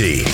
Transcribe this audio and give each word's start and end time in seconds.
Liberty. 0.00 0.24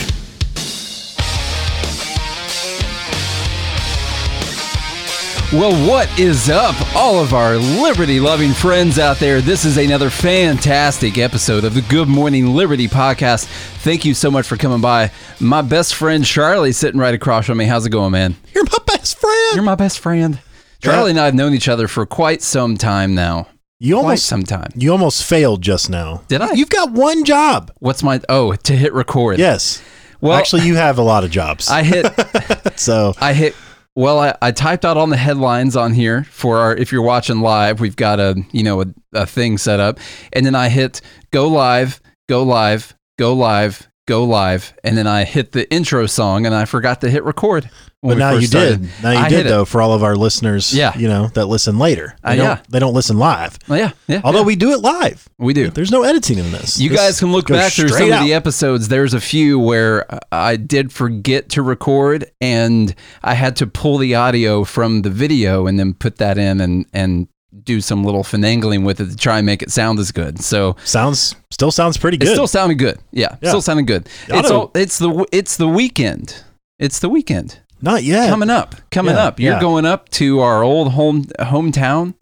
Well, 5.53 5.89
what 5.89 6.19
is 6.19 6.51
up, 6.51 6.75
all 6.95 7.21
of 7.21 7.33
our 7.33 7.57
liberty 7.57 8.21
loving 8.21 8.53
friends 8.53 8.99
out 8.99 9.19
there? 9.19 9.41
This 9.41 9.65
is 9.65 9.77
another 9.77 10.11
fantastic 10.11 11.19
episode 11.19 11.65
of 11.65 11.75
the 11.75 11.83
Good 11.83 12.09
Morning 12.09 12.55
Liberty 12.55 12.89
podcast. 12.89 13.47
Thank 13.79 14.05
you 14.05 14.13
so 14.13 14.31
much 14.31 14.47
for 14.47 14.57
coming 14.57 14.81
by. 14.81 15.13
My 15.41 15.63
best 15.63 15.95
friend 15.95 16.25
Charlie 16.25 16.73
sitting 16.73 17.01
right 17.01 17.15
across 17.15 17.47
from 17.47 17.59
me. 17.59 17.65
How's 17.65 17.87
it 17.87 17.91
going, 17.91 18.13
man? 18.13 18.37
You're 18.55 18.65
my 18.65 18.79
best 18.87 19.19
friend. 19.19 19.55
You're 19.55 19.65
my 19.65 19.77
best 19.77 20.01
friend. 20.01 20.41
Charlie 20.81 21.11
and 21.11 21.21
I 21.21 21.25
have 21.25 21.35
known 21.35 21.55
each 21.55 21.69
other 21.69 21.89
for 21.89 22.07
quite 22.07 22.43
some 22.43 22.77
time 22.77 23.15
now. 23.15 23.49
You 23.79 23.97
almost 23.97 24.27
some 24.27 24.43
time. 24.43 24.71
you 24.75 24.91
almost 24.93 25.25
failed 25.25 25.63
just 25.63 25.91
now. 25.91 26.23
Did 26.29 26.41
I? 26.41 26.53
You've 26.53 26.71
got 26.71 26.93
one 26.93 27.25
job. 27.25 27.71
What's 27.79 28.03
my 28.03 28.21
oh 28.29 28.55
to 28.55 28.77
hit 28.77 28.93
record? 28.93 29.39
Yes. 29.39 29.83
Well, 30.21 30.33
Actually, 30.33 30.63
you 30.63 30.77
have 30.77 30.99
a 30.99 31.03
lot 31.03 31.25
of 31.25 31.31
jobs. 31.31 31.69
I 31.69 31.83
hit 31.83 32.07
so 32.77 33.13
I 33.21 33.33
hit. 33.33 33.55
Well, 33.95 34.19
I, 34.19 34.35
I 34.43 34.53
typed 34.53 34.85
out 34.85 34.97
on 34.99 35.09
the 35.11 35.17
headlines 35.17 35.77
on 35.77 35.93
here 35.93 36.25
for 36.25 36.59
our. 36.59 36.75
If 36.75 36.91
you're 36.93 37.03
watching 37.03 37.41
live, 37.41 37.81
we've 37.81 37.97
got 37.97 38.19
a 38.19 38.35
you 38.51 38.63
know 38.63 38.83
a, 38.83 38.87
a 39.13 39.27
thing 39.27 39.59
set 39.59 39.79
up, 39.81 39.99
and 40.33 40.45
then 40.47 40.55
I 40.55 40.69
hit 40.69 41.01
go 41.31 41.49
live, 41.49 42.01
go 42.29 42.43
live, 42.43 42.95
go 43.19 43.35
live, 43.35 43.89
go 44.07 44.25
live, 44.25 44.73
and 44.85 44.97
then 44.97 45.07
I 45.07 45.25
hit 45.25 45.53
the 45.53 45.71
intro 45.73 46.07
song, 46.07 46.47
and 46.47 46.55
I 46.55 46.65
forgot 46.65 47.01
to 47.03 47.11
hit 47.11 47.25
record. 47.25 47.69
but 48.03 48.19
now 48.19 48.33
you 48.33 48.47
started. 48.47 48.83
did. 48.83 48.91
Now 49.03 49.11
you 49.11 49.19
I 49.19 49.29
did 49.29 49.37
hit 49.39 49.47
it. 49.47 49.49
though 49.49 49.65
for 49.65 49.83
all 49.83 49.93
of 49.93 50.05
our 50.05 50.15
listeners. 50.15 50.73
Yeah. 50.73 50.97
You 50.97 51.09
know 51.09 51.27
that 51.35 51.47
listen 51.47 51.77
later. 51.79 52.15
They 52.23 52.31
Uh, 52.31 52.37
don't, 52.37 52.45
yeah. 52.47 52.63
They 52.69 52.79
don't 52.79 52.95
listen 52.95 53.19
live. 53.19 53.59
Oh, 53.69 53.75
yeah, 53.75 53.91
yeah. 54.07 54.21
Although 54.23 54.41
yeah. 54.41 54.45
we 54.45 54.57
do 54.57 54.71
it 54.73 54.81
live. 54.81 55.29
we 55.39 55.53
do. 55.53 55.71
There's 55.71 55.91
no 55.91 56.03
editing 56.05 56.39
in 56.39 56.53
this. 56.53 56.79
You 56.79 56.91
This 56.91 56.99
guys 57.01 57.19
can 57.19 57.33
look 57.33 57.49
back 57.49 57.73
through 57.73 57.89
some 57.89 57.97
straight 57.97 58.13
of 58.13 58.23
the 58.25 58.33
episodes. 58.33 58.89
There's 58.89 59.13
a 59.15 59.21
few 59.21 59.59
where 59.59 60.07
I 60.31 60.55
did 60.57 60.93
forget 60.93 61.49
to 61.51 61.63
record, 61.63 62.31
and 62.41 62.95
I 63.25 63.35
had 63.35 63.57
to 63.57 63.67
pull 63.67 63.99
the 63.99 64.15
audio 64.15 64.63
from 64.65 65.03
the 65.03 65.11
video 65.11 65.67
and 65.67 65.79
then 65.81 65.95
put 65.95 66.19
that 66.19 66.39
in 66.39 66.61
and 66.61 66.87
and 66.93 67.27
do 67.65 67.81
some 67.81 68.05
little 68.05 68.23
finagling 68.23 68.85
with 68.85 69.01
it 69.01 69.11
to 69.11 69.17
try 69.17 69.39
and 69.39 69.47
make 69.47 69.63
it 69.63 69.71
sound 69.71 69.99
as 69.99 70.13
good. 70.13 70.41
So 70.41 70.77
Sounds 70.85 71.35
still 71.51 71.71
sounds 71.71 71.97
pretty 71.97 72.17
it 72.17 72.21
good. 72.21 72.29
still 72.35 72.47
sounded 72.47 72.79
good. 72.79 72.99
Yeah, 73.13 73.37
Yeah. 73.41 73.49
still 73.51 73.63
sounded 73.63 73.87
good. 73.87 74.09
It's 74.29 74.51
all, 74.51 74.71
it's 74.75 74.99
the 74.99 75.27
it's 75.33 75.57
the 75.57 75.69
weekend. 75.69 76.43
It's 76.79 76.99
the 76.99 77.09
weekend 77.09 77.59
Not 77.81 78.03
yet. 78.05 78.29
coming 78.29 78.51
up. 78.51 78.75
Coming 78.91 79.15
Yeah, 79.15 79.25
up. 79.25 79.41
You're 79.41 79.55
yeah. 79.55 79.61
going 79.61 79.87
up 79.87 80.09
to 80.11 80.41
our 80.41 80.63
old 80.63 80.93
home 80.93 81.25
hometown. 81.41 82.15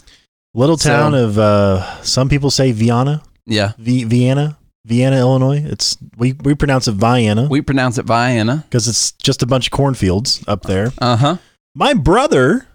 Little 0.54 0.76
So- 0.78 0.90
town 0.90 1.14
of 1.14 1.38
uh, 1.38 2.02
some 2.02 2.28
people 2.28 2.50
say 2.50 2.70
Vienna, 2.72 3.22
Yeah, 3.46 3.72
v- 3.78 4.04
Vienna, 4.04 4.56
Vienna, 4.86 5.16
Illinois. 5.18 5.64
It's 5.66 5.96
we 6.16 6.34
we 6.44 6.54
pronounce 6.54 6.86
it 6.86 6.92
Vienna 6.94 7.48
we 7.50 7.60
pronounce 7.60 7.98
it 7.98 8.04
Vienna. 8.06 8.64
because 8.68 8.86
it's 8.86 9.12
just 9.12 9.42
a 9.42 9.46
bunch 9.46 9.66
of 9.66 9.70
cornfields 9.72 10.44
up 10.46 10.62
there. 10.62 10.92
Uh 10.98 11.16
huh. 11.16 11.36
My 11.74 11.92
brother 11.94 12.68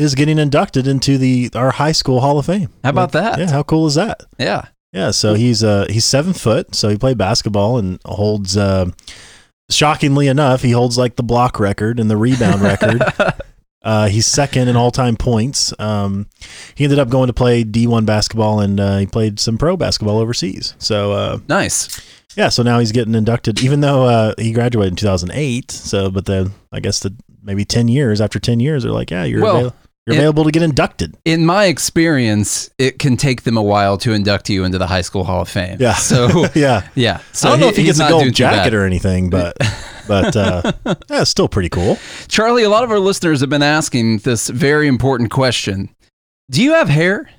is 0.00 0.14
getting 0.14 0.38
inducted 0.38 0.86
into 0.86 1.18
the 1.18 1.50
our 1.54 1.70
high 1.70 1.92
school 1.92 2.20
Hall 2.20 2.38
of 2.38 2.46
Fame. 2.46 2.70
How 2.82 2.90
about 2.90 3.12
that? 3.12 3.38
Yeah, 3.38 3.50
how 3.50 3.62
cool 3.62 3.86
is 3.86 3.94
that? 3.96 4.22
Yeah. 4.38 4.66
Yeah, 4.92 5.10
so 5.12 5.34
he's 5.34 5.62
uh 5.62 5.86
he's 5.88 6.04
seven 6.04 6.32
foot, 6.32 6.74
so 6.74 6.88
he 6.88 6.96
played 6.96 7.16
basketball 7.18 7.78
and 7.78 8.00
holds 8.04 8.56
uh, 8.56 8.86
shockingly 9.70 10.26
enough, 10.26 10.62
he 10.62 10.72
holds 10.72 10.98
like 10.98 11.16
the 11.16 11.22
block 11.22 11.60
record 11.60 12.00
and 12.00 12.10
the 12.10 12.16
rebound 12.16 12.60
record. 12.62 13.02
Uh, 13.82 14.08
he's 14.08 14.26
second 14.26 14.68
in 14.68 14.76
all 14.76 14.90
time 14.90 15.16
points. 15.16 15.72
Um, 15.78 16.26
he 16.74 16.84
ended 16.84 16.98
up 16.98 17.08
going 17.08 17.28
to 17.28 17.32
play 17.32 17.64
D 17.64 17.86
one 17.86 18.04
basketball 18.04 18.60
and 18.60 18.78
uh, 18.78 18.98
he 18.98 19.06
played 19.06 19.40
some 19.40 19.56
pro 19.56 19.74
basketball 19.74 20.18
overseas. 20.18 20.74
So 20.78 21.12
uh, 21.12 21.38
Nice. 21.48 21.98
yeah, 22.36 22.50
so 22.50 22.62
now 22.62 22.78
he's 22.78 22.92
getting 22.92 23.14
inducted, 23.14 23.62
even 23.62 23.80
though 23.80 24.04
uh, 24.04 24.34
he 24.36 24.52
graduated 24.52 24.92
in 24.92 24.96
2008. 24.96 25.70
So, 25.70 26.10
but 26.10 26.26
then 26.26 26.50
I 26.70 26.80
guess 26.80 27.00
the 27.00 27.14
maybe 27.42 27.64
10 27.64 27.88
years 27.88 28.20
after 28.20 28.38
10 28.38 28.60
years, 28.60 28.82
they're 28.82 28.92
like, 28.92 29.10
yeah, 29.10 29.24
you're 29.24 29.40
Well, 29.40 29.56
avail- 29.56 29.74
you're 30.06 30.14
it- 30.14 30.18
available 30.18 30.44
to 30.44 30.50
get 30.50 30.62
inducted. 30.62 31.16
in 31.24 31.44
my 31.46 31.66
experience, 31.66 32.70
it 32.78 32.98
can 32.98 33.16
take 33.16 33.42
them 33.42 33.56
a 33.56 33.62
while 33.62 33.96
to 33.98 34.12
induct 34.12 34.48
you 34.50 34.64
into 34.64 34.78
the 34.78 34.86
High 34.86 35.02
School 35.02 35.24
Hall 35.24 35.42
of 35.42 35.48
Fame. 35.48 35.76
Yeah. 35.80 35.94
So 35.94 36.46
yeah. 36.54 36.88
yeah. 36.94 37.20
So 37.32 37.48
I 37.48 37.52
don't 37.52 37.60
know 37.60 37.68
if 37.68 37.76
he 37.76 37.84
gets 37.84 38.00
a 38.00 38.08
gold 38.08 38.22
doing 38.22 38.32
too 38.34 38.44
bad. 38.44 38.54
jacket 38.56 38.74
or 38.74 38.84
anything, 38.84 39.30
but 39.30 39.56
but 40.08 40.34
uh, 40.36 40.72
yeah, 40.86 40.94
it's 41.22 41.30
still 41.30 41.48
pretty 41.48 41.68
cool. 41.68 41.98
Charlie, 42.28 42.62
a 42.64 42.70
lot 42.70 42.84
of 42.84 42.90
our 42.90 42.98
listeners 42.98 43.40
have 43.40 43.50
been 43.50 43.62
asking 43.62 44.18
this 44.18 44.48
very 44.48 44.88
important 44.88 45.30
question. 45.30 45.88
Do 46.50 46.62
you 46.62 46.72
have 46.74 46.88
hair? 46.88 47.30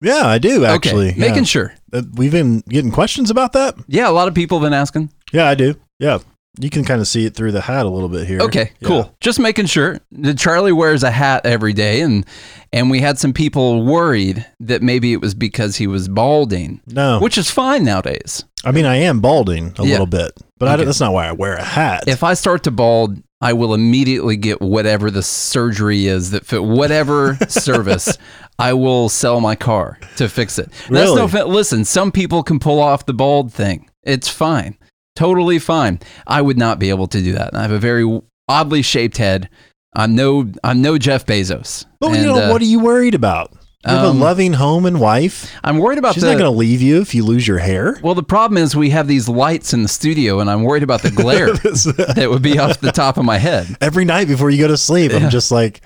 Yeah, 0.00 0.22
I 0.26 0.38
do 0.38 0.64
actually. 0.64 1.08
okay. 1.10 1.18
yeah. 1.20 1.28
Making 1.28 1.44
sure. 1.44 1.74
Uh, 1.92 2.02
We've 2.14 2.30
been 2.30 2.60
getting 2.68 2.92
questions 2.92 3.30
about 3.30 3.52
that. 3.54 3.74
Yeah, 3.88 4.08
a 4.08 4.12
lot 4.12 4.28
of 4.28 4.34
people 4.34 4.58
have 4.60 4.64
been 4.66 4.72
asking. 4.78 5.10
Yeah, 5.32 5.48
I 5.48 5.56
do. 5.56 5.74
Yeah, 5.98 6.18
you 6.60 6.70
can 6.70 6.84
kind 6.84 7.00
of 7.00 7.06
see 7.06 7.24
it 7.24 7.34
through 7.34 7.52
the 7.52 7.60
hat 7.60 7.86
a 7.86 7.88
little 7.88 8.08
bit 8.08 8.26
here. 8.26 8.40
Okay, 8.40 8.72
Yeah. 8.80 8.88
cool. 8.88 9.14
Just 9.20 9.38
making 9.38 9.66
sure. 9.66 10.00
that 10.12 10.38
Charlie 10.38 10.72
wears 10.72 11.02
a 11.02 11.10
hat 11.10 11.44
every 11.46 11.72
day 11.72 12.00
and 12.00 12.24
and 12.72 12.90
we 12.90 13.00
had 13.00 13.18
some 13.18 13.32
people 13.32 13.84
worried 13.84 14.44
that 14.60 14.82
maybe 14.82 15.12
it 15.12 15.20
was 15.22 15.34
because 15.34 15.76
he 15.76 15.86
was 15.86 16.08
balding, 16.08 16.80
No, 16.86 17.18
which 17.20 17.38
is 17.38 17.50
fine 17.50 17.84
nowadays. 17.84 18.44
I 18.64 18.72
mean 18.72 18.84
I 18.86 18.96
am 18.96 19.20
balding 19.20 19.74
a 19.78 19.84
Yeah. 19.84 19.92
little 19.92 20.06
bit, 20.06 20.32
but 20.58 20.68
Okay. 20.74 20.84
that's 20.84 21.00
not 21.00 21.12
why 21.12 21.28
I 21.28 21.32
wear 21.32 21.54
a 21.54 21.64
hat. 21.64 22.04
If 22.06 22.22
I 22.24 22.34
start 22.34 22.64
to 22.64 22.70
bald, 22.70 23.18
I 23.40 23.52
will 23.52 23.72
immediately 23.72 24.36
get 24.36 24.60
whatever 24.60 25.10
the 25.12 25.22
surgery 25.22 26.06
is 26.08 26.32
that 26.32 26.44
fit 26.44 26.64
whatever 26.64 27.38
service. 27.48 28.18
I 28.58 28.72
will 28.72 29.08
sell 29.08 29.40
my 29.40 29.54
car 29.54 29.98
to 30.16 30.28
fix 30.28 30.58
it. 30.58 30.70
That's 30.90 31.14
no 31.14 31.26
Really? 31.28 31.44
Listen, 31.48 31.84
some 31.84 32.10
people 32.10 32.42
can 32.42 32.58
pull 32.58 32.80
off 32.80 33.06
the 33.06 33.14
bald 33.14 33.52
thing. 33.52 33.88
It's 34.02 34.28
fine, 34.28 34.76
totally 35.18 35.58
fine. 35.58 35.98
I 36.26 36.40
would 36.42 36.56
not 36.58 36.78
be 36.78 36.90
able 36.90 37.06
to 37.08 37.20
do 37.20 37.32
that. 37.32 37.54
I 37.54 37.62
have 37.62 37.72
a 37.72 37.78
very 37.78 38.20
oddly 38.48 38.82
shaped 38.82 39.16
head. 39.16 39.48
I'm 39.94 40.14
no, 40.14 40.50
I'm 40.62 40.80
no 40.80 40.96
Jeff 40.98 41.26
Bezos. 41.26 41.84
but 42.00 42.12
you 42.12 42.24
know 42.26 42.38
uh, 42.44 42.50
what 42.52 42.62
are 42.62 42.66
you 42.66 42.78
worried 42.80 43.14
about? 43.14 43.52
You 43.86 43.92
have 43.94 44.04
um, 44.06 44.16
a 44.16 44.20
loving 44.20 44.52
home 44.54 44.86
and 44.86 45.00
wife. 45.00 45.52
I'm 45.64 45.78
worried 45.78 45.98
about 45.98 46.14
She's 46.14 46.22
the. 46.22 46.30
not 46.32 46.38
going 46.38 46.50
to 46.52 46.56
leave 46.58 46.82
you 46.82 47.00
if 47.00 47.14
you 47.14 47.24
lose 47.24 47.46
your 47.46 47.58
hair. 47.58 47.98
well, 48.02 48.14
the 48.14 48.22
problem 48.24 48.58
is 48.58 48.74
we 48.76 48.90
have 48.90 49.06
these 49.08 49.28
lights 49.28 49.72
in 49.72 49.82
the 49.82 49.88
studio, 49.88 50.40
and 50.40 50.50
I'm 50.50 50.62
worried 50.64 50.82
about 50.82 51.02
the 51.02 51.10
glare 51.10 51.52
that 51.54 52.26
would 52.28 52.42
be 52.42 52.58
off 52.58 52.80
the 52.80 52.92
top 52.92 53.16
of 53.18 53.24
my 53.24 53.38
head. 53.38 53.66
Every 53.80 54.04
night 54.04 54.28
before 54.28 54.50
you 54.50 54.58
go 54.58 54.68
to 54.68 54.76
sleep, 54.76 55.12
Yeah. 55.12 55.18
I'm 55.18 55.30
just 55.30 55.50
like, 55.52 55.80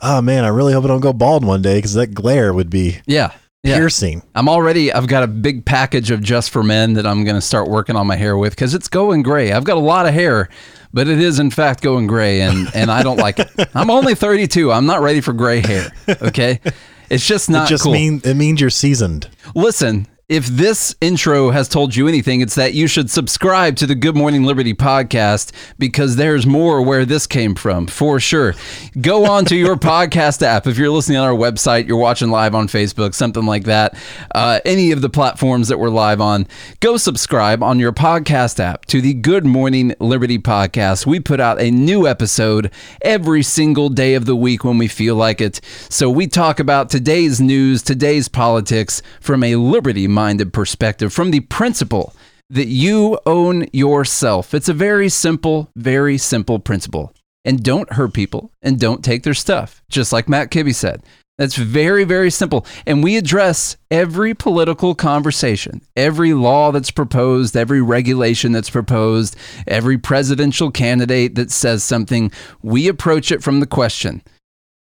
oh 0.00 0.22
man, 0.22 0.44
I 0.44 0.48
really 0.48 0.72
hope 0.72 0.84
I 0.84 0.88
don't 0.88 1.00
go 1.00 1.12
bald 1.12 1.44
one 1.44 1.62
day 1.62 1.76
because 1.78 1.94
that 1.94 2.14
glare 2.14 2.52
would 2.54 2.70
be 2.70 2.98
Yeah. 3.06 3.32
Yeah. 3.64 3.76
piercing. 3.76 4.22
I'm 4.34 4.48
already, 4.48 4.92
I've 4.92 5.06
got 5.06 5.22
a 5.22 5.28
big 5.28 5.64
package 5.64 6.10
of 6.10 6.20
Just 6.20 6.50
for 6.50 6.64
Men 6.64 6.94
that 6.94 7.06
I'm 7.06 7.22
going 7.22 7.36
to 7.36 7.40
start 7.40 7.68
working 7.68 7.94
on 7.94 8.08
my 8.08 8.16
hair 8.16 8.36
with 8.36 8.52
because 8.56 8.74
it's 8.74 8.88
going 8.88 9.22
gray. 9.22 9.52
I've 9.52 9.62
got 9.62 9.76
a 9.76 9.80
lot 9.80 10.04
of 10.06 10.14
hair, 10.14 10.48
but 10.92 11.06
it 11.06 11.20
is 11.20 11.38
in 11.38 11.50
fact 11.50 11.80
going 11.80 12.08
gray 12.08 12.40
and, 12.40 12.68
and 12.74 12.90
I 12.90 13.04
don't 13.04 13.18
like 13.18 13.38
it. 13.38 13.48
I'm 13.74 13.88
only 13.88 14.16
32. 14.16 14.72
I'm 14.72 14.86
not 14.86 15.00
ready 15.00 15.20
for 15.20 15.32
gray 15.32 15.60
hair. 15.60 15.92
Okay. 16.08 16.60
It's 17.08 17.24
just 17.26 17.48
not 17.50 17.66
it 17.66 17.70
just 17.70 17.84
cool. 17.84 17.92
mean 17.92 18.20
it 18.24 18.34
means 18.34 18.60
you're 18.60 18.70
seasoned. 18.70 19.28
Listen, 19.54 20.08
if 20.32 20.46
this 20.46 20.94
intro 21.02 21.50
has 21.50 21.68
told 21.68 21.94
you 21.94 22.08
anything, 22.08 22.40
it's 22.40 22.54
that 22.54 22.72
you 22.72 22.86
should 22.86 23.10
subscribe 23.10 23.76
to 23.76 23.86
the 23.86 23.94
Good 23.94 24.16
Morning 24.16 24.44
Liberty 24.44 24.72
podcast 24.72 25.52
because 25.78 26.16
there's 26.16 26.46
more 26.46 26.80
where 26.80 27.04
this 27.04 27.26
came 27.26 27.54
from, 27.54 27.86
for 27.86 28.18
sure. 28.18 28.54
Go 28.98 29.26
on 29.30 29.44
to 29.44 29.56
your 29.56 29.76
podcast 29.76 30.40
app. 30.40 30.66
If 30.66 30.78
you're 30.78 30.88
listening 30.88 31.18
on 31.18 31.28
our 31.28 31.36
website, 31.36 31.86
you're 31.86 31.98
watching 31.98 32.30
live 32.30 32.54
on 32.54 32.66
Facebook, 32.66 33.12
something 33.12 33.44
like 33.44 33.64
that, 33.64 33.94
uh, 34.34 34.60
any 34.64 34.90
of 34.90 35.02
the 35.02 35.10
platforms 35.10 35.68
that 35.68 35.78
we're 35.78 35.90
live 35.90 36.22
on, 36.22 36.46
go 36.80 36.96
subscribe 36.96 37.62
on 37.62 37.78
your 37.78 37.92
podcast 37.92 38.58
app 38.58 38.86
to 38.86 39.02
the 39.02 39.12
Good 39.12 39.44
Morning 39.44 39.94
Liberty 40.00 40.38
podcast. 40.38 41.04
We 41.04 41.20
put 41.20 41.40
out 41.40 41.60
a 41.60 41.70
new 41.70 42.06
episode 42.06 42.72
every 43.02 43.42
single 43.42 43.90
day 43.90 44.14
of 44.14 44.24
the 44.24 44.36
week 44.36 44.64
when 44.64 44.78
we 44.78 44.88
feel 44.88 45.14
like 45.14 45.42
it. 45.42 45.60
So 45.90 46.08
we 46.08 46.26
talk 46.26 46.58
about 46.58 46.88
today's 46.88 47.38
news, 47.38 47.82
today's 47.82 48.28
politics 48.28 49.02
from 49.20 49.44
a 49.44 49.56
liberty 49.56 50.08
minded 50.22 50.52
perspective, 50.52 51.12
from 51.12 51.32
the 51.32 51.40
principle 51.40 52.14
that 52.48 52.68
you 52.68 53.18
own 53.26 53.66
yourself. 53.72 54.54
It's 54.54 54.68
a 54.68 54.74
very 54.88 55.08
simple, 55.08 55.68
very 55.74 56.16
simple 56.16 56.60
principle. 56.60 57.12
And 57.44 57.60
don't 57.60 57.92
hurt 57.94 58.14
people 58.14 58.52
and 58.62 58.78
don't 58.78 59.04
take 59.04 59.24
their 59.24 59.34
stuff, 59.34 59.82
just 59.90 60.12
like 60.12 60.28
Matt 60.28 60.52
Kibbe 60.52 60.72
said. 60.72 61.02
That's 61.38 61.56
very, 61.56 62.04
very 62.04 62.30
simple. 62.30 62.64
And 62.86 63.02
we 63.02 63.16
address 63.16 63.76
every 63.90 64.32
political 64.32 64.94
conversation, 64.94 65.80
every 65.96 66.34
law 66.34 66.70
that's 66.70 66.92
proposed, 66.92 67.56
every 67.56 67.82
regulation 67.82 68.52
that's 68.52 68.70
proposed, 68.70 69.34
every 69.66 69.98
presidential 69.98 70.70
candidate 70.70 71.34
that 71.34 71.50
says 71.50 71.82
something. 71.82 72.30
We 72.62 72.86
approach 72.86 73.32
it 73.32 73.42
from 73.42 73.58
the 73.58 73.66
question 73.66 74.22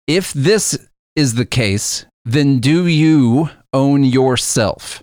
if 0.06 0.32
this 0.32 0.78
is 1.14 1.34
the 1.34 1.44
case, 1.44 2.06
then 2.24 2.60
do 2.60 2.86
you 2.86 3.50
own 3.74 4.04
yourself? 4.04 5.02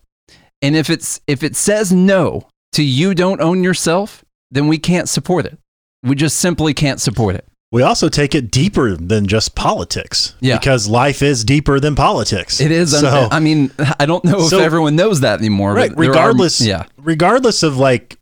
And 0.64 0.76
if 0.76 0.90
it's 0.90 1.22
if 1.28 1.44
it 1.44 1.56
says 1.56 1.92
no 1.92 2.48
to 2.72 2.82
you 2.84 3.14
don't 3.14 3.40
own 3.42 3.64
yourself, 3.64 4.24
then 4.50 4.68
we 4.68 4.80
can't 4.80 5.08
support 5.08 5.46
it. 5.46 5.60
We 6.02 6.16
just 6.16 6.38
simply 6.38 6.74
can't 6.74 7.00
support 7.00 7.36
it. 7.36 7.46
We 7.72 7.82
also 7.82 8.08
take 8.08 8.36
it 8.36 8.52
deeper 8.52 8.96
than 8.96 9.26
just 9.26 9.56
politics. 9.56 10.36
Yeah. 10.40 10.58
Because 10.60 10.88
life 10.88 11.22
is 11.24 11.44
deeper 11.44 11.80
than 11.80 11.96
politics. 11.96 12.62
It 12.62 12.72
is. 12.72 12.92
So, 13.00 13.28
I 13.32 13.40
mean, 13.40 13.72
I 14.00 14.06
don't 14.06 14.24
know 14.24 14.42
if 14.42 14.50
So- 14.50 14.60
everyone 14.60 14.96
knows 14.96 15.22
that 15.22 15.40
anymore. 15.40 15.74
right. 15.74 15.90
but 15.90 15.98
there 15.98 16.06
are- 16.06 16.14
Regardless. 16.14 16.62
yeah. 16.62 16.86
Regardless 16.98 17.64
of 17.64 17.78
like 17.78 18.18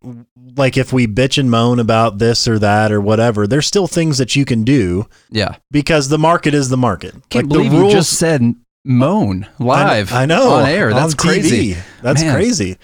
like 0.58 0.78
if 0.78 0.92
we 0.92 1.08
bitch 1.08 1.38
and 1.38 1.50
moan 1.52 1.80
about 1.80 2.18
this 2.20 2.46
or 2.48 2.60
that 2.60 2.92
or 2.92 3.00
whatever, 3.02 3.46
there's 3.48 3.66
still 3.68 3.88
things 3.88 4.18
that 4.18 4.36
you 4.36 4.44
can 4.46 4.64
do 4.64 5.06
Yeah. 5.30 5.56
because 5.70 6.10
the 6.10 6.18
market 6.18 6.54
is 6.54 6.70
the 6.70 6.78
market. 6.78 7.14
Can't 7.30 7.46
like 7.46 7.50
believe 7.50 7.72
the 7.72 7.78
you 7.78 7.82
rules 7.84 7.94
just 7.94 8.14
said 8.14 8.56
moan 8.86 9.48
live. 9.60 10.12
I, 10.12 10.24
I 10.24 10.26
know 10.26 10.52
on 10.54 10.70
air. 10.70 10.94
That's 10.94 11.14
on 11.14 11.18
crazy. 11.18 11.74
TV. 11.76 11.78
That's 12.02 12.22
Man. 12.22 12.34
crazy. 12.36 12.78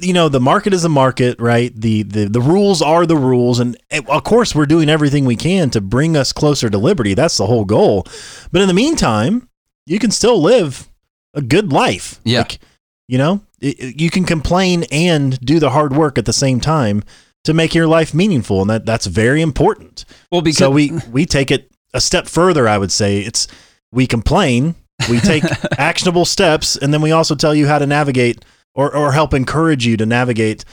You 0.00 0.14
know, 0.14 0.30
the 0.30 0.40
market 0.40 0.72
is 0.72 0.84
a 0.84 0.88
market, 0.88 1.38
right? 1.38 1.70
The, 1.78 2.04
the 2.04 2.24
the 2.26 2.40
rules 2.40 2.80
are 2.80 3.04
the 3.04 3.16
rules, 3.18 3.60
and 3.60 3.76
eh, 3.90 4.00
of 4.08 4.24
course, 4.24 4.54
we're 4.54 4.64
doing 4.64 4.88
everything 4.88 5.26
we 5.26 5.36
can 5.36 5.68
to 5.70 5.80
bring 5.82 6.16
us 6.16 6.32
closer 6.32 6.70
to 6.70 6.78
liberty. 6.78 7.12
That's 7.12 7.36
the 7.36 7.44
whole 7.46 7.66
goal. 7.66 8.06
But 8.50 8.62
in 8.62 8.68
the 8.68 8.72
meantime, 8.74 9.46
you 9.84 9.98
can 9.98 10.10
still 10.10 10.40
live 10.40 10.88
a 11.34 11.42
good 11.42 11.70
life. 11.70 12.18
Yeah. 12.24 12.38
Like, 12.38 12.60
you 13.08 13.18
know, 13.18 13.42
it- 13.60 14.00
you 14.00 14.08
can 14.08 14.24
complain 14.24 14.84
and 14.90 15.38
do 15.40 15.58
the 15.60 15.68
hard 15.70 15.94
work 15.94 16.16
at 16.16 16.24
the 16.24 16.32
same 16.32 16.60
time 16.60 17.02
to 17.44 17.52
make 17.52 17.74
your 17.74 17.86
life 17.86 18.14
meaningful, 18.14 18.62
and 18.62 18.70
that 18.70 18.86
that's 18.86 19.04
very 19.04 19.42
important 19.42 20.06
Well, 20.32 20.40
because 20.40 20.56
so 20.58 20.70
we 20.70 20.92
we 21.12 21.26
take 21.26 21.50
it 21.50 21.70
a 21.92 22.00
step 22.00 22.26
further 22.26 22.66
i 22.66 22.78
would 22.78 22.90
say 22.90 23.18
it's 23.20 23.46
we 23.92 24.06
complain 24.06 24.74
we 25.08 25.20
take 25.20 25.44
actionable 25.78 26.24
steps 26.24 26.76
and 26.76 26.92
then 26.92 27.02
we 27.02 27.12
also 27.12 27.34
tell 27.34 27.54
you 27.54 27.66
how 27.66 27.78
to 27.78 27.86
navigate 27.86 28.44
or, 28.74 28.94
or 28.94 29.12
help 29.12 29.34
encourage 29.34 29.86
you 29.86 29.96
to 29.96 30.06
navigate 30.06 30.64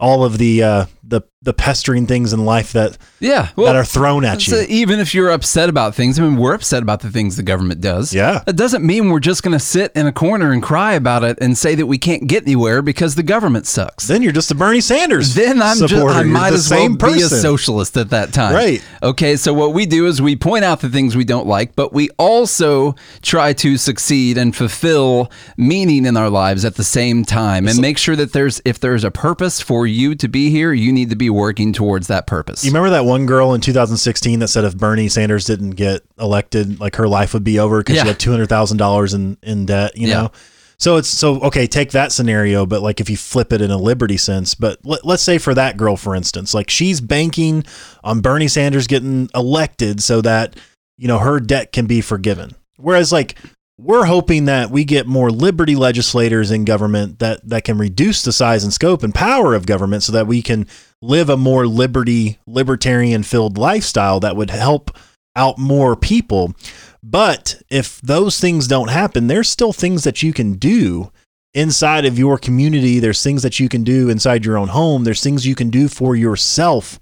all 0.00 0.24
of 0.24 0.38
the 0.38 0.62
uh, 0.62 0.86
the 1.02 1.22
the 1.42 1.54
pestering 1.54 2.06
things 2.06 2.34
in 2.34 2.44
life 2.44 2.72
that 2.72 2.98
yeah, 3.18 3.48
well, 3.56 3.66
that 3.66 3.76
are 3.76 3.84
thrown 3.84 4.24
at 4.26 4.42
so 4.42 4.60
you 4.60 4.66
even 4.68 5.00
if 5.00 5.14
you're 5.14 5.30
upset 5.30 5.68
about 5.68 5.94
things, 5.94 6.18
I 6.18 6.22
mean, 6.22 6.36
we're 6.36 6.54
upset 6.54 6.82
about 6.82 7.00
the 7.00 7.10
things 7.10 7.36
the 7.36 7.42
government 7.42 7.80
does. 7.80 8.12
yeah 8.12 8.42
That 8.44 8.56
doesn't 8.56 8.84
mean 8.84 9.08
we're 9.08 9.20
just 9.20 9.42
going 9.42 9.52
to 9.52 9.64
sit 9.64 9.92
in 9.94 10.06
a 10.06 10.12
corner 10.12 10.52
and 10.52 10.62
cry 10.62 10.92
about 10.92 11.24
it 11.24 11.38
and 11.40 11.56
say 11.56 11.74
that 11.74 11.86
we 11.86 11.96
can't 11.96 12.26
get 12.26 12.42
anywhere 12.42 12.82
because 12.82 13.14
the 13.14 13.22
government 13.22 13.66
sucks. 13.66 14.06
then 14.06 14.22
you're 14.22 14.32
just 14.32 14.50
a 14.50 14.54
bernie 14.54 14.80
sanders 14.80 15.34
Then 15.34 15.62
I'm 15.62 15.78
just. 15.78 15.94
I 15.94 15.96
You're 15.96 16.24
might 16.24 16.52
as 16.52 16.70
well 16.70 16.80
same 16.80 16.96
be 16.96 17.22
a 17.22 17.28
socialist 17.28 17.96
at 17.96 18.10
that 18.10 18.32
time. 18.32 18.54
Right. 18.54 18.84
Okay, 19.02 19.36
so 19.36 19.52
what 19.54 19.72
we 19.72 19.86
do 19.86 20.06
is 20.06 20.20
we 20.20 20.36
point 20.36 20.64
out 20.64 20.80
the 20.80 20.88
things 20.88 21.16
we 21.16 21.24
don't 21.24 21.46
like, 21.46 21.74
but 21.74 21.92
we 21.92 22.10
also 22.18 22.94
try 23.22 23.52
to 23.54 23.76
succeed 23.76 24.36
and 24.38 24.54
fulfill 24.54 25.30
meaning 25.56 26.04
in 26.06 26.16
our 26.16 26.28
lives 26.28 26.64
at 26.64 26.74
the 26.76 26.84
same 26.84 27.24
time 27.24 27.66
and 27.66 27.80
make 27.80 27.98
sure 27.98 28.16
that 28.16 28.32
there's 28.32 28.60
if 28.64 28.78
there's 28.78 29.04
a 29.04 29.10
purpose 29.10 29.60
for 29.60 29.86
you 29.90 30.14
to 30.16 30.28
be 30.28 30.50
here, 30.50 30.72
you 30.72 30.92
need 30.92 31.10
to 31.10 31.16
be 31.16 31.28
working 31.30 31.72
towards 31.72 32.06
that 32.08 32.26
purpose. 32.26 32.64
You 32.64 32.70
remember 32.70 32.90
that 32.90 33.04
one 33.04 33.26
girl 33.26 33.54
in 33.54 33.60
2016 33.60 34.38
that 34.40 34.48
said 34.48 34.64
if 34.64 34.76
Bernie 34.76 35.08
Sanders 35.08 35.44
didn't 35.44 35.70
get 35.72 36.02
elected, 36.18 36.80
like 36.80 36.96
her 36.96 37.08
life 37.08 37.34
would 37.34 37.44
be 37.44 37.58
over 37.58 37.78
because 37.80 37.96
Yeah. 37.96 38.02
she 38.02 38.08
had 38.08 38.18
two 38.20 38.30
hundred 38.30 38.48
thousand 38.48 38.78
dollars 38.78 39.14
in 39.14 39.36
in 39.42 39.66
debt. 39.66 39.96
You 39.96 40.08
Yeah. 40.08 40.14
know, 40.22 40.32
so 40.78 40.96
it's 40.96 41.08
so 41.08 41.40
okay. 41.40 41.66
Take 41.66 41.90
that 41.92 42.12
scenario, 42.12 42.64
but 42.66 42.80
like 42.82 43.00
if 43.00 43.10
you 43.10 43.16
flip 43.16 43.52
it 43.52 43.60
in 43.60 43.70
a 43.70 43.76
liberty 43.76 44.16
sense, 44.16 44.54
but 44.54 44.78
let, 44.84 45.04
let's 45.04 45.22
say 45.22 45.36
for 45.38 45.52
that 45.54 45.76
girl, 45.76 45.96
for 45.96 46.14
instance, 46.14 46.54
like 46.54 46.70
she's 46.70 47.00
banking 47.00 47.64
on 48.02 48.20
Bernie 48.20 48.48
Sanders 48.48 48.86
getting 48.86 49.28
elected 49.34 50.02
so 50.02 50.20
that 50.22 50.56
you 50.96 51.08
know 51.08 51.18
her 51.18 51.38
debt 51.40 51.72
can 51.72 51.86
be 51.86 52.00
forgiven. 52.00 52.52
Whereas 52.78 53.12
like 53.12 53.36
we're 53.82 54.04
hoping 54.04 54.44
that 54.44 54.70
we 54.70 54.84
get 54.84 55.06
more 55.06 55.30
liberty 55.30 55.74
legislators 55.74 56.50
in 56.50 56.64
government 56.64 57.18
that 57.18 57.40
that 57.48 57.64
can 57.64 57.78
reduce 57.78 58.22
the 58.22 58.32
size 58.32 58.62
and 58.62 58.72
scope 58.72 59.02
and 59.02 59.14
power 59.14 59.54
of 59.54 59.66
government 59.66 60.02
so 60.02 60.12
that 60.12 60.26
we 60.26 60.42
can 60.42 60.66
live 61.00 61.30
a 61.30 61.36
more 61.36 61.66
liberty 61.66 62.38
libertarian 62.46 63.22
filled 63.22 63.56
lifestyle 63.56 64.20
that 64.20 64.36
would 64.36 64.50
help 64.50 64.90
out 65.34 65.58
more 65.58 65.96
people. 65.96 66.54
But 67.02 67.62
if 67.70 68.00
those 68.02 68.38
things 68.38 68.68
don't 68.68 68.90
happen 68.90 69.28
there's 69.28 69.48
still 69.48 69.72
things 69.72 70.04
that 70.04 70.22
you 70.22 70.32
can 70.32 70.54
do 70.54 71.10
inside 71.54 72.04
of 72.04 72.18
your 72.18 72.38
community. 72.38 72.98
There's 73.00 73.22
things 73.22 73.42
that 73.42 73.58
you 73.58 73.68
can 73.68 73.82
do 73.82 74.08
inside 74.08 74.44
your 74.44 74.58
own 74.58 74.68
home. 74.68 75.04
There's 75.04 75.22
things 75.22 75.46
you 75.46 75.54
can 75.54 75.70
do 75.70 75.88
for 75.88 76.14
yourself 76.14 77.00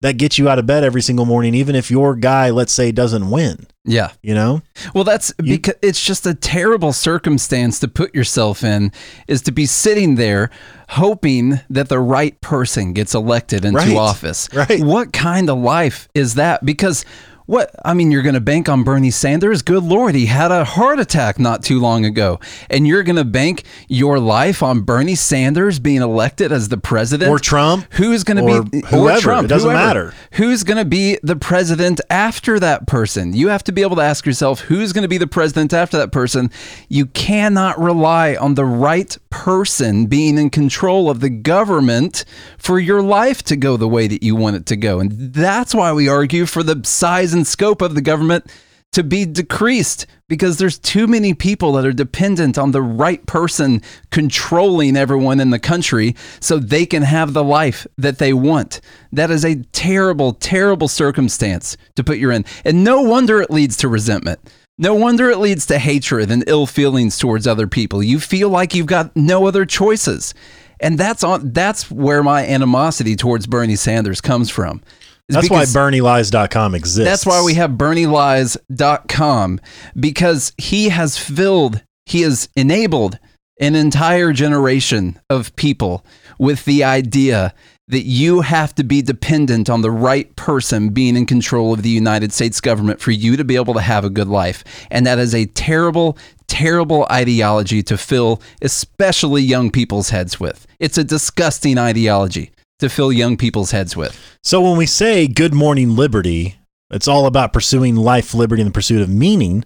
that 0.00 0.16
gets 0.16 0.38
you 0.38 0.48
out 0.48 0.58
of 0.58 0.66
bed 0.66 0.84
every 0.84 1.02
single 1.02 1.24
morning 1.26 1.54
even 1.54 1.74
if 1.74 1.90
your 1.90 2.14
guy 2.14 2.50
let's 2.50 2.72
say 2.72 2.92
doesn't 2.92 3.30
win 3.30 3.66
yeah. 3.84 4.10
you 4.22 4.34
know 4.34 4.60
Well, 4.94 5.04
that's 5.04 5.32
You- 5.42 5.56
because 5.56 5.74
it's 5.82 6.04
just 6.04 6.26
a 6.26 6.34
terrible 6.34 6.92
circumstance 6.92 7.78
to 7.80 7.88
put 7.88 8.14
yourself 8.14 8.62
in 8.62 8.92
is 9.28 9.40
to 9.42 9.52
be 9.52 9.64
sitting 9.66 10.16
there 10.16 10.50
hoping 10.90 11.60
that 11.70 11.88
the 11.88 11.98
right 11.98 12.38
person 12.40 12.92
gets 12.92 13.14
elected 13.14 13.64
into 13.64 13.78
Right. 13.78 13.96
office. 13.96 14.48
Right. 14.54 14.80
What 14.82 15.12
kind 15.12 15.48
of 15.50 15.58
life 15.58 16.08
is 16.14 16.34
that? 16.34 16.64
Because 16.64 17.04
what 17.48 17.74
I 17.82 17.94
mean, 17.94 18.10
you're 18.10 18.22
going 18.22 18.34
to 18.34 18.40
bank 18.42 18.68
on 18.68 18.84
Bernie 18.84 19.10
Sanders. 19.10 19.62
Good 19.62 19.82
Lord, 19.82 20.14
he 20.14 20.26
had 20.26 20.52
a 20.52 20.66
heart 20.66 21.00
attack 21.00 21.38
not 21.38 21.62
too 21.62 21.80
long 21.80 22.04
ago, 22.04 22.38
and 22.68 22.86
you're 22.86 23.02
going 23.02 23.16
to 23.16 23.24
bank 23.24 23.64
your 23.88 24.18
life 24.18 24.62
on 24.62 24.82
Bernie 24.82 25.14
Sanders 25.14 25.78
being 25.78 26.02
elected 26.02 26.52
as 26.52 26.68
the 26.68 26.76
president 26.76 27.30
or 27.30 27.38
trump 27.38 27.86
Who's 27.94 28.22
going 28.22 28.36
to 28.36 28.64
be 28.70 28.82
whoever. 28.88 29.18
Or 29.18 29.20
Trump, 29.20 29.46
It 29.46 29.48
doesn't 29.48 29.70
whoever. 29.70 29.86
matter. 29.86 30.14
Who's 30.32 30.62
going 30.62 30.76
to 30.76 30.84
be 30.84 31.18
the 31.22 31.36
president 31.36 32.02
after 32.10 32.60
that 32.60 32.86
person? 32.86 33.32
You 33.32 33.48
have 33.48 33.64
to 33.64 33.72
be 33.72 33.80
able 33.80 33.96
to 33.96 34.02
ask 34.02 34.26
yourself 34.26 34.60
who's 34.60 34.92
going 34.92 35.02
to 35.02 35.08
be 35.08 35.18
the 35.18 35.26
president 35.26 35.72
after 35.72 35.96
that 35.96 36.12
person. 36.12 36.50
You 36.90 37.06
cannot 37.06 37.80
rely 37.80 38.36
on 38.36 38.56
the 38.56 38.66
right 38.66 39.16
person 39.30 40.04
being 40.04 40.36
in 40.36 40.50
control 40.50 41.08
of 41.08 41.20
the 41.20 41.30
government 41.30 42.26
for 42.58 42.78
your 42.78 43.00
life 43.00 43.42
to 43.44 43.56
go 43.56 43.78
the 43.78 43.88
way 43.88 44.06
that 44.06 44.22
you 44.22 44.36
want 44.36 44.56
it 44.56 44.66
to 44.66 44.76
go. 44.76 45.00
And 45.00 45.32
that's 45.32 45.74
why 45.74 45.94
we 45.94 46.08
argue 46.08 46.44
for 46.44 46.62
the 46.62 46.82
size 46.84 47.32
and 47.32 47.37
scope 47.44 47.82
of 47.82 47.94
the 47.94 48.00
government 48.00 48.50
to 48.92 49.02
be 49.02 49.26
decreased 49.26 50.06
because 50.28 50.58
there's 50.58 50.78
too 50.78 51.06
many 51.06 51.34
people 51.34 51.72
that 51.72 51.84
are 51.84 51.92
dependent 51.92 52.56
on 52.56 52.72
the 52.72 52.82
right 52.82 53.24
person 53.26 53.82
controlling 54.10 54.96
everyone 54.96 55.40
in 55.40 55.50
the 55.50 55.58
country 55.58 56.16
so 56.40 56.58
they 56.58 56.86
can 56.86 57.02
have 57.02 57.32
the 57.32 57.44
life 57.44 57.86
that 57.98 58.18
they 58.18 58.32
want. 58.32 58.80
That 59.12 59.30
is 59.30 59.44
a 59.44 59.62
terrible, 59.72 60.32
terrible 60.32 60.88
circumstance 60.88 61.76
to 61.96 62.04
put 62.04 62.18
you 62.18 62.30
in. 62.30 62.44
And 62.64 62.82
no 62.82 63.02
wonder 63.02 63.40
it 63.42 63.50
leads 63.50 63.76
to 63.78 63.88
resentment. 63.88 64.40
No 64.78 64.94
wonder 64.94 65.28
it 65.28 65.38
leads 65.38 65.66
to 65.66 65.78
hatred 65.78 66.30
and 66.30 66.44
ill 66.46 66.66
feelings 66.66 67.18
towards 67.18 67.46
other 67.46 67.66
people. 67.66 68.02
You 68.02 68.20
feel 68.20 68.48
like 68.48 68.74
you've 68.74 68.86
got 68.86 69.14
no 69.16 69.46
other 69.46 69.66
choices. 69.66 70.34
And 70.80 70.96
that's 70.96 71.24
on 71.24 71.52
that's 71.52 71.90
where 71.90 72.22
my 72.22 72.46
animosity 72.46 73.16
towards 73.16 73.48
Bernie 73.48 73.74
Sanders 73.74 74.20
comes 74.20 74.48
from. 74.50 74.80
That's 75.28 75.50
why 75.50 75.64
bernielies.com 75.64 76.74
exists 76.74 77.04
that's 77.08 77.26
why 77.26 77.42
we 77.44 77.54
have 77.54 77.72
BernieLies.com 77.72 79.60
because 79.98 80.52
he 80.56 80.88
has 80.88 81.18
filled, 81.18 81.82
he 82.06 82.22
has 82.22 82.48
enabled 82.56 83.18
an 83.60 83.74
entire 83.74 84.32
generation 84.32 85.18
of 85.28 85.54
people 85.56 86.04
with 86.38 86.64
the 86.64 86.84
idea 86.84 87.52
that 87.88 88.02
you 88.02 88.42
have 88.42 88.74
to 88.74 88.84
be 88.84 89.02
dependent 89.02 89.68
on 89.70 89.80
the 89.80 89.90
right 89.90 90.34
person 90.36 90.90
being 90.90 91.16
in 91.16 91.26
control 91.26 91.72
of 91.72 91.82
the 91.82 91.88
United 91.88 92.32
States 92.32 92.60
government 92.60 93.00
for 93.00 93.10
you 93.10 93.36
to 93.36 93.44
be 93.44 93.56
able 93.56 93.74
to 93.74 93.80
have 93.80 94.04
a 94.04 94.10
good 94.10 94.28
life. 94.28 94.62
And 94.90 95.06
that 95.06 95.18
is 95.18 95.34
a 95.34 95.46
terrible, 95.46 96.18
terrible 96.46 97.06
ideology 97.10 97.82
to 97.84 97.96
fill, 97.96 98.42
especially 98.60 99.42
young 99.42 99.70
people's 99.70 100.10
heads 100.10 100.38
with. 100.38 100.66
It's 100.78 100.98
a 100.98 101.04
disgusting 101.04 101.78
ideology 101.78 102.50
to 102.78 102.88
fill 102.88 103.12
young 103.12 103.36
people's 103.36 103.70
heads 103.70 103.96
with. 103.96 104.18
So 104.42 104.60
when 104.60 104.76
we 104.76 104.86
say 104.86 105.26
good 105.26 105.54
morning 105.54 105.96
liberty, 105.96 106.56
it's 106.90 107.08
all 107.08 107.26
about 107.26 107.52
pursuing 107.52 107.96
life, 107.96 108.34
liberty, 108.34 108.62
and 108.62 108.70
the 108.70 108.74
pursuit 108.74 109.02
of 109.02 109.08
meaning. 109.08 109.64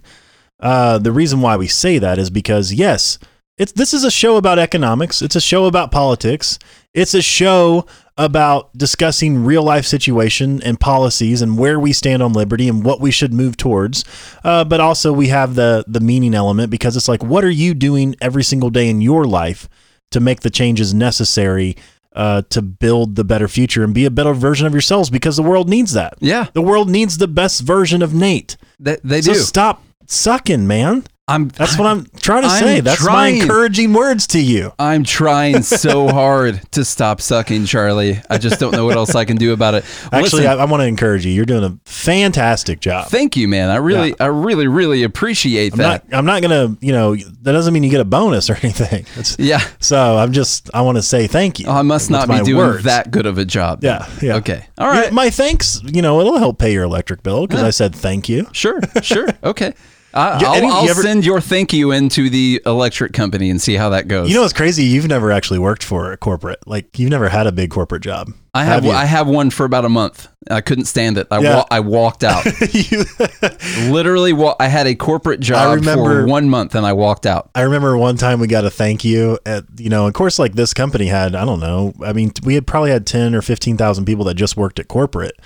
Uh, 0.59 0.97
the 0.97 1.11
reason 1.11 1.41
why 1.41 1.55
we 1.57 1.67
say 1.67 1.97
that 1.99 2.17
is 2.17 2.29
because 2.29 2.73
yes, 2.73 3.19
it's 3.57 3.71
this 3.73 3.93
is 3.93 4.03
a 4.03 4.11
show 4.11 4.37
about 4.37 4.57
economics. 4.57 5.21
It's 5.21 5.35
a 5.35 5.41
show 5.41 5.65
about 5.65 5.91
politics. 5.91 6.57
It's 6.93 7.13
a 7.13 7.21
show 7.21 7.85
about 8.17 8.75
discussing 8.77 9.43
real 9.43 9.63
life 9.63 9.85
situation 9.85 10.61
and 10.63 10.79
policies 10.79 11.41
and 11.41 11.57
where 11.57 11.79
we 11.79 11.93
stand 11.93 12.21
on 12.21 12.33
liberty 12.33 12.67
and 12.67 12.83
what 12.83 12.99
we 12.99 13.09
should 13.11 13.33
move 13.33 13.57
towards. 13.57 14.05
Uh, 14.43 14.63
but 14.63 14.79
also 14.79 15.13
we 15.13 15.27
have 15.27 15.55
the 15.55 15.85
the 15.87 15.99
meaning 15.99 16.33
element 16.33 16.71
because 16.71 16.97
it's 16.97 17.07
like 17.07 17.23
what 17.23 17.43
are 17.43 17.49
you 17.49 17.73
doing 17.73 18.15
every 18.21 18.43
single 18.43 18.69
day 18.69 18.89
in 18.89 19.01
your 19.01 19.25
life 19.25 19.69
to 20.11 20.19
make 20.19 20.41
the 20.41 20.49
changes 20.49 20.93
necessary 20.93 21.75
uh, 22.15 22.41
to 22.49 22.61
build 22.61 23.15
the 23.15 23.23
better 23.23 23.47
future 23.47 23.83
and 23.83 23.93
be 23.93 24.05
a 24.05 24.11
better 24.11 24.33
version 24.33 24.67
of 24.67 24.73
yourselves 24.73 25.09
because 25.09 25.35
the 25.35 25.43
world 25.43 25.67
needs 25.69 25.93
that. 25.93 26.13
Yeah, 26.19 26.47
The 26.53 26.61
world 26.61 26.89
needs 26.89 27.17
the 27.17 27.27
best 27.27 27.61
version 27.61 28.01
of 28.01 28.13
Nate. 28.13 28.55
they, 28.79 28.97
they 29.03 29.21
So 29.21 29.33
do. 29.33 29.39
stop 29.39 29.83
sucking, 30.07 30.67
man. 30.67 31.03
I'm 31.25 31.47
That's 31.47 31.77
what 31.77 31.87
I'm 31.87 32.05
trying 32.17 32.41
to 32.41 32.49
I'm 32.49 32.59
say. 32.61 32.79
That's 32.81 32.99
trying. 33.01 33.37
my 33.37 33.43
encouraging 33.43 33.93
words 33.93 34.27
to 34.27 34.41
you. 34.41 34.73
I'm 34.77 35.05
trying 35.05 35.63
so 35.63 36.07
hard 36.09 36.61
to 36.73 36.83
stop 36.83 37.21
sucking, 37.21 37.65
Charlie. 37.65 38.21
I 38.29 38.37
just 38.37 38.59
don't 38.59 38.73
know 38.73 38.83
what 38.83 38.97
else 38.97 39.15
I 39.15 39.23
can 39.23 39.37
do 39.37 39.53
about 39.53 39.73
it. 39.73 39.85
Actually, 40.11 40.21
Listen, 40.43 40.45
I, 40.47 40.63
I 40.63 40.65
want 40.65 40.81
to 40.81 40.85
encourage 40.87 41.25
you. 41.25 41.31
You're 41.31 41.45
doing 41.45 41.63
a 41.63 41.79
fantastic 41.89 42.81
job. 42.81 43.07
thank 43.07 43.37
you, 43.37 43.47
man. 43.47 43.69
I 43.69 43.77
really. 43.77 44.13
I 44.19 44.25
really, 44.25 44.67
really 44.67 45.03
appreciate 45.03 45.71
I'm 45.71 45.77
that. 45.77 46.09
not. 46.09 46.17
I'm 46.17 46.25
not 46.25 46.41
gonna. 46.41 46.75
You 46.81 46.91
know, 46.91 47.15
that 47.15 47.51
doesn't 47.53 47.73
mean 47.73 47.83
you 47.83 47.89
get 47.89 48.01
a 48.01 48.05
bonus 48.05 48.49
or 48.49 48.55
anything. 48.61 49.05
It's, 49.15 49.39
yeah, 49.39 49.61
so 49.79 50.17
I'm 50.17 50.33
just. 50.33 50.69
I 50.73 50.81
want 50.81 50.97
to 50.97 51.01
say 51.01 51.27
thank 51.27 51.57
you. 51.57 51.67
Oh, 51.67 51.71
I 51.71 51.83
must 51.83 52.09
with 52.11 52.19
not 52.19 52.27
be 52.27 52.33
my 52.33 52.43
doing 52.43 52.57
words. 52.57 52.83
that 52.83 53.11
good 53.11 53.25
of 53.27 53.37
a 53.37 53.45
job. 53.45 53.79
then. 53.79 54.01
Yeah. 54.01 54.19
Yeah. 54.21 54.35
Okay. 54.39 54.65
All 54.77 54.89
right. 54.89 55.13
My 55.13 55.29
thanks. 55.29 55.79
You 55.85 56.01
know, 56.01 56.19
it'll 56.19 56.37
help 56.37 56.59
pay 56.59 56.73
your 56.73 56.83
electric 56.83 57.23
bill 57.23 57.47
because. 57.47 57.63
I 57.63 57.69
said 57.69 57.95
thank 57.95 58.27
you. 58.27 58.45
sure. 58.51 58.81
Sure. 59.01 59.29
Okay. 59.41 59.73
I, 60.13 60.39
Yeah, 60.41 60.47
I'll, 60.49 60.55
any- 60.55 60.67
I'll 60.69 60.83
you 60.85 60.89
ever- 60.91 61.01
send 61.01 61.25
your 61.25 61.41
thank 61.41 61.73
you 61.73 61.91
into 61.91 62.29
the 62.29 62.61
electric 62.65 63.13
company 63.13 63.49
and 63.49 63.61
see 63.61 63.75
how 63.75 63.89
that 63.89 64.07
goes. 64.07 64.29
You 64.29 64.35
know 64.35 64.41
what's 64.41 64.53
crazy? 64.53 64.83
You've 64.83 65.07
never 65.07 65.31
actually 65.31 65.59
worked 65.59 65.83
for 65.83 66.11
a 66.11 66.17
corporate. 66.17 66.59
Like 66.67 66.97
you've 66.99 67.09
never 67.09 67.29
had 67.29 67.47
a 67.47 67.51
big 67.51 67.71
corporate 67.71 68.03
job. 68.03 68.31
I 68.55 68.63
have 68.65 68.85
you? 68.85 68.91
I 68.91 69.05
have 69.05 69.27
one 69.27 69.49
for 69.49 69.65
about 69.65 69.83
a 69.83 69.89
month. 69.89 70.27
I 70.51 70.61
couldn't 70.61 70.85
stand 70.85 71.17
it. 71.17 71.25
I 71.31 71.39
Yeah. 71.39 71.55
wa- 71.57 71.65
I 71.71 71.79
walked 71.79 72.23
out. 72.23 72.45
You- 72.73 73.05
Literally, 73.91 74.33
wa- 74.33 74.55
I 74.59 74.67
had 74.67 74.87
a 74.87 74.95
corporate 74.95 75.39
job 75.39 75.75
remember- 75.79 76.21
for 76.23 76.27
one 76.27 76.49
month 76.49 76.75
and 76.75 76.85
I 76.85 76.93
walked 76.93 77.25
out. 77.25 77.49
I 77.55 77.61
remember 77.61 77.97
one 77.97 78.17
time 78.17 78.39
we 78.39 78.47
got 78.47 78.65
a 78.65 78.69
thank 78.69 79.03
you 79.03 79.39
at 79.45 79.63
you 79.77 79.89
know, 79.89 80.07
of 80.07 80.13
course, 80.13 80.37
like 80.39 80.53
this 80.53 80.73
company 80.73 81.07
had 81.07 81.35
I 81.35 81.45
don't 81.45 81.59
know. 81.59 81.93
I 82.05 82.13
mean, 82.13 82.31
we 82.43 82.53
had 82.55 82.67
probably 82.67 82.91
had 82.91 83.05
ten 83.07 83.33
or 83.35 83.41
fifteen 83.41 83.77
thousand 83.77 84.05
people 84.05 84.25
that 84.25 84.35
just 84.35 84.55
worked 84.57 84.79
at 84.79 84.87
corporate, 84.87 85.39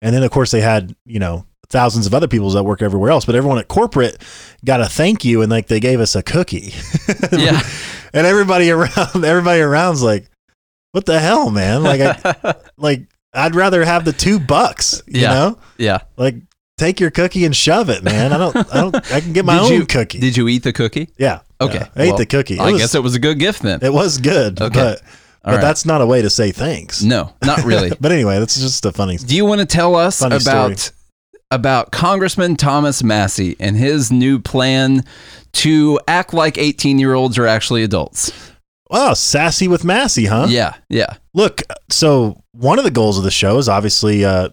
and 0.00 0.14
then 0.14 0.22
of 0.22 0.30
course 0.30 0.50
they 0.52 0.60
had 0.60 0.94
you 1.04 1.18
know 1.18 1.44
thousands 1.72 2.06
of 2.06 2.14
other 2.14 2.28
people 2.28 2.50
that 2.50 2.62
work 2.62 2.82
everywhere 2.82 3.10
else. 3.10 3.24
But 3.24 3.34
everyone 3.34 3.58
at 3.58 3.66
corporate 3.66 4.22
got 4.64 4.80
a 4.80 4.86
thank 4.86 5.24
you, 5.24 5.42
and 5.42 5.50
like 5.50 5.66
they 5.66 5.80
gave 5.80 5.98
us 5.98 6.14
a 6.14 6.22
cookie. 6.22 6.74
Yeah. 7.32 7.60
and 8.12 8.26
everybody 8.26 8.70
around 8.70 9.24
everybody 9.24 9.60
around's 9.60 10.02
like, 10.02 10.26
what 10.92 11.06
the 11.06 11.18
hell, 11.18 11.50
man? 11.50 11.82
Like, 11.82 12.00
I, 12.02 12.54
like 12.76 13.02
I'd 13.32 13.54
rather 13.54 13.84
have 13.84 14.04
the 14.04 14.12
two 14.12 14.38
bucks. 14.38 15.02
You 15.06 15.22
Yeah. 15.22 15.34
know, 15.34 15.58
Yeah. 15.78 15.98
like 16.16 16.36
take 16.78 17.00
your 17.00 17.10
cookie 17.10 17.44
and 17.46 17.56
shove 17.56 17.88
it, 17.90 18.02
man. 18.04 18.32
I 18.32 18.38
don't, 18.38 18.56
I 18.56 18.80
don't, 18.82 19.12
I 19.12 19.20
can 19.20 19.32
get 19.32 19.44
my 19.46 19.58
own 19.58 19.72
you- 19.72 19.86
cookie. 19.86 20.20
Did 20.20 20.36
you 20.36 20.46
eat 20.48 20.62
the 20.62 20.72
cookie? 20.72 21.08
yeah. 21.18 21.40
Okay. 21.60 21.78
yeah. 21.78 21.88
I 21.96 22.02
ate 22.08 22.16
the 22.16 22.26
cookie. 22.26 22.54
It 22.54 22.60
I 22.60 22.72
was, 22.72 22.80
guess 22.82 22.94
it 22.94 23.02
was 23.02 23.14
a 23.14 23.20
good 23.20 23.38
gift 23.38 23.62
then. 23.62 23.78
it 23.82 23.92
was 23.92 24.18
good, 24.18 24.60
Okay. 24.60 24.74
but 24.78 25.02
but 25.44 25.54
right. 25.54 25.60
that's 25.60 25.84
not 25.86 26.00
a 26.02 26.06
way 26.06 26.22
to 26.22 26.28
say 26.30 26.50
thanks. 26.52 27.02
No, 27.02 27.32
not 27.44 27.64
really. 27.64 27.90
But 28.00 28.12
anyway, 28.12 28.38
that's 28.38 28.60
just 28.60 28.84
a 28.86 28.92
funny. 28.92 29.16
Do 29.16 29.34
you 29.34 29.44
want 29.44 29.60
to 29.60 29.66
tell 29.66 29.96
us 29.96 30.20
about 30.22 30.92
about 31.52 31.92
Congressman 31.92 32.56
Thomas 32.56 33.02
Massey 33.02 33.56
and 33.60 33.76
his 33.76 34.10
new 34.10 34.38
plan 34.40 35.04
to 35.52 36.00
act 36.08 36.32
like 36.32 36.56
18 36.56 36.98
year 36.98 37.14
olds 37.14 37.38
are 37.38 37.46
actually 37.46 37.82
adults? 37.82 38.32
Wow, 38.90 39.14
sassy 39.14 39.68
with 39.68 39.84
Massey, 39.84 40.26
huh? 40.26 40.46
Yeah, 40.48 40.74
yeah. 40.88 41.16
Look, 41.34 41.62
so 41.88 42.42
one 42.52 42.78
of 42.78 42.84
the 42.84 42.90
goals 42.90 43.16
of 43.16 43.24
the 43.24 43.30
show 43.30 43.58
is 43.58 43.68
obviously. 43.68 44.24
Uh, 44.24 44.48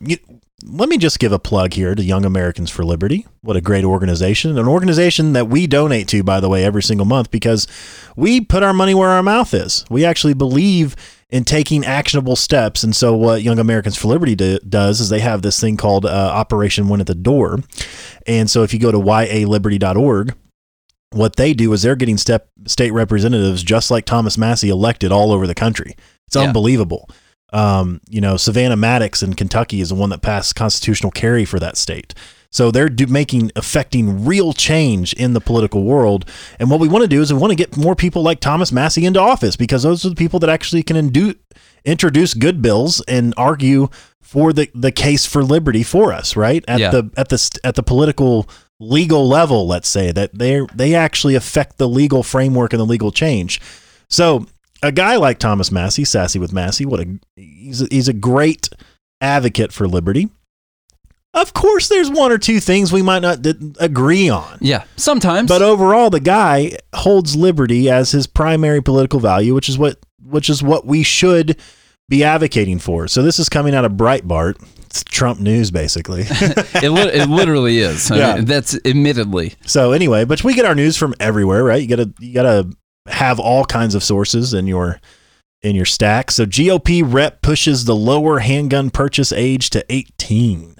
let 0.63 0.89
me 0.89 0.97
just 0.97 1.19
give 1.19 1.31
a 1.31 1.39
plug 1.39 1.73
here 1.73 1.95
to 1.95 2.03
Young 2.03 2.25
Americans 2.25 2.69
for 2.69 2.83
Liberty. 2.83 3.25
What 3.41 3.55
a 3.55 3.61
great 3.61 3.83
organization. 3.85 4.57
An 4.57 4.67
organization 4.67 5.33
that 5.33 5.47
we 5.47 5.67
donate 5.67 6.07
to, 6.09 6.23
by 6.23 6.39
the 6.39 6.49
way, 6.49 6.63
every 6.63 6.83
single 6.83 7.05
month 7.05 7.31
because 7.31 7.67
we 8.15 8.41
put 8.41 8.63
our 8.63 8.73
money 8.73 8.93
where 8.93 9.09
our 9.09 9.23
mouth 9.23 9.53
is. 9.53 9.85
We 9.89 10.05
actually 10.05 10.33
believe 10.33 10.95
in 11.29 11.45
taking 11.45 11.85
actionable 11.85 12.35
steps. 12.35 12.83
And 12.83 12.95
so, 12.95 13.15
what 13.15 13.43
Young 13.43 13.59
Americans 13.59 13.95
for 13.97 14.07
Liberty 14.07 14.35
do, 14.35 14.59
does 14.67 14.99
is 14.99 15.09
they 15.09 15.19
have 15.19 15.41
this 15.41 15.59
thing 15.59 15.77
called 15.77 16.05
uh, 16.05 16.09
Operation 16.09 16.89
Win 16.89 17.01
at 17.01 17.07
the 17.07 17.15
Door. 17.15 17.59
And 18.27 18.49
so, 18.49 18.63
if 18.63 18.73
you 18.73 18.79
go 18.79 18.91
to 18.91 18.97
yaliberty.org, 18.99 20.35
what 21.11 21.35
they 21.37 21.53
do 21.53 21.71
is 21.73 21.81
they're 21.81 21.95
getting 21.95 22.17
step, 22.17 22.49
state 22.65 22.91
representatives 22.91 23.63
just 23.63 23.89
like 23.91 24.05
Thomas 24.05 24.37
Massey 24.37 24.69
elected 24.69 25.11
all 25.11 25.31
over 25.31 25.47
the 25.47 25.55
country. 25.55 25.95
It's 26.27 26.35
Yeah. 26.35 26.43
unbelievable. 26.43 27.09
Um, 27.51 27.99
you 28.07 28.21
know, 28.21 28.37
Savannah 28.37 28.75
Maddox 28.77 29.23
in 29.23 29.33
Kentucky 29.33 29.81
is 29.81 29.89
the 29.89 29.95
one 29.95 30.09
that 30.11 30.21
passed 30.21 30.55
constitutional 30.55 31.11
carry 31.11 31.45
for 31.45 31.59
that 31.59 31.77
state. 31.77 32.13
So 32.51 32.71
they're 32.71 32.89
do, 32.89 33.05
making 33.07 33.51
affecting 33.55 34.25
real 34.25 34.53
change 34.53 35.13
in 35.13 35.33
the 35.33 35.41
political 35.41 35.83
world. 35.83 36.25
And 36.59 36.69
what 36.71 36.79
we 36.79 36.87
want 36.87 37.03
to 37.03 37.07
do 37.07 37.21
is 37.21 37.31
we 37.31 37.39
want 37.39 37.51
to 37.51 37.55
get 37.55 37.77
more 37.77 37.95
people 37.95 38.23
like 38.23 38.39
Thomas 38.39 38.71
Massey 38.71 39.05
into 39.05 39.19
office 39.19 39.55
because 39.55 39.83
those 39.83 40.03
are 40.05 40.09
the 40.09 40.15
people 40.15 40.39
that 40.39 40.49
actually 40.49 40.81
can 40.81 40.95
indu- 40.95 41.37
introduce 41.85 42.33
good 42.33 42.61
bills 42.61 43.01
and 43.07 43.33
argue 43.37 43.89
for 44.21 44.51
the, 44.51 44.69
the 44.73 44.91
case 44.91 45.25
for 45.27 45.43
liberty 45.43 45.83
for 45.83 46.11
us, 46.11 46.35
right? 46.35 46.63
At 46.67 46.79
Yeah. 46.79 46.89
the 46.91 47.11
at 47.17 47.29
the 47.29 47.59
at 47.63 47.75
the 47.75 47.83
political 47.83 48.47
legal 48.79 49.27
level, 49.27 49.67
let's 49.67 49.89
say 49.89 50.11
that 50.11 50.37
they 50.37 50.65
they 50.73 50.95
actually 50.95 51.35
affect 51.35 51.77
the 51.77 51.87
legal 51.87 52.23
framework 52.23 52.73
and 52.73 52.79
the 52.79 52.85
legal 52.85 53.11
change. 53.11 53.59
So 54.07 54.47
a 54.83 54.91
guy 54.91 55.15
like 55.17 55.39
Thomas 55.39 55.71
Massey, 55.71 56.05
sassy 56.05 56.39
with 56.39 56.53
Massey, 56.53 56.85
what 56.85 56.99
a 56.99 57.19
he's 57.35 57.81
a, 57.81 57.87
he's 57.91 58.07
a 58.07 58.13
great 58.13 58.69
advocate 59.21 59.73
for 59.73 59.87
liberty. 59.87 60.29
Of 61.33 61.53
course, 61.53 61.89
there's 61.89 62.09
one 62.09 62.31
or 62.31 62.39
two 62.39 62.59
things 62.59 62.91
we 62.91 63.03
might 63.03 63.21
not 63.21 63.43
d- 63.43 63.73
agree 63.79 64.29
on. 64.29 64.57
Yeah, 64.61 64.85
sometimes. 64.95 65.47
But 65.47 65.61
overall, 65.61 66.09
the 66.09 66.19
guy 66.19 66.71
holds 66.95 67.35
liberty 67.35 67.87
as 67.89 68.11
his 68.11 68.25
primary 68.25 68.81
political 68.81 69.19
value, 69.19 69.53
which 69.53 69.69
is 69.69 69.77
what 69.77 69.99
which 70.23 70.49
is 70.49 70.63
what 70.63 70.85
we 70.87 71.03
should 71.03 71.59
be 72.09 72.23
advocating 72.23 72.79
for. 72.79 73.07
So 73.07 73.21
this 73.21 73.37
is 73.37 73.47
coming 73.47 73.75
out 73.75 73.85
of 73.85 73.91
Breitbart. 73.91 74.55
It's 74.87 75.03
Trump 75.03 75.39
news, 75.39 75.69
basically. 75.69 76.21
it, 76.29 76.89
li- 76.91 77.01
it 77.13 77.29
literally 77.29 77.77
is. 77.77 78.09
I 78.09 78.17
Yeah. 78.17 78.35
mean, 78.37 78.45
that's 78.45 78.75
admittedly. 78.83 79.53
so 79.67 79.91
anyway, 79.91 80.25
but 80.25 80.43
we 80.43 80.55
get 80.55 80.65
our 80.65 80.73
news 80.73 80.97
from 80.97 81.13
everywhere, 81.19 81.63
right? 81.63 81.79
You 81.79 81.87
gotta 81.87 82.11
you 82.19 82.33
gotta 82.33 82.67
have 83.09 83.39
all 83.39 83.65
kinds 83.65 83.95
of 83.95 84.03
sources 84.03 84.53
in 84.53 84.67
your 84.67 84.99
in 85.61 85.75
your 85.75 85.85
stack. 85.85 86.31
So 86.31 86.45
GOP 86.45 87.03
rep 87.05 87.41
pushes 87.41 87.85
the 87.85 87.95
lower 87.95 88.39
handgun 88.39 88.89
purchase 88.89 89.31
age 89.31 89.69
to 89.71 89.85
18. 89.89 90.75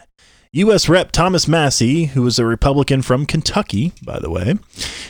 U.S. 0.54 0.90
Rep 0.90 1.12
Thomas 1.12 1.48
Massey, 1.48 2.06
who 2.06 2.26
is 2.26 2.40
a 2.40 2.46
Republican 2.46 3.04
from 3.04 3.28
Kentucky, 3.28 3.94
by 4.02 4.20
the 4.20 4.32
way, 4.32 4.56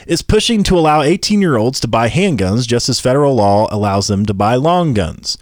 is 0.06 0.20
pushing 0.20 0.62
to 0.64 0.78
allow 0.78 1.00
18 1.00 1.40
year 1.40 1.56
olds 1.56 1.80
to 1.80 1.88
buy 1.88 2.10
handguns 2.10 2.66
just 2.66 2.90
as 2.90 3.00
federal 3.00 3.36
law 3.36 3.66
allows 3.70 4.08
them 4.08 4.26
to 4.26 4.34
buy 4.34 4.56
long 4.56 4.92
guns. 4.92 5.38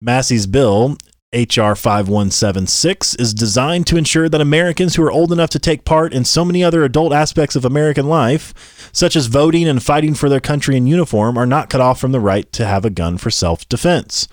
Massey's 0.00 0.46
bill, 0.46 0.96
H.R. 1.32 1.74
5176, 1.74 3.14
is 3.16 3.32
designed 3.32 3.86
to 3.86 3.96
ensure 3.96 4.28
that 4.28 4.40
Americans 4.40 4.94
who 4.96 5.02
are 5.02 5.10
old 5.10 5.32
enough 5.32 5.50
to 5.50 5.58
take 5.58 5.84
part 5.84 6.12
in 6.12 6.24
so 6.24 6.44
many 6.44 6.62
other 6.62 6.84
adult 6.84 7.12
aspects 7.12 7.56
of 7.56 7.64
American 7.64 8.06
life, 8.06 8.52
such 8.92 9.16
as 9.16 9.26
voting 9.26 9.66
and 9.66 9.82
fighting 9.82 10.14
for 10.14 10.28
their 10.28 10.40
country 10.40 10.76
in 10.76 10.86
uniform, 10.86 11.38
are 11.38 11.46
not 11.46 11.70
cut 11.70 11.80
off 11.80 11.98
from 11.98 12.12
the 12.12 12.20
right 12.20 12.50
to 12.52 12.66
have 12.66 12.84
a 12.84 12.90
gun 12.90 13.16
for 13.18 13.30
self 13.30 13.66
defense. 13.68 14.28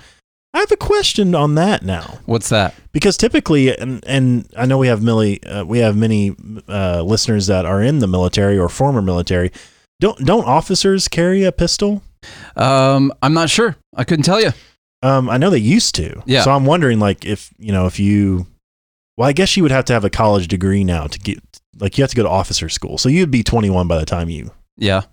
I 0.53 0.59
have 0.59 0.71
a 0.71 0.77
question 0.77 1.35
on 1.35 1.53
that 1.55 1.83
now 1.83 2.17
What's 2.25 2.49
that? 2.49 2.73
because 2.91 3.17
typically 3.17 3.77
and 3.77 4.03
and 4.07 4.47
I 4.57 4.65
know 4.65 4.79
we 4.79 4.87
have 4.87 5.03
Millie 5.03 5.43
uh, 5.43 5.63
we 5.63 5.77
have 5.77 5.95
many 5.95 6.35
uh, 6.67 7.03
listeners 7.03 7.45
that 7.45 7.67
are 7.67 7.83
in 7.83 7.99
the 7.99 8.07
military 8.07 8.57
or 8.57 8.67
former 8.67 9.03
military 9.03 9.51
don't 9.99 10.25
don't 10.25 10.45
officers 10.45 11.07
carry 11.07 11.43
a 11.43 11.51
pistol 11.51 12.01
Um, 12.55 13.13
I'm 13.21 13.35
not 13.35 13.51
sure. 13.51 13.75
I 13.95 14.03
couldn't 14.05 14.25
tell 14.25 14.41
you. 14.41 14.49
Um 15.01 15.29
I 15.29 15.37
know 15.37 15.49
they 15.49 15.57
used 15.57 15.95
to 15.95 16.21
Yeah. 16.25 16.43
so 16.43 16.51
I'm 16.51 16.65
wondering 16.65 16.99
like 16.99 17.25
if 17.25 17.53
you 17.57 17.71
know 17.71 17.85
if 17.85 17.99
you 17.99 18.47
well 19.17 19.27
I 19.29 19.33
guess 19.33 19.55
you 19.57 19.63
would 19.63 19.71
have 19.71 19.85
to 19.85 19.93
have 19.93 20.03
a 20.05 20.09
college 20.09 20.47
degree 20.47 20.83
now 20.83 21.07
to 21.07 21.19
get 21.19 21.39
like 21.79 21.97
you 21.97 22.03
have 22.03 22.09
to 22.11 22.15
go 22.15 22.23
to 22.23 22.29
officer 22.29 22.69
school 22.69 22.97
so 22.97 23.09
you'd 23.09 23.31
be 23.31 23.43
21 23.43 23.87
by 23.87 23.97
the 23.97 24.05
time 24.05 24.29
you 24.29 24.51
Yeah. 24.77 25.03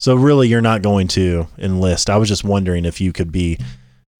so 0.00 0.14
really 0.14 0.48
you're 0.48 0.60
not 0.60 0.82
going 0.82 1.08
to 1.08 1.46
enlist 1.58 2.10
I 2.10 2.16
was 2.16 2.28
just 2.28 2.44
wondering 2.44 2.84
if 2.84 3.00
you 3.00 3.12
could 3.12 3.30
be 3.32 3.58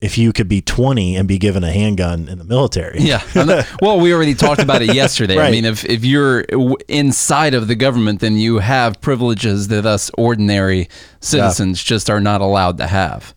if 0.03 0.19
you 0.19 0.31
could 0.31 0.47
be 0.47 0.61
20 0.61 1.17
and 1.17 1.27
be 1.27 1.39
given 1.39 1.65
a 1.65 1.73
handgun 1.73 2.29
in 2.29 2.37
the 2.39 2.45
military 2.45 3.01
Yeah. 3.01 3.23
Not- 3.35 3.67
well, 3.81 3.99
we 3.99 4.13
already 4.13 4.35
talked 4.35 4.61
about 4.61 4.83
it 4.83 4.95
yesterday. 4.95 5.39
right. 5.39 5.49
I 5.49 5.51
mean, 5.51 5.65
if, 5.65 5.87
if 5.87 6.05
you're 6.05 6.43
inside 6.87 7.55
of 7.55 7.67
the 7.67 7.75
government, 7.75 8.21
then 8.21 8.37
you 8.37 8.59
have 8.59 9.01
privileges 9.01 9.69
that 9.69 9.87
us 9.87 10.11
ordinary 10.19 10.91
citizens 11.21 11.83
just 11.83 12.11
are 12.11 12.21
not 12.21 12.43
allowed 12.43 12.77
to 12.77 12.87
have. 12.87 13.35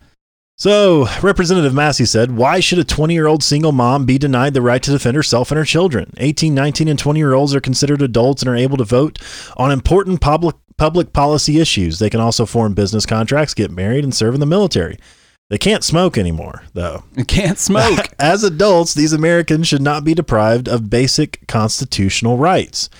So, 0.60 1.08
Representative 1.22 1.72
Massey 1.72 2.04
said, 2.04 2.32
Why 2.32 2.60
should 2.60 2.78
a 2.78 2.84
20 2.84 3.14
year 3.14 3.26
old 3.26 3.42
single 3.42 3.72
mom 3.72 4.04
be 4.04 4.18
denied 4.18 4.52
the 4.52 4.60
right 4.60 4.82
to 4.82 4.90
defend 4.90 5.16
herself 5.16 5.50
and 5.50 5.56
her 5.56 5.64
children? 5.64 6.12
18, 6.18 6.54
19, 6.54 6.86
and 6.86 6.98
20 6.98 7.18
year 7.18 7.32
olds 7.32 7.54
are 7.54 7.62
considered 7.62 8.02
adults 8.02 8.42
and 8.42 8.48
are 8.50 8.56
able 8.56 8.76
to 8.76 8.84
vote 8.84 9.18
on 9.56 9.72
important 9.72 10.20
public, 10.20 10.54
public 10.76 11.14
policy 11.14 11.60
issues. 11.60 11.98
They 11.98 12.10
can 12.10 12.20
also 12.20 12.44
form 12.44 12.74
business 12.74 13.06
contracts, 13.06 13.54
get 13.54 13.70
married, 13.70 14.04
and 14.04 14.14
serve 14.14 14.34
in 14.34 14.40
the 14.40 14.44
military. 14.44 14.98
They 15.48 15.56
can't 15.56 15.82
smoke 15.82 16.18
anymore, 16.18 16.64
though. 16.74 17.04
You 17.16 17.24
can't 17.24 17.58
smoke. 17.58 18.10
As 18.18 18.44
adults, 18.44 18.92
these 18.92 19.14
Americans 19.14 19.66
should 19.66 19.80
not 19.80 20.04
be 20.04 20.12
deprived 20.12 20.68
of 20.68 20.90
basic 20.90 21.46
constitutional 21.48 22.36
rights. 22.36 22.90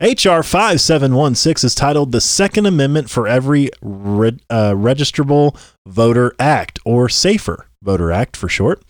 H.R. 0.00 0.42
5716 0.42 1.66
is 1.66 1.74
titled 1.74 2.10
The 2.10 2.20
Second 2.20 2.66
Amendment 2.66 3.08
for 3.10 3.28
Every 3.28 3.70
Re- 3.80 4.36
uh, 4.50 4.72
Registrable 4.72 5.56
Voter 5.86 6.34
Act, 6.40 6.80
or 6.84 7.08
SAFER 7.08 7.68
Voter 7.80 8.10
Act 8.10 8.36
for 8.36 8.48
short. 8.48 8.82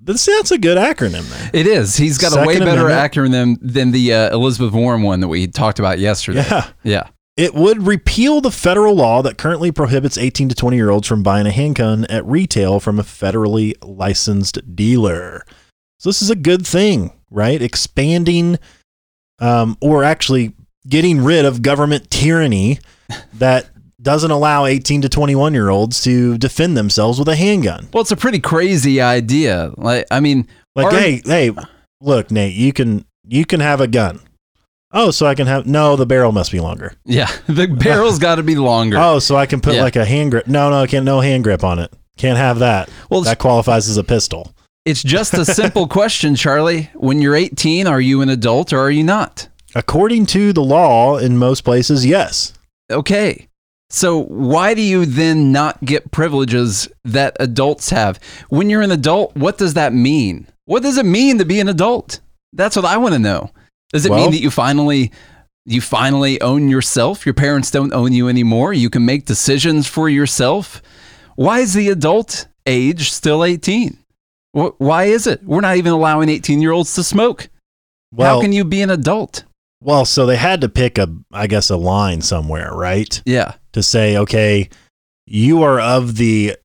This, 0.00 0.24
that's 0.26 0.52
a 0.52 0.58
good 0.58 0.78
acronym 0.78 1.28
there. 1.28 1.50
it 1.52 1.66
is. 1.66 1.96
He's 1.96 2.18
got 2.18 2.36
a 2.36 2.46
way 2.46 2.58
better 2.60 2.86
Amendment. 2.88 3.12
acronym 3.12 3.56
than 3.60 3.90
the 3.90 4.14
uh, 4.14 4.32
Elizabeth 4.32 4.72
Warren 4.72 5.02
one 5.02 5.20
that 5.20 5.28
we 5.28 5.48
talked 5.48 5.80
about 5.80 5.98
yesterday. 5.98 6.44
Yeah. 6.48 6.68
Yeah. 6.84 7.08
It 7.36 7.54
would 7.54 7.86
repeal 7.86 8.40
the 8.40 8.50
federal 8.50 8.94
law 8.94 9.22
that 9.22 9.38
currently 9.38 9.70
prohibits 9.72 10.16
18 10.16 10.48
to 10.50 10.54
20 10.54 10.76
year 10.76 10.90
olds 10.90 11.06
from 11.08 11.22
buying 11.22 11.46
a 11.46 11.50
handgun 11.52 12.04
at 12.06 12.24
retail 12.24 12.80
from 12.80 12.98
a 12.98 13.04
federally 13.04 13.74
licensed 13.82 14.74
dealer. 14.76 15.44
So 15.98 16.08
this 16.08 16.22
is 16.22 16.30
a 16.30 16.36
good 16.36 16.66
thing, 16.66 17.12
right? 17.30 17.60
Expanding 17.60 18.58
um, 19.38 19.76
or 19.80 20.04
actually 20.04 20.52
getting 20.86 21.22
rid 21.22 21.44
of 21.44 21.62
government 21.62 22.10
tyranny 22.10 22.78
that 23.34 23.68
doesn't 24.00 24.30
allow 24.30 24.64
18 24.64 25.02
to 25.02 25.08
21 25.08 25.54
year 25.54 25.68
olds 25.68 26.00
to 26.02 26.38
defend 26.38 26.76
themselves 26.76 27.18
with 27.18 27.28
a 27.28 27.36
handgun. 27.36 27.88
Well, 27.92 28.00
it's 28.00 28.12
a 28.12 28.16
pretty 28.16 28.38
crazy 28.40 29.00
idea. 29.00 29.72
Like, 29.76 30.06
I 30.10 30.20
mean, 30.20 30.46
Like, 30.76 30.92
hey, 30.92 31.20
hey, 31.24 31.50
look, 32.00 32.30
Nate, 32.30 32.54
you 32.54 32.72
can 32.72 33.04
you 33.26 33.44
can 33.44 33.60
have 33.60 33.80
a 33.80 33.86
gun. 33.88 34.20
Oh, 34.90 35.10
so 35.10 35.26
I 35.26 35.34
can 35.34 35.46
have 35.46 35.66
no. 35.66 35.96
The 35.96 36.06
barrel 36.06 36.32
must 36.32 36.50
be 36.50 36.60
longer. 36.60 36.94
Yeah, 37.04 37.30
the 37.46 37.66
barrel's 37.66 38.18
got 38.26 38.36
to 38.36 38.42
be 38.42 38.54
longer. 38.56 38.96
Oh, 38.98 39.18
so 39.18 39.36
I 39.36 39.44
can 39.46 39.60
put 39.60 39.74
Yeah. 39.74 39.82
like 39.82 39.96
a 39.96 40.04
hand 40.04 40.30
grip. 40.30 40.46
No, 40.46 40.70
no, 40.70 40.80
I 40.82 40.86
can't. 40.86 41.04
No 41.04 41.20
hand 41.20 41.44
grip 41.44 41.62
on 41.64 41.78
it. 41.78 41.92
Can't 42.16 42.38
have 42.38 42.60
that. 42.60 42.88
Well, 43.10 43.20
That 43.22 43.38
qualifies 43.38 43.88
as 43.88 43.96
a 43.96 44.04
pistol. 44.04 44.52
It's 44.88 45.02
just 45.02 45.34
a 45.34 45.44
simple 45.44 45.86
question, 45.98 46.34
Charlie. 46.34 46.90
When 46.94 47.20
you're 47.20 47.34
18, 47.34 47.86
are 47.86 48.00
you 48.00 48.22
an 48.22 48.28
adult 48.28 48.72
or 48.72 48.78
are 48.78 48.90
you 48.90 49.04
not? 49.04 49.48
According 49.74 50.26
to 50.26 50.52
the 50.52 50.62
law, 50.62 51.18
in 51.18 51.36
most 51.36 51.60
places, 51.62 52.06
yes. 52.06 52.54
Okay. 52.90 53.48
So 53.90 54.24
why 54.24 54.74
do 54.74 54.82
you 54.82 55.06
then 55.06 55.52
not 55.52 55.82
get 55.84 56.10
privileges 56.10 56.88
that 57.04 57.36
adults 57.40 57.90
have? 57.90 58.18
When 58.48 58.70
you're 58.70 58.82
an 58.82 58.90
adult, 58.90 59.36
what 59.36 59.58
does 59.58 59.74
that 59.74 59.92
mean? 59.92 60.46
What 60.64 60.82
does 60.82 60.98
it 60.98 61.06
mean 61.06 61.38
to 61.38 61.44
be 61.44 61.60
an 61.60 61.68
adult? 61.68 62.20
That's 62.52 62.76
what 62.76 62.84
I 62.84 62.96
want 62.96 63.14
to 63.14 63.18
know. 63.18 63.50
Does 63.92 64.04
it 64.04 64.10
Well- 64.10 64.20
mean 64.20 64.30
that 64.32 64.40
you 64.40 64.50
finally 64.50 65.12
you 65.64 65.82
finally 65.82 66.40
own 66.40 66.70
yourself? 66.70 67.26
Your 67.26 67.34
parents 67.34 67.70
don't 67.70 67.92
own 67.92 68.12
you 68.14 68.28
anymore. 68.28 68.72
You 68.72 68.88
can 68.88 69.04
make 69.04 69.26
decisions 69.26 69.86
for 69.86 70.08
yourself. 70.08 70.80
Why 71.36 71.60
is 71.60 71.74
the 71.74 71.90
adult 71.90 72.48
age 72.66 73.12
still 73.12 73.44
18? 73.44 73.98
Wh- 74.52 74.78
Why 74.80 75.04
is 75.04 75.26
it? 75.26 75.42
We're 75.44 75.60
not 75.60 75.76
even 75.76 75.92
allowing 75.92 76.28
18-year-olds 76.28 76.94
to 76.94 77.04
smoke. 77.04 77.48
Well, 78.12 78.36
How 78.36 78.40
can 78.42 78.52
you 78.52 78.64
be 78.64 78.80
an 78.82 78.90
adult? 78.90 79.44
well, 79.80 80.04
so 80.04 80.26
they 80.26 80.36
had 80.36 80.60
to 80.62 80.68
pick 80.68 80.98
a, 80.98 81.08
I 81.32 81.46
guess, 81.46 81.70
a 81.70 81.76
line 81.76 82.20
somewhere, 82.22 82.72
right? 82.72 83.22
Yeah. 83.24 83.54
To 83.72 83.82
say, 83.82 84.16
okay, 84.16 84.68
you 85.26 85.62
are 85.62 85.78
of 85.78 86.16
the 86.16 86.56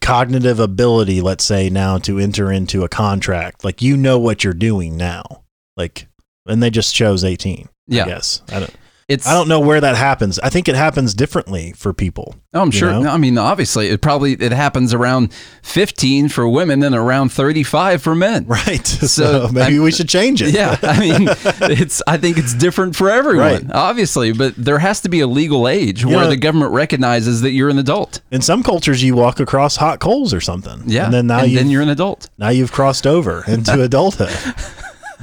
cognitive 0.00 0.58
ability, 0.60 1.20
let's 1.20 1.44
say, 1.44 1.68
now 1.70 1.98
to 1.98 2.18
enter 2.18 2.50
into 2.52 2.84
a 2.84 2.88
contract. 2.88 3.64
Like 3.64 3.82
you 3.82 3.96
know 3.96 4.18
what 4.18 4.44
you're 4.44 4.54
doing 4.54 4.96
now. 4.96 5.44
Like, 5.76 6.06
and 6.46 6.62
they 6.62 6.70
just 6.70 6.94
chose 6.94 7.24
18. 7.24 7.68
Yeah. 7.86 8.04
I 8.04 8.06
guess. 8.08 8.42
I 8.50 8.60
don't. 8.60 8.74
It's 9.08 9.26
I 9.26 9.32
don't 9.32 9.48
know 9.48 9.60
where 9.60 9.80
that 9.80 9.96
happens. 9.96 10.38
I 10.40 10.50
think 10.50 10.68
it 10.68 10.74
happens 10.74 11.14
differently 11.14 11.72
for 11.72 11.94
people. 11.94 12.34
Oh, 12.52 12.60
I'm 12.60 12.66
you 12.66 12.72
sure. 12.72 12.90
know? 12.92 13.08
I 13.08 13.16
mean, 13.16 13.38
obviously, 13.38 13.88
it 13.88 14.02
probably 14.02 14.34
it 14.34 14.52
happens 14.52 14.92
around 14.92 15.32
15 15.62 16.28
for 16.28 16.46
women 16.46 16.82
and 16.82 16.94
around 16.94 17.30
35 17.32 18.02
for 18.02 18.14
men. 18.14 18.44
Right. 18.58 18.86
So, 18.86 19.06
So, 19.06 19.48
maybe 19.52 19.78
I- 19.78 19.80
we 19.80 19.92
should 19.92 20.10
change 20.10 20.42
it. 20.42 20.52
Yeah, 20.52 20.76
I 20.82 21.00
mean, 21.00 21.26
it's. 21.72 22.02
I 22.06 22.18
think 22.18 22.36
it's 22.36 22.52
different 22.52 22.96
for 22.96 23.08
everyone, 23.08 23.38
Right. 23.68 23.72
obviously, 23.72 24.32
but 24.32 24.54
there 24.56 24.78
has 24.78 25.00
to 25.00 25.08
be 25.08 25.20
a 25.20 25.26
legal 25.26 25.66
age 25.68 26.02
You 26.02 26.08
where 26.08 26.24
know- 26.24 26.28
the 26.30 26.36
government 26.36 26.72
recognizes 26.72 27.40
that 27.40 27.52
you're 27.52 27.70
an 27.70 27.78
adult. 27.78 28.20
In 28.30 28.42
some 28.42 28.62
cultures, 28.62 29.02
you 29.02 29.14
walk 29.14 29.40
across 29.40 29.76
hot 29.76 30.00
coals 30.00 30.34
or 30.34 30.42
something. 30.42 30.82
Yeah, 30.86 31.06
And 31.06 31.14
then 31.14 31.26
now 31.28 31.40
and 31.44 31.56
then 31.56 31.70
you're 31.70 31.82
an 31.82 31.88
adult. 31.88 32.28
now 32.36 32.50
you've 32.50 32.72
crossed 32.72 33.06
over 33.06 33.42
into 33.48 33.80
adulthood. 33.88 34.36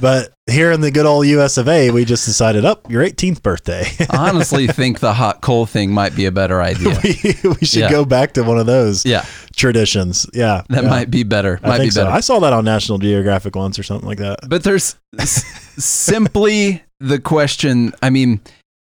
But 0.00 0.32
here 0.46 0.72
in 0.72 0.80
the 0.82 0.90
good 0.90 1.06
old 1.06 1.26
US 1.26 1.56
of 1.56 1.68
A, 1.68 1.90
we 1.90 2.04
just 2.04 2.24
decided, 2.26 2.64
up 2.64 2.90
your 2.90 3.02
18th 3.02 3.42
birthday. 3.42 3.84
I 4.10 4.28
honestly 4.30 4.66
think 4.68 5.00
the 5.00 5.14
hot 5.14 5.40
coal 5.40 5.64
thing 5.66 5.90
might 5.92 6.14
be 6.14 6.26
a 6.26 6.30
better 6.32 6.60
idea. 6.60 6.98
we, 7.02 7.34
we 7.48 7.66
should 7.66 7.80
Yeah. 7.80 7.90
go 7.90 8.04
back 8.04 8.34
to 8.34 8.42
one 8.42 8.58
of 8.58 8.66
those 8.66 9.04
Yeah, 9.06 9.24
traditions. 9.56 10.26
Yeah. 10.34 10.62
that 10.68 10.84
yeah. 10.84 10.90
might 10.90 11.10
be 11.10 11.22
better. 11.22 11.58
I 11.62 11.78
think 11.78 11.84
be 11.86 11.90
so. 11.90 12.06
I 12.08 12.20
saw 12.20 12.38
that 12.40 12.52
on 12.52 12.64
National 12.64 12.98
Geographic 12.98 13.56
once 13.56 13.78
or 13.78 13.82
something 13.82 14.06
like 14.08 14.18
that. 14.18 14.40
But 14.48 14.64
there's 14.64 14.96
simply 15.78 16.82
the 17.00 17.18
question. 17.18 17.92
I 18.02 18.10
mean, 18.10 18.40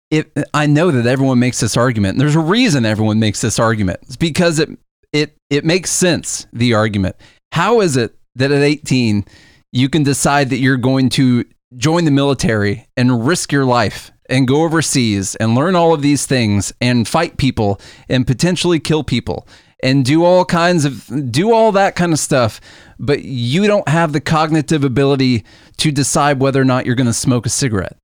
it, 0.10 0.32
I 0.54 0.66
know 0.68 0.92
that 0.92 1.06
everyone 1.06 1.40
makes 1.40 1.60
this 1.60 1.78
argument. 1.78 2.14
And 2.14 2.22
there's 2.22 2.36
a 2.36 2.40
reason 2.40 2.86
everyone 2.86 3.20
makes 3.20 3.42
this 3.42 3.60
argument. 3.60 4.00
It's 4.04 4.16
because 4.18 4.60
it 4.60 4.70
it 5.14 5.36
it 5.50 5.66
makes 5.66 5.90
sense. 5.90 6.48
The 6.54 6.74
argument. 6.74 7.16
How 7.54 7.82
is 7.82 7.98
it 7.98 8.16
that 8.36 8.52
at 8.52 8.62
18 8.62 9.26
you 9.72 9.90
can 9.90 10.04
decide 10.04 10.50
that 10.50 10.58
you're 10.58 10.78
going 10.78 11.10
to 11.10 11.46
join 11.78 12.06
the 12.06 12.12
military 12.12 12.88
and 12.98 13.26
risk 13.26 13.52
your 13.52 13.66
life 13.66 14.12
and 14.30 14.48
go 14.48 14.64
overseas 14.64 15.36
and 15.36 15.56
learn 15.56 15.76
all 15.76 15.94
of 15.94 16.02
these 16.02 16.26
things 16.26 16.74
and 16.82 17.08
fight 17.08 17.38
people 17.38 17.80
and 18.10 18.28
potentially 18.28 18.80
kill 18.80 19.04
people 19.04 19.48
and 19.84 20.06
do 20.06 20.24
all 20.24 20.46
kinds 20.46 20.86
of 20.86 21.32
do 21.32 21.54
all 21.54 21.72
that 21.72 21.96
kind 21.96 22.14
of 22.14 22.20
stuff. 22.20 22.62
But 23.00 23.24
you 23.24 23.68
don't 23.68 23.88
have 23.88 24.14
the 24.14 24.22
cognitive 24.22 24.84
ability 24.84 25.44
to 25.78 25.92
decide 25.92 26.40
whether 26.40 26.62
or 26.62 26.66
not 26.66 26.86
you're 26.86 26.96
going 26.96 27.08
to 27.08 27.14
smoke 27.14 27.46
a 27.46 27.50
cigarette. 27.50 27.98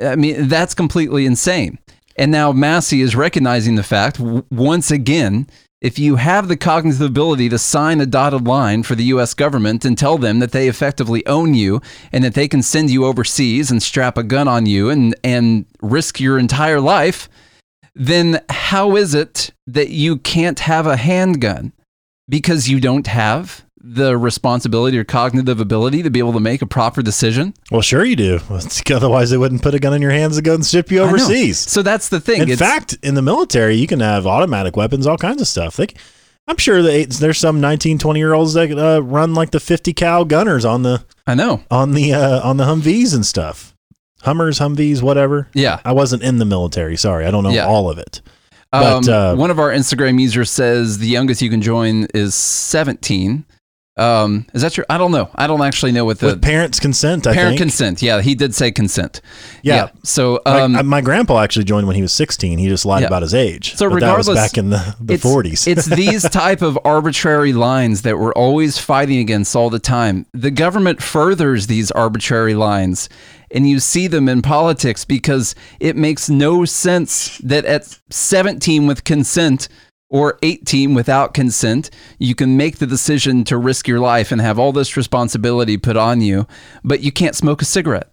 I 0.00 0.16
mean 0.16 0.48
that's 0.48 0.74
completely 0.74 1.26
insane. 1.26 1.78
And 2.16 2.30
now 2.30 2.52
massey 2.52 3.00
is 3.00 3.16
recognizing 3.16 3.74
the 3.74 3.82
fact 3.82 4.20
once 4.20 4.90
again 4.90 5.48
if 5.82 5.98
you 5.98 6.14
have 6.14 6.46
the 6.46 6.56
cognitive 6.56 7.00
ability 7.00 7.48
to 7.48 7.58
sign 7.58 8.00
a 8.00 8.06
dotted 8.06 8.46
line 8.46 8.84
for 8.84 8.94
the 8.94 9.04
US 9.04 9.34
government 9.34 9.84
and 9.84 9.98
tell 9.98 10.16
them 10.16 10.38
that 10.38 10.52
they 10.52 10.68
effectively 10.68 11.26
own 11.26 11.54
you 11.54 11.82
and 12.12 12.22
that 12.22 12.34
they 12.34 12.46
can 12.46 12.62
send 12.62 12.88
you 12.88 13.04
overseas 13.04 13.70
and 13.70 13.82
strap 13.82 14.16
a 14.16 14.22
gun 14.22 14.46
on 14.46 14.64
you 14.64 14.88
and, 14.90 15.16
and 15.24 15.66
risk 15.82 16.20
your 16.20 16.38
entire 16.38 16.80
life, 16.80 17.28
then 17.96 18.40
how 18.48 18.94
is 18.94 19.12
it 19.12 19.52
that 19.66 19.90
you 19.90 20.18
can't 20.18 20.60
have 20.60 20.86
a 20.86 20.96
handgun? 20.96 21.72
Because 22.28 22.68
you 22.68 22.78
don't 22.78 23.08
have 23.08 23.66
the 23.84 24.16
responsibility 24.16 24.96
or 24.98 25.04
cognitive 25.04 25.58
ability 25.60 26.02
to 26.04 26.10
be 26.10 26.18
able 26.20 26.32
to 26.34 26.40
make 26.40 26.62
a 26.62 26.66
proper 26.66 27.02
decision? 27.02 27.52
Well, 27.70 27.80
sure 27.82 28.04
you 28.04 28.16
do. 28.16 28.38
Otherwise, 28.94 29.30
they 29.30 29.36
wouldn't 29.36 29.62
put 29.62 29.74
a 29.74 29.78
gun 29.80 29.92
in 29.94 30.02
your 30.02 30.10
hands 30.12 30.36
to 30.36 30.42
go 30.42 30.54
and 30.54 30.64
ship 30.64 30.90
you 30.90 31.00
overseas. 31.00 31.58
So 31.58 31.82
that's 31.82 32.08
the 32.08 32.20
thing. 32.20 32.42
In 32.42 32.50
It's- 32.50 32.58
fact, 32.58 32.96
in 33.02 33.14
the 33.14 33.22
military, 33.22 33.74
you 33.76 33.86
can 33.86 34.00
have 34.00 34.26
automatic 34.26 34.76
weapons, 34.76 35.06
all 35.06 35.18
kinds 35.18 35.40
of 35.42 35.48
stuff. 35.48 35.76
They, 35.76 35.88
I'm 36.46 36.56
sure 36.58 36.82
that 36.82 37.10
there's 37.20 37.38
some 37.38 37.60
19, 37.60 37.98
20 37.98 38.18
year 38.20 38.34
olds 38.34 38.54
that 38.54 38.70
uh, 38.78 39.02
run 39.02 39.34
like 39.34 39.50
the 39.50 39.60
50 39.60 39.92
cal 39.94 40.24
gunners 40.24 40.64
on 40.64 40.82
the 40.82 41.04
I 41.26 41.34
know. 41.34 41.62
on 41.70 41.92
the 41.92 42.12
uh, 42.14 42.40
on 42.48 42.56
the 42.56 42.64
Humvees 42.64 43.14
and 43.14 43.24
stuff, 43.26 43.74
Hummers, 44.22 44.58
Humvees, 44.58 45.02
whatever. 45.02 45.48
Yeah. 45.54 45.80
I 45.84 45.92
wasn't 45.92 46.22
in 46.22 46.38
the 46.38 46.44
military. 46.44 46.96
Sorry, 46.96 47.26
I 47.26 47.30
don't 47.30 47.42
know 47.44 47.50
Yeah. 47.50 47.66
all 47.66 47.90
of 47.90 47.98
it. 47.98 48.20
But, 48.72 49.06
Um, 49.08 49.14
uh, 49.14 49.34
one 49.36 49.50
of 49.50 49.58
our 49.58 49.70
Instagram 49.70 50.20
users 50.20 50.50
says 50.50 50.98
the 50.98 51.06
youngest 51.06 51.42
you 51.42 51.50
can 51.50 51.60
join 51.62 52.06
is 52.14 52.34
17. 52.34 53.44
Um, 53.98 54.46
is 54.54 54.62
that 54.62 54.72
true? 54.72 54.84
I 54.88 54.96
don't 54.96 55.10
know. 55.12 55.28
I 55.34 55.46
don't 55.46 55.60
actually 55.60 55.92
know 55.92 56.06
what 56.06 56.18
the 56.18 56.26
With 56.28 56.40
parents' 56.42 56.80
consent, 56.80 57.26
I 57.26 57.34
parent 57.34 57.50
think. 57.58 57.60
consent. 57.60 58.00
Yeah, 58.00 58.22
he 58.22 58.34
did 58.34 58.54
say 58.54 58.70
consent. 58.70 59.20
Yeah. 59.62 59.90
So, 60.02 60.40
My- 60.46 60.60
um, 60.62 60.76
uh, 60.76 60.82
my, 60.82 61.00
grandpa 61.02 61.40
actually 61.42 61.66
joined 61.66 61.86
when 61.86 61.94
he 61.96 62.00
was 62.00 62.12
16. 62.14 62.58
He 62.58 62.68
just 62.68 62.86
lied 62.86 63.02
Yeah. 63.02 63.08
about 63.08 63.20
his 63.20 63.34
age. 63.34 63.76
So 63.76 63.90
But 63.90 64.00
that 64.00 64.16
was 64.16 64.28
regardless, 64.28 64.36
back 64.52 64.56
in 64.58 64.70
the, 64.70 64.96
the 64.98 65.14
it's, 65.14 65.24
40s. 65.24 65.66
it's 65.66 65.84
these 65.94 66.22
type 66.22 66.62
of 66.62 66.78
arbitrary 66.86 67.52
lines 67.52 68.00
that 68.02 68.18
we're 68.18 68.32
always 68.32 68.78
fighting 68.78 69.18
against 69.18 69.54
all 69.54 69.68
the 69.68 69.78
time. 69.78 70.24
The 70.32 70.50
government 70.50 71.02
furthers 71.02 71.66
these 71.66 71.90
arbitrary 71.90 72.54
lines, 72.54 73.10
and 73.50 73.68
you 73.68 73.78
see 73.78 74.06
them 74.06 74.26
in 74.26 74.40
politics 74.40 75.04
because 75.04 75.54
it 75.80 75.96
makes 75.96 76.30
no 76.30 76.64
sense 76.64 77.36
that 77.44 77.66
at 77.66 77.98
17 78.08 78.86
with 78.86 79.04
consent 79.04 79.68
or 80.12 80.38
18 80.42 80.92
without 80.92 81.32
consent, 81.32 81.90
you 82.18 82.34
can 82.34 82.56
make 82.56 82.76
the 82.76 82.86
decision 82.86 83.44
to 83.44 83.56
risk 83.56 83.88
your 83.88 83.98
life 83.98 84.30
and 84.30 84.42
have 84.42 84.58
all 84.58 84.70
this 84.70 84.94
responsibility 84.96 85.78
put 85.78 85.96
on 85.96 86.20
you, 86.20 86.46
but 86.84 87.00
you 87.00 87.10
can't 87.10 87.34
smoke 87.34 87.62
a 87.62 87.64
cigarette. 87.64 88.10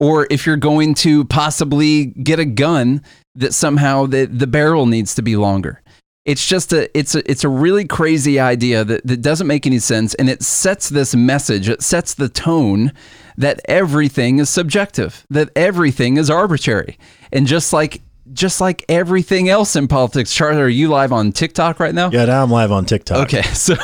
Or 0.00 0.26
if 0.30 0.46
you're 0.46 0.56
going 0.56 0.94
to 0.94 1.26
possibly 1.26 2.06
get 2.06 2.38
a 2.38 2.46
gun 2.46 3.02
that 3.34 3.52
somehow 3.52 4.06
the, 4.06 4.24
the 4.24 4.46
barrel 4.46 4.86
needs 4.86 5.14
to 5.14 5.22
be 5.22 5.36
longer. 5.36 5.82
It's 6.24 6.46
just 6.48 6.72
a 6.72 6.90
it's 6.98 7.14
a 7.14 7.30
it's 7.30 7.44
a 7.44 7.48
really 7.48 7.84
crazy 7.84 8.40
idea 8.40 8.84
that, 8.84 9.06
that 9.06 9.22
doesn't 9.22 9.46
make 9.46 9.64
any 9.64 9.78
sense 9.78 10.12
and 10.14 10.28
it 10.28 10.42
sets 10.42 10.88
this 10.88 11.14
message 11.14 11.68
it 11.68 11.82
sets 11.82 12.14
the 12.14 12.28
tone 12.28 12.92
that 13.36 13.60
everything 13.66 14.40
is 14.40 14.50
subjective 14.50 15.24
that 15.30 15.50
everything 15.54 16.16
is 16.16 16.28
arbitrary. 16.28 16.98
And 17.30 17.46
just 17.46 17.72
like 17.72 18.02
just 18.32 18.60
like 18.60 18.84
everything 18.88 19.48
else 19.48 19.76
in 19.76 19.86
politics 19.88 20.32
charlie 20.32 20.60
are 20.60 20.68
you 20.68 20.88
live 20.88 21.12
on 21.12 21.30
tiktok 21.32 21.78
right 21.80 21.94
now 21.94 22.10
yeah, 22.10 22.24
now 22.24 22.42
I'm 22.42 22.50
live 22.50 22.72
on 22.72 22.84
TikTok. 22.84 23.26
Okay, 23.26 23.42
so 23.54 23.74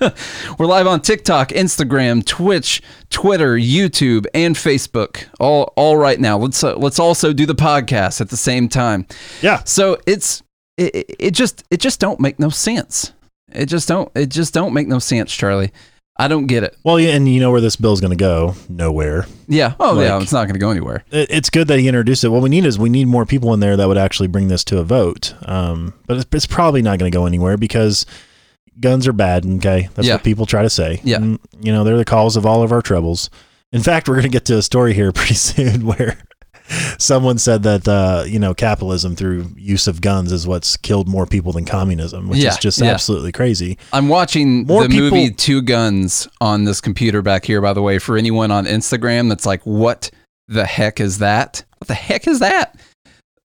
we're 0.58 0.66
live 0.66 0.86
on 0.86 1.00
TikTok, 1.00 1.48
Instagram, 1.50 2.24
Twitch, 2.24 2.82
Twitter, 3.10 3.54
YouTube, 3.56 4.26
and 4.34 4.54
Facebook. 4.56 5.24
All 5.40 5.72
all 5.76 5.96
right 5.96 6.18
now. 6.20 6.38
Let's 6.38 6.62
uh, 6.62 6.76
let's 6.76 6.98
also 6.98 7.32
do 7.32 7.46
the 7.46 7.54
podcast 7.54 8.20
at 8.20 8.28
the 8.30 8.36
same 8.36 8.68
time. 8.68 9.06
Yeah. 9.40 9.62
So 9.64 9.98
it's 10.06 10.42
it, 10.76 10.94
it- 10.94 11.16
it 11.18 11.30
just 11.32 11.64
it 11.70 11.78
just 11.80 12.00
don't 12.00 12.20
make 12.20 12.38
no 12.38 12.48
sense. 12.50 13.12
It 13.52 13.66
just 13.66 13.88
don't 13.88 14.10
it 14.14 14.26
just 14.26 14.52
don't 14.54 14.72
make 14.74 14.88
no 14.88 14.98
sense, 14.98 15.34
Charlie. 15.34 15.72
I 16.16 16.28
don't 16.28 16.46
get 16.46 16.62
it. 16.62 16.76
Well, 16.84 17.00
yeah, 17.00 17.10
and 17.14 17.26
you 17.28 17.40
know 17.40 17.50
where 17.50 17.60
this 17.60 17.76
bill's 17.76 18.00
going 18.00 18.10
to 18.10 18.16
go? 18.16 18.54
Nowhere. 18.68 19.26
Yeah. 19.48 19.74
Oh 19.80 19.98
yeah, 20.00 20.20
it's 20.20 20.32
not 20.32 20.44
going 20.44 20.54
to 20.54 20.60
go 20.60 20.70
anywhere. 20.70 21.04
It, 21.10 21.30
it's 21.30 21.50
good 21.50 21.68
that 21.68 21.78
he 21.78 21.88
introduced 21.88 22.22
it. 22.22 22.28
What 22.28 22.42
we 22.42 22.48
need 22.50 22.64
is 22.66 22.78
we 22.78 22.90
need 22.90 23.06
more 23.08 23.24
people 23.26 23.52
in 23.54 23.60
there 23.60 23.76
that 23.76 23.88
would 23.88 23.96
actually 23.98 24.28
bring 24.28 24.48
this 24.48 24.62
to 24.64 24.78
a 24.78 24.84
vote. 24.84 25.34
Um, 25.46 25.94
but 26.06 26.18
it's, 26.18 26.26
it's 26.32 26.46
probably 26.46 26.82
not 26.82 26.98
going 26.98 27.10
to 27.10 27.16
go 27.16 27.24
anywhere 27.26 27.56
because 27.56 28.04
guns 28.78 29.08
are 29.08 29.12
bad. 29.14 29.46
Okay, 29.46 29.88
that's 29.94 30.06
Yeah. 30.06 30.14
what 30.14 30.24
people 30.24 30.44
try 30.46 30.62
to 30.62 30.70
say. 30.70 31.00
Yeah. 31.02 31.16
And, 31.16 31.38
you 31.60 31.72
know 31.72 31.82
they're 31.82 31.96
the 31.96 32.04
cause 32.04 32.36
of 32.36 32.44
all 32.46 32.62
of 32.62 32.72
our 32.72 32.82
troubles. 32.82 33.30
In 33.72 33.82
fact, 33.82 34.06
we're 34.06 34.16
going 34.16 34.24
to 34.24 34.28
get 34.28 34.44
to 34.46 34.58
a 34.58 34.62
story 34.62 34.92
here 34.92 35.12
pretty 35.14 35.34
soon 35.34 35.86
where 35.86 36.18
someone 36.98 37.38
said 37.38 37.62
that 37.64 37.86
uh, 37.88 38.24
you 38.26 38.38
know 38.38 38.54
capitalism 38.54 39.16
through 39.16 39.46
use 39.56 39.86
of 39.86 40.00
guns 40.00 40.32
is 40.32 40.46
what's 40.46 40.76
killed 40.76 41.08
more 41.08 41.26
people 41.26 41.52
than 41.52 41.64
communism, 41.64 42.28
which 42.28 42.38
Yeah, 42.40 42.50
is 42.50 42.58
just 42.58 42.80
yeah. 42.80 42.90
absolutely 42.90 43.32
crazy. 43.32 43.78
I'm 43.92 44.08
watching 44.08 44.66
More 44.66 44.82
the 44.84 44.88
people- 44.88 45.10
movie 45.16 45.30
Two 45.30 45.62
Guns 45.62 46.28
on 46.40 46.64
this 46.64 46.80
computer 46.80 47.22
back 47.22 47.44
here, 47.44 47.60
by 47.60 47.72
the 47.72 47.82
way, 47.82 47.98
for 47.98 48.16
anyone 48.16 48.50
on 48.50 48.64
Instagram 48.66 49.28
that's 49.28 49.46
like, 49.46 49.62
what 49.64 50.10
the 50.48 50.64
heck 50.64 51.00
is 51.00 51.18
that? 51.18 51.64
What 51.78 51.88
the 51.88 51.94
heck 51.94 52.26
is 52.26 52.38
that? 52.40 52.76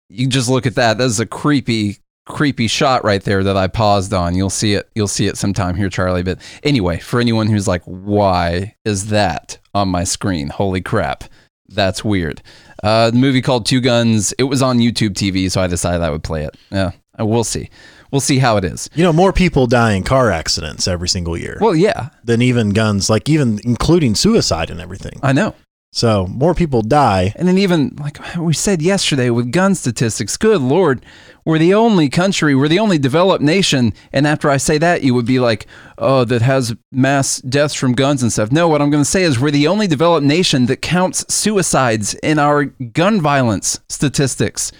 You 0.08 0.26
just 0.26 0.48
look 0.48 0.66
at 0.66 0.74
that. 0.74 0.98
That's 0.98 1.18
a 1.20 1.26
creepy, 1.26 1.98
creepy 2.26 2.66
shot 2.66 3.02
right 3.04 3.22
there 3.22 3.42
that 3.44 3.56
I 3.56 3.66
paused 3.66 4.12
on. 4.12 4.34
You'll 4.34 4.50
see 4.50 4.74
it. 4.74 4.88
You'll 4.94 5.08
see 5.08 5.26
it 5.26 5.36
sometime 5.38 5.74
here, 5.74 5.88
Charlie. 5.88 6.22
But 6.22 6.38
anyway, 6.62 6.98
for 6.98 7.18
anyone 7.20 7.46
who's 7.46 7.66
like, 7.66 7.82
why 7.84 8.74
is 8.84 9.08
that 9.08 9.58
on 9.74 9.88
my 9.88 10.04
screen? 10.04 10.48
Holy 10.48 10.80
crap. 10.82 11.24
That's 11.74 12.04
weird. 12.04 12.42
Uh, 12.82 13.10
the 13.10 13.16
movie 13.18 13.42
called 13.42 13.66
Two 13.66 13.80
Guns. 13.80 14.32
It 14.38 14.44
was 14.44 14.62
on 14.62 14.78
YouTube 14.78 15.10
TV, 15.10 15.50
so 15.50 15.60
I 15.60 15.66
decided 15.66 16.02
I 16.02 16.10
would 16.10 16.24
play 16.24 16.44
it. 16.44 16.56
Yeah, 16.70 16.92
uh, 17.18 17.26
we'll 17.26 17.44
see. 17.44 17.70
We'll 18.10 18.20
see 18.20 18.38
how 18.38 18.56
it 18.58 18.64
is. 18.64 18.90
You 18.94 19.04
know, 19.04 19.12
more 19.12 19.32
people 19.32 19.66
die 19.66 19.92
in 19.92 20.02
car 20.02 20.30
accidents 20.30 20.86
every 20.86 21.08
single 21.08 21.36
year 21.36 21.56
Well, 21.60 21.74
yeah, 21.74 22.10
than 22.22 22.42
even 22.42 22.70
guns, 22.70 23.08
like 23.08 23.28
even 23.28 23.58
including 23.64 24.14
suicide 24.14 24.68
and 24.68 24.80
everything. 24.80 25.18
I 25.22 25.32
know. 25.32 25.54
So 25.92 26.26
more 26.26 26.54
people 26.54 26.82
die. 26.82 27.32
And 27.36 27.46
then 27.48 27.58
even 27.58 27.96
like 27.98 28.18
we 28.36 28.52
said 28.54 28.82
yesterday 28.82 29.30
with 29.30 29.52
gun 29.52 29.74
statistics, 29.74 30.36
good 30.36 30.60
lord, 30.60 31.04
we're 31.44 31.58
the 31.58 31.74
only 31.74 32.08
country, 32.08 32.54
we're 32.54 32.68
the 32.68 32.78
only 32.78 32.98
developed 32.98 33.42
nation. 33.42 33.92
And 34.12 34.26
after 34.26 34.50
I 34.50 34.56
say 34.56 34.78
that, 34.78 35.02
you 35.02 35.14
would 35.14 35.26
be 35.26 35.40
like, 35.40 35.66
oh, 35.98 36.24
that 36.24 36.42
has 36.42 36.74
mass 36.90 37.40
deaths 37.40 37.74
from 37.74 37.94
guns 37.94 38.22
and 38.22 38.32
stuff. 38.32 38.52
No, 38.52 38.68
what 38.68 38.80
I'm 38.80 38.90
going 38.90 39.04
to 39.04 39.10
say 39.10 39.22
is 39.22 39.40
we're 39.40 39.50
the 39.50 39.66
only 39.66 39.86
developed 39.86 40.26
nation 40.26 40.66
that 40.66 40.82
counts 40.82 41.32
suicides 41.32 42.14
in 42.14 42.38
our 42.38 42.66
gun 42.66 43.20
violence 43.20 43.80
statistics. 43.88 44.72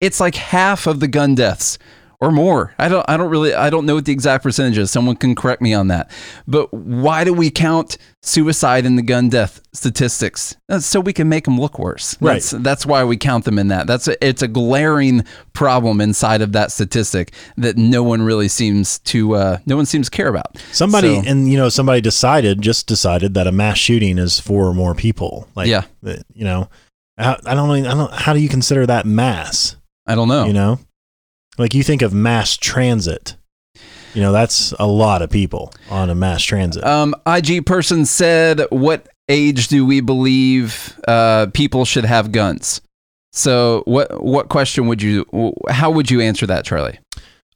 It's 0.00 0.20
like 0.20 0.34
half 0.34 0.86
of 0.86 1.00
the 1.00 1.08
gun 1.08 1.34
deaths 1.34 1.78
or 2.20 2.30
more. 2.32 2.74
I 2.78 2.88
don't 2.88 3.04
I 3.08 3.16
don't 3.16 3.28
really 3.30 3.54
I 3.54 3.70
don't 3.70 3.86
know 3.86 3.94
what 3.96 4.04
the 4.06 4.12
exact 4.12 4.42
percentage 4.42 4.78
is. 4.78 4.90
Someone 4.90 5.16
can 5.16 5.34
correct 5.34 5.60
me 5.62 5.74
on 5.74 5.88
that. 5.88 6.10
But 6.46 6.72
why 6.72 7.24
do 7.24 7.32
we 7.32 7.50
count 7.50 7.98
suicide 8.22 8.86
in 8.86 8.96
the 8.96 9.02
gun 9.02 9.28
death 9.28 9.60
statistics? 9.72 10.56
That's 10.68 10.86
so 10.86 11.00
we 11.00 11.12
can 11.12 11.28
make 11.28 11.44
them 11.44 11.60
look 11.60 11.78
worse. 11.78 12.16
Right. 12.20 12.34
That's 12.34 12.50
that's 12.50 12.86
why 12.86 13.04
we 13.04 13.16
count 13.16 13.44
them 13.44 13.58
in 13.58 13.68
that. 13.68 13.86
That's 13.86 14.08
a, 14.08 14.26
it's 14.26 14.42
a 14.42 14.48
glaring 14.48 15.24
problem 15.52 16.00
inside 16.00 16.42
of 16.42 16.52
that 16.52 16.72
statistic 16.72 17.32
that 17.56 17.76
no 17.76 18.02
one 18.02 18.22
really 18.22 18.48
seems 18.48 18.98
to 19.00 19.34
uh, 19.34 19.58
no 19.66 19.76
one 19.76 19.86
seems 19.86 20.08
to 20.10 20.16
care 20.16 20.28
about. 20.28 20.56
Somebody 20.72 21.16
So- 21.22 21.28
and 21.28 21.48
you 21.50 21.56
know 21.56 21.68
somebody 21.68 22.00
decided 22.00 22.62
just 22.62 22.86
decided 22.86 23.34
that 23.34 23.46
a 23.46 23.52
mass 23.52 23.78
shooting 23.78 24.18
is 24.18 24.40
four 24.40 24.66
or 24.66 24.74
more 24.74 24.94
people. 24.94 25.48
Like 25.54 25.68
Yeah. 25.68 25.84
you 26.02 26.44
know, 26.44 26.68
I, 27.18 27.36
I 27.44 27.54
don't 27.54 27.68
know. 27.68 27.90
I 27.90 27.94
don't. 27.94 28.12
How 28.12 28.32
do 28.32 28.40
you 28.40 28.48
consider 28.48 28.86
that 28.86 29.06
mass? 29.06 29.76
I 30.06 30.14
don't 30.14 30.28
know. 30.28 30.44
You 30.46 30.52
know, 30.52 30.78
like 31.58 31.74
you 31.74 31.82
think 31.82 32.02
of 32.02 32.12
mass 32.12 32.56
transit. 32.56 33.36
You 34.14 34.22
know, 34.22 34.32
that's 34.32 34.72
a 34.78 34.86
lot 34.86 35.20
of 35.20 35.28
people 35.30 35.72
on 35.90 36.08
a 36.08 36.14
mass 36.14 36.42
transit. 36.42 36.82
Um, 36.84 37.14
IG 37.26 37.66
person 37.66 38.06
said, 38.06 38.62
"What 38.70 39.08
age 39.28 39.68
do 39.68 39.84
we 39.84 40.00
believe 40.00 40.98
uh, 41.06 41.46
people 41.52 41.84
should 41.84 42.04
have 42.06 42.32
guns?" 42.32 42.80
So, 43.32 43.82
what 43.84 44.24
what 44.24 44.48
question 44.48 44.86
would 44.86 45.02
you? 45.02 45.26
How 45.68 45.90
would 45.90 46.10
you 46.10 46.22
answer 46.22 46.46
that, 46.46 46.64
Charlie? 46.64 46.98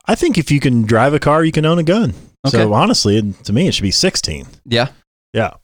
I 0.07 0.15
think 0.15 0.37
if 0.37 0.51
you 0.51 0.61
can 0.61 0.83
drive 0.83 1.15
a 1.15 1.19
car, 1.19 1.45
you 1.45 1.53
can 1.53 1.65
own 1.65 1.79
a 1.79 1.83
gun. 1.83 2.15
Okay. 2.47 2.57
So 2.59 2.73
honestly, 2.73 3.35
to 3.45 3.53
me, 3.53 3.69
it 3.69 3.75
should 3.75 3.83
be 3.83 3.91
16. 3.91 4.47
Yeah, 4.67 4.89
Yeah. 5.33 5.55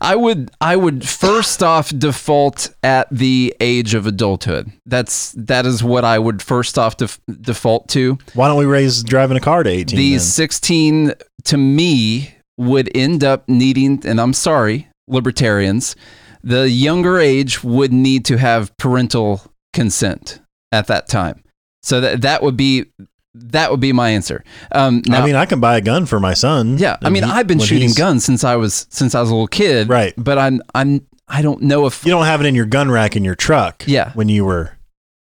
I 0.00 0.16
would. 0.16 0.50
I 0.60 0.76
would 0.76 1.06
first 1.06 1.62
off 1.62 1.90
default 1.96 2.70
at 2.82 3.08
the 3.10 3.54
age 3.60 3.94
of 3.94 4.06
adulthood. 4.06 4.72
That's 4.86 5.32
that 5.32 5.66
is 5.66 5.84
what 5.84 6.04
I 6.04 6.18
would 6.18 6.40
first 6.42 6.78
off 6.78 6.96
def- 6.96 7.20
default 7.40 7.88
to. 7.90 8.18
Why 8.34 8.48
don't 8.48 8.58
we 8.58 8.64
raise 8.64 9.02
driving 9.02 9.36
a 9.36 9.40
car 9.40 9.62
to 9.62 9.70
18? 9.70 9.96
The 9.96 10.10
then? 10.12 10.20
16 10.20 11.12
to 11.44 11.56
me 11.56 12.34
would 12.56 12.90
end 12.96 13.22
up 13.22 13.48
needing, 13.48 14.02
and 14.06 14.20
I'm 14.20 14.32
sorry, 14.32 14.88
libertarians, 15.08 15.94
the 16.42 16.68
younger 16.68 17.18
age 17.18 17.62
would 17.62 17.92
need 17.92 18.24
to 18.26 18.38
have 18.38 18.76
parental 18.76 19.42
consent 19.72 20.40
at 20.70 20.86
that 20.86 21.08
time. 21.08 21.42
So 21.82 22.00
that 22.00 22.22
that 22.22 22.42
would 22.42 22.56
be 22.56 22.86
that 23.34 23.70
would 23.70 23.80
be 23.80 23.92
my 23.92 24.10
answer. 24.10 24.44
Um, 24.72 25.02
now, 25.06 25.22
I 25.22 25.26
mean, 25.26 25.34
I 25.36 25.46
can 25.46 25.58
buy 25.60 25.76
a 25.76 25.80
gun 25.80 26.06
for 26.06 26.20
my 26.20 26.34
son. 26.34 26.78
yeah, 26.78 26.96
I 27.02 27.10
mean, 27.10 27.22
he- 27.24 27.30
I've 27.30 27.46
been 27.46 27.58
shooting 27.58 27.92
guns 27.96 28.24
since 28.24 28.44
I 28.44 28.56
was 28.56 28.86
since 28.90 29.14
I 29.14 29.20
was 29.20 29.30
a 29.30 29.34
little 29.34 29.46
kid, 29.48 29.88
Right. 29.88 30.12
But 30.16 30.38
I'm 30.38 30.60
I'm 30.74 31.06
I 31.28 31.40
don't 31.42 31.62
know 31.62 31.86
if 31.86 32.04
You 32.04 32.10
don't 32.10 32.26
have 32.26 32.40
it 32.40 32.46
in 32.46 32.54
your 32.54 32.66
gun 32.66 32.90
rack 32.90 33.16
in 33.16 33.24
your 33.24 33.34
truck. 33.34 33.84
Yeah. 33.86 34.12
When 34.12 34.28
you 34.28 34.44
were. 34.44 34.76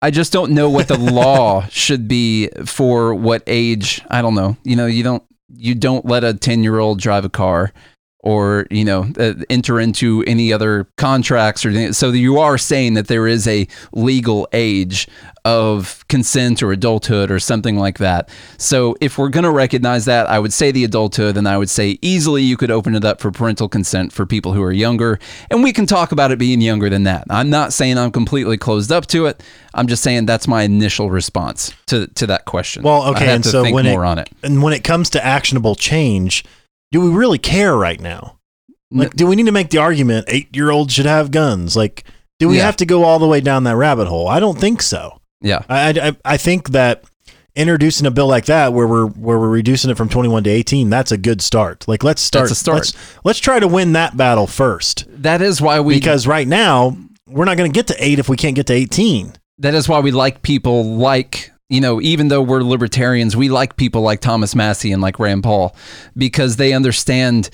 I 0.01 0.11
just 0.11 0.31
don't 0.31 0.51
know 0.51 0.69
what 0.69 0.87
the 0.87 0.97
law 0.97 1.65
should 1.69 2.07
be 2.07 2.47
for 2.65 3.13
what 3.13 3.43
age. 3.47 4.01
I 4.09 4.21
don't 4.21 4.33
know. 4.35 4.55
You 4.63 4.77
know, 4.77 4.85
you 4.85 5.03
don't 5.03 5.23
you 5.53 5.75
don't 5.75 6.05
let 6.05 6.23
a 6.23 6.33
10-year-old 6.33 6.99
drive 7.01 7.25
a 7.25 7.29
car 7.29 7.73
or, 8.21 8.67
you 8.69 8.83
know, 8.83 9.09
uh, 9.17 9.33
enter 9.49 9.79
into 9.79 10.23
any 10.27 10.51
other 10.51 10.85
contracts 10.97 11.65
or 11.65 11.93
so 11.93 12.11
you 12.11 12.37
are 12.39 12.57
saying 12.57 12.95
that 12.95 13.07
there 13.07 13.27
is 13.27 13.47
a 13.47 13.65
legal 13.93 14.47
age 14.51 15.07
of 15.45 16.05
consent 16.09 16.61
or 16.61 16.73
adulthood 16.73 17.31
or 17.31 17.39
something 17.39 17.77
like 17.77 17.97
that. 17.97 18.29
So 18.57 18.97
if 18.99 19.17
we're 19.17 19.29
going 19.29 19.45
to 19.45 19.51
recognize 19.51 20.03
that, 20.05 20.29
I 20.29 20.37
would 20.37 20.51
say 20.51 20.71
the 20.71 20.83
adulthood 20.83 21.37
and 21.37 21.47
I 21.47 21.57
would 21.57 21.69
say 21.69 21.97
easily 22.01 22.43
you 22.43 22.57
could 22.57 22.71
open 22.71 22.93
it 22.93 23.05
up 23.05 23.21
for 23.21 23.31
parental 23.31 23.69
consent 23.69 24.11
for 24.11 24.25
people 24.25 24.51
who 24.51 24.61
are 24.63 24.73
younger 24.73 25.17
and 25.49 25.63
we 25.63 25.71
can 25.71 25.85
talk 25.85 26.11
about 26.11 26.31
it 26.31 26.39
being 26.39 26.59
younger 26.59 26.89
than 26.89 27.03
that. 27.03 27.25
I'm 27.29 27.49
not 27.49 27.71
saying 27.71 27.97
I'm 27.97 28.11
completely 28.11 28.57
closed 28.57 28.91
up 28.91 29.07
to 29.07 29.27
it. 29.27 29.41
I'm 29.73 29.87
just 29.87 30.03
saying 30.03 30.25
that's 30.25 30.47
my 30.47 30.63
initial 30.63 31.09
response 31.09 31.73
to 31.87 32.07
to 32.07 32.27
that 32.27 32.45
question. 32.45 32.83
Well, 32.83 33.05
okay. 33.11 33.33
And 33.33 33.45
so 33.45 33.71
when 33.71 33.85
more 33.85 34.03
it, 34.03 34.07
on 34.07 34.19
it. 34.19 34.29
and 34.43 34.61
when 34.61 34.73
it 34.73 34.83
comes 34.83 35.09
to 35.11 35.25
actionable 35.25 35.75
change, 35.75 36.43
do 36.91 37.01
we 37.01 37.09
really 37.09 37.37
care 37.37 37.75
right 37.75 37.99
now? 37.99 38.37
Like, 38.91 39.13
do 39.15 39.27
we 39.27 39.35
need 39.35 39.45
to 39.45 39.51
make 39.51 39.69
the 39.69 39.77
argument 39.77 40.25
eight 40.29 40.55
year 40.55 40.71
olds 40.71 40.93
should 40.93 41.05
have 41.05 41.29
guns? 41.31 41.75
Like, 41.75 42.05
do 42.39 42.47
we 42.49 42.57
Yeah. 42.57 42.65
have 42.65 42.77
to 42.77 42.85
go 42.85 43.03
all 43.03 43.19
the 43.19 43.27
way 43.27 43.39
down 43.41 43.65
that 43.65 43.75
rabbit 43.75 44.07
hole? 44.07 44.27
I 44.27 44.39
don't 44.39 44.59
think 44.59 44.81
so. 44.81 45.19
Yeah. 45.41 45.61
I, 45.69 45.89
I, 45.91 46.17
I 46.33 46.37
think 46.37 46.69
that 46.69 47.03
introducing 47.55 48.07
a 48.07 48.11
bill 48.11 48.27
like 48.27 48.45
that 48.45 48.73
where 48.73 48.87
we're 48.87 49.05
where 49.07 49.37
we're 49.39 49.49
reducing 49.49 49.89
it 49.91 49.97
from 49.97 50.07
21 50.07 50.43
to 50.43 50.49
18 50.49 50.89
that's 50.89 51.11
a 51.11 51.17
good 51.17 51.41
start 51.41 51.85
like 51.87 52.03
let's 52.03 52.21
start 52.21 52.43
That's 52.43 52.51
a 52.51 52.55
start. 52.55 52.75
let's 52.77 52.93
let's 53.25 53.39
try 53.39 53.59
to 53.59 53.67
win 53.67 53.93
that 53.93 54.15
battle 54.15 54.45
first 54.47 55.05
That 55.09 55.41
is 55.41 55.59
why 55.59 55.79
we 55.79 55.95
because 55.95 56.27
right 56.27 56.47
now 56.47 56.95
we're 57.27 57.45
not 57.45 57.57
going 57.57 57.69
to 57.69 57.75
get 57.75 57.87
to 57.87 57.95
8 58.01 58.19
if 58.19 58.29
we 58.29 58.37
can't 58.37 58.55
get 58.55 58.67
to 58.67 58.73
18 58.73 59.33
that 59.57 59.73
is 59.73 59.89
why 59.89 59.99
we 59.99 60.11
like 60.11 60.41
people 60.43 60.95
like 60.97 61.51
you 61.69 61.81
know 61.81 62.01
even 62.01 62.27
though 62.27 62.41
we're 62.41 62.61
libertarians 62.61 63.35
we 63.35 63.49
like 63.49 63.77
people 63.77 64.01
like 64.01 64.19
thomas 64.19 64.55
massey 64.55 64.91
and 64.91 65.01
like 65.01 65.19
rand 65.19 65.43
paul 65.43 65.75
because 66.15 66.55
they 66.55 66.73
understand 66.73 67.49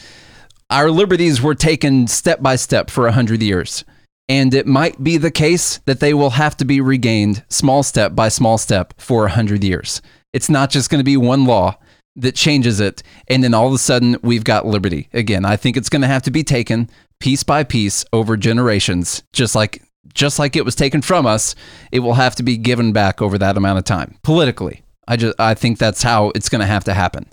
our 0.70 0.90
liberties 0.90 1.42
were 1.42 1.56
taken 1.56 2.08
step 2.08 2.42
by 2.42 2.56
step 2.56 2.90
for 2.90 3.04
100 3.04 3.42
years. 3.42 3.86
And 4.28 4.54
it 4.56 4.66
might 4.66 5.04
be 5.04 5.18
the 5.18 5.30
case 5.30 5.78
that 5.86 6.00
they 6.00 6.14
will 6.14 6.32
have 6.32 6.58
to 6.58 6.66
be 6.66 6.82
regained 6.82 7.44
small 7.50 7.84
step 7.84 8.16
by 8.16 8.30
small 8.30 8.58
step 8.58 8.94
for 8.98 9.22
100 9.22 9.64
years. 9.64 10.02
It's 10.34 10.50
not 10.50 10.72
just 10.72 10.90
going 10.90 11.00
to 11.00 11.06
be 11.06 11.18
one 11.18 11.46
law 11.46 11.78
that 12.16 12.34
changes 12.34 12.80
it 12.80 13.04
and 13.28 13.44
then 13.44 13.54
all 13.54 13.68
of 13.68 13.74
a 13.74 13.78
sudden 13.78 14.18
we've 14.24 14.44
got 14.44 14.66
liberty 14.66 15.10
again. 15.14 15.46
I 15.46 15.58
think 15.58 15.78
it's 15.78 15.90
going 15.90 16.02
to 16.02 16.08
have 16.08 16.24
to 16.24 16.32
be 16.32 16.44
taken 16.44 16.90
piece 17.20 17.44
by 17.44 17.64
piece 17.64 18.04
over 18.12 18.36
generations 18.36 19.24
just 19.34 19.54
like 19.54 19.84
just 20.14 20.40
like 20.40 20.56
it 20.56 20.64
was 20.66 20.76
taken 20.76 21.02
from 21.02 21.26
us 21.26 21.56
it 21.92 22.00
will 22.00 22.14
have 22.14 22.36
to 22.36 22.44
be 22.44 22.58
given 22.58 22.94
back 22.94 23.22
over 23.22 23.38
that 23.38 23.58
amount 23.58 23.78
of 23.80 23.84
time 23.86 24.18
politically. 24.24 24.84
I 25.08 25.18
just 25.18 25.40
i 25.40 25.54
think 25.54 25.78
that's 25.78 26.02
how 26.04 26.32
it's 26.36 26.50
going 26.50 26.62
to 26.62 26.68
have 26.68 26.84
to 26.86 26.94
happen. 26.94 27.26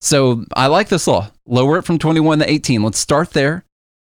So 0.00 0.44
i 0.54 0.66
like 0.66 0.88
this 0.88 1.06
law. 1.06 1.30
Lower 1.46 1.78
it 1.78 1.82
from 1.84 1.98
21 1.98 2.40
to 2.40 2.50
18 2.50 2.82
let's 2.82 2.98
start 2.98 3.30
there 3.30 3.64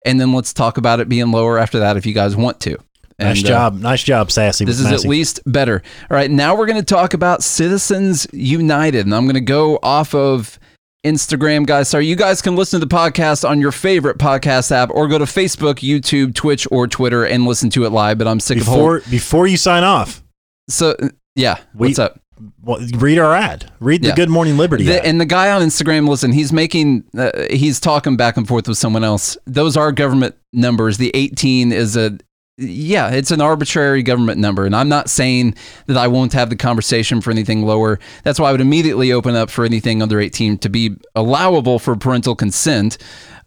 and 0.05 0.19
then 0.19 0.33
let's 0.33 0.53
talk 0.53 0.77
about 0.77 0.99
it 0.99 1.09
being 1.09 1.31
lower 1.31 1.57
after 1.57 1.79
that 1.79 1.97
if 1.97 2.05
you 2.05 2.13
guys 2.13 2.35
want 2.35 2.59
to. 2.61 2.77
Nice 3.19 3.39
And, 3.39 3.47
uh, 3.47 3.49
job. 3.49 3.79
Nice 3.79 4.03
job 4.03 4.31
sassy 4.31 4.63
this 4.63 4.79
is 4.79 4.85
Massey. 4.85 4.95
at 5.07 5.09
least 5.09 5.41
better. 5.45 5.83
All 6.09 6.15
right, 6.15 6.31
now 6.31 6.55
we're 6.55 6.67
going 6.67 6.79
to 6.79 6.85
talk 6.85 7.13
about 7.13 7.43
Citizens 7.43 8.25
United, 8.31 9.05
and 9.05 9.13
I'm 9.13 9.25
going 9.25 9.33
to 9.35 9.41
go 9.41 9.77
off 9.83 10.15
of 10.15 10.57
Instagram, 11.05 11.65
guys. 11.65 11.89
Sorry, 11.89 12.05
you 12.05 12.15
guys 12.15 12.41
can 12.41 12.55
listen 12.55 12.79
to 12.79 12.85
the 12.85 12.93
podcast 12.93 13.47
on 13.47 13.61
your 13.61 13.71
favorite 13.71 14.17
podcast 14.17 14.71
app, 14.71 14.89
or 14.91 15.07
go 15.07 15.17
to 15.17 15.25
Facebook, 15.25 15.75
YouTube, 15.75 16.35
Twitch, 16.35 16.67
or 16.71 16.87
Twitter 16.87 17.25
and 17.25 17.45
listen 17.45 17.69
to 17.71 17.85
it 17.85 17.89
live. 17.91 18.17
But 18.17 18.27
I'm 18.27 18.39
sick 18.39 18.57
of 18.59 18.65
before 18.65 19.01
before 19.09 19.47
you 19.47 19.57
sign 19.57 19.83
off. 19.83 20.21
So 20.69 20.95
yeah, 21.35 21.57
We- 21.73 21.87
what's 21.89 21.99
up? 21.99 22.19
well, 22.63 22.79
read 22.97 23.17
our 23.17 23.35
ad 23.35 23.69
read 23.81 24.01
the 24.01 24.09
Yeah. 24.09 24.15
good 24.15 24.29
morning 24.29 24.57
liberty 24.57 24.85
The, 24.85 24.99
ad. 25.01 25.05
and 25.05 25.19
the 25.19 25.25
guy 25.25 25.51
on 25.51 25.61
Instagram, 25.61 26.07
listen, 26.07 26.31
he's 26.31 26.53
making, 26.53 27.03
uh, 27.17 27.31
he's 27.49 27.79
talking 27.81 28.15
back 28.15 28.37
and 28.37 28.47
forth 28.47 28.67
with 28.67 28.77
someone 28.77 29.03
else. 29.03 29.37
Those 29.45 29.75
are 29.75 29.91
government 29.91 30.35
numbers. 30.53 30.97
The 30.97 31.11
18 31.15 31.71
is 31.73 31.97
a, 31.97 32.17
yeah, 32.59 33.09
it's 33.09 33.31
an 33.31 33.41
arbitrary 33.41 34.03
government 34.03 34.39
number. 34.39 34.65
And 34.65 34.75
I'm 34.75 34.89
not 34.89 35.09
saying 35.09 35.55
that 35.87 35.97
I 35.97 36.07
won't 36.07 36.33
have 36.33 36.49
the 36.49 36.55
conversation 36.55 37.21
for 37.21 37.31
anything 37.31 37.65
lower. 37.65 37.99
That's 38.23 38.39
why 38.39 38.49
I 38.49 38.51
would 38.51 38.61
immediately 38.61 39.11
open 39.11 39.35
up 39.35 39.49
for 39.49 39.65
anything 39.65 40.01
under 40.01 40.19
18 40.19 40.57
to 40.59 40.69
be 40.69 40.95
allowable 41.15 41.79
for 41.79 41.95
parental 41.95 42.35
consent. 42.35 42.97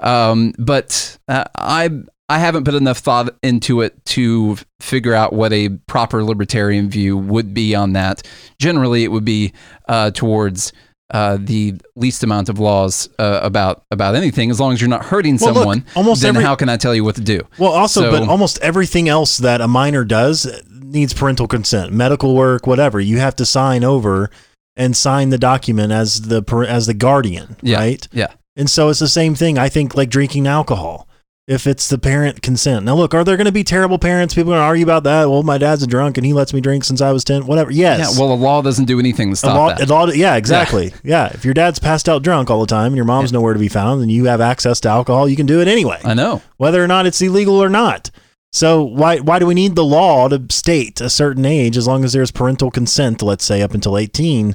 Um, 0.00 0.54
but 0.58 1.18
uh, 1.28 1.44
I, 1.58 1.90
I 2.28 2.38
haven't 2.38 2.64
put 2.64 2.74
enough 2.74 2.98
thought 2.98 3.36
into 3.42 3.82
it 3.82 4.04
to 4.06 4.56
figure 4.80 5.14
out 5.14 5.32
what 5.32 5.52
a 5.52 5.68
proper 5.86 6.24
libertarian 6.24 6.88
view 6.88 7.16
would 7.16 7.52
be 7.52 7.74
on 7.74 7.92
that. 7.92 8.26
Generally, 8.58 9.04
it 9.04 9.08
would 9.08 9.24
be 9.24 9.52
uh, 9.88 10.10
towards 10.12 10.72
uh, 11.12 11.36
the 11.40 11.74
least 11.94 12.22
amount 12.24 12.48
of 12.48 12.58
laws 12.58 13.08
uh, 13.18 13.40
about 13.42 13.84
about 13.90 14.14
anything 14.14 14.50
as 14.50 14.58
long 14.58 14.72
as 14.72 14.80
you're 14.80 14.88
not 14.90 15.04
hurting 15.04 15.36
Well, 15.40 15.52
look, 15.52 15.56
someone. 15.62 15.84
almost 15.94 16.22
then 16.22 16.30
every- 16.36 16.44
how 16.44 16.54
can 16.54 16.68
I 16.68 16.76
tell 16.76 16.94
you 16.94 17.04
what 17.04 17.14
to 17.16 17.20
do? 17.20 17.40
Well, 17.58 17.72
also, 17.72 18.02
So- 18.02 18.10
but 18.10 18.28
almost 18.28 18.58
everything 18.60 19.08
else 19.08 19.38
that 19.38 19.60
a 19.60 19.68
minor 19.68 20.04
does 20.04 20.46
needs 20.70 21.14
parental 21.14 21.46
consent. 21.46 21.92
Medical 21.92 22.34
work, 22.34 22.66
whatever, 22.66 23.00
you 23.00 23.18
have 23.18 23.36
to 23.36 23.46
sign 23.46 23.84
over 23.84 24.30
and 24.76 24.96
sign 24.96 25.28
the 25.30 25.38
document 25.38 25.92
as 25.92 26.22
the 26.22 26.42
as 26.68 26.86
the 26.86 26.94
guardian, 26.94 27.56
Yeah. 27.62 27.78
right? 27.78 28.08
Yeah. 28.12 28.28
And 28.56 28.68
so 28.70 28.88
it's 28.88 28.98
the 29.00 29.08
same 29.08 29.34
thing. 29.34 29.58
I 29.58 29.68
think 29.68 29.94
like 29.94 30.10
drinking 30.10 30.46
alcohol. 30.46 31.08
If 31.48 31.66
it's 31.66 31.88
the 31.88 31.98
parent 31.98 32.40
consent. 32.40 32.84
Now, 32.84 32.94
look, 32.94 33.14
are 33.14 33.24
there 33.24 33.36
going 33.36 33.46
to 33.46 33.52
be 33.52 33.64
terrible 33.64 33.98
parents? 33.98 34.32
People 34.32 34.52
are 34.52 34.56
going 34.56 34.62
to 34.62 34.66
argue 34.66 34.84
about 34.84 35.02
that. 35.04 35.28
Well, 35.28 35.42
my 35.42 35.58
dad's 35.58 35.82
a 35.82 35.88
drunk 35.88 36.16
and 36.16 36.24
he 36.24 36.32
lets 36.32 36.54
me 36.54 36.60
drink 36.60 36.84
since 36.84 37.00
I 37.00 37.10
was 37.10 37.24
10. 37.24 37.46
Whatever. 37.46 37.72
Yes. 37.72 37.98
Yeah, 38.14 38.20
well, 38.20 38.36
the 38.36 38.40
law 38.40 38.62
doesn't 38.62 38.84
do 38.84 39.00
anything 39.00 39.30
to 39.30 39.36
stop 39.36 39.56
lot- 39.56 39.78
that. 39.78 39.88
lot- 39.88 40.16
yeah, 40.16 40.36
exactly. 40.36 40.94
Yeah. 41.02 41.26
If 41.34 41.44
your 41.44 41.52
dad's 41.52 41.80
passed 41.80 42.08
out 42.08 42.22
drunk 42.22 42.48
all 42.48 42.60
the 42.60 42.66
time 42.66 42.86
and 42.86 42.96
your 42.96 43.04
mom's 43.04 43.32
nowhere 43.32 43.54
to 43.54 43.58
be 43.58 43.66
found 43.68 44.02
and 44.02 44.10
you 44.12 44.26
have 44.26 44.40
access 44.40 44.78
to 44.80 44.88
alcohol, 44.88 45.28
you 45.28 45.34
can 45.34 45.46
do 45.46 45.60
it 45.60 45.66
anyway 45.66 45.98
I 46.04 46.14
know. 46.14 46.42
whether 46.58 46.82
or 46.82 46.86
not 46.86 47.06
it's 47.06 47.20
illegal 47.20 47.60
or 47.60 47.68
not. 47.68 48.12
So 48.52 48.84
why 48.84 49.18
why 49.18 49.40
do 49.40 49.46
we 49.46 49.54
need 49.54 49.74
the 49.74 49.84
law 49.84 50.28
to 50.28 50.44
state 50.50 51.00
a 51.00 51.10
certain 51.10 51.44
age 51.44 51.76
as 51.76 51.88
long 51.88 52.04
as 52.04 52.12
there's 52.12 52.30
parental 52.30 52.70
consent, 52.70 53.20
let's 53.20 53.44
say 53.44 53.62
up 53.62 53.74
until 53.74 53.98
18 53.98 54.54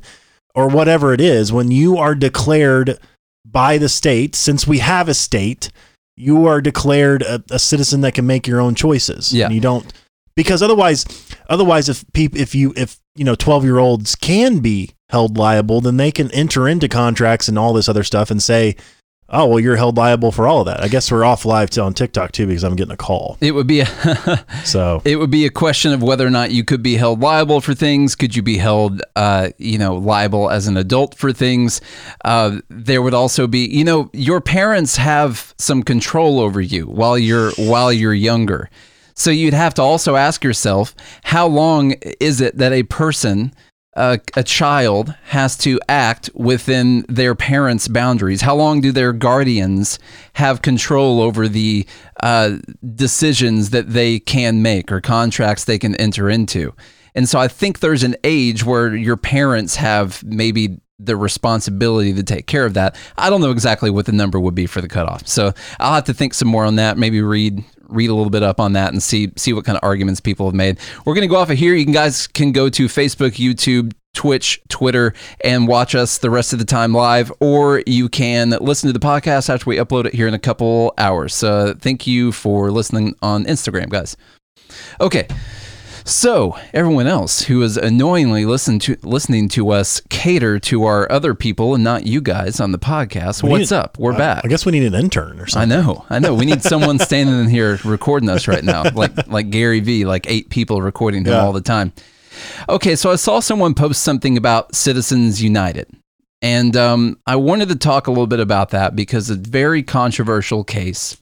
or 0.56 0.70
whatever 0.70 1.14
it 1.14 1.20
is, 1.20 1.52
when 1.52 1.70
you 1.70 1.98
are 1.98 2.16
declared 2.16 2.98
by 3.44 3.78
the 3.78 3.90
state, 3.90 4.36
since 4.36 4.66
we 4.66 4.80
have 4.80 5.10
a 5.10 5.14
state, 5.14 5.70
you 6.18 6.48
are 6.48 6.60
declared 6.60 7.22
a, 7.22 7.42
a 7.52 7.60
citizen 7.60 8.02
that 8.02 8.16
can 8.16 8.26
make 8.26 8.48
your 8.48 8.60
own 8.60 8.76
choices. 8.76 9.32
Yeah. 9.32 9.46
And 9.46 9.56
you 9.56 9.62
don't 9.62 9.94
because 10.36 10.62
otherwise 10.62 11.06
otherwise 11.50 11.88
if 11.88 12.04
peop, 12.12 12.36
if 12.36 12.54
you 12.54 12.74
if 12.76 13.00
you 13.16 13.24
know 13.24 13.36
12 13.36 13.64
year 13.64 13.78
olds 13.78 14.16
can 14.16 14.60
be 14.60 14.92
held 15.10 15.38
liable, 15.38 15.80
then 15.80 15.98
they 15.98 16.12
can 16.12 16.30
enter 16.32 16.68
into 16.68 16.90
contracts 16.90 17.48
and 17.48 17.58
all 17.58 17.72
this 17.72 17.88
other 17.88 18.04
stuff 18.04 18.30
and 18.30 18.44
say, 18.44 18.76
Oh 19.30 19.48
well, 19.48 19.60
you're 19.60 19.76
held 19.76 19.98
liable 19.98 20.32
for 20.32 20.48
all 20.48 20.62
of 20.62 20.68
that. 20.68 20.82
I 20.82 20.88
guess 20.88 21.12
we're 21.12 21.26
off 21.26 21.44
live 21.44 21.78
on 21.78 21.94
TikTok 21.94 22.32
too 22.32 22.48
because 22.48 22.64
I'm 22.64 22.78
getting 22.78 22.94
a 22.94 22.98
call. 22.98 23.38
It 23.42 23.52
would 23.52 23.68
be 23.68 23.82
a 23.82 24.46
So 24.64 25.02
it 25.04 25.18
would 25.18 25.30
be 25.30 25.46
a 25.46 25.50
question 25.50 25.92
of 25.92 26.02
whether 26.02 26.26
or 26.26 26.30
not 26.30 26.52
you 26.52 26.64
could 26.64 26.82
be 26.82 26.96
held 26.96 27.20
liable 27.20 27.60
for 27.60 27.74
things. 27.74 28.16
Could 28.16 28.36
you 28.38 28.42
be 28.42 28.58
held, 28.58 29.02
uh, 29.18 29.50
you 29.58 29.78
know, 29.78 29.96
liable 29.96 30.50
as 30.50 30.68
an 30.68 30.78
adult 30.78 31.16
for 31.16 31.34
things? 31.34 31.82
Uh, 32.24 32.60
there 32.70 33.02
would 33.02 33.14
also 33.14 33.48
be, 33.48 33.68
you 33.68 33.84
know, 33.84 34.10
your 34.14 34.40
parents 34.40 34.96
have 34.96 35.54
some 35.58 35.84
control 35.84 36.40
over 36.40 36.62
you 36.62 36.86
while 36.86 37.18
you're 37.18 37.52
while 37.58 37.92
you're 37.92 38.14
younger. 38.14 38.70
So 39.14 39.32
you'd 39.32 39.56
have 39.56 39.74
to 39.74 39.82
also 39.82 40.16
ask 40.16 40.44
yourself, 40.44 40.94
how 41.24 41.48
long 41.48 41.94
is 42.22 42.40
it 42.40 42.58
that 42.60 42.72
a 42.72 42.84
person 42.84 43.52
a, 43.98 44.20
a 44.36 44.44
child 44.44 45.14
has 45.26 45.58
to 45.58 45.80
act 45.90 46.30
within 46.34 47.04
their 47.10 47.36
parents' 47.36 47.88
boundaries? 47.88 48.42
How 48.42 48.56
long 48.56 48.80
do 48.80 48.92
their 48.92 49.12
guardians 49.12 50.00
have 50.34 50.62
control 50.62 51.22
over 51.22 51.48
the 51.48 51.86
uh, 52.22 52.58
decisions 52.96 53.72
that 53.72 53.90
they 53.90 54.20
can 54.20 54.62
make 54.62 54.92
or 54.92 55.02
contracts 55.02 55.66
they 55.66 55.80
can 55.80 55.96
enter 55.96 56.30
into? 56.30 56.74
And 57.16 57.28
so 57.28 57.40
I 57.40 57.48
think 57.48 57.80
there's 57.80 58.04
an 58.04 58.16
age 58.24 58.64
where 58.64 58.96
your 58.96 59.18
parents 59.18 59.76
have 59.78 60.24
maybe 60.24 60.78
the 61.00 61.16
responsibility 61.16 62.14
to 62.14 62.24
take 62.24 62.48
care 62.48 62.66
of 62.66 62.74
that. 62.76 62.96
I 63.18 63.30
don't 63.30 63.42
know 63.42 63.52
exactly 63.52 63.90
what 63.90 64.06
the 64.06 64.12
number 64.12 64.40
would 64.40 64.56
be 64.56 64.66
for 64.66 64.82
the 64.82 64.88
cutoff. 64.88 65.28
So 65.28 65.54
I'll 65.80 65.94
have 65.94 66.06
to 66.06 66.14
think 66.14 66.34
some 66.34 66.48
more 66.48 66.66
on 66.66 66.76
that, 66.76 66.98
maybe 66.98 67.22
read 67.22 67.64
read 67.90 68.10
a 68.10 68.14
little 68.14 68.30
bit 68.30 68.44
up 68.44 68.60
on 68.60 68.74
that 68.74 68.92
and 68.92 69.02
see 69.02 69.32
see 69.36 69.54
what 69.54 69.66
kind 69.66 69.78
of 69.78 69.84
arguments 69.84 70.20
people 70.20 70.46
have 70.46 70.56
made. 70.56 70.78
We're 71.06 71.14
going 71.14 71.28
to 71.28 71.34
go 71.34 71.38
off 71.38 71.50
of 71.50 71.58
here. 71.58 71.74
You 71.74 71.86
guys 71.86 72.28
can 72.28 72.52
go 72.52 72.70
to 72.70 72.86
Facebook, 72.88 73.32
YouTube, 73.34 73.94
Twitch, 74.14 74.62
Twitter, 74.68 75.14
and 75.44 75.68
watch 75.68 75.94
us 75.94 76.18
the 76.18 76.30
rest 76.30 76.54
of 76.54 76.60
the 76.60 76.66
time 76.66 76.94
live, 76.94 77.32
or 77.40 77.84
you 77.86 78.10
can 78.10 78.50
listen 78.50 78.88
to 78.88 78.94
the 78.94 79.06
podcast 79.06 79.50
after 79.50 79.70
we 79.70 79.78
upload 79.78 80.06
it 80.06 80.14
here 80.14 80.28
in 80.28 80.34
a 80.34 80.40
couple 80.40 80.94
hours. 80.98 81.36
So 81.36 81.76
thank 81.80 82.08
you 82.08 82.32
for 82.32 82.72
listening 82.72 83.16
on 83.22 83.46
Instagram, 83.46 83.90
guys. 83.90 84.18
Okay. 85.00 85.28
So, 86.08 86.58
everyone 86.74 87.06
else 87.06 87.42
who 87.42 87.62
is 87.64 87.76
annoyingly 87.76 88.46
listen 88.46 88.80
to, 88.80 88.96
listening 89.04 89.50
to 89.50 89.72
us 89.72 90.02
cater 90.10 90.58
to 90.58 90.86
our 90.86 91.12
other 91.12 91.34
people 91.36 91.76
and 91.76 91.84
not 91.84 92.08
you 92.08 92.22
guys 92.22 92.62
on 92.62 92.72
the 92.72 92.80
podcast, 92.80 93.44
We 93.44 93.50
what's 93.50 93.72
need- 93.72 93.78
up? 93.78 93.98
We're 94.00 94.14
I- 94.14 94.18
back. 94.18 94.46
I 94.46 94.48
guess 94.48 94.66
we 94.66 94.72
need 94.72 94.86
an 94.86 94.96
intern 94.96 95.38
or 95.38 95.48
something. 95.48 95.70
I 95.70 95.82
know, 95.82 96.06
I 96.10 96.20
know. 96.20 96.34
We 96.34 96.46
need 96.46 96.64
someone 96.64 96.98
standing 97.00 97.38
in 97.38 97.50
here 97.50 97.78
recording 97.84 98.30
us 98.30 98.48
right 98.48 98.64
now, 98.64 98.84
like 98.96 99.28
like 99.28 99.50
Gary 99.50 99.82
Vee, 99.82 100.06
like 100.06 100.26
eight 100.30 100.50
people 100.50 100.82
recording 100.82 101.26
him 101.26 101.34
Yeah. 101.34 101.42
all 101.44 101.52
the 101.52 101.60
time. 101.60 101.92
Okay, 102.70 102.96
so 102.96 103.12
I 103.12 103.18
saw 103.18 103.42
someone 103.42 103.74
post 103.74 104.02
something 104.02 104.38
about 104.38 104.76
Citizens 104.76 105.44
United, 105.44 105.88
and 106.42 106.78
um, 106.78 107.18
I 107.28 107.36
wanted 107.36 107.68
to 107.68 107.76
talk 107.76 108.08
a 108.08 108.12
little 108.12 108.28
bit 108.28 108.40
about 108.40 108.70
that 108.70 108.96
because 108.96 109.30
it's 109.30 109.46
a 109.46 109.52
very 109.52 109.84
controversial 109.84 110.64
case, 110.64 111.18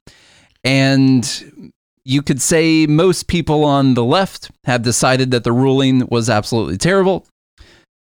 and 0.63 1.74
you 2.06 2.22
could 2.22 2.41
say 2.41 2.86
most 2.86 3.28
people 3.28 3.65
on 3.65 3.96
the 3.96 4.04
left 4.04 4.52
have 4.63 4.84
decided 4.84 5.32
that 5.32 5.44
the 5.44 5.52
ruling 5.52 6.08
was 6.08 6.30
absolutely 6.30 6.78
terrible. 6.78 7.28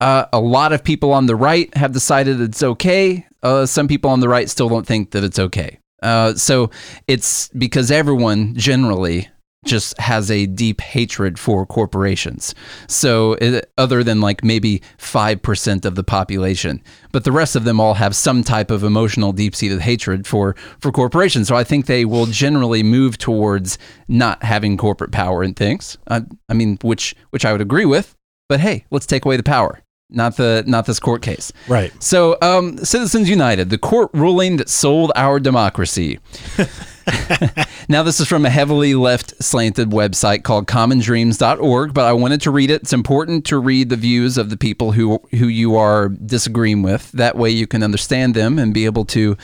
Uh, 0.00 0.26
a 0.32 0.40
lot 0.40 0.72
of 0.72 0.82
people 0.82 1.12
on 1.12 1.26
the 1.26 1.36
right 1.36 1.74
have 1.76 1.92
decided 1.92 2.40
it's 2.40 2.62
okay. 2.62 3.24
Uh, 3.42 3.64
some 3.64 3.86
people 3.86 4.10
on 4.10 4.20
the 4.20 4.28
right 4.28 4.50
still 4.50 4.68
don't 4.68 4.86
think 4.86 5.12
that 5.12 5.22
it's 5.22 5.38
okay. 5.38 5.78
Uh, 6.02 6.34
so 6.34 6.70
it's 7.06 7.48
because 7.50 7.90
everyone 7.90 8.54
generally 8.56 9.28
just 9.64 9.98
has 9.98 10.30
a 10.30 10.46
deep 10.46 10.80
hatred 10.80 11.38
for 11.38 11.66
corporations. 11.66 12.54
So 12.88 13.32
it, 13.34 13.70
other 13.78 14.04
than 14.04 14.20
like 14.20 14.44
maybe 14.44 14.82
5% 14.98 15.84
of 15.84 15.94
the 15.94 16.04
population, 16.04 16.82
but 17.12 17.24
the 17.24 17.32
rest 17.32 17.56
of 17.56 17.64
them 17.64 17.80
all 17.80 17.94
have 17.94 18.14
some 18.16 18.42
type 18.42 18.70
of 18.70 18.84
emotional 18.84 19.32
deep-seated 19.32 19.80
hatred 19.80 20.26
for 20.26 20.54
for 20.80 20.92
corporations. 20.92 21.48
So 21.48 21.56
I 21.56 21.64
think 21.64 21.86
they 21.86 22.04
will 22.04 22.26
generally 22.26 22.82
move 22.82 23.18
towards 23.18 23.78
not 24.08 24.42
having 24.42 24.76
corporate 24.76 25.12
power 25.12 25.42
in 25.42 25.54
things. 25.54 25.98
I, 26.08 26.22
I 26.48 26.54
mean, 26.54 26.78
which 26.82 27.14
which 27.30 27.44
I 27.44 27.52
would 27.52 27.60
agree 27.60 27.86
with. 27.86 28.16
But 28.48 28.60
hey, 28.60 28.84
let's 28.90 29.06
take 29.06 29.24
away 29.24 29.36
the 29.36 29.42
power, 29.42 29.80
not 30.10 30.36
the 30.36 30.64
not 30.66 30.86
this 30.86 31.00
court 31.00 31.22
case. 31.22 31.52
Right. 31.66 31.92
So, 32.02 32.36
um, 32.42 32.78
Citizens 32.78 33.28
United, 33.30 33.70
the 33.70 33.78
court 33.78 34.10
ruling 34.12 34.58
that 34.58 34.68
sold 34.68 35.12
our 35.16 35.40
democracy. 35.40 36.18
now, 37.88 38.02
this 38.02 38.20
is 38.20 38.28
from 38.28 38.44
a 38.46 38.50
heavily 38.50 38.94
left 38.94 39.42
slanted 39.42 39.90
website 39.90 40.42
called 40.42 40.66
commondreams.org, 40.66 41.94
but 41.94 42.04
I 42.04 42.12
wanted 42.12 42.40
to 42.42 42.50
read 42.50 42.70
it. 42.70 42.82
It's 42.82 42.92
important 42.92 43.44
to 43.46 43.58
read 43.58 43.88
the 43.88 43.96
views 43.96 44.38
of 44.38 44.50
the 44.50 44.56
people 44.56 44.92
who, 44.92 45.20
who 45.32 45.46
you 45.46 45.76
are 45.76 46.08
disagreeing 46.08 46.82
with. 46.82 47.12
That 47.12 47.36
way 47.36 47.50
you 47.50 47.66
can 47.66 47.82
understand 47.82 48.34
them 48.34 48.58
and 48.58 48.72
be 48.72 48.84
able 48.84 49.04
to 49.06 49.36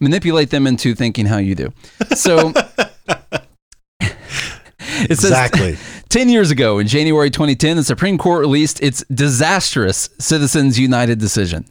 manipulate 0.00 0.50
them 0.50 0.66
into 0.66 0.94
thinking 0.94 1.26
how 1.26 1.38
you 1.38 1.54
do. 1.54 1.72
So, 2.14 2.52
it 4.00 5.16
says, 5.18 5.24
Exactly. 5.24 5.76
10 6.08 6.28
years 6.28 6.50
ago, 6.52 6.78
in 6.78 6.86
January 6.86 7.28
2010, 7.30 7.76
the 7.76 7.82
Supreme 7.82 8.18
Court 8.18 8.40
released 8.40 8.80
its 8.80 9.04
disastrous 9.12 10.08
Citizens 10.20 10.78
United 10.78 11.18
decision. 11.18 11.64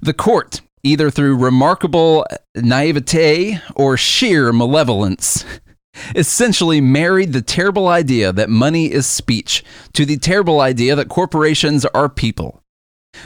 The 0.00 0.14
court, 0.14 0.60
either 0.82 1.10
through 1.10 1.36
remarkable 1.36 2.26
naivete 2.54 3.60
or 3.74 3.96
sheer 3.96 4.52
malevolence, 4.52 5.44
essentially 6.14 6.80
married 6.80 7.32
the 7.32 7.42
terrible 7.42 7.88
idea 7.88 8.32
that 8.32 8.48
money 8.50 8.92
is 8.92 9.06
speech 9.06 9.64
to 9.92 10.04
the 10.04 10.16
terrible 10.16 10.60
idea 10.60 10.94
that 10.94 11.08
corporations 11.08 11.84
are 11.86 12.08
people. 12.08 12.62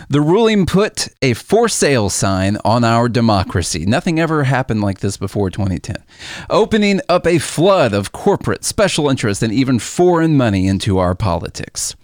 The 0.08 0.20
ruling 0.20 0.66
put 0.66 1.08
a 1.20 1.34
for 1.34 1.68
sale 1.68 2.10
sign 2.10 2.58
on 2.64 2.84
our 2.84 3.08
democracy. 3.08 3.84
Nothing 3.86 4.18
ever 4.18 4.44
happened 4.44 4.82
like 4.82 5.00
this 5.00 5.16
before 5.16 5.50
2010. 5.50 5.96
Opening 6.50 7.00
up 7.08 7.26
a 7.26 7.38
flood 7.38 7.92
of 7.92 8.12
corporate, 8.12 8.64
special 8.64 9.08
interest, 9.08 9.42
and 9.42 9.52
even 9.52 9.78
foreign 9.78 10.36
money 10.36 10.66
into 10.66 10.98
our 10.98 11.14
politics. 11.14 11.94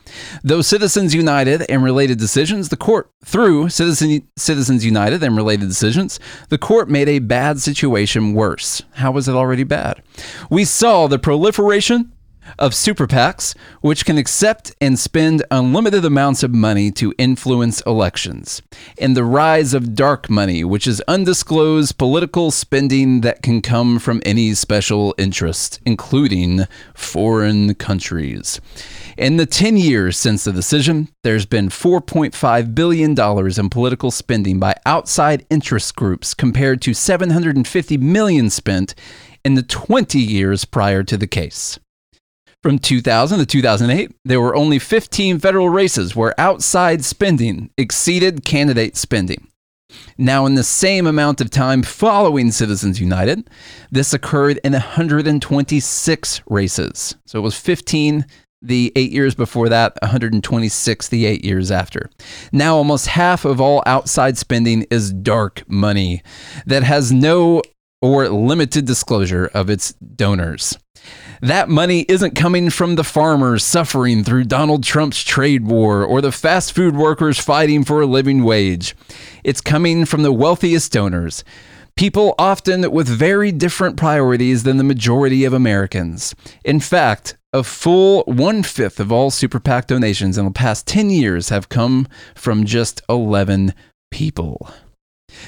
Though 0.42 0.62
Citizens 0.62 1.14
United 1.14 1.68
and 1.68 1.84
related 1.84 2.18
decisions, 2.18 2.68
the 2.68 2.76
court, 2.76 3.10
through 3.24 3.68
Citizen, 3.68 4.26
Citizens 4.36 4.84
United 4.84 5.22
and 5.22 5.36
related 5.36 5.68
decisions, 5.68 6.18
the 6.48 6.58
court 6.58 6.88
made 6.88 7.08
a 7.08 7.18
bad 7.18 7.60
situation 7.60 8.34
worse. 8.34 8.82
How 8.92 9.10
was 9.10 9.28
it 9.28 9.34
already 9.34 9.64
bad? 9.64 10.02
We 10.50 10.64
saw 10.64 11.06
the 11.06 11.18
proliferation 11.18 12.12
of 12.58 12.74
super 12.74 13.06
PACs, 13.06 13.54
which 13.80 14.04
can 14.04 14.18
accept 14.18 14.74
and 14.80 14.98
spend 14.98 15.44
unlimited 15.50 16.04
amounts 16.04 16.42
of 16.42 16.54
money 16.54 16.90
to 16.92 17.14
influence 17.18 17.80
elections, 17.82 18.62
and 19.00 19.16
the 19.16 19.24
rise 19.24 19.74
of 19.74 19.94
dark 19.94 20.30
money, 20.30 20.64
which 20.64 20.86
is 20.86 21.02
undisclosed 21.08 21.98
political 21.98 22.50
spending 22.50 23.20
that 23.22 23.42
can 23.42 23.60
come 23.60 23.98
from 23.98 24.22
any 24.24 24.54
special 24.54 25.14
interest, 25.18 25.80
including 25.84 26.66
foreign 26.94 27.74
countries. 27.74 28.60
In 29.16 29.36
the 29.36 29.46
10 29.46 29.76
years 29.76 30.16
since 30.16 30.44
the 30.44 30.52
decision, 30.52 31.08
there's 31.24 31.46
been 31.46 31.68
$4.5 31.68 32.74
billion 32.74 33.18
in 33.18 33.70
political 33.70 34.10
spending 34.10 34.58
by 34.60 34.74
outside 34.86 35.44
interest 35.50 35.96
groups 35.96 36.34
compared 36.34 36.80
to 36.82 36.94
750 36.94 37.96
million 37.96 38.50
spent 38.50 38.94
in 39.44 39.54
the 39.54 39.62
20 39.62 40.18
years 40.18 40.64
prior 40.64 41.02
to 41.02 41.16
the 41.16 41.26
case. 41.26 41.78
From 42.62 42.80
2000 42.80 43.38
to 43.38 43.46
2008, 43.46 44.16
there 44.24 44.40
were 44.40 44.56
only 44.56 44.80
15 44.80 45.38
federal 45.38 45.68
races 45.68 46.16
where 46.16 46.38
outside 46.40 47.04
spending 47.04 47.70
exceeded 47.78 48.44
candidate 48.44 48.96
spending. 48.96 49.46
Now, 50.18 50.44
in 50.44 50.56
the 50.56 50.64
same 50.64 51.06
amount 51.06 51.40
of 51.40 51.50
time 51.50 51.82
following 51.84 52.50
Citizens 52.50 53.00
United, 53.00 53.48
this 53.92 54.12
occurred 54.12 54.58
in 54.64 54.72
126 54.72 56.42
races. 56.48 57.14
So 57.26 57.38
it 57.38 57.42
was 57.42 57.58
15 57.58 58.26
the 58.60 58.92
eight 58.96 59.12
years 59.12 59.36
before 59.36 59.68
that, 59.68 59.96
126 60.02 61.08
the 61.08 61.26
eight 61.26 61.44
years 61.44 61.70
after. 61.70 62.10
Now, 62.50 62.74
almost 62.74 63.06
half 63.06 63.44
of 63.44 63.60
all 63.60 63.84
outside 63.86 64.36
spending 64.36 64.84
is 64.90 65.12
dark 65.12 65.62
money 65.68 66.22
that 66.66 66.82
has 66.82 67.12
no 67.12 67.62
or 68.00 68.28
limited 68.28 68.86
disclosure 68.86 69.50
of 69.54 69.68
its 69.68 69.92
donors. 69.92 70.78
That 71.40 71.68
money 71.68 72.04
isn't 72.08 72.34
coming 72.34 72.70
from 72.70 72.96
the 72.96 73.04
farmers 73.04 73.64
suffering 73.64 74.24
through 74.24 74.44
Donald 74.44 74.82
Trump's 74.82 75.22
trade 75.22 75.64
war 75.66 76.04
or 76.04 76.20
the 76.20 76.32
fast 76.32 76.72
food 76.72 76.96
workers 76.96 77.38
fighting 77.38 77.84
for 77.84 78.00
a 78.00 78.06
living 78.06 78.42
wage. 78.42 78.96
It's 79.44 79.60
coming 79.60 80.04
from 80.04 80.22
the 80.22 80.32
wealthiest 80.32 80.92
donors, 80.92 81.44
people 81.96 82.34
often 82.38 82.90
with 82.90 83.08
very 83.08 83.52
different 83.52 83.96
priorities 83.96 84.64
than 84.64 84.78
the 84.78 84.84
majority 84.84 85.44
of 85.44 85.52
Americans. 85.52 86.34
In 86.64 86.80
fact, 86.80 87.36
a 87.52 87.62
full 87.62 88.24
one 88.24 88.62
fifth 88.62 89.00
of 89.00 89.10
all 89.10 89.30
Super 89.30 89.60
PAC 89.60 89.86
donations 89.86 90.36
in 90.36 90.44
the 90.44 90.50
past 90.50 90.86
10 90.86 91.10
years 91.10 91.48
have 91.48 91.68
come 91.68 92.06
from 92.34 92.66
just 92.66 93.00
11 93.08 93.74
people. 94.10 94.68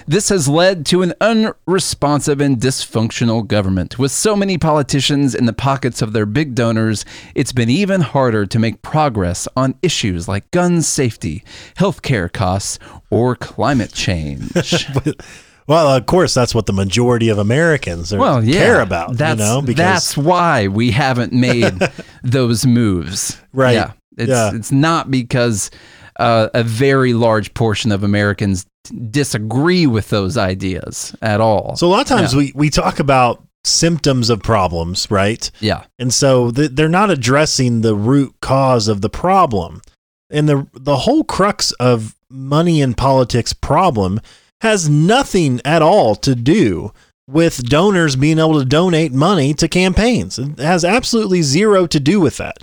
This 0.06 0.28
has 0.28 0.48
led 0.48 0.84
to 0.86 1.02
an 1.02 1.14
unresponsive 1.20 2.40
and 2.40 2.58
dysfunctional 2.58 3.46
government. 3.46 3.98
With 3.98 4.12
so 4.12 4.36
many 4.36 4.58
politicians 4.58 5.34
in 5.34 5.46
the 5.46 5.52
pockets 5.52 6.02
of 6.02 6.12
their 6.12 6.26
big 6.26 6.54
donors, 6.54 7.04
it's 7.34 7.52
been 7.52 7.70
even 7.70 8.00
harder 8.00 8.46
to 8.46 8.58
make 8.58 8.82
progress 8.82 9.48
on 9.56 9.74
issues 9.82 10.28
like 10.28 10.50
gun 10.50 10.82
safety, 10.82 11.44
healthcare 11.76 12.30
costs, 12.32 12.78
or 13.10 13.34
climate 13.36 13.92
change. 13.92 14.86
well, 15.66 15.88
of 15.96 16.06
course, 16.06 16.34
that's 16.34 16.54
what 16.54 16.66
the 16.66 16.72
majority 16.72 17.28
of 17.28 17.38
Americans 17.38 18.12
well, 18.14 18.42
yeah, 18.44 18.58
care 18.58 18.80
about. 18.80 19.16
That's, 19.16 19.40
you 19.40 19.46
know, 19.46 19.62
because 19.62 19.76
that's 19.76 20.16
why 20.16 20.68
we 20.68 20.90
haven't 20.90 21.32
made 21.32 21.72
those 22.22 22.66
moves. 22.66 23.40
Right. 23.52 23.72
Yeah. 23.74 23.92
It's, 24.16 24.28
Yeah. 24.28 24.50
it's 24.54 24.72
not 24.72 25.10
because 25.10 25.70
uh, 26.18 26.48
a 26.52 26.62
very 26.62 27.14
large 27.14 27.54
portion 27.54 27.92
of 27.92 28.02
Americans 28.02 28.66
disagree 29.10 29.86
with 29.86 30.08
those 30.10 30.36
ideas 30.36 31.14
at 31.22 31.40
all. 31.40 31.76
so 31.76 31.86
a 31.86 31.90
lot 31.90 32.00
of 32.02 32.06
times 32.06 32.32
Yeah. 32.32 32.38
we 32.38 32.52
we 32.54 32.70
talk 32.70 32.98
about 32.98 33.42
symptoms 33.64 34.30
of 34.30 34.42
problems, 34.42 35.06
right? 35.10 35.50
yeah. 35.60 35.84
And 35.98 36.12
so 36.14 36.50
th- 36.50 36.70
they're 36.72 36.88
not 36.88 37.10
addressing 37.10 37.82
the 37.82 37.94
root 37.94 38.34
cause 38.40 38.88
of 38.88 39.00
the 39.02 39.10
problem. 39.10 39.82
And 40.30 40.48
the 40.48 40.66
the 40.72 40.96
whole 40.98 41.24
crux 41.24 41.72
of 41.72 42.14
money 42.30 42.80
in 42.80 42.94
politics 42.94 43.52
problem 43.52 44.20
has 44.62 44.88
nothing 44.88 45.60
at 45.64 45.82
all 45.82 46.14
to 46.16 46.34
do 46.34 46.92
with 47.28 47.62
donors 47.68 48.16
being 48.16 48.38
able 48.38 48.58
to 48.58 48.64
donate 48.64 49.12
money 49.12 49.54
to 49.54 49.68
campaigns. 49.68 50.38
It 50.38 50.58
has 50.58 50.84
absolutely 50.84 51.42
zero 51.42 51.86
to 51.86 52.00
do 52.00 52.18
with 52.20 52.38
that. 52.38 52.58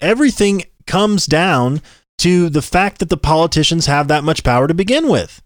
Everything 0.00 0.64
comes 0.86 1.26
down 1.26 1.80
to 2.18 2.48
the 2.48 2.62
fact 2.62 2.98
that 2.98 3.08
the 3.08 3.16
politicians 3.16 3.86
have 3.86 4.08
that 4.08 4.24
much 4.24 4.42
power 4.42 4.66
to 4.66 4.74
begin 4.74 5.08
with. 5.08 5.40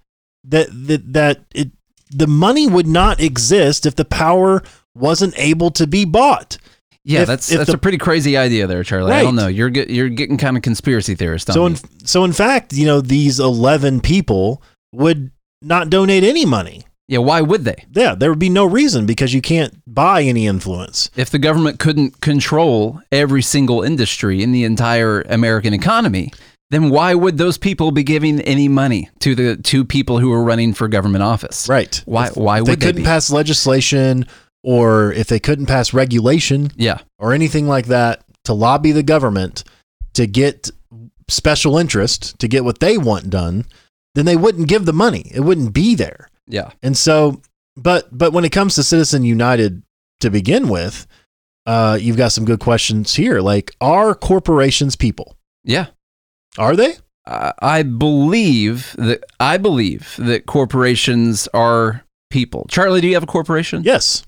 That 0.44 0.68
that 0.86 1.12
that 1.12 1.40
it 1.54 1.70
the 2.10 2.26
money 2.26 2.66
would 2.66 2.86
not 2.86 3.20
exist 3.20 3.86
if 3.86 3.96
the 3.96 4.04
power 4.04 4.62
wasn't 4.94 5.34
able 5.38 5.70
to 5.72 5.86
be 5.86 6.04
bought. 6.04 6.58
Yeah, 7.04 7.22
If- 7.22 7.28
that's 7.28 7.50
if 7.50 7.58
that's 7.58 7.70
the- 7.70 7.76
a 7.76 7.78
pretty 7.78 7.98
crazy 7.98 8.36
idea 8.36 8.66
there, 8.66 8.82
Charlie. 8.84 9.12
I 9.12 9.22
don't 9.22 9.34
know. 9.36 9.46
You're 9.48 9.70
get, 9.70 9.90
you're 9.90 10.08
getting 10.08 10.38
kind 10.38 10.56
of 10.56 10.62
conspiracy 10.62 11.14
theorist 11.14 11.52
So 11.52 11.66
in 11.66 11.76
so 12.04 12.24
in 12.24 12.32
fact, 12.32 12.72
you 12.72 12.86
know, 12.86 13.00
these 13.00 13.40
eleven 13.40 14.00
people 14.00 14.62
would 14.92 15.30
not 15.60 15.90
donate 15.90 16.24
any 16.24 16.44
money. 16.46 16.84
yeah, 17.08 17.18
why 17.18 17.40
would 17.42 17.64
they? 17.64 17.84
Yeah, 17.94 18.14
there 18.14 18.30
would 18.30 18.38
be 18.38 18.48
no 18.48 18.64
reason 18.64 19.04
because 19.06 19.34
you 19.34 19.40
can't 19.42 19.74
buy 19.86 20.22
any 20.22 20.46
influence. 20.46 21.10
If 21.16 21.30
the 21.30 21.38
government 21.38 21.78
couldn't 21.78 22.20
control 22.20 23.00
every 23.12 23.42
single 23.42 23.82
industry 23.82 24.42
in 24.42 24.52
the 24.52 24.64
entire 24.64 25.22
American 25.22 25.74
economy, 25.74 26.32
then 26.70 26.90
why 26.90 27.14
would 27.14 27.38
those 27.38 27.58
people 27.58 27.90
be 27.90 28.02
giving 28.02 28.40
any 28.40 28.68
money 28.68 29.10
to 29.20 29.34
the 29.34 29.56
two 29.56 29.84
people 29.84 30.18
who 30.18 30.32
are 30.32 30.42
running 30.42 30.74
for 30.74 30.88
government 30.88 31.22
office? 31.22 31.68
Right. 31.68 32.02
Why 32.06 32.28
If- 32.28 32.36
why 32.36 32.56
if 32.58 32.60
would 32.62 32.68
they 32.68 32.74
they 32.74 32.86
couldn't 32.86 33.02
be? 33.02 33.06
pass 33.06 33.30
legislation 33.30 34.26
or 34.62 35.12
if 35.12 35.28
they 35.28 35.38
couldn't 35.38 35.66
pass 35.66 35.92
regulation 35.92 36.70
yeah. 36.76 36.98
or 37.18 37.32
anything 37.34 37.68
like 37.68 37.86
that 37.86 38.24
to 38.44 38.54
lobby 38.54 38.92
the 38.92 39.02
government 39.02 39.64
to 40.14 40.26
get 40.26 40.70
special 41.28 41.76
interest 41.78 42.38
to 42.38 42.48
get 42.48 42.64
what 42.64 42.80
they 42.80 42.96
want 42.98 43.30
done, 43.30 43.64
then 44.14 44.24
they 44.24 44.36
wouldn't 44.36 44.68
give 44.68 44.84
the 44.86 44.92
money. 44.92 45.30
It 45.34 45.40
wouldn't 45.40 45.72
be 45.74 45.94
there. 45.94 46.28
Yeah. 46.46 46.70
And 46.82 46.96
so, 46.96 47.40
but 47.76 48.08
but 48.16 48.32
when 48.32 48.44
it 48.44 48.52
comes 48.52 48.74
to 48.76 48.82
Citizen 48.82 49.24
United 49.24 49.82
to 50.20 50.30
begin 50.30 50.68
with, 50.68 51.06
uh, 51.66 51.98
you've 52.00 52.16
got 52.16 52.32
some 52.32 52.44
good 52.44 52.60
questions 52.60 53.14
here. 53.14 53.40
Like, 53.40 53.72
are 53.80 54.14
corporations 54.14 54.96
people? 54.96 55.36
Yeah. 55.64 55.86
Are 56.58 56.76
they? 56.76 56.96
I 57.26 57.52
I 57.60 57.82
believe 57.82 58.94
that 58.98 59.24
I 59.40 59.56
believe 59.56 60.14
that 60.18 60.46
corporations 60.46 61.48
are 61.54 62.04
people. 62.30 62.66
Charlie, 62.68 63.00
do 63.00 63.08
you 63.08 63.14
have 63.14 63.22
a 63.22 63.26
corporation? 63.26 63.82
Yes. 63.84 64.24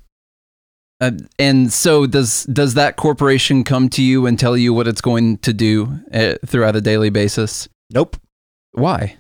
Uh, 0.99 1.11
and 1.39 1.71
so 1.73 2.07
does 2.07 2.45
does 2.45 2.75
that 2.75 2.97
corporation 2.97 3.65
come 3.65 3.89
to 3.91 4.03
you 4.03 4.27
and 4.27 4.39
tell 4.39 4.57
you 4.57 4.73
what 4.73 4.89
it's 4.89 5.03
going 5.03 5.37
to 5.39 5.53
do 5.53 6.01
uh, 6.13 6.37
throughout 6.47 6.75
a 6.75 6.81
daily 6.81 7.11
basis? 7.11 7.69
Nope. 7.91 8.17
Why? 8.73 9.17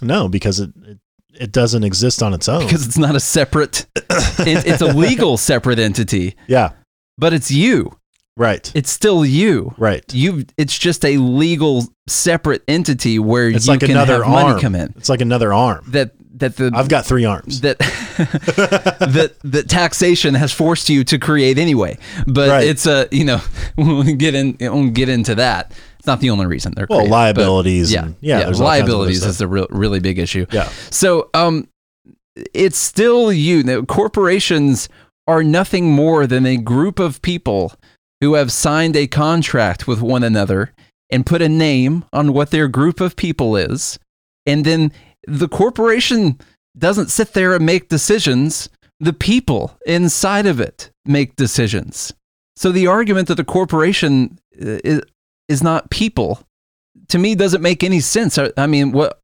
No, 0.00 0.28
because 0.28 0.58
it 0.60 0.70
it, 0.86 0.98
it 1.34 1.52
doesn't 1.52 1.84
exist 1.84 2.22
on 2.22 2.32
its 2.32 2.48
own. 2.48 2.64
Because 2.64 2.86
it's 2.86 2.96
not 2.96 3.14
a 3.14 3.20
separate. 3.20 3.86
it, 3.96 4.66
it's 4.66 4.80
a 4.80 4.86
legal 4.86 5.36
separate 5.36 5.78
entity, 5.78 6.34
yeah. 6.46 6.70
but 7.18 7.32
it's 7.32 7.50
you. 7.50 7.98
Right. 8.38 8.70
It's 8.74 8.90
still 8.90 9.26
you. 9.26 9.74
Right. 9.76 10.04
You. 10.14 10.44
It's 10.56 10.78
just 10.78 11.04
a 11.04 11.16
legal 11.18 11.84
separate 12.06 12.62
entity 12.68 13.18
where 13.18 13.48
It's 13.48 13.66
you 13.66 13.72
like 13.72 13.80
can 13.80 13.90
another 13.90 14.22
have 14.22 14.32
money 14.32 14.50
arm. 14.52 14.60
come 14.60 14.74
in. 14.76 14.94
It's 14.96 15.08
like 15.08 15.20
another 15.20 15.52
arm. 15.52 15.84
That 15.88 16.12
that 16.38 16.56
the 16.56 16.70
I've 16.72 16.88
got 16.88 17.04
three 17.04 17.24
arms. 17.24 17.62
that 17.62 17.78
that 18.58 19.34
that 19.42 19.68
taxation 19.68 20.34
has 20.34 20.52
forced 20.52 20.88
you 20.88 21.04
to 21.04 21.18
create 21.18 21.58
anyway. 21.58 21.98
But 22.26 22.48
Right. 22.48 22.66
it's 22.68 22.86
a 22.86 23.08
you 23.10 23.24
know 23.24 23.40
we'll 23.76 24.04
get 24.04 24.34
in 24.34 24.56
we'll 24.60 24.90
get 24.90 25.08
into 25.08 25.34
that. 25.34 25.72
It's 25.98 26.06
not 26.06 26.20
the 26.20 26.30
only 26.30 26.46
reason 26.46 26.72
they're 26.76 26.86
Well, 26.88 27.00
created, 27.00 27.10
liabilities 27.12 27.92
Yeah, 27.92 28.04
and- 28.04 28.16
yeah, 28.20 28.38
yeah, 28.38 28.44
there's 28.44 28.60
all 28.60 28.68
kinds 28.68 28.82
of 28.82 28.88
liabilities 28.88 29.24
is 29.24 29.40
a 29.40 29.48
real, 29.48 29.66
really 29.70 29.98
big 30.00 30.18
issue. 30.20 30.46
Yeah. 30.52 30.68
So 30.90 31.28
um, 31.34 31.68
it's 32.54 32.78
still 32.78 33.32
you. 33.32 33.64
Now, 33.64 33.82
corporations 33.82 34.88
are 35.26 35.42
nothing 35.42 35.90
more 35.90 36.26
than 36.26 36.46
a 36.46 36.56
group 36.56 36.98
of 37.00 37.20
people 37.20 37.74
who 38.20 38.34
have 38.34 38.52
signed 38.52 38.96
a 38.96 39.06
contract 39.06 39.86
with 39.86 40.00
one 40.00 40.22
another 40.22 40.72
and 41.10 41.26
put 41.26 41.42
a 41.42 41.48
name 41.48 42.04
on 42.12 42.32
what 42.32 42.50
their 42.50 42.68
group 42.68 43.00
of 43.00 43.16
people 43.16 43.56
is. 43.56 43.98
And 44.46 44.64
then 44.64 44.92
the 45.26 45.48
corporation 45.48 46.38
doesn't 46.76 47.10
sit 47.10 47.32
there 47.32 47.54
and 47.54 47.64
make 47.64 47.88
decisions. 47.88 48.68
The 49.00 49.12
people 49.12 49.78
inside 49.86 50.46
of 50.46 50.60
it 50.60 50.90
make 51.04 51.36
decisions. 51.36 52.12
So 52.56 52.72
the 52.72 52.88
argument 52.88 53.28
that 53.28 53.36
the 53.36 53.44
corporation 53.44 54.38
uh, 54.60 54.80
is, 54.84 55.02
is 55.48 55.62
not 55.62 55.90
people 55.90 56.42
to 57.08 57.18
me 57.18 57.34
doesn't 57.34 57.62
make 57.62 57.82
any 57.82 58.00
sense. 58.00 58.38
I, 58.38 58.50
I 58.56 58.66
mean, 58.66 58.92
what 58.92 59.20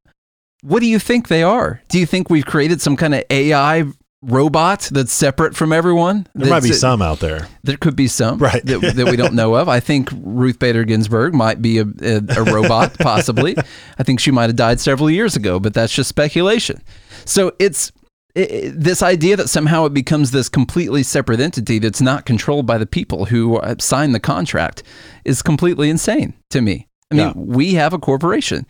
what 0.61 0.79
do 0.79 0.87
you 0.87 0.99
think 0.99 1.27
they 1.27 1.43
are? 1.43 1.81
Do 1.89 1.99
you 1.99 2.05
think 2.05 2.29
we've 2.29 2.45
created 2.45 2.81
some 2.81 2.97
kind 2.97 3.13
of 3.13 3.23
AI 3.29 3.85
robot 4.25 4.89
that's 4.91 5.13
separate 5.13 5.55
from 5.55 5.71
everyone? 5.73 6.27
There 6.35 6.49
might 6.49 6.63
be 6.63 6.73
some 6.73 7.01
out 7.01 7.19
there. 7.19 7.47
there 7.63 7.77
could 7.77 7.95
be 7.95 8.07
some 8.07 8.37
Right. 8.39 8.65
that, 8.65 8.79
that 8.95 9.07
we 9.09 9.15
don't 9.17 9.33
know 9.33 9.55
of. 9.55 9.69
I 9.69 9.79
think 9.79 10.09
Ruth 10.13 10.59
Bader 10.59 10.83
Ginsburg 10.83 11.33
might 11.33 11.61
be 11.61 11.79
a, 11.79 11.85
a, 12.01 12.21
a 12.37 12.43
robot, 12.43 12.93
possibly. 12.99 13.55
I 13.99 14.03
think 14.03 14.19
she 14.19 14.31
might 14.31 14.47
have 14.49 14.55
died 14.55 14.79
several 14.79 15.09
years 15.09 15.35
ago, 15.35 15.59
but 15.59 15.73
that's 15.73 15.93
just 15.93 16.09
speculation. 16.09 16.81
So 17.25 17.53
it's 17.59 17.91
i 18.37 18.41
i- 18.41 18.71
this 18.75 19.01
idea 19.01 19.37
that 19.37 19.47
somehow 19.49 19.85
it 19.85 19.93
becomes 19.93 20.31
this 20.31 20.49
completely 20.49 21.03
separate 21.03 21.39
entity 21.39 21.79
that's 21.79 22.01
not 22.01 22.25
controlled 22.25 22.65
by 22.65 22.77
the 22.77 22.85
people 22.85 23.25
who 23.25 23.57
uh, 23.57 23.75
signed 23.79 24.13
the 24.13 24.19
contract 24.19 24.83
is 25.23 25.41
completely 25.41 25.89
insane 25.89 26.33
to 26.49 26.61
me. 26.61 26.87
I 27.11 27.15
mean, 27.15 27.27
Yeah. 27.27 27.33
we 27.35 27.75
have 27.75 27.93
a 27.93 27.99
corporation. 27.99 28.65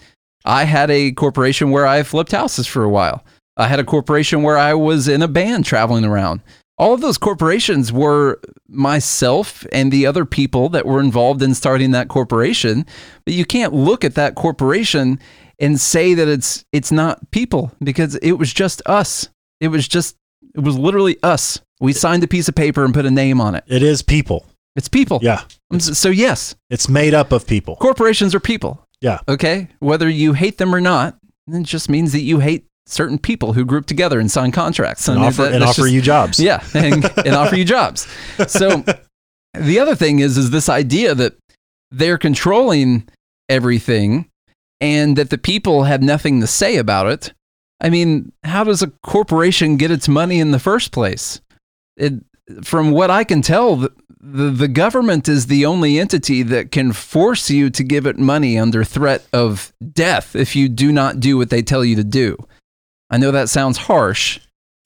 I 0.48 0.66
had 0.66 0.92
a 0.92 1.12
corporation 1.14 1.72
where 1.72 1.88
I 1.88 2.04
flipped 2.04 2.32
houses 2.34 2.68
for 2.68 2.84
a 2.84 2.90
while. 2.90 3.24
I 3.58 3.68
had 3.68 3.80
a 3.80 3.84
corporation 3.84 4.44
where 4.44 4.58
I 4.58 4.74
was 4.74 5.08
in 5.08 5.22
a 5.22 5.28
band 5.28 5.66
traveling 5.66 6.04
around. 6.06 6.42
All 6.78 6.94
of 6.94 7.00
those 7.02 7.18
corporations 7.18 7.94
were 7.94 8.42
myself 8.68 9.66
and 9.72 9.92
the 9.92 10.06
other 10.06 10.26
people 10.26 10.68
that 10.70 10.86
were 10.86 11.00
involved 11.00 11.42
in 11.42 11.54
starting 11.56 11.92
that 11.92 12.10
corporation. 12.10 12.86
But 13.26 13.34
you 13.34 13.46
can't 13.46 13.74
look 13.74 14.04
at 14.04 14.16
that 14.16 14.36
corporation 14.36 15.20
and 15.60 15.80
say 15.80 16.14
that 16.14 16.28
it's 16.28 16.66
it's 16.74 16.92
not 16.92 17.32
people 17.32 17.72
because 17.82 18.16
it 18.18 18.34
was 18.34 18.54
just 18.54 18.82
us. 18.86 19.30
It 19.62 19.70
was 19.70 19.88
just 19.88 20.18
it 20.54 20.60
was 20.60 20.78
literally 20.78 21.18
us. 21.24 21.62
We 21.80 21.94
signed 21.94 22.24
a 22.24 22.28
piece 22.28 22.50
of 22.50 22.56
paper 22.56 22.84
and 22.84 22.94
put 22.94 23.06
a 23.06 23.12
name 23.12 23.40
on 23.40 23.56
it. 23.56 23.64
It 23.68 23.82
is 23.82 24.02
people. 24.02 24.46
It's 24.76 24.90
people. 24.90 25.20
Yeah. 25.22 25.44
So 25.80 26.10
yes, 26.10 26.56
It's 26.70 26.90
made 26.90 27.14
up 27.14 27.32
of 27.32 27.48
people. 27.48 27.78
corporations 27.78 28.36
are 28.36 28.40
people. 28.42 28.86
Yeah. 29.00 29.20
Okay. 29.30 29.70
Whether 29.80 30.10
you 30.10 30.34
hate 30.34 30.58
them 30.58 30.76
or 30.76 30.82
not, 30.82 31.18
it 31.48 31.64
just 31.64 31.90
means 31.90 32.12
that 32.12 32.22
you 32.22 32.40
hate 32.40 32.66
certain 32.88 33.18
people 33.18 33.54
who 33.54 33.66
group 33.66 33.86
together 33.86 34.20
and 34.20 34.30
sign 34.30 34.52
contracts 34.52 35.08
And 35.08 35.18
mean, 35.20 35.28
offer, 35.28 35.44
that- 35.44 35.54
and 35.54 35.64
offer 35.64 35.82
just- 35.84 35.92
you 35.94 36.02
jobs. 36.02 36.40
yeah, 36.40 36.64
and, 36.74 37.04
and 37.26 37.36
offer 37.36 37.56
you 37.56 37.66
jobs. 37.66 38.08
So 38.48 38.84
the 39.54 39.80
other 39.80 39.96
thing 39.96 40.20
is 40.20 40.38
is 40.38 40.52
this 40.52 40.70
idea 40.70 41.16
that 41.16 41.36
they're 41.92 42.18
controlling 42.18 43.08
everything 43.50 44.30
and 44.82 45.18
that 45.18 45.30
the 45.30 45.38
people 45.38 45.84
have 45.84 46.02
nothing 46.02 46.42
to 46.42 46.48
say 46.48 46.78
about 46.78 47.08
it. 47.08 47.34
I 47.82 47.90
mean, 47.90 48.32
how 48.44 48.64
does 48.64 48.82
a 48.82 48.88
corporation 49.04 49.78
get 49.78 49.92
its 49.92 50.08
money 50.08 50.40
in 50.40 50.52
the 50.52 50.60
first 50.60 50.92
place? 50.92 51.42
It, 51.98 52.14
from 52.64 52.92
what 52.92 53.10
I 53.10 53.24
can 53.24 53.42
tell, 53.42 53.76
the, 53.78 53.92
the, 54.20 54.50
the 54.52 54.68
government 54.68 55.28
is 55.28 55.48
the 55.48 55.66
only 55.66 56.00
entity 56.00 56.44
that 56.44 56.72
can 56.72 56.92
force 56.94 57.50
you 57.50 57.70
to 57.72 57.84
give 57.84 58.06
it 58.06 58.18
money 58.18 58.58
under 58.60 58.84
threat 58.84 59.26
of 59.34 59.74
death 59.94 60.36
if 60.36 60.56
you 60.56 60.70
do 60.70 60.92
not 60.92 61.20
do 61.20 61.38
what 61.38 61.50
they 61.50 61.62
tell 61.62 61.84
you 61.86 61.96
to 61.96 62.04
do. 62.04 62.38
I 63.10 63.18
know 63.18 63.32
that 63.32 63.50
sounds 63.50 63.78
harsh, 63.78 64.40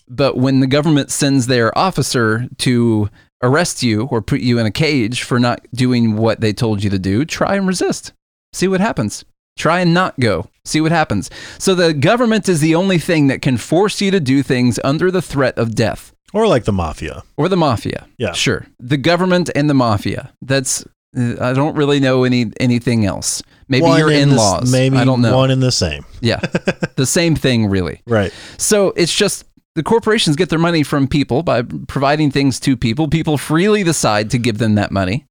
but 0.07 0.37
when 0.37 0.59
the 0.59 0.67
government 0.67 1.11
sends 1.11 1.47
their 1.47 1.75
officer 1.77 2.47
to 2.59 3.09
arrest 3.41 3.81
you 3.83 4.03
or 4.11 4.21
put 4.21 4.41
you 4.41 4.59
in 4.59 4.65
a 4.65 4.71
cage 4.71 5.23
for 5.23 5.39
not 5.39 5.61
doing 5.73 6.15
what 6.17 6.41
they 6.41 6.51
told 6.53 6.83
you 6.83 6.89
to 6.89 6.99
do, 6.99 7.23
try 7.25 7.55
and 7.55 7.67
resist. 7.67 8.11
See 8.53 8.67
what 8.67 8.81
happens. 8.81 9.23
Try 9.57 9.79
and 9.81 9.93
not 9.93 10.19
go. 10.19 10.49
See 10.65 10.81
what 10.81 10.91
happens. 10.91 11.29
So 11.57 11.75
the 11.75 11.93
government 11.93 12.49
is 12.49 12.59
the 12.61 12.75
only 12.75 12.97
thing 12.97 13.27
that 13.27 13.41
can 13.41 13.57
force 13.57 14.01
you 14.01 14.11
to 14.11 14.19
do 14.19 14.41
things 14.43 14.79
under 14.83 15.11
the 15.11 15.21
threat 15.21 15.57
of 15.57 15.75
death 15.75 16.13
Or 16.33 16.47
like 16.47 16.63
the 16.65 16.71
mafia. 16.73 17.23
or 17.37 17.49
the 17.49 17.57
mafia. 17.57 18.07
Yeah. 18.17 18.33
Sure. 18.33 18.67
The 18.79 18.97
government 18.97 19.49
and 19.55 19.69
the 19.69 19.73
mafia. 19.73 20.33
That's 20.41 20.85
Uh, 21.17 21.35
I 21.39 21.53
don't 21.53 21.75
really 21.75 21.99
know 21.99 22.23
any 22.23 22.51
anything 22.59 23.05
else. 23.05 23.41
Maybe 23.67 23.83
One 23.83 23.99
your 23.99 24.11
in 24.11 24.29
in-laws. 24.29 24.71
Maybe 24.71 24.97
I 24.97 25.05
don't 25.05 25.21
know. 25.21 25.35
one 25.35 25.51
and 25.51 25.61
the 25.61 25.71
same. 25.71 26.05
Yeah. 26.21 26.39
the 26.95 27.05
same 27.05 27.35
thing 27.35 27.67
really. 27.67 28.01
Right. 28.05 28.33
So 28.57 28.93
it's 28.95 29.15
just 29.15 29.45
the 29.75 29.83
corporations 29.83 30.35
get 30.35 30.49
their 30.49 30.59
money 30.59 30.83
from 30.83 31.07
people 31.07 31.43
by 31.43 31.61
providing 31.61 32.31
things 32.31 32.59
to 32.61 32.75
people. 32.75 33.07
People 33.07 33.37
freely 33.37 33.83
decide 33.83 34.31
to 34.31 34.37
give 34.37 34.57
them 34.57 34.75
that 34.75 34.91
money. 34.91 35.25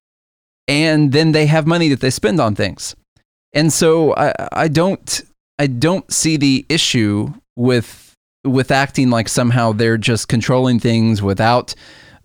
And 0.66 1.12
then 1.12 1.32
they 1.32 1.46
have 1.46 1.66
money 1.66 1.88
that 1.88 2.00
they 2.00 2.10
spend 2.10 2.40
on 2.40 2.54
things. 2.54 2.94
And 3.52 3.72
so 3.72 4.14
I, 4.16 4.32
I 4.52 4.68
don't 4.68 5.22
I 5.58 5.66
don't 5.66 6.10
see 6.12 6.36
the 6.36 6.66
issue 6.68 7.32
with 7.56 8.14
with 8.44 8.70
acting 8.70 9.10
like 9.10 9.28
somehow 9.28 9.72
they're 9.72 9.98
just 9.98 10.28
controlling 10.28 10.78
things 10.78 11.22
without 11.22 11.74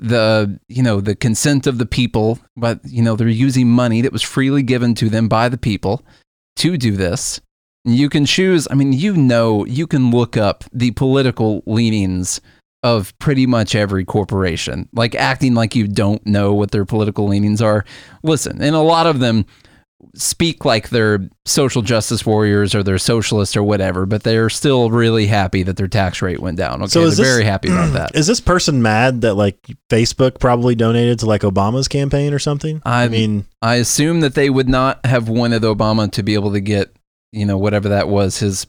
the 0.04 0.60
you 0.68 0.84
know 0.84 1.00
the 1.00 1.16
consent 1.16 1.66
of 1.66 1.78
the 1.78 1.86
people 1.86 2.38
but 2.58 2.82
you 2.84 3.02
know 3.02 3.16
they're 3.16 3.30
using 3.30 3.70
money 3.70 4.02
that 4.02 4.12
was 4.12 4.22
freely 4.22 4.62
given 4.62 4.94
to 4.94 5.10
them 5.10 5.30
by 5.30 5.48
the 5.48 5.58
people 5.58 6.04
to 6.58 6.78
do 6.78 6.92
this. 6.92 7.42
You 7.86 8.10
can 8.10 8.26
choose 8.26 8.68
i 8.70 8.76
mean 8.76 8.94
you 8.94 9.16
know 9.16 9.66
you 9.66 9.88
can 9.88 10.12
look 10.12 10.38
up 10.38 10.66
the 10.74 10.92
political 10.92 11.64
leanings 11.66 12.42
of 12.84 13.18
pretty 13.18 13.46
much 13.46 13.76
every 13.76 14.04
corporation 14.04 14.90
like 14.94 15.16
acting 15.16 15.54
like 15.54 15.74
you 15.74 15.88
don't 15.88 16.26
know 16.26 16.54
what 16.54 16.72
their 16.72 16.86
political 16.86 17.28
leanings 17.28 17.62
are. 17.62 17.86
Listen 18.24 18.62
and 18.62 18.76
a 18.76 18.80
lot 18.80 19.08
of 19.08 19.20
them 19.20 19.46
speak 20.16 20.66
like 20.66 20.90
they're 20.90 21.28
social 21.46 21.82
justice 21.82 22.26
warriors 22.26 22.74
or 22.76 22.84
they're 22.84 22.98
socialists 22.98 23.56
or 23.58 23.64
whatever 23.64 24.06
but 24.06 24.24
they're 24.24 24.50
still 24.50 24.90
really 24.92 25.26
happy 25.28 25.64
that 25.64 25.78
their 25.78 25.88
tax 25.88 26.22
rate 26.22 26.40
went 26.40 26.58
down 26.58 26.82
okay 26.82 26.90
So 26.90 27.00
they're 27.02 27.10
this- 27.10 27.20
very 27.20 27.44
happy 27.44 27.70
about 27.70 27.94
that 27.94 28.12
Is 28.16 28.28
this 28.28 28.40
person 28.40 28.82
mad 28.82 29.22
that 29.22 29.34
like 29.36 29.58
Facebook 29.90 30.40
probably 30.40 30.76
donated 30.76 31.20
to 31.20 31.26
like 31.26 31.42
Obama's 31.42 31.88
campaign 31.88 32.34
or 32.34 32.40
something? 32.40 32.82
I 32.86 33.02
I'm- 33.04 33.12
mean, 33.12 33.46
I 33.62 33.76
assume 33.76 34.20
that 34.22 34.36
they 34.36 34.50
would 34.50 34.70
not 34.70 35.06
have 35.06 35.30
wanted 35.30 35.64
Obama 35.64 36.12
to 36.12 36.24
be 36.24 36.34
able 36.34 36.52
to 36.54 36.60
get, 36.62 36.94
you 37.32 37.46
know, 37.46 37.58
whatever 37.58 37.90
that 37.90 38.08
was, 38.10 38.40
his 38.40 38.68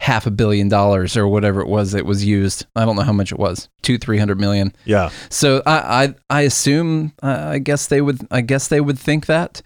half 0.00 0.26
a 0.26 0.30
billion 0.30 0.66
dollars 0.68 1.14
or 1.16 1.28
whatever 1.28 1.60
it 1.60 1.68
was 1.68 1.92
that 1.92 2.06
was 2.06 2.24
used. 2.24 2.64
I 2.74 2.86
don't 2.86 2.96
know 2.96 3.02
how 3.02 3.12
much 3.12 3.32
it 3.32 3.38
was, 3.38 3.68
two, 3.82 3.98
three 3.98 4.16
hundred 4.18 4.40
million. 4.40 4.72
yeah. 4.86 5.10
So 5.28 5.62
I, 5.66 6.04
I, 6.04 6.14
I 6.30 6.40
assume, 6.42 7.12
uh, 7.22 7.48
I 7.50 7.58
guess 7.58 7.86
they 7.88 8.00
would, 8.00 8.26
I 8.30 8.40
guess 8.40 8.68
they 8.68 8.80
would 8.80 8.98
think 8.98 9.26
that. 9.26 9.60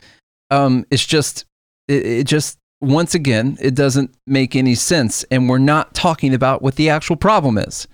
Um, 0.50 0.84
it's 0.90 1.06
just, 1.06 1.44
it, 1.88 2.06
it 2.06 2.26
just, 2.26 2.58
once 2.80 3.14
again, 3.14 3.56
it 3.60 3.74
doesn't 3.74 4.14
make 4.26 4.54
any 4.54 4.74
sense, 4.74 5.24
and 5.30 5.48
we're 5.48 5.58
not 5.58 5.94
talking 5.94 6.34
about 6.34 6.60
what 6.60 6.76
the 6.76 6.90
actual 6.90 7.16
problem 7.16 7.56
is. 7.56 7.88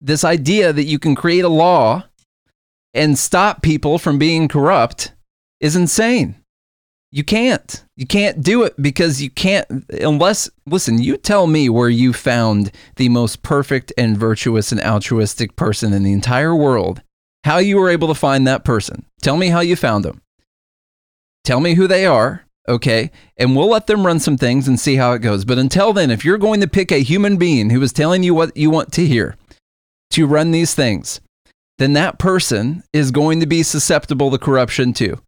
This 0.00 0.24
idea 0.24 0.72
that 0.72 0.84
you 0.84 0.98
can 0.98 1.14
create 1.14 1.44
a 1.44 1.48
law 1.48 2.04
and 2.94 3.18
stop 3.18 3.62
people 3.62 3.98
from 3.98 4.18
being 4.18 4.48
corrupt 4.48 5.12
is 5.60 5.76
insane. 5.76 6.36
You 7.10 7.22
can't. 7.22 7.84
You 7.96 8.06
can't 8.06 8.42
do 8.42 8.64
it 8.64 8.74
because 8.80 9.22
you 9.22 9.30
can't, 9.30 9.84
unless, 9.88 10.50
listen, 10.66 11.00
you 11.00 11.16
tell 11.16 11.46
me 11.46 11.68
where 11.68 11.88
you 11.88 12.12
found 12.12 12.72
the 12.96 13.08
most 13.08 13.42
perfect 13.42 13.92
and 13.96 14.16
virtuous 14.16 14.72
and 14.72 14.80
altruistic 14.80 15.54
person 15.54 15.92
in 15.92 16.02
the 16.02 16.12
entire 16.12 16.56
world, 16.56 17.02
how 17.44 17.58
you 17.58 17.76
were 17.76 17.90
able 17.90 18.08
to 18.08 18.14
find 18.14 18.46
that 18.46 18.64
person. 18.64 19.06
Tell 19.22 19.36
me 19.36 19.48
how 19.48 19.60
you 19.60 19.76
found 19.76 20.04
them. 20.04 20.20
Tell 21.44 21.60
me 21.60 21.74
who 21.74 21.86
they 21.86 22.06
are, 22.06 22.44
okay? 22.68 23.10
And 23.36 23.54
we'll 23.54 23.68
let 23.68 23.86
them 23.86 24.06
run 24.06 24.18
some 24.18 24.38
things 24.38 24.66
and 24.66 24.80
see 24.80 24.96
how 24.96 25.12
it 25.12 25.20
goes. 25.20 25.44
But 25.44 25.58
until 25.58 25.92
then, 25.92 26.10
if 26.10 26.24
you're 26.24 26.38
going 26.38 26.60
to 26.62 26.66
pick 26.66 26.90
a 26.90 27.02
human 27.02 27.36
being 27.36 27.70
who 27.70 27.82
is 27.82 27.92
telling 27.92 28.22
you 28.22 28.34
what 28.34 28.56
you 28.56 28.70
want 28.70 28.92
to 28.94 29.06
hear 29.06 29.36
to 30.10 30.26
run 30.26 30.50
these 30.50 30.74
things, 30.74 31.20
then 31.78 31.92
that 31.92 32.18
person 32.18 32.82
is 32.92 33.10
going 33.10 33.40
to 33.40 33.46
be 33.46 33.62
susceptible 33.62 34.30
to 34.30 34.38
corruption 34.38 34.92
too. 34.92 35.20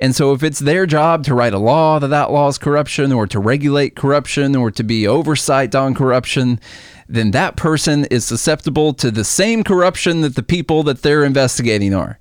And 0.00 0.14
so, 0.14 0.32
if 0.32 0.42
it's 0.42 0.58
their 0.58 0.86
job 0.86 1.24
to 1.24 1.34
write 1.34 1.54
a 1.54 1.58
law 1.58 2.00
that 2.00 2.08
that 2.08 2.32
law 2.32 2.48
is 2.48 2.58
corruption 2.58 3.12
or 3.12 3.26
to 3.28 3.38
regulate 3.38 3.94
corruption 3.94 4.56
or 4.56 4.70
to 4.72 4.82
be 4.82 5.06
oversight 5.06 5.74
on 5.74 5.94
corruption, 5.94 6.60
then 7.08 7.30
that 7.30 7.56
person 7.56 8.04
is 8.06 8.24
susceptible 8.24 8.92
to 8.94 9.10
the 9.10 9.24
same 9.24 9.62
corruption 9.62 10.20
that 10.22 10.34
the 10.34 10.42
people 10.42 10.82
that 10.82 11.02
they're 11.02 11.24
investigating 11.24 11.94
are. 11.94 12.18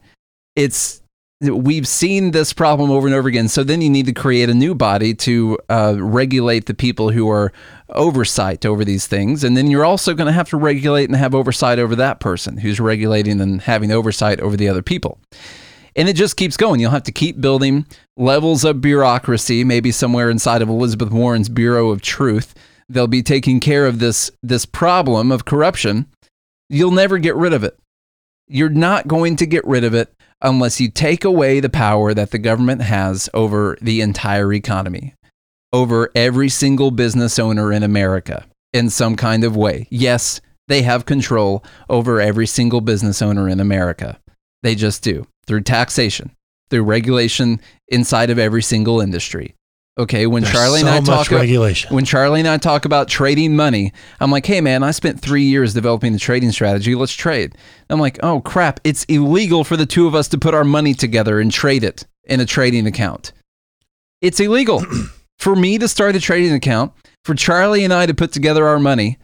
It's 0.56 1.02
we've 1.50 1.88
seen 1.88 2.32
this 2.32 2.54
problem 2.54 2.90
over 2.92 3.08
and 3.08 3.16
over 3.16 3.28
again. 3.28 3.48
So 3.48 3.64
then 3.64 3.82
you 3.82 3.90
need 3.90 4.06
to 4.06 4.14
create 4.14 4.50
a 4.50 4.54
new 4.54 4.74
body 4.74 5.14
to 5.16 5.58
uh, 5.70 5.96
regulate 6.00 6.66
the 6.66 6.74
people 6.74 7.12
who 7.12 7.30
are 7.30 7.52
oversight 7.90 8.66
over 8.66 8.84
these 8.84 9.08
things, 9.08 9.44
and 9.44 9.56
then 9.56 9.70
you're 9.70 9.86
also 9.86 10.14
going 10.14 10.28
to 10.28 10.34
have 10.34 10.50
to 10.50 10.58
regulate 10.58 11.10
and 11.10 11.16
have 11.16 11.36
oversight 11.36 11.80
over 11.80 11.96
that 11.96 12.20
person 12.20 12.58
who's 12.58 12.80
regulating 12.80 13.40
and 13.42 13.62
having 13.62 13.92
oversight 13.92 14.40
over 14.40 14.58
the 14.58 14.68
other 14.68 14.82
people. 14.82 15.20
And 15.96 16.10
it 16.10 16.16
just 16.16 16.38
keeps 16.38 16.58
going. 16.58 16.80
You'll 16.80 16.92
have 16.92 17.04
to 17.04 17.12
keep 17.12 17.40
building 17.40 17.86
levels 18.18 18.64
of 18.64 18.82
bureaucracy, 18.82 19.64
maybe 19.64 19.92
somewhere 19.92 20.30
inside 20.30 20.62
of 20.62 20.70
Elizabeth 20.70 21.12
Warren's 21.12 21.50
Bureau 21.50 21.92
of 21.92 22.02
Truth. 22.02 22.56
They'll 22.90 23.08
be 23.08 23.24
taking 23.24 23.60
care 23.60 23.86
of 23.86 24.00
this, 24.00 24.32
this 24.42 24.66
problem 24.66 25.32
of 25.32 25.46
corruption. 25.46 26.08
You'll 26.70 26.92
never 26.92 27.20
get 27.20 27.36
rid 27.36 27.54
of 27.54 27.64
it. 27.64 27.78
You're 28.48 28.70
not 28.70 29.08
going 29.08 29.36
to 29.38 29.46
get 29.46 29.66
rid 29.66 29.84
of 29.84 29.94
it 29.94 30.14
unless 30.44 30.80
you 30.80 30.92
take 30.92 31.24
away 31.24 31.60
the 31.60 31.70
power 31.70 32.14
that 32.14 32.32
the 32.32 32.38
government 32.38 32.82
has 32.82 33.30
over 33.34 33.78
the 33.82 34.02
entire 34.02 34.54
economy, 34.54 35.16
over 35.72 36.12
every 36.14 36.50
single 36.50 36.92
business 36.92 37.40
owner 37.40 37.72
in 37.72 37.82
America 37.82 38.46
in 38.74 38.90
some 38.90 39.16
kind 39.16 39.44
of 39.44 39.56
way. 39.56 39.88
Yes, 39.90 40.42
they 40.68 40.82
have 40.82 41.06
control 41.06 41.64
over 41.90 42.20
every 42.20 42.48
single 42.48 42.82
business 42.82 43.22
owner 43.22 43.48
in 43.48 43.60
America. 43.60 44.20
They 44.62 44.76
just 44.76 45.04
do 45.04 45.26
through 45.48 45.62
taxation, 45.62 46.36
through 46.70 46.84
regulation 46.84 47.60
inside 47.88 48.30
of 48.30 48.40
every 48.40 48.64
single 48.64 49.02
industry. 49.02 49.56
Okay, 49.96 50.26
when 50.26 50.42
There's 50.42 50.56
Charlie 50.56 50.80
so 50.80 50.88
and 50.88 50.96
I 50.96 51.16
talk 51.16 51.30
regulation. 51.30 51.94
when 51.94 52.04
Charlie 52.04 52.40
and 52.40 52.50
I 52.50 52.58
talk 52.58 52.86
about 52.86 53.08
trading 53.08 53.56
money, 53.56 53.94
I'm 54.20 54.32
like, 54.32 54.46
hey 54.46 54.60
man, 54.60 54.82
I 54.82 54.90
spent 54.90 55.22
three 55.22 55.44
years 55.44 55.76
developing 55.76 56.14
the 56.14 56.20
trading 56.20 56.52
strategy. 56.52 56.96
Let's 56.96 57.14
trade. 57.14 57.56
I'm 57.92 58.00
like, 58.00 58.18
oh 58.24 58.42
crap, 58.42 58.80
it's 58.84 59.04
illegal 59.04 59.64
for 59.64 59.78
the 59.78 59.86
two 59.86 60.08
of 60.08 60.16
us 60.16 60.28
to 60.30 60.40
put 60.40 60.56
our 60.56 60.64
money 60.64 60.96
together 60.96 61.40
and 61.40 61.52
trade 61.52 61.84
it 61.84 62.08
in 62.24 62.40
a 62.40 62.46
trading 62.46 62.88
account. 62.88 63.34
It's 64.20 64.40
illegal 64.40 64.84
for 65.38 65.56
me 65.56 65.78
to 65.78 65.88
start 65.88 66.16
a 66.16 66.20
trading 66.20 66.54
account, 66.54 66.92
for 67.24 67.36
Charlie 67.36 67.84
and 67.84 67.94
I 67.94 68.08
to 68.08 68.16
put 68.16 68.32
together 68.32 68.66
our 68.68 68.80
money 68.80 69.20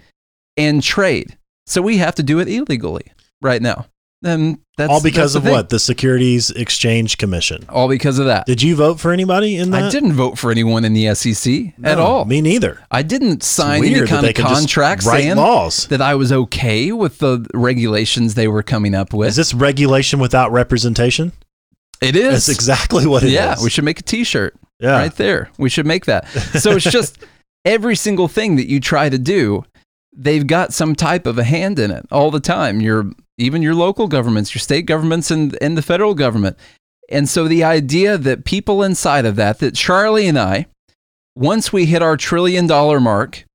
and 0.55 0.83
trade. 0.83 1.35
So 1.65 1.81
we 1.81 1.97
have 1.97 2.13
to 2.15 2.23
do 2.23 2.39
it 2.39 2.47
illegally 2.47 3.11
right 3.41 3.61
now. 3.61 3.87
And 4.23 4.59
that's 4.75 4.91
All 4.91 5.01
because 5.01 5.33
that's 5.33 5.35
of 5.35 5.43
the 5.43 5.49
thing. 5.49 5.55
what? 5.55 5.69
The 5.69 5.79
Securities 5.79 6.51
Exchange 6.51 7.17
Commission. 7.17 7.65
All 7.69 7.87
because 7.87 8.19
of 8.19 8.25
that. 8.25 8.45
Did 8.45 8.61
you 8.61 8.75
vote 8.75 8.99
for 8.99 9.11
anybody 9.13 9.55
in 9.55 9.71
that? 9.71 9.83
I 9.83 9.89
didn't 9.89 10.13
vote 10.13 10.37
for 10.37 10.51
anyone 10.51 10.83
in 10.83 10.93
the 10.93 11.13
SEC 11.15 11.73
at 11.83 11.99
all. 11.99 12.25
Me 12.25 12.41
neither. 12.41 12.81
I 12.91 13.01
didn't 13.01 13.43
sign 13.43 13.79
any 13.83 13.91
weird 13.93 14.07
that 14.07 14.09
kind 14.09 14.25
they 14.25 14.29
of 14.29 14.35
could 14.35 14.45
contract 14.45 15.05
write 15.05 15.21
saying 15.21 15.37
laws. 15.37 15.87
that 15.87 16.01
I 16.01 16.15
was 16.15 16.31
okay 16.31 16.91
with 16.91 17.19
the 17.19 17.45
regulations 17.53 18.35
they 18.35 18.47
were 18.49 18.63
coming 18.63 18.93
up 18.93 19.13
with. 19.13 19.29
Is 19.29 19.35
this 19.37 19.53
regulation 19.53 20.19
without 20.19 20.51
representation? 20.51 21.31
it 22.01 22.15
is. 22.15 22.45
That's 22.45 22.49
exactly 22.49 23.05
what 23.05 23.23
it 23.23 23.27
is. 23.27 23.33
yeah, 23.33 23.55
we 23.61 23.69
should 23.69 23.83
make 23.83 23.99
a 23.99 24.03
T-shirt 24.03 24.55
yeah. 24.79 24.91
right 24.91 25.15
there. 25.15 25.49
We 25.57 25.69
should 25.69 25.85
make 25.85 26.05
that. 26.05 26.27
So 26.29 26.71
it's 26.71 26.89
just 26.89 27.25
every 27.65 27.95
single 27.95 28.27
thing 28.27 28.55
that 28.55 28.67
you 28.67 28.79
try 28.79 29.09
to 29.09 29.17
do, 29.17 29.65
they've 30.19 30.45
got 30.45 30.73
some 30.73 30.95
type 30.95 31.25
of 31.25 31.37
a 31.37 31.43
hand 31.43 31.79
in 31.79 31.89
it 31.91 32.05
all 32.11 32.29
the 32.29 32.39
time. 32.39 32.81
Your 32.81 33.11
even 33.37 33.61
your 33.61 33.73
local 33.73 34.07
governments, 34.07 34.53
your 34.53 34.59
state 34.59 34.85
governments, 34.85 35.31
and 35.31 35.57
and 35.61 35.77
the 35.77 35.81
federal 35.81 36.13
government. 36.13 36.57
And 37.09 37.27
so 37.27 37.47
the 37.47 37.63
idea 37.63 38.17
that 38.17 38.45
people 38.45 38.83
inside 38.83 39.25
of 39.25 39.35
that, 39.37 39.59
that 39.59 39.73
Charlie 39.73 40.27
and 40.27 40.37
I, 40.37 40.67
once 41.35 41.73
we 41.73 41.85
hit 41.85 42.03
our 42.03 42.17
trillion 42.17 42.67
dollar 42.67 42.99
mark, 42.99 43.45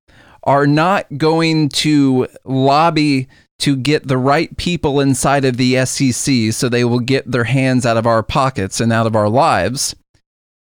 are 0.43 0.67
not 0.67 1.17
going 1.17 1.69
to 1.69 2.27
lobby 2.43 3.27
to 3.59 3.77
get 3.77 4.07
the 4.07 4.17
right 4.17 4.55
people 4.57 4.99
inside 4.99 5.45
of 5.45 5.55
the 5.55 5.85
SEC 5.85 6.51
so 6.51 6.67
they 6.67 6.83
will 6.83 6.99
get 6.99 7.31
their 7.31 7.45
hands 7.45 7.85
out 7.85 7.95
of 7.95 8.05
our 8.05 8.21
pockets 8.21 8.81
and 8.81 8.91
out 8.91 9.07
of 9.07 9.15
our 9.15 9.29
lives, 9.29 9.95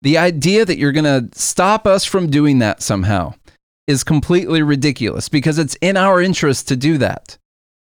the 0.01 0.17
idea 0.17 0.65
that 0.65 0.77
you're 0.77 0.91
going 0.91 1.05
to 1.05 1.39
stop 1.39 1.87
us 1.87 2.03
from 2.03 2.29
doing 2.29 2.59
that 2.59 2.81
somehow 2.81 3.33
is 3.91 4.03
completely 4.03 4.63
ridiculous 4.63 5.29
because 5.29 5.59
it's 5.59 5.75
in 5.81 5.97
our 5.97 6.21
interest 6.21 6.67
to 6.69 6.75
do 6.75 6.97
that. 6.97 7.37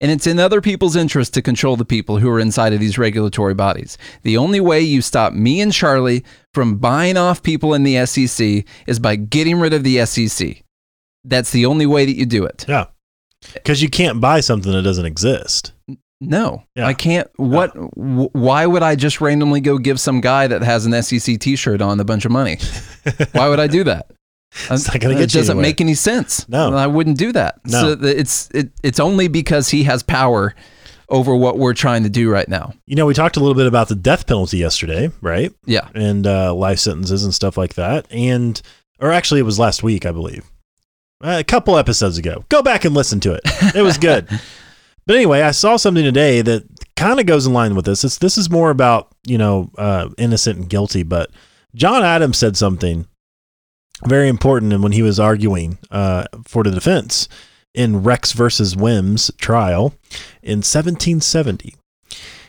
And 0.01 0.11
it's 0.11 0.27
in 0.27 0.39
other 0.39 0.61
people's 0.61 0.97
interest 0.97 1.33
to 1.35 1.43
control 1.43 1.77
the 1.77 1.85
people 1.85 2.19
who 2.19 2.29
are 2.29 2.39
inside 2.39 2.73
of 2.73 2.81
these 2.81 2.99
regulatory 2.99 3.55
bodies. 3.55 3.97
The 4.23 4.37
only 4.37 4.61
way 4.61 4.81
you 4.81 5.01
stop 5.01 5.33
me 5.33 5.61
and 5.61 5.73
Charlie 5.73 6.25
from 6.53 6.77
buying 6.77 7.17
off 7.17 7.43
people 7.43 7.75
in 7.75 7.85
the 7.85 8.05
SEC 8.05 8.65
is 8.87 8.99
by 8.99 9.17
getting 9.17 9.59
rid 9.59 9.73
of 9.73 9.83
the 9.83 10.05
SEC. 10.05 10.63
That's 11.25 11.53
the 11.53 11.65
only 11.65 11.87
way 11.87 12.05
that 12.05 12.17
you 12.17 12.27
do 12.27 12.45
it. 12.45 12.67
Yeah. 12.69 12.87
Because 13.55 13.83
you 13.83 13.89
can't 13.89 14.21
buy 14.21 14.41
something 14.41 14.73
that 14.73 14.83
doesn't 14.83 15.07
exist. 15.07 15.73
No, 16.21 16.65
Yeah. 16.75 16.87
I 16.87 16.95
can't. 16.95 17.29
What? 17.37 17.71
wh 17.71 18.35
why 18.35 18.67
would 18.67 18.83
I 18.83 18.97
just 18.97 19.21
randomly 19.21 19.61
go 19.61 19.79
give 19.79 20.01
some 20.01 20.21
guy 20.21 20.47
that 20.47 20.63
has 20.63 20.87
an 20.87 21.03
SEC 21.03 21.39
T-shirt 21.39 21.81
on 21.83 22.01
a 22.01 22.05
bunch 22.05 22.25
of 22.25 22.31
money? 22.33 22.59
why 23.33 23.49
would 23.49 23.61
I 23.61 23.67
do 23.67 23.85
that? 23.85 24.11
It's 24.71 24.87
not 24.89 25.01
gonna 25.01 25.15
It 25.15 25.19
get 25.19 25.35
you 25.35 25.41
doesn't 25.41 25.51
anywhere. 25.53 25.63
make 25.63 25.81
any 25.81 25.95
sense. 25.95 26.49
No. 26.49 26.73
I 26.75 26.87
wouldn't 26.87 27.19
do 27.19 27.33
that. 27.33 27.61
No. 27.67 27.97
So 27.97 28.05
it's 28.07 28.51
it, 28.53 28.71
it's 28.83 29.01
only 29.01 29.29
because 29.29 29.69
he 29.69 29.85
has 29.85 30.03
power 30.03 30.55
over 31.09 31.35
what 31.35 31.59
we're 31.59 31.75
trying 31.75 32.03
to 32.05 32.09
do 32.09 32.31
right 32.31 32.49
now. 32.49 32.73
You 32.87 32.97
know, 32.97 33.05
we 33.07 33.15
talked 33.15 33.37
a 33.37 33.41
little 33.41 33.55
bit 33.55 33.67
about 33.67 33.89
the 33.89 33.95
death 33.95 34.27
penalty 34.27 34.59
yesterday, 34.59 35.11
right? 35.21 35.53
Yeah. 35.67 35.89
And 35.95 36.27
uh, 36.27 36.55
life 36.55 36.79
sentences 36.79 37.25
and 37.25 37.35
stuff 37.35 37.57
like 37.59 37.75
that. 37.75 38.07
And, 38.11 38.61
or 39.01 39.13
actually, 39.13 39.41
it 39.41 39.45
was 39.45 39.59
last 39.59 39.83
week, 39.83 40.07
I 40.07 40.13
believe. 40.13 40.51
Uh, 41.23 41.37
a 41.39 41.45
couple 41.45 41.77
episodes 41.77 42.17
ago. 42.17 42.45
Go 42.49 42.63
back 42.63 42.85
and 42.85 42.95
listen 42.95 43.21
to 43.21 43.35
it. 43.35 43.43
It 43.75 43.83
was 43.83 43.99
good. 43.99 44.29
but 45.07 45.17
anyway, 45.17 45.43
I 45.43 45.51
saw 45.51 45.77
something 45.77 46.05
today 46.05 46.41
that 46.41 46.65
kind 46.97 47.21
of 47.21 47.27
goes 47.27 47.47
in 47.47 47.53
line 47.53 47.75
with 47.75 47.85
this. 47.85 48.03
It's, 48.03 48.19
this 48.19 48.39
is 48.39 48.49
more 48.49 48.71
about, 48.71 49.09
you 49.27 49.37
know, 49.37 49.71
uh, 49.77 50.09
innocent 50.17 50.59
and 50.59 50.69
guilty. 50.71 51.03
But 51.03 51.31
John 51.75 52.03
Adams 52.03 52.39
said 52.39 52.57
something 52.57 53.07
very 54.07 54.28
important 54.28 54.72
and 54.72 54.82
when 54.82 54.92
he 54.92 55.03
was 55.03 55.20
arguing 55.20 55.78
uh, 55.90 56.24
for 56.47 56.62
the 56.62 56.70
defense 56.70 57.28
in 57.74 58.03
Rex 58.03 58.32
versus 58.32 58.74
Wemms 58.74 59.30
trial 59.38 59.95
in 60.42 60.59
1770. 60.59 61.74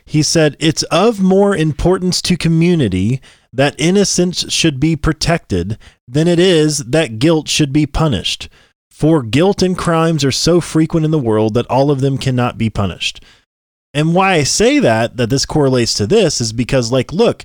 He 0.05 0.21
said, 0.21 0.55
It's 0.59 0.83
of 0.83 1.19
more 1.19 1.55
importance 1.55 2.21
to 2.23 2.37
community 2.37 3.21
that 3.51 3.79
innocence 3.79 4.51
should 4.51 4.79
be 4.79 4.95
protected 4.95 5.77
than 6.07 6.27
it 6.27 6.39
is 6.39 6.79
that 6.79 7.19
guilt 7.19 7.47
should 7.47 7.73
be 7.73 7.87
punished. 7.87 8.49
For 8.91 9.23
guilt 9.23 9.61
and 9.61 9.77
crimes 9.77 10.23
are 10.23 10.31
so 10.31 10.61
frequent 10.61 11.05
in 11.05 11.11
the 11.11 11.19
world 11.19 11.53
that 11.55 11.69
all 11.69 11.89
of 11.89 12.01
them 12.01 12.17
cannot 12.17 12.57
be 12.57 12.69
punished. 12.69 13.23
And 13.93 14.13
why 14.13 14.33
I 14.33 14.43
say 14.43 14.79
that, 14.79 15.17
that 15.17 15.29
this 15.29 15.45
correlates 15.45 15.93
to 15.95 16.05
this, 16.05 16.39
is 16.39 16.53
because, 16.53 16.91
like, 16.91 17.11
look, 17.11 17.43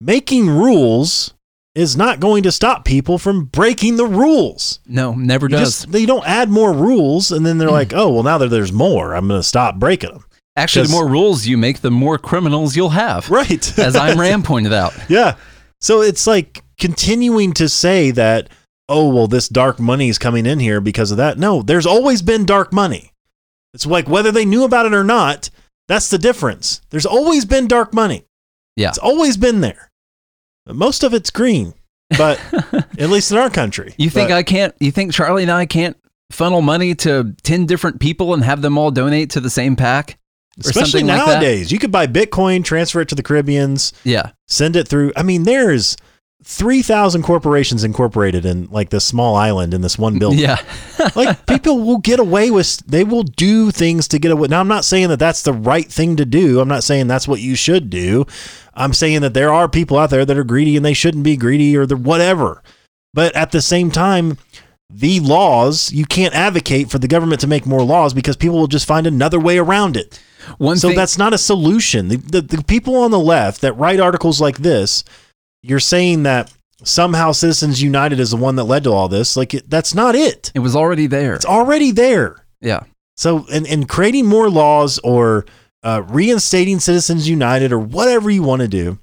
making 0.00 0.50
rules 0.50 1.34
is 1.78 1.96
not 1.96 2.18
going 2.18 2.42
to 2.42 2.50
stop 2.50 2.84
people 2.84 3.18
from 3.18 3.44
breaking 3.44 3.96
the 3.96 4.06
rules. 4.06 4.80
No, 4.84 5.14
never 5.14 5.46
You 5.46 5.50
does. 5.50 5.60
just 5.82 5.92
they 5.92 6.06
don't 6.06 6.26
add 6.26 6.50
more 6.50 6.72
rules, 6.72 7.30
and 7.30 7.46
then 7.46 7.58
they're 7.58 7.68
hmm. 7.68 7.74
like, 7.74 7.92
oh, 7.94 8.12
well, 8.12 8.22
now 8.24 8.38
that 8.38 8.48
there's 8.48 8.72
more, 8.72 9.14
I'm 9.14 9.28
going 9.28 9.38
to 9.38 9.46
stop 9.46 9.76
breaking 9.76 10.10
them. 10.10 10.24
Actually, 10.56 10.86
the 10.86 10.92
more 10.92 11.06
rules 11.06 11.46
you 11.46 11.56
make, 11.56 11.80
the 11.80 11.90
more 11.90 12.18
criminals 12.18 12.76
you'll 12.76 12.88
have. 12.90 13.30
Right. 13.38 13.78
As 13.78 13.94
Ayn 13.94 14.16
Rand 14.16 14.44
pointed 14.44 14.72
out. 14.72 14.92
yeah. 15.08 15.36
So 15.80 16.02
it's 16.02 16.26
like 16.26 16.62
continuing 16.80 17.52
to 17.54 17.68
say 17.68 18.10
that, 18.10 18.48
oh, 18.88 19.14
well, 19.14 19.28
this 19.28 19.48
dark 19.48 19.78
money 19.78 20.08
is 20.08 20.18
coming 20.18 20.46
in 20.46 20.58
here 20.58 20.80
because 20.80 21.12
of 21.12 21.18
that. 21.18 21.38
No, 21.38 21.62
there's 21.62 21.86
always 21.86 22.22
been 22.22 22.44
dark 22.44 22.72
money. 22.72 23.12
It's 23.72 23.86
like 23.86 24.08
whether 24.08 24.32
they 24.32 24.44
knew 24.44 24.64
about 24.64 24.86
it 24.86 24.94
or 24.94 25.04
not, 25.04 25.50
that's 25.86 26.10
the 26.10 26.18
difference. 26.18 26.80
There's 26.90 27.06
always 27.06 27.44
been 27.44 27.68
dark 27.68 27.94
money. 27.94 28.24
Yeah. 28.74 28.88
It's 28.88 28.98
always 28.98 29.36
been 29.36 29.60
there. 29.60 29.87
Most 30.68 31.02
of 31.02 31.14
it's 31.14 31.30
green, 31.30 31.74
but 32.16 32.40
at 32.98 33.10
least 33.10 33.32
in 33.32 33.38
our 33.38 33.50
country. 33.50 33.94
You 33.98 34.10
think 34.10 34.28
But- 34.30 34.36
I 34.36 34.42
can't? 34.42 34.74
You 34.80 34.90
think 34.90 35.12
Charlie 35.12 35.42
and 35.42 35.50
I 35.52 35.66
can't 35.66 35.96
funnel 36.30 36.60
money 36.62 36.94
to 36.96 37.34
ten 37.42 37.66
different 37.66 38.00
people 38.00 38.34
and 38.34 38.44
have 38.44 38.60
them 38.62 38.76
all 38.78 38.90
donate 38.90 39.30
to 39.30 39.40
the 39.40 39.50
same 39.50 39.76
PAC? 39.76 40.18
especially 40.60 40.90
something 41.02 41.06
like 41.06 41.18
that? 41.18 41.26
nowadays, 41.34 41.70
you 41.70 41.78
could 41.78 41.92
buy 41.92 42.04
Bitcoin, 42.08 42.64
transfer 42.64 43.00
it 43.00 43.08
to 43.08 43.14
the 43.14 43.22
Caribbeans, 43.22 43.92
Yeah, 44.02 44.32
send 44.48 44.74
it 44.74 44.88
through. 44.88 45.12
I 45.14 45.22
mean, 45.22 45.44
there's 45.44 45.96
3,000 46.44 47.22
corporations 47.22 47.82
incorporated 47.84 48.46
in 48.46 48.66
like 48.70 48.90
this 48.90 49.04
small 49.04 49.34
island 49.34 49.74
in 49.74 49.80
this 49.80 49.98
one 49.98 50.18
building. 50.20 50.38
yeah, 50.38 50.62
like 51.16 51.44
people 51.46 51.80
will 51.80 51.98
get 51.98 52.20
away 52.20 52.50
with, 52.50 52.78
they 52.86 53.04
will 53.04 53.24
do 53.24 53.70
things 53.70 54.06
to 54.08 54.18
get 54.18 54.30
away. 54.30 54.48
Now, 54.48 54.60
I'm 54.60 54.68
not 54.68 54.84
saying 54.84 55.08
that 55.08 55.18
that's 55.18 55.42
the 55.42 55.52
right 55.52 55.86
thing 55.86 56.16
to 56.16 56.24
do. 56.24 56.60
I'm 56.60 56.68
not 56.68 56.84
saying 56.84 57.08
that's 57.08 57.28
what 57.28 57.40
you 57.40 57.54
should 57.54 57.90
do. 57.90 58.24
I'm 58.74 58.92
saying 58.92 59.22
that 59.22 59.34
there 59.34 59.52
are 59.52 59.68
people 59.68 59.98
out 59.98 60.10
there 60.10 60.24
that 60.24 60.38
are 60.38 60.44
greedy 60.44 60.76
and 60.76 60.84
they 60.84 60.94
shouldn't 60.94 61.24
be 61.24 61.36
greedy 61.36 61.76
or 61.76 61.86
the 61.86 61.96
whatever. 61.96 62.62
But 63.12 63.34
at 63.34 63.50
the 63.50 63.60
same 63.60 63.90
time, 63.90 64.38
the 64.90 65.20
laws, 65.20 65.92
you 65.92 66.04
can't 66.06 66.34
advocate 66.34 66.90
for 66.90 66.98
the 66.98 67.08
government 67.08 67.40
to 67.40 67.46
make 67.46 67.66
more 67.66 67.82
laws 67.82 68.14
because 68.14 68.36
people 68.36 68.58
will 68.58 68.68
just 68.68 68.86
find 68.86 69.06
another 69.06 69.40
way 69.40 69.58
around 69.58 69.96
it. 69.96 70.22
One 70.56 70.76
So 70.78 70.88
thing, 70.88 70.96
that's 70.96 71.18
not 71.18 71.34
a 71.34 71.38
solution. 71.38 72.08
The, 72.08 72.16
the, 72.16 72.40
the 72.40 72.64
people 72.64 72.96
on 72.96 73.10
the 73.10 73.18
left 73.18 73.60
that 73.60 73.74
write 73.74 74.00
articles 74.00 74.40
like 74.40 74.58
this, 74.58 75.04
you're 75.68 75.80
saying 75.80 76.24
that 76.24 76.52
somehow 76.84 77.32
Citizens 77.32 77.82
United 77.82 78.20
is 78.20 78.30
the 78.30 78.36
one 78.36 78.56
that 78.56 78.64
led 78.64 78.84
to 78.84 78.92
all 78.92 79.08
this. 79.08 79.36
Like, 79.36 79.54
it, 79.54 79.68
that's 79.68 79.94
not 79.94 80.14
it. 80.14 80.52
it 80.54 80.60
was 80.60 80.76
already 80.76 81.06
there. 81.06 81.34
It's 81.34 81.44
already 81.44 81.90
there. 81.90 82.44
Yeah, 82.60 82.84
So, 83.16 83.46
and 83.52 83.66
in 83.66 83.86
creating 83.86 84.26
more 84.26 84.50
laws 84.50 84.98
or 85.04 85.46
uh, 85.82 86.02
reinstating 86.08 86.80
Citizens 86.80 87.28
United 87.28 87.72
or 87.72 87.78
whatever 87.78 88.30
you 88.30 88.42
want 88.42 88.62
to 88.62 88.68
do, 88.68 88.98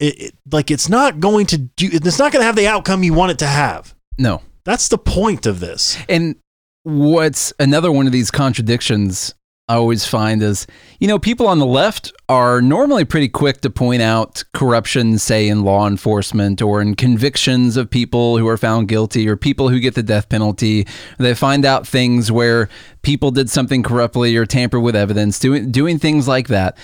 it, 0.00 0.20
it, 0.20 0.34
like, 0.50 0.70
it's 0.70 0.88
not 0.88 1.20
going 1.20 1.46
to 1.46 1.58
do, 1.58 1.88
it's 1.92 2.18
not 2.18 2.32
going 2.32 2.40
to 2.40 2.46
have 2.46 2.56
the 2.56 2.66
outcome 2.66 3.02
you 3.02 3.14
want 3.14 3.32
it 3.32 3.38
to 3.40 3.46
have. 3.46 3.94
no. 4.18 4.42
That's 4.64 4.88
the 4.88 4.98
point 4.98 5.46
of 5.46 5.60
this. 5.60 5.96
And 6.10 6.36
what's 6.82 7.54
another 7.58 7.90
one 7.90 8.04
of 8.04 8.12
these 8.12 8.30
contradictions 8.30 9.34
I 9.68 9.74
always 9.74 10.06
find 10.06 10.42
is, 10.42 10.66
you 10.98 11.06
know, 11.06 11.18
people 11.18 11.46
on 11.46 11.58
the 11.58 11.66
left 11.66 12.10
are 12.30 12.62
normally 12.62 13.04
pretty 13.04 13.28
quick 13.28 13.60
to 13.60 13.70
point 13.70 14.00
out 14.00 14.42
corruption, 14.54 15.18
say 15.18 15.46
in 15.46 15.62
law 15.62 15.86
enforcement 15.86 16.62
or 16.62 16.80
in 16.80 16.94
convictions 16.94 17.76
of 17.76 17.90
people 17.90 18.38
who 18.38 18.48
are 18.48 18.56
found 18.56 18.88
guilty 18.88 19.28
or 19.28 19.36
people 19.36 19.68
who 19.68 19.78
get 19.78 19.94
the 19.94 20.02
death 20.02 20.30
penalty. 20.30 20.86
They 21.18 21.34
find 21.34 21.66
out 21.66 21.86
things 21.86 22.32
where 22.32 22.70
people 23.02 23.30
did 23.30 23.50
something 23.50 23.82
corruptly 23.82 24.36
or 24.36 24.46
tamper 24.46 24.80
with 24.80 24.96
evidence, 24.96 25.38
doing 25.38 25.70
doing 25.70 25.98
things 25.98 26.26
like 26.26 26.48
that. 26.48 26.78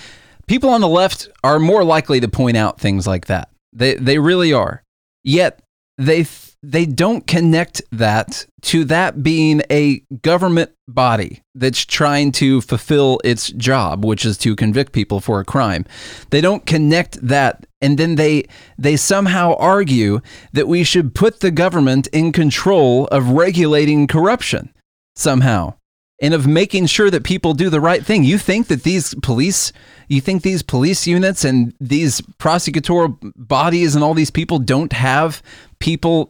People 0.47 0.69
on 0.69 0.81
the 0.81 0.87
left 0.87 1.27
are 1.43 1.57
more 1.57 1.83
likely 1.83 2.19
to 2.19 2.27
point 2.27 2.55
out 2.55 2.79
things 2.79 3.07
like 3.07 3.25
that. 3.25 3.49
They 3.73 3.95
they 3.95 4.19
really 4.19 4.53
are. 4.53 4.83
Yet 5.23 5.59
they 5.97 6.23
they 6.71 6.85
don't 6.85 7.27
connect 7.27 7.81
that 7.91 8.45
to 8.61 8.83
that 8.85 9.21
being 9.21 9.61
a 9.69 9.99
government 10.21 10.71
body 10.87 11.41
that's 11.53 11.85
trying 11.85 12.31
to 12.31 12.61
fulfill 12.61 13.19
its 13.23 13.49
job 13.51 14.03
which 14.03 14.25
is 14.25 14.37
to 14.37 14.55
convict 14.55 14.91
people 14.91 15.19
for 15.19 15.39
a 15.39 15.45
crime. 15.45 15.85
They 16.31 16.41
don't 16.41 16.65
connect 16.65 17.25
that 17.27 17.65
and 17.81 17.97
then 17.97 18.15
they 18.15 18.45
they 18.77 18.97
somehow 18.97 19.55
argue 19.59 20.21
that 20.53 20.67
we 20.67 20.83
should 20.83 21.13
put 21.13 21.39
the 21.39 21.51
government 21.51 22.07
in 22.07 22.31
control 22.31 23.05
of 23.07 23.29
regulating 23.29 24.07
corruption 24.07 24.73
somehow 25.15 25.75
and 26.21 26.33
of 26.33 26.47
making 26.47 26.87
sure 26.87 27.09
that 27.09 27.23
people 27.23 27.53
do 27.53 27.69
the 27.69 27.81
right 27.81 28.05
thing. 28.05 28.23
You 28.23 28.37
think 28.37 28.67
that 28.67 28.83
these 28.83 29.13
police 29.21 29.71
you 30.07 30.21
think 30.21 30.41
these 30.41 30.63
police 30.63 31.05
units 31.05 31.43
and 31.43 31.73
these 31.79 32.21
prosecutorial 32.39 33.17
bodies 33.35 33.95
and 33.95 34.03
all 34.03 34.13
these 34.13 34.31
people 34.31 34.59
don't 34.59 34.93
have 34.93 35.41
people 35.79 36.29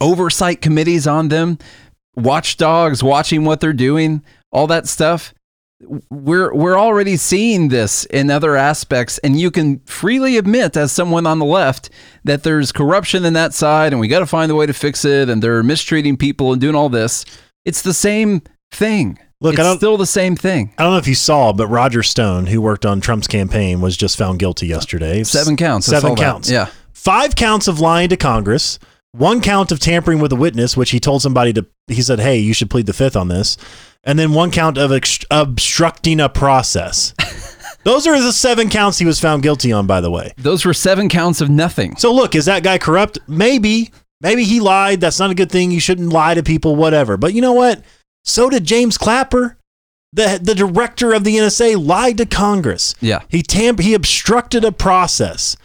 oversight 0.00 0.60
committees 0.60 1.06
on 1.06 1.28
them, 1.28 1.58
watchdogs 2.16 3.02
watching 3.02 3.44
what 3.44 3.60
they're 3.60 3.72
doing, 3.72 4.22
all 4.50 4.66
that 4.68 4.86
stuff. 4.86 5.34
We're 6.10 6.54
we're 6.54 6.78
already 6.78 7.16
seeing 7.16 7.68
this 7.68 8.04
in 8.04 8.30
other 8.30 8.54
aspects, 8.54 9.18
and 9.18 9.38
you 9.40 9.50
can 9.50 9.80
freely 9.80 10.36
admit, 10.36 10.76
as 10.76 10.92
someone 10.92 11.26
on 11.26 11.40
the 11.40 11.44
left, 11.44 11.90
that 12.22 12.44
there's 12.44 12.70
corruption 12.70 13.24
in 13.24 13.32
that 13.32 13.52
side, 13.52 13.92
and 13.92 13.98
we 13.98 14.06
got 14.06 14.20
to 14.20 14.26
find 14.26 14.52
a 14.52 14.54
way 14.54 14.66
to 14.66 14.72
fix 14.72 15.04
it, 15.04 15.28
and 15.28 15.42
they're 15.42 15.64
mistreating 15.64 16.16
people 16.16 16.52
and 16.52 16.60
doing 16.60 16.76
all 16.76 16.88
this. 16.88 17.24
It's 17.64 17.82
the 17.82 17.94
same 17.94 18.42
thing. 18.70 19.18
Look, 19.40 19.58
I 19.58 19.62
it's 19.62 19.68
don't- 19.70 19.76
still 19.78 19.96
the 19.96 20.06
same 20.06 20.36
thing. 20.36 20.72
I 20.78 20.84
don't 20.84 20.92
know 20.92 20.98
if 20.98 21.08
you 21.08 21.16
saw, 21.16 21.52
but 21.52 21.66
Roger 21.66 22.04
Stone, 22.04 22.46
who 22.46 22.62
worked 22.62 22.86
on 22.86 23.00
Trump's 23.00 23.26
campaign, 23.26 23.80
was 23.80 23.96
just 23.96 24.16
found 24.16 24.38
guilty 24.38 24.68
yesterday. 24.68 25.24
Seven 25.24 25.56
counts. 25.56 25.86
Seven 25.86 26.10
saw 26.10 26.14
that. 26.14 26.22
counts. 26.22 26.48
Yeah. 26.48 26.68
Five 26.92 27.34
counts 27.34 27.66
of 27.66 27.80
lying 27.80 28.08
to 28.10 28.16
Congress, 28.16 28.78
one 29.12 29.40
count 29.40 29.70
of 29.70 29.78
tampering 29.78 30.20
with 30.20 30.32
a 30.32 30.36
witness, 30.36 30.76
which 30.76 30.90
he 30.90 30.98
told 31.00 31.22
somebody 31.22 31.52
to, 31.52 31.66
he 31.86 32.02
said, 32.02 32.18
hey, 32.18 32.38
you 32.38 32.54
should 32.54 32.70
plead 32.70 32.86
the 32.86 32.92
fifth 32.92 33.16
on 33.16 33.28
this. 33.28 33.56
And 34.04 34.18
then 34.18 34.32
one 34.32 34.50
count 34.50 34.78
of 34.78 34.90
obstructing 35.30 36.18
a 36.18 36.28
process. 36.28 37.14
Those 37.84 38.06
are 38.06 38.20
the 38.20 38.32
seven 38.32 38.68
counts 38.68 38.98
he 38.98 39.04
was 39.04 39.20
found 39.20 39.42
guilty 39.42 39.72
on, 39.72 39.86
by 39.86 40.00
the 40.00 40.10
way. 40.10 40.32
Those 40.38 40.64
were 40.64 40.74
seven 40.74 41.08
counts 41.08 41.40
of 41.40 41.50
nothing. 41.50 41.96
So 41.96 42.12
look, 42.12 42.34
is 42.34 42.46
that 42.46 42.62
guy 42.62 42.78
corrupt? 42.78 43.18
Maybe. 43.28 43.90
Maybe 44.20 44.44
he 44.44 44.60
lied. 44.60 45.00
That's 45.00 45.18
not 45.18 45.30
a 45.30 45.34
good 45.34 45.50
thing. 45.50 45.72
You 45.72 45.80
shouldn't 45.80 46.12
lie 46.12 46.34
to 46.34 46.42
people, 46.42 46.76
whatever. 46.76 47.16
But 47.16 47.34
you 47.34 47.40
know 47.40 47.52
what? 47.52 47.82
So 48.24 48.48
did 48.48 48.64
James 48.64 48.96
Clapper. 48.96 49.58
The, 50.14 50.38
the 50.42 50.54
director 50.54 51.12
of 51.12 51.24
the 51.24 51.36
NSA 51.36 51.84
lied 51.84 52.18
to 52.18 52.26
Congress. 52.26 52.94
Yeah. 53.00 53.22
He 53.28 53.42
tamp 53.42 53.80
he 53.80 53.94
obstructed 53.94 54.64
a 54.64 54.70
process. 54.70 55.56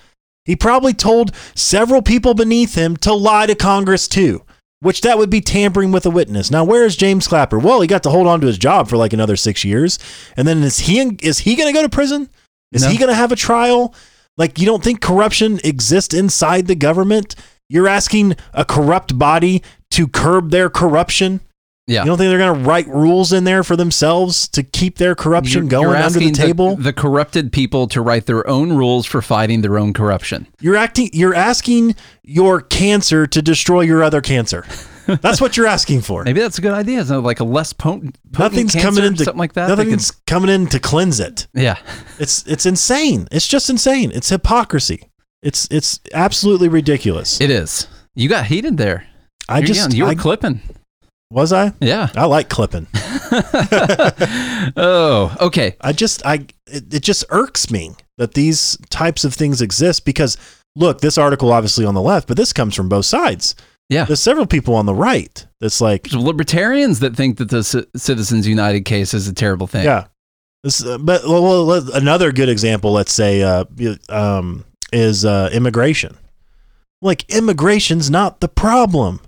He 0.48 0.56
probably 0.56 0.94
told 0.94 1.36
several 1.54 2.02
people 2.02 2.34
beneath 2.34 2.74
him 2.74 2.98
to 2.98 3.14
lie 3.14 3.46
to 3.46 3.54
Congress 3.54 4.08
too, 4.08 4.44
which 4.80 5.02
that 5.02 5.20
would 5.20 5.30
be 5.30 5.42
tampering 5.42 5.92
with 5.92 6.06
a 6.06 6.10
witness. 6.10 6.50
Now, 6.50 6.64
where 6.64 6.86
is 6.86 6.96
James 6.96 7.28
Clapper? 7.28 7.60
Well, 7.60 7.82
he 7.82 7.88
got 7.88 8.02
to 8.04 8.10
hold 8.10 8.26
on 8.26 8.42
to 8.42 8.48
his 8.48 8.58
job 8.58 8.88
for 8.88 8.98
like 8.98 9.14
another 9.14 9.36
6 9.36 9.64
years. 9.66 10.00
And 10.36 10.48
then 10.48 10.64
is 10.64 10.80
he 10.80 11.00
is 11.22 11.40
he 11.40 11.56
going 11.56 11.68
to 11.68 11.78
go 11.78 11.84
to 11.84 11.90
prison? 11.90 12.30
Is 12.72 12.84
No. 12.84 12.90
he 12.90 12.98
going 12.98 13.10
to 13.10 13.16
have 13.16 13.32
a 13.32 13.36
trial? 13.36 13.94
Like 14.38 14.58
you 14.58 14.66
don't 14.66 14.84
think 14.84 15.02
corruption 15.02 15.60
exists 15.64 16.14
inside 16.14 16.68
the 16.68 16.76
government? 16.76 17.36
You're 17.70 17.88
asking 17.90 18.36
a 18.54 18.64
corrupt 18.64 19.20
body 19.20 19.62
to 19.92 20.08
curb 20.08 20.52
their 20.52 20.70
corruption? 20.70 21.42
Yeah. 21.88 22.02
You 22.02 22.08
don't 22.08 22.18
think 22.18 22.30
they're 22.30 22.38
going 22.38 22.62
to 22.64 22.68
write 22.70 22.88
rules 22.90 23.32
in 23.32 23.46
there 23.46 23.64
for 23.64 23.78
themselves 23.78 24.48
to 24.50 24.62
keep 24.62 24.98
their 24.98 25.16
corruption 25.16 25.64
You're- 25.64 25.70
going 25.70 25.84
you're 25.88 25.96
under 25.96 26.20
the 26.20 26.32
table? 26.32 26.76
The, 26.76 26.92
corrupted 26.92 27.54
people 27.54 27.88
to 27.88 28.02
write 28.02 28.26
their 28.26 28.46
own 28.48 28.74
rules 28.74 29.06
for 29.06 29.22
fighting 29.22 29.62
their 29.62 29.80
own 29.80 29.94
corruption. 29.94 30.48
You're 30.60 30.76
acting. 30.76 31.10
You're 31.14 31.34
asking 31.34 31.96
your 32.24 32.60
cancer 32.62 33.26
to 33.28 33.42
destroy 33.42 33.82
your 33.82 34.04
other 34.04 34.20
cancer. 34.20 34.66
That's 35.22 35.40
what 35.40 35.56
you're 35.56 35.68
asking 35.68 36.02
for. 36.02 36.26
Maybe 36.26 36.42
that's 36.42 36.58
a 36.58 36.62
good 36.62 36.74
idea. 36.74 37.00
Isn't 37.00 37.24
like 37.24 37.40
a 37.40 37.46
less 37.46 37.72
potent, 37.72 38.18
potent 38.34 38.52
Nothing's 38.56 38.74
cancer, 38.74 38.86
coming 38.90 39.04
in 39.06 39.14
to 39.16 39.24
something 39.24 39.40
like 39.40 39.54
that. 39.54 39.68
that 39.70 39.78
Nothing's 39.78 40.12
coming 40.12 40.50
in 40.50 40.68
to 40.68 40.82
cleanse 40.82 41.22
it. 41.22 41.48
yeah. 41.54 41.78
It's 42.20 42.46
it's 42.46 42.66
insane. 42.66 43.26
It's 43.32 43.48
just 43.48 43.70
insane. 43.70 44.12
It's 44.14 44.28
hypocrisy. 44.28 45.08
It's 45.42 45.66
it's 45.72 46.02
absolutely 46.14 46.68
ridiculous. 46.68 47.40
It 47.40 47.50
is. 47.50 47.88
You 48.16 48.28
got 48.28 48.48
heated 48.48 48.76
there. 48.76 49.08
I 49.48 49.60
You're 49.60 49.68
just 49.68 49.80
young. 49.80 49.92
you 49.94 50.04
were 50.04 50.10
I- 50.10 50.16
clipping. 50.16 50.60
Was 51.30 51.52
I. 51.54 51.74
Yeah. 51.82 52.10
I 52.16 52.26
like 52.26 52.50
clipping. 52.50 52.88
oh, 54.78 55.36
okay. 55.42 55.76
I 55.82 55.92
just 55.94 56.26
I 56.26 56.46
it, 56.68 56.94
it 56.94 57.04
just 57.04 57.26
irks 57.30 57.70
me 57.72 57.92
that 58.18 58.34
these 58.34 58.78
types 58.90 59.24
of 59.24 59.34
things 59.34 59.62
exist 59.62 60.06
because 60.06 60.38
look, 60.76 61.02
this 61.02 61.18
article 61.18 61.52
obviously 61.52 61.86
on 61.86 61.94
the 61.94 62.02
left, 62.02 62.28
but 62.28 62.38
this 62.38 62.54
comes 62.54 62.76
from 62.76 62.90
both 62.90 63.06
sides. 63.06 63.56
Yeah. 63.90 64.06
There's 64.06 64.20
several 64.20 64.46
people 64.46 64.76
on 64.76 64.86
the 64.86 64.94
right 64.94 65.46
that's 65.62 65.80
like, 65.80 66.04
There's 66.04 66.22
libertarians 66.22 67.00
that 67.00 67.16
think 67.16 67.38
that 67.38 67.50
the 67.50 67.64
C- 67.64 67.86
Citizens 67.96 68.46
United 68.48 68.82
case 68.86 69.14
is 69.14 69.28
a 69.28 69.34
terrible 69.34 69.68
thing. 69.68 69.86
yeah. 69.86 70.08
This, 70.64 70.84
uh, 70.84 70.98
but 70.98 71.24
well, 71.26 71.66
well, 71.66 71.94
another 71.94 72.32
good 72.32 72.50
example, 72.50 72.92
let's 72.92 73.14
say, 73.14 73.44
uh, 73.44 73.64
um, 74.10 74.66
is 74.92 75.24
uh, 75.24 75.50
immigration. 75.54 76.18
Like 77.02 77.32
immigration's 77.34 78.10
not 78.10 78.40
the 78.42 78.48
problem. 78.50 79.22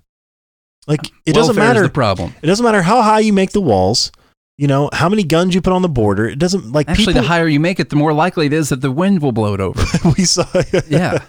Like 0.90 1.12
it 1.26 1.34
doesn't 1.34 1.56
matter. 1.56 1.84
the 1.84 1.90
problem. 1.90 2.34
it 2.42 2.48
doesn't 2.48 2.64
matter 2.66 2.82
how 2.82 3.04
high 3.04 3.20
you 3.20 3.32
make 3.32 3.52
the 3.52 3.62
walls. 3.62 4.12
You 4.58 4.68
know 4.68 4.90
how 4.92 5.08
many 5.08 5.24
guns 5.24 5.54
you 5.54 5.62
put 5.62 5.72
on 5.72 5.84
the 5.84 5.88
border. 5.88 6.28
It 6.28 6.40
doesn't 6.40 6.72
like 6.72 6.90
Actually, 6.90 7.14
people. 7.14 7.22
the 7.22 7.28
higher 7.28 7.48
you 7.48 7.60
make 7.60 7.80
it, 7.80 7.90
the 7.90 7.96
more 7.96 8.12
likely 8.12 8.48
it 8.48 8.54
is 8.54 8.70
that 8.70 8.82
the 8.82 8.92
wind 8.92 9.22
will 9.22 9.32
blow 9.32 9.54
it 9.54 9.62
over. 9.62 9.82
we 10.18 10.26
saw. 10.26 10.46
yeah. 10.90 11.24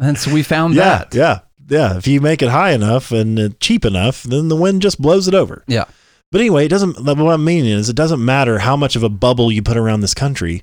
And 0.00 0.16
so 0.16 0.32
we 0.32 0.42
found 0.44 0.74
yeah, 0.74 0.98
that. 0.98 1.14
yeah, 1.14 1.40
yeah. 1.68 1.98
If 1.98 2.06
you 2.06 2.20
make 2.20 2.40
it 2.40 2.48
high 2.48 2.70
enough 2.70 3.10
and 3.10 3.38
uh, 3.38 3.48
cheap 3.58 3.84
enough, 3.84 4.22
then 4.22 4.48
the 4.48 4.56
wind 4.56 4.80
just 4.80 5.02
blows 5.02 5.28
it 5.28 5.34
over. 5.34 5.64
Yeah. 5.66 5.84
But 6.30 6.40
anyway, 6.40 6.66
it 6.66 6.68
doesn't. 6.68 7.04
What 7.04 7.18
I'm 7.18 7.44
meaning 7.44 7.72
is, 7.72 7.88
it 7.88 7.96
doesn't 7.96 8.24
matter 8.24 8.60
how 8.60 8.76
much 8.76 8.94
of 8.94 9.02
a 9.02 9.08
bubble 9.08 9.50
you 9.50 9.62
put 9.62 9.76
around 9.76 10.00
this 10.00 10.14
country. 10.14 10.62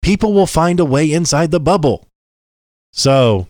People 0.00 0.32
will 0.32 0.46
find 0.46 0.78
a 0.78 0.84
way 0.84 1.10
inside 1.12 1.50
the 1.50 1.60
bubble. 1.60 2.06
So 2.92 3.48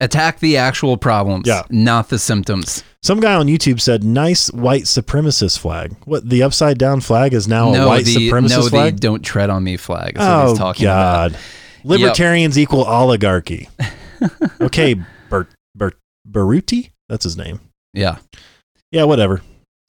Attack 0.00 0.40
the 0.40 0.58
actual 0.58 0.98
problems, 0.98 1.46
Yeah. 1.46 1.62
not 1.70 2.10
the 2.10 2.18
symptoms. 2.18 2.84
some 3.02 3.18
guy 3.20 3.34
on 3.34 3.46
YouTube 3.46 3.80
said, 3.80 4.04
"Nice 4.04 4.48
white 4.52 4.82
supremacist 4.82 5.58
flag." 5.58 5.96
What 6.04 6.28
the 6.28 6.42
upside 6.42 6.76
down 6.76 7.00
flag 7.00 7.32
is 7.32 7.48
now 7.48 7.72
no, 7.72 7.84
a 7.84 7.88
white 7.88 8.04
the, 8.04 8.14
supremacist 8.14 8.50
no, 8.50 8.62
the 8.64 8.70
flag. 8.70 9.00
don't 9.00 9.22
tread 9.22 9.48
on 9.48 9.64
me 9.64 9.76
flag. 9.78 10.16
Is 10.16 10.20
what 10.20 10.28
oh 10.28 10.48
he's 10.50 10.58
talking 10.58 10.86
about. 10.86 11.32
God! 11.32 11.40
Libertarians 11.84 12.58
equal 12.58 12.84
oligarchy. 12.84 13.68
okay, 14.60 14.96
Bert 15.30 15.48
Bert 15.74 15.96
Baruti. 16.30 16.90
That's 17.08 17.24
his 17.24 17.36
name. 17.36 17.60
Yeah. 17.94 18.18
Yeah, 18.90 19.04
whatever. 19.04 19.40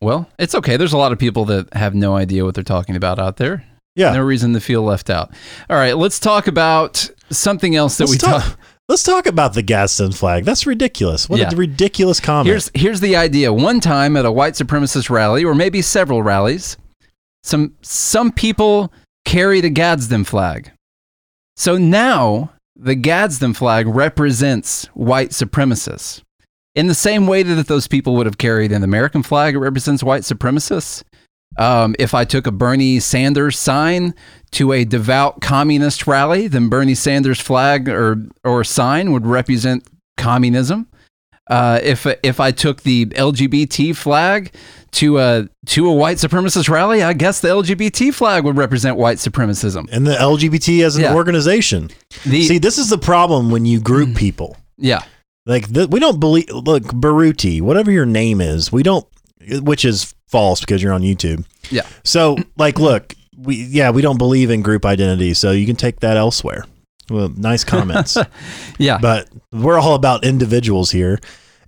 Well, 0.02 0.30
it's 0.38 0.54
okay. 0.56 0.78
There's 0.78 0.94
a 0.94 0.98
lot 0.98 1.12
of 1.12 1.18
people 1.20 1.46
that 1.46 1.74
have 1.74 1.96
no 1.96 2.16
idea 2.16 2.46
what 2.46 2.54
they're 2.56 2.64
talking 2.64 2.96
about 2.96 3.20
out 3.20 3.38
there. 3.38 3.66
Yeah. 3.96 4.14
No 4.14 4.22
reason 4.22 4.54
to 4.54 4.60
feel 4.60 4.84
left 4.84 5.10
out. 5.10 5.34
All 5.70 5.76
right, 5.76 5.98
let's 5.98 6.20
talk 6.20 6.46
about 6.48 7.10
something 7.32 7.76
else 7.76 7.98
that 7.98 8.04
Let's 8.10 8.12
we 8.12 8.18
talk, 8.20 8.44
talk. 8.44 8.60
Let's 8.90 9.04
talk 9.04 9.26
about 9.26 9.54
the 9.54 9.62
Gadsden 9.62 10.12
flag. 10.14 10.46
That's 10.46 10.66
ridiculous. 10.66 11.30
What 11.30 11.40
Yeah. 11.40 11.50
a 11.52 11.56
ridiculous 11.56 12.20
comment. 12.20 12.48
Here's 12.48 12.72
here's 12.74 13.00
the 13.00 13.16
idea. 13.16 13.52
One 13.54 13.80
time 13.80 14.18
at 14.18 14.26
a 14.26 14.32
white 14.32 14.54
supremacist 14.54 15.10
rally, 15.10 15.44
or 15.44 15.54
maybe 15.56 15.82
several 15.82 16.24
rallies, 16.24 16.78
some 17.44 17.74
some 17.82 18.32
people 18.32 18.92
carry 19.26 19.62
the 19.62 19.70
Gadsden 19.70 20.24
flag. 20.24 20.72
So 21.56 21.78
now 21.78 22.52
the 22.76 22.96
Gadsden 22.96 23.54
flag 23.54 23.88
represents 23.88 24.86
white 24.94 25.32
supremacists. 25.32 26.22
In 26.76 26.86
the 26.86 26.94
same 26.94 27.26
way 27.26 27.42
that 27.42 27.68
those 27.68 27.88
people 27.88 28.16
would 28.16 28.28
have 28.28 28.38
carried 28.38 28.72
an 28.72 28.84
American 28.84 29.24
flag, 29.24 29.56
it 29.56 29.60
represents 29.60 30.04
white 30.04 30.22
supremacists. 30.22 31.02
Um, 31.58 31.96
if 31.98 32.14
I 32.14 32.24
took 32.26 32.46
a 32.46 32.52
Bernie 32.52 33.00
Sanders 33.00 33.58
sign 33.58 34.14
to 34.52 34.72
a 34.74 34.84
devout 34.86 35.42
communist 35.42 36.06
rally, 36.06 36.48
then 36.48 36.70
Bernie 36.70 36.96
Sanders 36.96 37.40
flag 37.40 37.90
or 37.90 38.18
or 38.44 38.64
sign 38.64 39.12
would 39.12 39.26
represent 39.26 39.88
communism. 40.18 40.88
Uh, 41.50 41.80
if 41.82 42.06
if 42.24 42.40
I 42.40 42.52
took 42.52 42.84
the 42.84 43.06
LGBT 43.08 43.96
flag 43.96 44.52
to 44.92 45.18
a 45.20 45.48
to 45.68 45.88
a 45.88 45.94
white 45.94 46.18
supremacist 46.18 46.70
rally, 46.70 47.02
I 47.02 47.14
guess 47.14 47.40
the 47.40 47.48
LGBT 47.48 48.14
flag 48.14 48.44
would 48.44 48.58
represent 48.58 48.98
white 48.98 49.18
supremacism. 49.18 49.88
and 49.92 50.06
the 50.06 50.16
LGBT 50.16 50.84
as 50.84 50.96
an 50.98 51.04
Yeah. 51.04 51.16
organization. 51.16 51.90
The 52.26 52.44
See, 52.44 52.58
this 52.60 52.78
is 52.78 52.90
the 52.90 52.98
problem 52.98 53.50
when 53.50 53.66
you 53.66 53.80
group 53.80 54.16
people. 54.16 54.58
yeah 54.78 55.04
Like 55.46 55.74
th- 55.74 55.90
we 55.90 56.00
don't 56.00 56.20
believe. 56.20 56.50
Look, 56.52 56.84
Baruti, 56.84 57.62
whatever 57.62 57.92
your 57.92 58.06
name 58.06 58.42
is, 58.42 58.72
we 58.72 58.84
don't. 58.84 59.06
Which 59.62 59.86
is 59.86 60.14
false 60.28 60.60
because 60.60 60.82
you're 60.82 60.94
on 60.94 61.02
YouTube. 61.02 61.46
Yeah. 61.70 61.86
So, 62.04 62.38
like, 62.58 62.80
look, 62.80 63.16
we 63.38 63.56
yeah, 63.56 63.92
we 63.92 64.02
don't 64.02 64.18
believe 64.18 64.50
in 64.50 64.62
group 64.62 64.86
identity, 64.86 65.34
so 65.34 65.52
you 65.52 65.66
can 65.66 65.76
take 65.76 66.00
that 66.02 66.18
elsewhere. 66.18 66.66
Well, 67.10 67.30
nice 67.38 67.64
comments. 67.64 68.18
yeah 68.78 68.98
but 69.02 69.30
we're 69.54 69.80
all 69.80 69.96
about 69.96 70.26
individuals 70.26 70.92
here. 70.92 71.20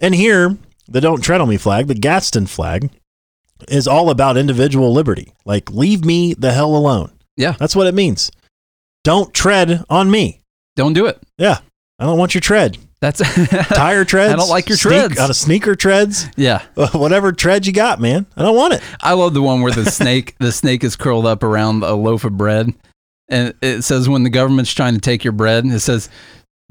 And 0.02 0.14
here, 0.14 0.58
the 0.88 1.02
Don't 1.02 1.22
Tread 1.22 1.40
on 1.42 1.48
Me 1.50 1.58
flag, 1.58 1.88
the 1.88 1.96
Gadsden 1.96 2.48
flag, 2.48 2.90
is 3.68 3.88
all 3.88 4.10
about 4.10 4.38
individual 4.38 4.92
liberty. 4.94 5.34
Like, 5.46 5.70
leave 5.72 6.04
me 6.04 6.34
the 6.34 6.52
hell 6.52 6.76
alone. 6.76 7.12
Yeah. 7.38 7.54
That's 7.54 7.76
what 7.76 7.88
it 7.88 7.94
means. 7.94 8.32
Don't 9.04 9.34
tread 9.34 9.84
on 9.90 10.12
me. 10.12 10.42
don't 10.76 10.94
do 10.94 11.06
it. 11.06 11.22
Yeah. 11.38 11.60
I 12.00 12.06
don't 12.06 12.18
want 12.18 12.34
your 12.34 12.42
tread. 12.42 12.78
That's 13.02 13.20
Tire 13.70 14.04
treads. 14.04 14.34
I 14.34 14.36
don't 14.36 14.50
like 14.50 14.68
your 14.68 14.78
sneak- 14.78 15.00
treads. 15.06 15.20
On 15.20 15.30
a 15.30 15.34
sneaker 15.34 15.76
treads. 15.76 16.28
yeah. 16.36 16.64
Uh, 16.76 16.90
whatever 16.90 17.32
tread 17.32 17.66
you 17.66 17.72
got, 17.74 18.00
man. 18.02 18.26
I 18.36 18.42
don't 18.42 18.56
want 18.58 18.74
it. 18.74 18.82
I 19.00 19.14
love 19.14 19.34
the 19.34 19.42
one 19.42 19.62
where 19.62 19.72
the 19.72 19.86
snake 19.92 20.36
the 20.40 20.52
snake 20.52 20.84
is 20.84 20.96
curled 20.96 21.26
up 21.26 21.42
around 21.44 21.84
a 21.84 21.94
loaf 21.94 22.26
of 22.26 22.36
bread, 22.38 22.74
and 23.30 23.54
it 23.62 23.84
says 23.84 24.10
when 24.10 24.24
the 24.24 24.30
government's 24.30 24.74
trying 24.74 24.96
to 24.96 25.02
take 25.02 25.24
your 25.24 25.34
bread, 25.34 25.66
it 25.66 25.80
says. 25.80 26.10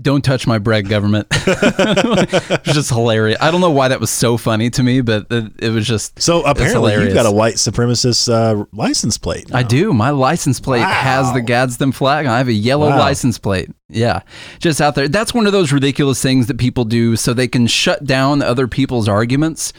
Don't 0.01 0.23
touch 0.23 0.47
my 0.47 0.59
bread, 0.59 0.89
government. 0.89 1.27
it's 1.33 2.73
just 2.73 2.91
hilarious. 2.91 3.37
I 3.41 3.51
don't 3.51 3.61
know 3.61 3.71
why 3.73 3.89
that 3.89 3.99
was 3.99 4.11
so 4.11 4.37
funny 4.37 4.71
to 4.71 4.83
me, 4.85 5.01
but 5.01 5.27
it, 5.31 5.53
it 5.59 5.71
was 5.71 5.89
just 5.89 6.21
So 6.23 6.43
apparently 6.43 6.95
you've 6.95 7.15
got 7.15 7.27
a 7.27 7.33
white 7.33 7.55
supremacist 7.57 8.33
uh, 8.33 8.65
license 8.73 9.19
plate. 9.19 9.53
I 9.53 9.65
do. 9.65 9.93
My 9.93 10.11
license 10.11 10.61
plate 10.61 10.83
has 10.83 11.33
the 11.33 11.41
Gadsden 11.41 11.91
flag. 11.93 12.27
I 12.27 12.39
have 12.39 12.47
a 12.49 12.53
yellow 12.53 12.91
Wow. 12.91 12.99
license 12.99 13.39
plate. 13.39 13.71
Yeah. 13.89 14.21
Just 14.61 14.81
out 14.81 14.95
there. 14.95 15.09
That's 15.09 15.35
one 15.35 15.47
of 15.47 15.53
those 15.53 15.73
ridiculous 15.73 16.23
things 16.23 16.47
that 16.47 16.59
people 16.59 16.85
do 16.85 17.17
so 17.17 17.35
they 17.35 17.49
can 17.49 17.67
shut 17.67 18.05
down 18.05 18.41
other 18.41 18.69
people's 18.69 19.09
arguments. 19.09 19.73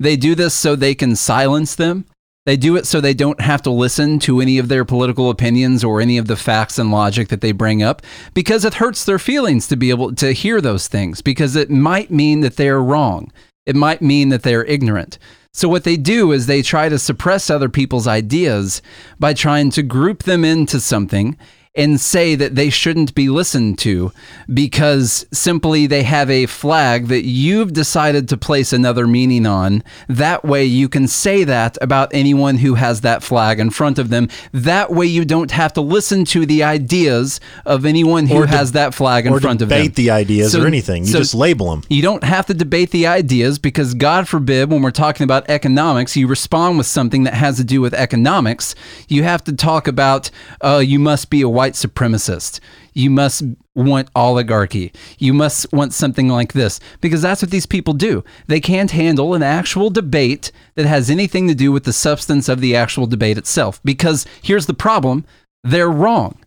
They 0.00 0.16
do 0.16 0.34
this 0.34 0.54
so 0.54 0.74
they 0.74 0.94
can 0.94 1.16
silence 1.16 1.74
them. 1.74 2.06
They 2.46 2.56
do 2.56 2.76
it 2.76 2.86
so 2.86 3.00
they 3.00 3.12
don't 3.12 3.40
have 3.40 3.60
to 3.62 3.72
listen 3.72 4.20
to 4.20 4.40
any 4.40 4.58
of 4.58 4.68
their 4.68 4.84
political 4.84 5.30
opinions 5.30 5.82
or 5.82 6.00
any 6.00 6.16
of 6.16 6.28
the 6.28 6.36
facts 6.36 6.78
and 6.78 6.92
logic 6.92 7.26
that 7.28 7.40
they 7.40 7.50
bring 7.50 7.82
up 7.82 8.02
because 8.34 8.64
it 8.64 8.74
hurts 8.74 9.04
their 9.04 9.18
feelings 9.18 9.66
to 9.66 9.76
be 9.76 9.90
able 9.90 10.14
to 10.14 10.32
hear 10.32 10.60
those 10.60 10.86
things 10.86 11.20
because 11.20 11.56
it 11.56 11.70
might 11.70 12.10
mean 12.12 12.40
that 12.40 12.56
they're 12.56 12.80
wrong. 12.80 13.32
It 13.66 13.74
might 13.74 14.00
mean 14.00 14.28
that 14.28 14.44
they're 14.44 14.64
ignorant. 14.64 15.18
So, 15.52 15.68
what 15.68 15.82
they 15.82 15.96
do 15.96 16.30
is 16.30 16.46
they 16.46 16.62
try 16.62 16.88
to 16.88 16.98
suppress 17.00 17.50
other 17.50 17.68
people's 17.68 18.06
ideas 18.06 18.80
by 19.18 19.32
trying 19.32 19.70
to 19.70 19.82
group 19.82 20.22
them 20.22 20.44
into 20.44 20.78
something 20.78 21.36
and 21.76 22.00
say 22.00 22.34
that 22.34 22.54
they 22.54 22.70
shouldn't 22.70 23.14
be 23.14 23.28
listened 23.28 23.78
to 23.80 24.10
because 24.52 25.26
simply 25.32 25.86
they 25.86 26.02
have 26.02 26.30
a 26.30 26.46
flag 26.46 27.08
that 27.08 27.24
you've 27.24 27.72
decided 27.72 28.28
to 28.30 28.36
place 28.36 28.72
another 28.72 29.06
meaning 29.06 29.44
on. 29.46 29.82
That 30.08 30.44
way 30.44 30.64
you 30.64 30.88
can 30.88 31.06
say 31.08 31.44
that 31.44 31.76
about 31.82 32.08
anyone 32.14 32.56
who 32.58 32.74
has 32.74 33.02
that 33.02 33.22
flag 33.22 33.60
in 33.60 33.70
front 33.70 33.98
of 33.98 34.08
them. 34.08 34.28
That 34.52 34.90
way 34.90 35.06
you 35.06 35.24
don't 35.24 35.50
have 35.50 35.72
to 35.74 35.80
listen 35.80 36.24
to 36.26 36.46
the 36.46 36.62
ideas 36.62 37.40
of 37.66 37.84
anyone 37.84 38.26
who 38.26 38.42
de- 38.46 38.48
has 38.48 38.72
that 38.72 38.94
flag 38.94 39.26
in 39.26 39.38
front 39.38 39.60
of 39.60 39.68
them. 39.68 39.78
debate 39.78 39.96
the 39.96 40.10
ideas 40.10 40.52
So- 40.52 40.62
or 40.62 40.66
anything. 40.66 41.04
You 41.04 41.12
so- 41.12 41.18
just 41.18 41.34
label 41.34 41.70
them. 41.70 41.82
you 41.90 42.00
don't 42.02 42.24
have 42.24 42.46
to 42.46 42.54
debate 42.54 42.90
the 42.90 43.06
ideas 43.06 43.58
because, 43.58 43.92
God 43.94 44.28
forbid, 44.28 44.70
when 44.70 44.80
we're 44.80 44.90
talking 44.90 45.24
about 45.24 45.44
economics, 45.50 46.16
you 46.16 46.26
respond 46.26 46.78
with 46.78 46.86
something 46.86 47.24
that 47.24 47.34
has 47.34 47.56
to 47.56 47.64
do 47.64 47.80
with 47.80 47.92
economics. 47.92 48.74
You 49.08 49.24
have 49.24 49.44
to 49.44 49.52
talk 49.52 49.88
about, 49.88 50.30
uh, 50.62 50.82
you 50.84 50.98
must 50.98 51.28
be 51.30 51.42
a 51.42 51.48
white 51.48 51.65
supremacist. 51.74 52.60
You 52.92 53.10
must 53.10 53.42
want 53.74 54.08
oligarchy. 54.14 54.92
You 55.18 55.34
must 55.34 55.72
want 55.72 55.92
something 55.92 56.28
like 56.28 56.52
this 56.52 56.80
because 57.00 57.22
that's 57.22 57.42
what 57.42 57.50
these 57.50 57.66
people 57.66 57.94
do. 57.94 58.24
They 58.46 58.60
can't 58.60 58.90
handle 58.90 59.34
an 59.34 59.42
actual 59.42 59.90
debate 59.90 60.50
that 60.74 60.86
has 60.86 61.10
anything 61.10 61.48
to 61.48 61.54
do 61.54 61.72
with 61.72 61.84
the 61.84 61.92
substance 61.92 62.48
of 62.48 62.60
the 62.60 62.74
actual 62.74 63.06
debate 63.06 63.38
itself. 63.38 63.80
Because 63.84 64.26
here's 64.42 64.66
the 64.66 64.74
problem 64.74 65.24
they're 65.62 65.90
wrong 65.90 66.38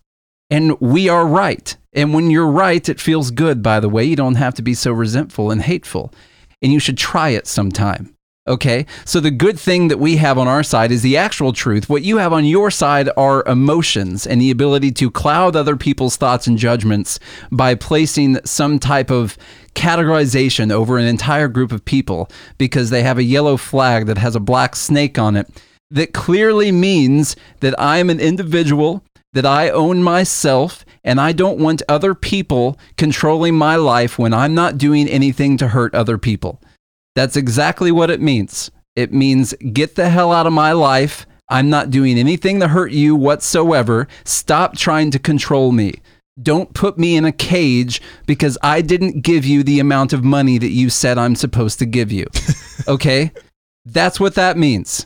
and 0.49 0.80
we 0.80 1.09
are 1.09 1.26
right. 1.26 1.76
And 1.93 2.13
when 2.13 2.30
you're 2.30 2.47
right, 2.47 2.88
it 2.88 2.99
feels 2.99 3.32
good, 3.32 3.61
by 3.61 3.80
the 3.80 3.89
way. 3.89 4.03
You 4.03 4.15
don't 4.15 4.36
have 4.36 4.55
to 4.55 4.61
be 4.61 4.74
so 4.74 4.91
resentful 4.91 5.51
and 5.51 5.61
hateful. 5.61 6.13
And 6.61 6.74
you 6.74 6.80
should 6.80 6.97
try 6.97 7.30
it 7.30 7.47
sometime. 7.47 8.15
Okay? 8.50 8.86
So 9.06 9.20
the 9.20 9.32
good 9.32 9.60
thing 9.60 9.88
that 9.88 10.00
we 10.00 10.18
have 10.18 10.38
on 10.38 10.47
our 10.47 10.64
side 10.64 10.91
is 10.91 11.04
the 11.04 11.16
actual 11.16 11.54
truth. 11.54 11.88
What 11.88 12.02
you 12.02 12.18
have 12.18 12.34
on 12.34 12.45
your 12.45 12.72
side 12.72 13.10
are 13.16 13.43
emotions 13.45 14.26
and 14.26 14.41
the 14.41 14.52
ability 14.52 14.91
to 14.93 15.12
cloud 15.12 15.56
other 15.56 15.78
people's 15.78 16.18
thoughts 16.18 16.47
and 16.47 16.58
judgments 16.58 17.20
by 17.52 17.76
placing 17.76 18.43
some 18.45 18.80
type 18.80 19.12
of 19.12 19.38
categorization 19.76 20.72
over 20.72 20.97
an 20.97 21.06
entire 21.06 21.47
group 21.47 21.72
of 21.72 21.86
people 21.86 22.30
because 22.58 22.89
they 22.89 23.04
have 23.04 23.20
a 23.20 23.24
yellow 23.24 23.56
flag 23.56 24.08
that 24.08 24.18
has 24.18 24.36
a 24.36 24.39
black 24.39 24.76
snake 24.76 25.20
on 25.20 25.36
it 25.36 25.47
that 25.91 26.14
clearly 26.14 26.72
means 26.72 27.36
that 27.62 27.80
I'm 27.80 28.10
an 28.10 28.20
individual 28.20 29.04
that 29.34 29.45
I 29.45 29.70
own 29.70 30.04
myself 30.04 30.86
and 31.04 31.20
I 31.22 31.32
don't 31.32 31.60
want 31.60 31.82
other 31.88 32.14
people 32.14 32.78
controlling 32.97 33.56
my 33.56 33.76
life 33.76 34.20
when 34.20 34.34
I'm 34.34 34.54
not 34.54 34.78
doing 34.78 35.08
anything 35.08 35.58
to 35.58 35.70
hurt 35.70 35.93
other 35.95 36.18
people. 36.18 36.62
That's 37.16 37.36
exactly 37.36 37.91
what 37.91 38.10
it 38.10 38.22
means. 38.22 38.72
It 38.95 39.14
means 39.14 39.53
get 39.74 39.95
the 39.95 40.10
hell 40.10 40.32
out 40.32 40.47
of 40.47 40.53
my 40.53 40.72
life. 40.72 41.26
I'm 41.49 41.70
not 41.70 41.89
doing 41.89 42.18
anything 42.18 42.60
to 42.60 42.68
hurt 42.68 42.91
you 42.91 43.16
whatsoever. 43.16 44.07
Stop 44.24 44.78
trying 44.78 45.12
to 45.12 45.20
control 45.20 45.72
me. 45.72 45.95
Don't 46.41 46.74
put 46.74 46.97
me 46.97 47.16
in 47.16 47.26
a 47.26 47.32
cage 47.32 48.01
because 48.26 48.57
I 48.62 48.82
didn't 48.82 49.22
give 49.22 49.45
you 49.45 49.64
the 49.64 49.80
amount 49.80 50.14
of 50.14 50.24
money 50.24 50.57
that 50.57 50.70
you 50.70 50.89
said 50.89 51.18
I'm 51.18 51.36
supposed 51.36 51.80
to 51.80 51.86
give 51.86 52.12
you. 52.12 52.26
Okay? 52.88 53.32
That's 53.86 54.22
what 54.22 54.36
that 54.36 54.57
means. 54.57 55.05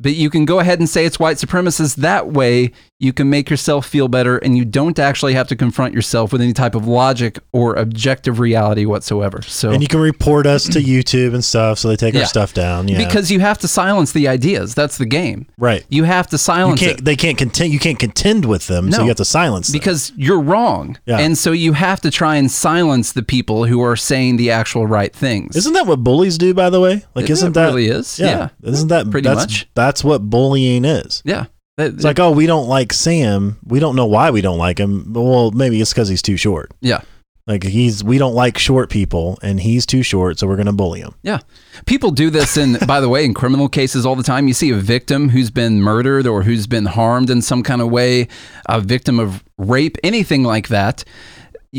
But 0.00 0.14
you 0.14 0.30
can 0.30 0.44
go 0.44 0.60
ahead 0.60 0.78
and 0.78 0.88
say 0.88 1.04
it's 1.04 1.18
white 1.18 1.38
supremacist. 1.38 1.96
That 1.96 2.28
way, 2.28 2.70
you 3.00 3.12
can 3.12 3.28
make 3.30 3.50
yourself 3.50 3.86
feel 3.86 4.06
better 4.08 4.38
and 4.38 4.56
you 4.56 4.64
don't 4.64 4.96
actually 4.98 5.34
have 5.34 5.48
to 5.48 5.56
confront 5.56 5.92
yourself 5.94 6.32
with 6.32 6.40
any 6.40 6.52
type 6.52 6.74
of 6.76 6.86
logic 6.86 7.38
or 7.52 7.74
objective 7.74 8.38
reality 8.38 8.84
whatsoever. 8.84 9.42
So, 9.42 9.70
And 9.70 9.82
you 9.82 9.88
can 9.88 10.00
report 10.00 10.46
us 10.46 10.64
to 10.68 10.78
YouTube 10.80 11.34
and 11.34 11.44
stuff, 11.44 11.78
so 11.80 11.88
they 11.88 11.96
take 11.96 12.14
Yeah. 12.14 12.20
our 12.20 12.26
stuff 12.26 12.54
down. 12.54 12.86
Yeah, 12.88 12.98
because 13.04 13.30
you 13.32 13.40
have 13.40 13.58
to 13.58 13.68
silence 13.68 14.12
the 14.12 14.28
ideas. 14.28 14.74
That's 14.74 14.98
the 14.98 15.06
game. 15.06 15.46
right, 15.58 15.84
You 15.88 16.04
have 16.04 16.28
to 16.28 16.34
you 16.34 16.38
silence 16.38 16.80
can't. 16.80 16.98
it 17.00 17.04
They 17.04 17.16
can't 17.16 17.36
contend. 17.38 17.72
You 17.72 17.78
can't 17.80 17.98
contend 17.98 18.44
with 18.44 18.66
them, 18.68 18.90
so 18.92 18.98
No. 18.98 19.02
you 19.04 19.08
have 19.08 19.16
to 19.18 19.24
silence 19.24 19.68
them. 19.68 19.78
because 19.78 20.12
you're 20.16 20.40
wrong. 20.40 20.96
Yeah. 21.06 21.18
And 21.18 21.36
so 21.36 21.50
you 21.52 21.72
have 21.72 22.00
to 22.02 22.10
try 22.10 22.36
and 22.36 22.50
silence 22.50 23.12
the 23.12 23.22
people 23.22 23.64
who 23.66 23.80
are 23.82 23.96
saying 23.96 24.36
the 24.36 24.50
actual 24.50 24.86
right 24.86 25.14
things. 25.14 25.56
Isn't 25.56 25.72
that 25.74 25.86
what 25.86 26.04
bullies 26.04 26.38
do? 26.38 26.54
By 26.54 26.70
the 26.70 26.80
way, 26.80 27.04
like, 27.16 27.28
isn't 27.30 27.48
it 27.48 27.54
that 27.54 27.66
really 27.66 27.88
is? 27.88 28.18
Yeah. 28.18 28.48
Isn't 28.62 28.88
that 28.88 29.10
Pretty 29.10 29.28
much. 29.28 29.68
That's 29.88 30.04
what 30.04 30.28
bullying 30.28 30.84
is. 30.84 31.22
yeah. 31.24 31.46
It's 31.78 32.04
like, 32.04 32.18
oh, 32.20 32.30
we 32.32 32.46
don't 32.46 32.68
like 32.68 32.92
Sam. 32.92 33.56
We 33.64 33.80
don't 33.80 33.96
know 33.96 34.04
why 34.04 34.30
we 34.30 34.42
don't 34.42 34.58
like 34.58 34.78
him. 34.78 35.04
But, 35.06 35.22
well, 35.22 35.50
maybe 35.52 35.80
it's 35.80 35.94
because 35.94 36.08
he's 36.10 36.20
too 36.20 36.36
short. 36.36 36.72
yeah. 36.82 37.00
Like 37.46 37.62
he's, 37.62 38.04
we 38.04 38.18
don't 38.18 38.34
like 38.34 38.58
short 38.58 38.90
people, 38.90 39.38
and 39.42 39.58
he's 39.58 39.86
too 39.86 40.02
short, 40.02 40.38
so 40.38 40.46
we're 40.46 40.56
gonna 40.58 40.74
bully 40.74 41.00
him. 41.00 41.14
Yeah. 41.22 41.38
People 41.86 42.10
do 42.10 42.28
this 42.28 42.58
in, 42.58 42.76
by 42.86 43.00
the 43.00 43.08
way, 43.08 43.24
in 43.24 43.32
criminal 43.32 43.70
cases 43.70 44.04
all 44.04 44.16
the 44.16 44.22
time. 44.22 44.48
You 44.48 44.52
see 44.52 44.68
a 44.70 44.74
victim 44.76 45.30
who's 45.30 45.50
been 45.50 45.80
murdered 45.80 46.26
or 46.26 46.42
who's 46.42 46.66
been 46.66 46.84
harmed 46.84 47.30
in 47.30 47.40
some 47.40 47.62
kind 47.62 47.80
of 47.80 47.88
way, 47.88 48.28
a 48.68 48.82
victim 48.82 49.18
of 49.18 49.42
rape, 49.56 49.96
anything 50.04 50.42
like 50.42 50.68
that. 50.68 51.04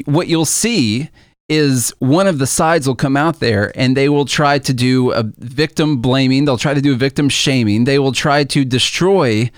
What 0.05 0.28
you'll 0.28 0.45
see 0.45 1.10
is 1.50 1.93
one 2.00 2.28
of 2.28 2.38
the 2.38 2.47
sides 2.47 2.88
will 2.88 2.95
come 2.95 3.18
out 3.18 3.39
there 3.39 3.72
and 3.76 3.97
they 3.97 4.08
will 4.08 4.26
try 4.26 4.60
to 4.60 4.74
do 4.74 5.12
a 5.12 5.24
victim 5.39 5.97
blaming, 5.97 6.45
they'll 6.45 6.58
try 6.58 6.74
to 6.74 6.82
do 6.82 6.95
victim 6.95 7.28
shaming, 7.28 7.84
they 7.84 8.00
will 8.00 8.12
try 8.12 8.43
to 8.43 8.64
destroy 8.64 9.50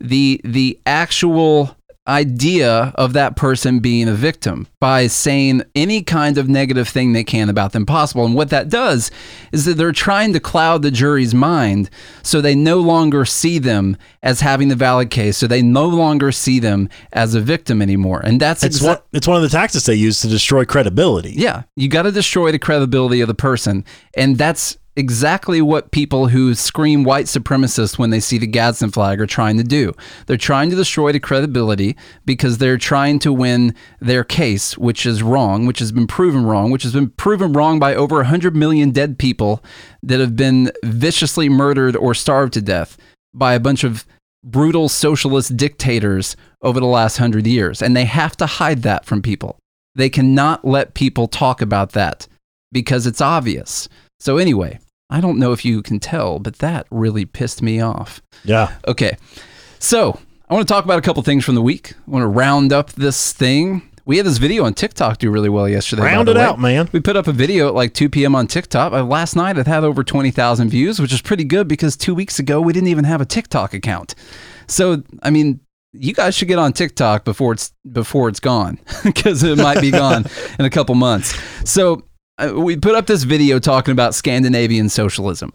the 0.00 0.40
the 0.44 0.78
actual 0.86 1.76
idea 2.10 2.92
of 2.96 3.12
that 3.14 3.36
person 3.36 3.78
being 3.78 4.08
a 4.08 4.12
victim 4.12 4.66
by 4.80 5.06
saying 5.06 5.62
any 5.74 6.02
kind 6.02 6.36
of 6.38 6.48
negative 6.48 6.88
thing 6.88 7.12
they 7.12 7.24
can 7.24 7.48
about 7.48 7.72
them 7.72 7.86
possible. 7.86 8.24
And 8.26 8.34
what 8.34 8.50
that 8.50 8.68
does 8.68 9.10
is 9.52 9.64
that 9.64 9.74
they're 9.74 9.92
trying 9.92 10.32
to 10.32 10.40
cloud 10.40 10.82
the 10.82 10.90
jury's 10.90 11.34
mind 11.34 11.88
so 12.22 12.40
they 12.40 12.54
no 12.54 12.78
longer 12.80 13.24
see 13.24 13.58
them 13.58 13.96
as 14.22 14.40
having 14.40 14.68
the 14.68 14.76
valid 14.76 15.10
case. 15.10 15.36
So 15.36 15.46
they 15.46 15.62
no 15.62 15.86
longer 15.86 16.32
see 16.32 16.58
them 16.58 16.88
as 17.12 17.34
a 17.34 17.40
victim 17.40 17.80
anymore. 17.80 18.20
And 18.24 18.40
that's 18.40 18.62
It's 18.64 18.80
exa- 18.80 18.86
one, 18.88 18.98
it's 19.12 19.28
one 19.28 19.36
of 19.36 19.42
the 19.42 19.48
tactics 19.48 19.86
they 19.86 19.94
use 19.94 20.20
to 20.22 20.28
destroy 20.28 20.64
credibility. 20.64 21.32
yeah, 21.36 21.62
you 21.76 21.88
got 21.88 22.02
to 22.02 22.12
destroy 22.12 22.50
the 22.52 22.58
credibility 22.58 23.20
of 23.20 23.28
the 23.28 23.34
person. 23.34 23.84
And 24.16 24.36
that's 24.36 24.76
exactly 24.96 25.62
what 25.62 25.92
people 25.92 26.28
who 26.28 26.54
scream 26.54 27.04
white 27.04 27.26
supremacist 27.26 27.98
when 27.98 28.10
they 28.10 28.20
see 28.20 28.38
the 28.38 28.46
Gadsden 28.46 28.90
flag 28.90 29.20
are 29.20 29.26
trying 29.26 29.56
to 29.56 29.64
do. 29.64 29.92
They're 30.26 30.36
trying 30.36 30.70
to 30.70 30.76
destroy 30.76 31.12
the 31.12 31.20
credibility 31.20 31.96
because 32.24 32.58
they're 32.58 32.78
trying 32.78 33.18
to 33.20 33.32
win 33.32 33.74
their 34.00 34.24
case, 34.24 34.76
which 34.76 35.06
is 35.06 35.22
wrong, 35.22 35.66
which 35.66 35.78
has 35.78 35.92
been 35.92 36.06
proven 36.06 36.44
wrong, 36.44 36.70
which 36.70 36.82
has 36.82 36.92
been 36.92 37.10
proven 37.10 37.52
wrong 37.52 37.78
by 37.78 37.94
over 37.94 38.16
100 38.16 38.56
million 38.56 38.90
dead 38.90 39.18
people 39.18 39.62
that 40.02 40.20
have 40.20 40.36
been 40.36 40.70
viciously 40.84 41.48
murdered 41.48 41.96
or 41.96 42.14
starved 42.14 42.52
to 42.54 42.60
death 42.60 42.96
by 43.32 43.54
a 43.54 43.60
bunch 43.60 43.84
of 43.84 44.04
brutal 44.42 44.88
socialist 44.88 45.56
dictators 45.56 46.36
over 46.62 46.80
the 46.80 46.86
last 46.86 47.18
hundred 47.18 47.46
years. 47.46 47.82
And 47.82 47.96
they 47.96 48.06
have 48.06 48.36
to 48.38 48.46
hide 48.46 48.82
that 48.82 49.04
from 49.04 49.22
people. 49.22 49.58
They 49.94 50.08
cannot 50.08 50.64
let 50.64 50.94
people 50.94 51.28
talk 51.28 51.60
about 51.60 51.92
that 51.92 52.26
because 52.72 53.06
it's 53.06 53.20
obvious. 53.20 53.88
So, 54.20 54.36
anyway, 54.36 54.78
I 55.08 55.20
don't 55.20 55.38
know 55.38 55.52
if 55.52 55.64
you 55.64 55.82
can 55.82 55.98
tell, 55.98 56.38
but 56.38 56.58
that 56.58 56.86
really 56.90 57.24
pissed 57.24 57.62
me 57.62 57.80
off. 57.80 58.22
Yeah. 58.44 58.76
Okay. 58.86 59.16
So, 59.80 60.20
I 60.48 60.54
want 60.54 60.66
to 60.66 60.72
talk 60.72 60.84
about 60.84 60.98
a 60.98 61.02
couple 61.02 61.22
things 61.22 61.44
from 61.44 61.54
the 61.54 61.62
week. 61.62 61.94
I 62.06 62.10
want 62.10 62.22
to 62.22 62.28
round 62.28 62.72
up 62.72 62.92
this 62.92 63.32
thing. 63.32 63.82
We 64.04 64.16
had 64.16 64.26
this 64.26 64.38
video 64.38 64.64
on 64.64 64.74
TikTok 64.74 65.18
do 65.18 65.30
really 65.30 65.48
well 65.48 65.68
yesterday. 65.68 66.02
Round 66.02 66.28
it 66.28 66.36
way. 66.36 66.42
out, 66.42 66.58
man. 66.58 66.88
We 66.92 67.00
put 67.00 67.16
up 67.16 67.28
a 67.28 67.32
video 67.32 67.68
at 67.68 67.74
like 67.74 67.94
2 67.94 68.08
p.m. 68.08 68.34
on 68.34 68.46
TikTok. 68.46 68.92
Uh, 68.92 69.04
last 69.04 69.36
night 69.36 69.56
it 69.56 69.66
had 69.66 69.84
over 69.84 70.02
20,000 70.02 70.68
views, 70.68 71.00
which 71.00 71.12
is 71.12 71.22
pretty 71.22 71.44
good 71.44 71.68
because 71.68 71.96
two 71.96 72.14
weeks 72.14 72.38
ago 72.38 72.60
we 72.60 72.72
didn't 72.72 72.88
even 72.88 73.04
have 73.04 73.20
a 73.20 73.24
TikTok 73.24 73.72
account. 73.72 74.14
So, 74.66 75.02
I 75.22 75.30
mean, 75.30 75.60
you 75.92 76.12
guys 76.14 76.34
should 76.34 76.48
get 76.48 76.58
on 76.58 76.72
TikTok 76.72 77.24
before 77.24 77.52
it's 77.52 77.72
before 77.90 78.28
it's 78.28 78.40
gone 78.40 78.78
because 79.04 79.42
it 79.42 79.58
might 79.58 79.80
be 79.80 79.90
gone 79.90 80.26
in 80.58 80.64
a 80.64 80.70
couple 80.70 80.94
months. 80.96 81.38
So, 81.64 82.02
Uh, 82.40 82.54
we 82.54 82.76
put 82.76 82.94
up 82.94 83.06
this 83.06 83.24
video 83.24 83.58
talking 83.58 83.92
about 83.92 84.14
Scandinavian 84.14 84.88
socialism. 84.88 85.52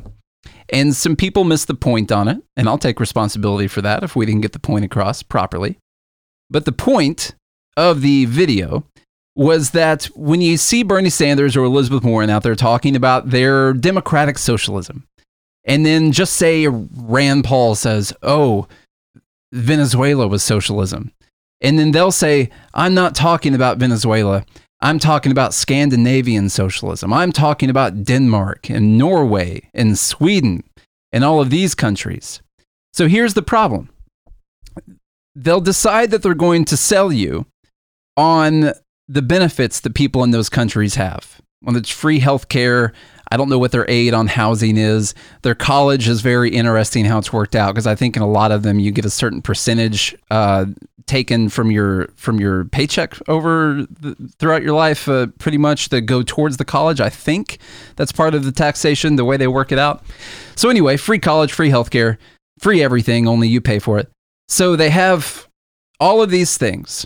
And 0.69 0.95
some 0.95 1.15
people 1.15 1.43
missed 1.43 1.67
the 1.67 1.75
point 1.75 2.11
on 2.11 2.27
it, 2.27 2.41
and 2.55 2.67
I'll 2.67 2.77
take 2.77 2.99
responsibility 2.99 3.67
for 3.67 3.81
that 3.81 4.03
if 4.03 4.15
we 4.15 4.25
didn't 4.25 4.41
get 4.41 4.51
the 4.51 4.59
point 4.59 4.85
across 4.85 5.23
properly. 5.23 5.77
But 6.49 6.65
the 6.65 6.71
point 6.71 7.35
of 7.75 8.01
the 8.01 8.25
video 8.25 8.85
was 9.35 9.71
that 9.71 10.05
when 10.15 10.41
you 10.41 10.57
see 10.57 10.83
Bernie 10.83 11.09
Sanders 11.09 11.57
or 11.57 11.63
Elizabeth 11.63 12.03
Warren 12.03 12.29
out 12.29 12.43
there 12.43 12.55
talking 12.55 12.95
about 12.95 13.29
their 13.29 13.73
democratic 13.73 14.37
socialism, 14.37 15.07
and 15.65 15.85
then 15.85 16.11
just 16.11 16.35
say 16.35 16.67
Rand 16.67 17.43
Paul 17.43 17.75
says, 17.75 18.13
oh, 18.23 18.67
Venezuela 19.51 20.27
was 20.27 20.43
socialism. 20.43 21.11
And 21.61 21.79
then 21.79 21.91
they'll 21.91 22.11
say, 22.11 22.49
I'm 22.73 22.93
not 22.93 23.15
talking 23.15 23.55
about 23.55 23.77
Venezuela. 23.77 24.45
I'm 24.85 24.99
talking 24.99 25.31
about 25.31 25.55
Scandinavian 25.55 26.47
socialism. 26.47 27.11
I'm 27.11 27.31
talking 27.31 27.71
about 27.71 28.03
Denmark 28.03 28.69
and 28.69 28.99
Norway 28.99 29.67
and 29.73 29.97
Sweden 29.97 30.63
and 31.11 31.23
all 31.23 31.41
of 31.41 31.49
these 31.49 31.73
countries. 31.73 32.39
So 32.93 33.07
here's 33.07 33.33
the 33.33 33.41
problem 33.41 33.89
they'll 35.33 35.59
decide 35.59 36.11
that 36.11 36.21
they're 36.21 36.35
going 36.35 36.65
to 36.65 36.77
sell 36.77 37.11
you 37.11 37.47
on 38.15 38.73
the 39.07 39.23
benefits 39.23 39.79
that 39.79 39.95
people 39.95 40.23
in 40.23 40.29
those 40.29 40.49
countries 40.49 40.93
have. 40.93 41.41
When 41.61 41.75
it's 41.75 41.89
free 41.89 42.19
health 42.19 42.47
care, 42.47 42.93
I 43.31 43.37
don't 43.37 43.49
know 43.49 43.57
what 43.57 43.71
their 43.71 43.89
aid 43.89 44.13
on 44.13 44.27
housing 44.27 44.77
is. 44.77 45.13
Their 45.41 45.55
college 45.55 46.07
is 46.07 46.21
very 46.21 46.49
interesting 46.49 47.05
how 47.05 47.17
it's 47.17 47.33
worked 47.33 47.55
out 47.55 47.73
because 47.73 47.87
I 47.87 47.95
think 47.95 48.15
in 48.15 48.21
a 48.21 48.29
lot 48.29 48.51
of 48.51 48.63
them 48.63 48.79
you 48.79 48.91
get 48.91 49.05
a 49.05 49.09
certain 49.09 49.41
percentage 49.41 50.15
uh, 50.31 50.65
taken 51.07 51.49
from 51.49 51.71
your 51.71 52.07
from 52.15 52.39
your 52.39 52.65
paycheck 52.65 53.17
over 53.27 53.85
the, 53.89 54.15
throughout 54.39 54.63
your 54.63 54.75
life, 54.75 55.07
uh, 55.07 55.27
pretty 55.39 55.57
much 55.57 55.89
that 55.89 56.01
go 56.01 56.23
towards 56.23 56.57
the 56.57 56.65
college. 56.65 57.01
I 57.01 57.09
think 57.09 57.59
that's 57.95 58.11
part 58.11 58.35
of 58.35 58.43
the 58.43 58.51
taxation, 58.51 59.15
the 59.15 59.25
way 59.25 59.37
they 59.37 59.47
work 59.47 59.71
it 59.71 59.79
out. 59.79 60.03
So 60.55 60.69
anyway, 60.69 60.97
free 60.97 61.19
college, 61.19 61.51
free 61.51 61.69
healthcare, 61.69 62.17
free 62.59 62.81
everything. 62.81 63.27
Only 63.27 63.47
you 63.47 63.61
pay 63.61 63.79
for 63.79 63.97
it. 63.99 64.09
So 64.47 64.75
they 64.75 64.89
have 64.89 65.47
all 65.99 66.21
of 66.21 66.29
these 66.29 66.57
things. 66.57 67.05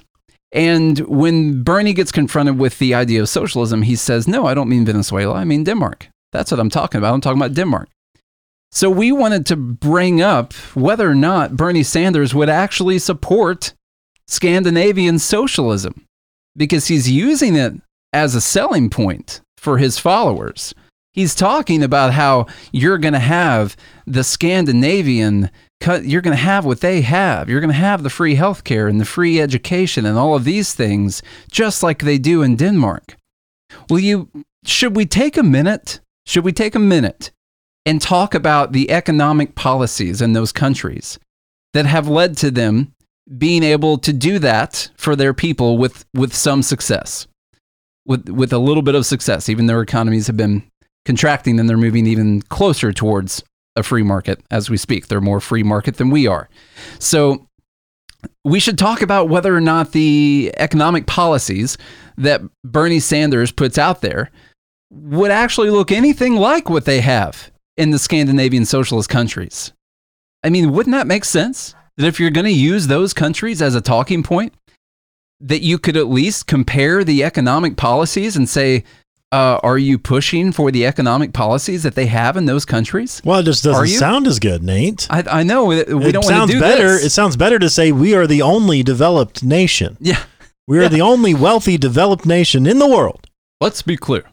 And 0.52 1.00
when 1.00 1.64
Bernie 1.64 1.93
gets 1.93 2.12
confronted 2.12 2.58
with 2.58 2.80
the 2.80 2.93
idea 2.93 3.22
of 3.22 3.30
socialism, 3.30 3.84
he 3.84 3.95
says, 3.95 4.28
No, 4.28 4.45
I 4.45 4.54
don't 4.54 4.70
mean 4.70 4.86
Venezuela. 4.86 5.36
I 5.36 5.43
mean 5.43 5.64
Denmark. 5.64 6.10
That's 6.32 6.52
what 6.52 6.60
I'm 6.60 6.70
talking 6.70 6.97
about. 6.97 7.14
I'm 7.14 7.22
talking 7.22 7.39
about 7.39 7.54
Denmark. 7.54 7.89
So 8.72 8.89
we 8.89 9.12
wanted 9.12 9.45
to 9.47 9.56
bring 9.56 10.22
up 10.22 10.54
whether 10.76 11.10
or 11.10 11.16
not 11.16 11.56
Bernie 11.56 11.84
Sanders 11.84 12.36
would 12.36 12.50
actually 12.50 13.00
support 13.00 13.74
Scandinavian 14.28 15.18
socialism 15.18 16.06
because 16.56 16.88
he's 16.88 17.10
using 17.10 17.56
it 17.56 17.74
as 18.14 18.36
a 18.36 18.41
selling 18.41 18.89
point 18.89 19.41
for 19.58 19.80
his 19.80 19.97
followers. 19.97 20.74
He's 21.14 21.34
talking 21.34 21.82
about 21.84 22.14
how 22.14 22.45
you're 22.72 23.00
going 23.00 23.14
to 23.14 23.20
have 23.20 23.76
the 24.06 24.24
Scandinavian 24.24 25.50
you're 25.82 26.22
going 26.22 26.36
to 26.36 26.44
have 26.44 26.66
what 26.66 26.82
they 26.82 27.02
have. 27.02 27.50
You're 27.50 27.62
going 27.62 27.72
to 27.72 27.76
have 27.76 28.04
the 28.04 28.10
free 28.10 28.36
healthcare 28.36 28.90
and 28.90 29.00
the 29.00 29.06
free 29.06 29.40
education 29.40 30.06
and 30.06 30.18
all 30.18 30.36
of 30.36 30.44
these 30.44 30.74
things 30.74 31.22
just 31.52 31.82
like 31.84 32.00
they 32.00 32.18
do 32.18 32.42
in 32.42 32.56
Denmark. 32.56 33.16
Will 33.90 34.00
you 34.00 34.30
should 34.66 34.96
we 34.96 35.06
take 35.06 35.38
a 35.38 35.44
minute? 35.44 36.00
Should 36.26 36.44
we 36.44 36.52
take 36.52 36.76
a 36.76 36.80
minute 36.80 37.32
and 37.86 38.02
talk 38.02 38.36
about 38.36 38.72
the 38.72 38.92
economic 38.92 39.56
policies 39.56 40.22
in 40.22 40.34
those 40.34 40.52
countries 40.52 41.18
that 41.74 41.86
have 41.86 42.08
led 42.08 42.38
to 42.38 42.52
them 42.52 42.94
being 43.38 43.64
able 43.64 43.98
to 44.00 44.12
do 44.12 44.40
that 44.40 44.90
for 44.98 45.16
their 45.16 45.34
people 45.34 45.78
with 45.78 46.06
with 46.14 46.34
some 46.36 46.62
success. 46.64 47.28
With 48.06 48.30
with 48.30 48.52
a 48.52 48.58
little 48.58 48.84
bit 48.84 48.96
of 48.96 49.06
success, 49.06 49.50
even 49.50 49.68
their 49.68 49.82
economies 49.82 50.28
have 50.28 50.38
been 50.38 50.64
contracting 51.06 51.60
and 51.60 51.70
they're 51.70 51.78
moving 51.78 52.06
even 52.06 52.42
closer 52.44 52.92
towards 52.92 53.44
a 53.80 53.84
free 53.84 54.04
market 54.04 54.42
as 54.52 54.70
we 54.70 54.78
speak. 54.78 55.08
They're 55.08 55.22
more 55.22 55.40
free 55.40 55.64
market 55.64 55.98
than 55.98 56.10
we 56.10 56.28
are. 56.28 56.50
So 57.00 57.48
we 58.44 58.60
should 58.60 58.78
talk 58.78 59.02
about 59.02 59.30
whether 59.30 59.56
or 59.56 59.62
not 59.62 59.92
the 59.92 60.54
economic 60.58 61.08
policies 61.08 61.78
that 62.18 62.42
Bernie 62.64 63.00
Sanders 63.00 63.52
puts 63.52 63.78
out 63.78 64.02
there 64.02 64.30
would 64.92 65.32
actually 65.32 65.70
look 65.70 65.92
anything 65.92 66.36
like 66.36 66.70
what 66.70 66.86
they 66.86 67.02
have 67.02 67.52
in 67.78 67.92
the 67.92 68.00
Scandinavian 68.00 68.66
socialist 68.66 69.10
countries. 69.10 69.72
I 70.44 70.50
mean, 70.50 70.72
wouldn't 70.72 70.96
that 70.96 71.08
make 71.08 71.26
sense? 71.26 71.76
That 71.98 72.08
if 72.08 72.20
you're 72.20 72.32
going 72.32 72.46
to 72.46 72.52
use 72.52 72.88
those 72.88 73.14
countries 73.14 73.62
as 73.62 73.76
a 73.76 73.82
talking 73.82 74.24
point, 74.24 74.54
that 75.42 75.62
you 75.62 75.78
could 75.78 75.96
at 75.96 76.08
least 76.08 76.48
compare 76.48 77.04
the 77.04 77.24
economic 77.24 77.78
policies 77.78 78.36
and 78.36 78.48
say, 78.50 78.84
uh, 79.32 79.60
are 79.64 79.78
you 79.78 79.98
pushing 80.00 80.52
for 80.52 80.72
the 80.72 80.86
economic 80.86 81.34
policies 81.34 81.84
that 81.84 81.96
they 81.96 82.08
have 82.08 82.36
in 82.38 82.46
those 82.46 82.66
countries? 82.66 83.22
Well, 83.24 83.40
it 83.40 83.44
just 83.44 83.64
doesn't 83.64 83.88
sound 83.88 84.26
as 84.28 84.40
good, 84.40 84.64
Nate. 84.64 85.08
I, 85.10 85.24
I 85.30 85.44
know 85.44 85.66
we 85.66 85.80
it 85.82 85.88
don't 85.88 86.02
want 86.02 86.14
to 86.16 86.24
sounds 86.24 86.52
do 86.52 86.60
better. 86.60 86.88
this. 86.94 87.06
It 87.06 87.10
sounds 87.12 87.38
better 87.38 87.60
to 87.60 87.70
say 87.70 87.92
we 87.92 88.16
are 88.16 88.26
the 88.28 88.42
only 88.42 88.82
developed 88.84 89.44
nation. 89.44 89.98
yeah, 90.00 90.24
We 90.68 90.80
are 90.80 90.84
Yeah. 90.84 90.88
the 90.88 91.02
only 91.02 91.34
wealthy 91.34 91.78
developed 91.78 92.26
nation 92.26 92.66
in 92.66 92.80
the 92.80 92.88
world. 92.88 93.28
let's 93.62 93.82
be 93.82 93.98
clear. 93.98 94.24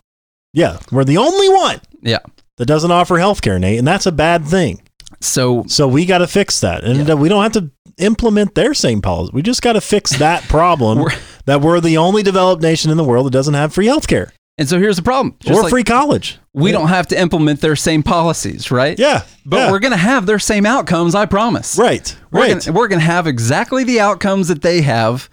Yeah, 0.55 0.79
we're 0.91 1.05
the 1.05 1.19
only 1.19 1.49
one 1.51 1.81
Yeah. 2.01 2.21
that 2.57 2.67
doesn't 2.67 2.91
offer 2.91 3.17
healthcare, 3.17 3.61
Nate, 3.61 3.79
and 3.79 3.87
that's 3.87 4.07
a 4.07 4.13
bad 4.13 4.47
thing. 4.47 4.81
So 5.21 5.65
So 5.69 5.87
we 5.89 6.07
got 6.07 6.19
to 6.19 6.27
fix 6.27 6.61
that, 6.61 6.85
and 6.85 7.07
Yeah. 7.07 7.15
uh, 7.15 7.17
we 7.17 7.29
don't 7.29 7.43
have 7.43 7.53
to 7.53 7.71
implement 7.99 8.55
their 8.55 8.73
same 8.73 9.03
policy. 9.03 9.31
We 9.35 9.43
just 9.43 9.61
got 9.63 9.75
to 9.75 9.81
fix 9.81 10.13
that 10.19 10.43
problem 10.49 11.01
We're- 11.01 11.17
that 11.45 11.61
we're 11.61 11.81
the 11.81 11.97
only 11.99 12.23
developed 12.23 12.63
nation 12.63 12.91
in 12.91 12.97
the 12.97 13.05
world 13.05 13.27
that 13.27 13.31
doesn't 13.33 13.55
have 13.55 13.73
free 13.75 13.87
healthcare 13.87 14.31
and 14.59 14.69
so 14.69 14.79
here's 14.79 14.97
the 14.97 15.03
problem. 15.03 15.35
Just 15.41 15.59
or 15.59 15.63
like 15.63 15.71
free 15.71 15.85
college. 15.85 16.39
we 16.55 16.71
Yeah. 16.71 16.79
don't 16.79 16.89
have 16.89 17.07
to 17.09 17.21
implement 17.21 17.61
their 17.61 17.77
same 17.77 18.03
policies, 18.03 18.71
right? 18.71 18.99
Yeah, 18.99 19.23
But 19.45 19.57
yeah. 19.57 19.71
we're 19.71 19.79
going 19.81 19.93
to 19.93 19.99
have 19.99 20.27
their 20.27 20.39
same 20.39 20.65
outcomes, 20.67 21.15
I 21.15 21.27
promise. 21.27 21.77
right, 21.79 22.17
We're 22.31 22.41
right. 22.41 22.65
Gonna, 22.65 22.77
we're 22.77 22.89
going 22.89 23.01
to 23.01 23.07
have 23.07 23.27
exactly 23.27 23.85
the 23.85 24.01
outcomes 24.01 24.49
that 24.49 24.63
they 24.63 24.81
have 24.83 25.29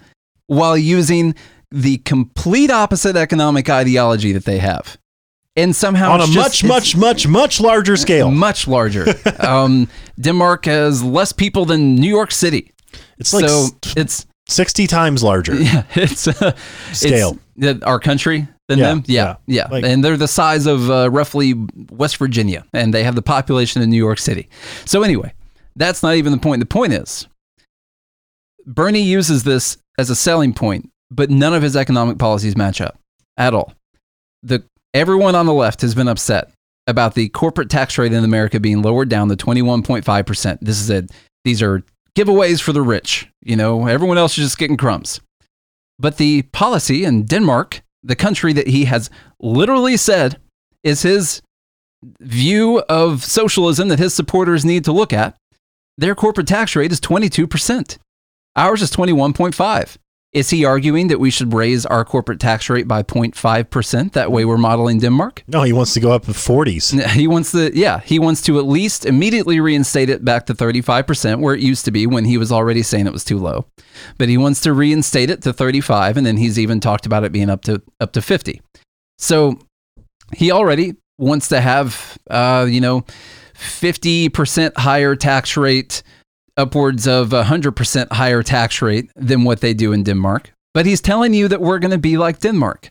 while 0.46 0.76
using 0.76 1.34
the 1.70 1.96
complete 1.98 2.70
opposite 2.70 3.16
economic 3.16 3.68
ideology 3.70 4.32
that 4.32 4.44
they 4.44 4.58
have. 4.58 4.96
And 5.56 5.74
somehow 5.74 6.12
on 6.12 6.20
a 6.20 6.24
it's 6.24 6.34
much, 6.34 6.64
much, 6.64 6.96
much, 6.96 7.26
much 7.28 7.60
larger 7.60 7.96
scale. 7.96 8.30
much 8.30 8.66
larger. 8.68 9.06
um, 9.38 9.88
Denmark 10.20 10.64
has 10.66 11.02
less 11.02 11.32
people 11.32 11.64
than 11.64 11.94
New 11.94 12.08
York 12.08 12.32
City. 12.32 12.72
It's 13.18 13.32
like 13.32 13.48
so 13.48 13.68
it's 13.96 14.26
sixty 14.48 14.86
times 14.88 15.22
larger. 15.22 15.54
yeah, 15.60 15.84
it's 15.94 16.26
uh, 16.26 16.54
Scale. 16.92 17.38
It's, 17.56 17.82
our 17.84 18.00
country 18.00 18.48
than 18.68 18.78
Yeah, 18.78 18.86
them. 18.88 19.02
Yeah, 19.06 19.36
yeah. 19.46 19.66
yeah, 19.66 19.68
Like- 19.70 19.84
and 19.84 20.04
they're 20.04 20.16
the 20.16 20.28
size 20.28 20.66
of 20.66 20.90
uh, 20.90 21.10
roughly 21.10 21.54
West 21.90 22.16
Virginia, 22.16 22.64
and 22.72 22.92
they 22.94 23.04
have 23.04 23.14
the 23.14 23.22
population 23.22 23.82
of 23.82 23.88
New 23.88 23.96
York 23.96 24.18
City. 24.18 24.48
So 24.84 25.02
anyway, 25.02 25.34
that's 25.76 26.02
not 26.02 26.14
even 26.14 26.32
the 26.32 26.38
point. 26.38 26.60
The 26.60 26.66
point 26.66 26.92
is, 26.92 27.26
Bernie 28.66 29.02
uses 29.02 29.44
this 29.44 29.76
as 29.98 30.10
a 30.10 30.16
selling 30.16 30.52
point, 30.54 30.90
but 31.10 31.30
none 31.30 31.54
of 31.54 31.62
his 31.62 31.76
economic 31.76 32.18
policies 32.18 32.56
match 32.56 32.80
up 32.80 32.98
at 33.36 33.54
all. 33.54 33.74
The 34.42 34.64
everyone 34.94 35.34
on 35.34 35.46
the 35.46 35.52
left 35.52 35.82
has 35.82 35.94
been 35.94 36.08
upset 36.08 36.50
about 36.86 37.14
the 37.14 37.28
corporate 37.30 37.70
tax 37.70 37.98
rate 37.98 38.12
in 38.12 38.24
America 38.24 38.60
being 38.60 38.82
lowered 38.82 39.08
down 39.08 39.28
to 39.28 39.36
21.5%. 39.36 40.58
This 40.60 40.80
is 40.80 40.90
a 40.90 41.06
these 41.44 41.62
are 41.62 41.82
giveaways 42.16 42.60
for 42.62 42.72
the 42.72 42.82
rich. 42.82 43.28
You 43.42 43.56
know, 43.56 43.86
everyone 43.86 44.18
else 44.18 44.38
is 44.38 44.46
just 44.46 44.58
getting 44.58 44.76
crumbs. 44.76 45.20
But 45.98 46.16
the 46.16 46.42
policy 46.42 47.04
in 47.04 47.24
Denmark, 47.24 47.82
the 48.04 48.16
country 48.16 48.52
that 48.52 48.68
he 48.68 48.84
has 48.84 49.10
literally 49.40 49.96
said 49.96 50.38
is 50.82 51.02
his 51.02 51.40
view 52.20 52.80
of 52.88 53.24
socialism 53.24 53.88
that 53.88 53.98
his 53.98 54.14
supporters 54.14 54.64
need 54.64 54.84
to 54.84 54.92
look 54.92 55.12
at, 55.12 55.36
their 55.96 56.14
corporate 56.14 56.46
tax 56.46 56.76
rate 56.76 56.92
is 56.92 57.00
22%. 57.00 57.98
Ours 58.56 58.82
is 58.82 58.92
21.5. 58.92 59.96
Is 60.34 60.50
he 60.50 60.64
arguing 60.64 61.06
that 61.08 61.20
we 61.20 61.30
should 61.30 61.54
raise 61.54 61.86
our 61.86 62.04
corporate 62.04 62.40
tax 62.40 62.68
rate 62.68 62.88
by 62.88 63.04
0.5%? 63.04 64.12
That 64.12 64.32
way 64.32 64.44
we're 64.44 64.58
modeling 64.58 64.98
Denmark? 64.98 65.44
No, 65.46 65.62
he 65.62 65.72
wants 65.72 65.94
to 65.94 66.00
go 66.00 66.10
up 66.10 66.24
to 66.24 66.34
forties. 66.34 66.90
He 67.14 67.28
wants 67.28 67.52
to, 67.52 67.70
yeah, 67.72 68.00
he 68.00 68.18
wants 68.18 68.42
to 68.42 68.58
at 68.58 68.66
least 68.66 69.06
immediately 69.06 69.60
reinstate 69.60 70.10
it 70.10 70.24
back 70.24 70.46
to 70.46 70.54
35%, 70.54 71.38
where 71.40 71.54
it 71.54 71.60
used 71.60 71.84
to 71.84 71.92
be 71.92 72.08
when 72.08 72.24
he 72.24 72.36
was 72.36 72.50
already 72.50 72.82
saying 72.82 73.06
it 73.06 73.12
was 73.12 73.24
too 73.24 73.38
low. 73.38 73.66
But 74.18 74.28
he 74.28 74.36
wants 74.36 74.60
to 74.62 74.72
reinstate 74.72 75.30
it 75.30 75.42
to 75.42 75.52
35, 75.52 76.16
and 76.16 76.26
then 76.26 76.36
he's 76.36 76.58
even 76.58 76.80
talked 76.80 77.06
about 77.06 77.22
it 77.22 77.30
being 77.30 77.48
up 77.48 77.62
to 77.62 77.80
up 78.00 78.12
to 78.12 78.22
50. 78.22 78.60
So 79.18 79.58
he 80.34 80.50
already 80.50 80.94
wants 81.16 81.48
to 81.48 81.60
have, 81.60 82.18
uh, 82.28 82.66
you 82.68 82.80
know, 82.80 83.04
50% 83.54 84.76
higher 84.76 85.14
tax 85.14 85.56
rate, 85.56 86.02
upwards 86.56 87.06
of 87.06 87.30
100% 87.30 88.12
higher 88.12 88.42
tax 88.42 88.80
rate 88.80 89.10
than 89.16 89.44
what 89.44 89.60
they 89.60 89.74
do 89.74 89.92
in 89.92 90.02
Denmark. 90.02 90.52
But 90.72 90.86
he's 90.86 91.00
telling 91.00 91.34
you 91.34 91.48
that 91.48 91.60
we're 91.60 91.78
going 91.78 91.90
to 91.90 91.98
be 91.98 92.16
like 92.16 92.40
Denmark. 92.40 92.90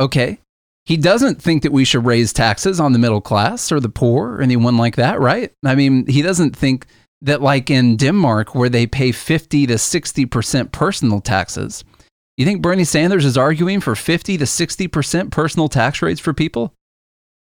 Okay. 0.00 0.38
He 0.84 0.96
doesn't 0.96 1.40
think 1.40 1.62
that 1.62 1.72
we 1.72 1.84
should 1.84 2.04
raise 2.04 2.32
taxes 2.32 2.80
on 2.80 2.92
the 2.92 2.98
middle 2.98 3.20
class 3.20 3.70
or 3.70 3.78
the 3.78 3.88
poor 3.88 4.34
or 4.34 4.42
anyone 4.42 4.76
like 4.76 4.96
that, 4.96 5.20
right? 5.20 5.52
I 5.64 5.74
mean, 5.74 6.06
he 6.06 6.22
doesn't 6.22 6.56
think 6.56 6.86
that, 7.20 7.40
like 7.40 7.70
in 7.70 7.96
Denmark, 7.96 8.54
where 8.54 8.68
they 8.68 8.86
pay 8.86 9.12
50 9.12 9.68
to 9.68 9.74
60% 9.74 10.72
personal 10.72 11.20
taxes, 11.20 11.84
you 12.36 12.44
think 12.44 12.62
Bernie 12.62 12.84
Sanders 12.84 13.24
is 13.24 13.38
arguing 13.38 13.80
for 13.80 13.94
50 13.94 14.38
to 14.38 14.44
60% 14.44 15.30
personal 15.30 15.68
tax 15.68 16.02
rates 16.02 16.20
for 16.20 16.34
people? 16.34 16.74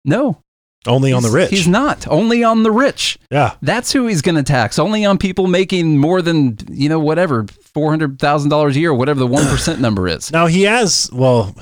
No. 0.03 0.41
Only 0.88 1.11
on 1.11 1.23
the 1.23 1.30
rich. 1.30 1.49
He's 1.49 1.67
not. 1.67 2.07
Only 2.07 2.43
on 2.43 2.63
the 2.63 2.71
rich. 2.71 3.17
yeah. 3.30 3.55
That's 3.61 3.91
who 3.91 4.07
he's 4.07 4.21
going 4.21 4.36
to 4.36 4.43
tax. 4.43 4.80
Only 4.80 5.03
on 5.05 5.17
people 5.17 5.47
making 5.47 5.97
more 5.97 6.21
than, 6.21 6.57
you 6.69 6.88
know, 6.88 6.99
whatever, 6.99 7.43
$400,000 7.43 8.75
a 8.75 8.80
year, 8.80 8.93
whatever 8.93 9.19
the 9.19 9.27
1% 9.27 9.80
number 9.82 10.07
is. 10.07 10.32
Now 10.32 10.47
he 10.47 10.63
has 10.63 11.09
well, 11.11 11.53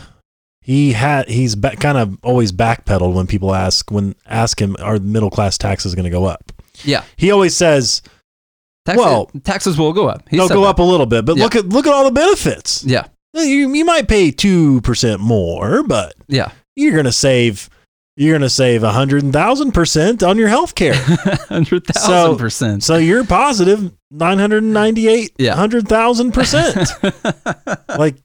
he 0.61 0.91
had 0.93 1.29
he's 1.29 1.55
ba- 1.55 1.75
kind 1.77 1.97
of 1.97 2.17
always 2.23 2.51
backpedaled 2.51 3.13
when 3.13 3.25
people 3.27 3.55
ask 3.55 3.89
when 3.89 4.13
ask 4.25 4.59
him 4.61 4.75
are 4.79 4.99
middle 4.99 5.29
class 5.29 5.57
taxes 5.57 5.95
going 5.95 6.03
to 6.05 6.09
go 6.11 6.25
up. 6.25 6.51
Yeah. 6.83 7.03
He 7.15 7.31
always 7.31 7.55
says 7.55 8.01
Tax, 8.85 8.97
Well, 8.97 9.31
taxes 9.43 9.77
will 9.77 9.93
go 9.93 10.07
up. 10.07 10.29
He 10.29 10.37
they'll 10.37 10.47
go 10.47 10.61
that. 10.61 10.67
up 10.69 10.79
a 10.79 10.83
little 10.83 11.05
bit, 11.05 11.25
but 11.25 11.37
Yeah. 11.37 11.43
look 11.43 11.55
at 11.55 11.69
look 11.69 11.87
at 11.87 11.93
all 11.93 12.05
the 12.05 12.11
benefits. 12.11 12.83
Yeah. 12.83 13.07
You 13.33 13.73
you 13.73 13.83
might 13.85 14.07
pay 14.07 14.29
two 14.31 14.81
percent 14.81 15.21
more, 15.21 15.83
but 15.83 16.13
Yeah. 16.27 16.51
you're 16.75 16.93
going 16.93 17.05
to 17.05 17.11
save 17.11 17.69
you're 18.17 18.33
going 18.33 18.41
to 18.41 18.49
save 18.49 18.83
a 18.83 18.91
hundred 18.91 19.31
thousand 19.31 19.71
percent 19.73 20.23
on 20.23 20.37
your 20.37 20.49
health 20.49 20.75
care. 20.75 20.93
100,000%. 20.93 22.83
so 22.83 22.95
you're 22.97 23.23
positive 23.25 23.91
nine 24.11 24.39
hundred 24.39 24.63
ninety 24.63 25.07
eight 25.07 25.31
Yeah. 25.37 25.55
hundred 25.55 25.87
thousand 25.87 26.31
percent. 26.33 26.89
like 27.97 28.15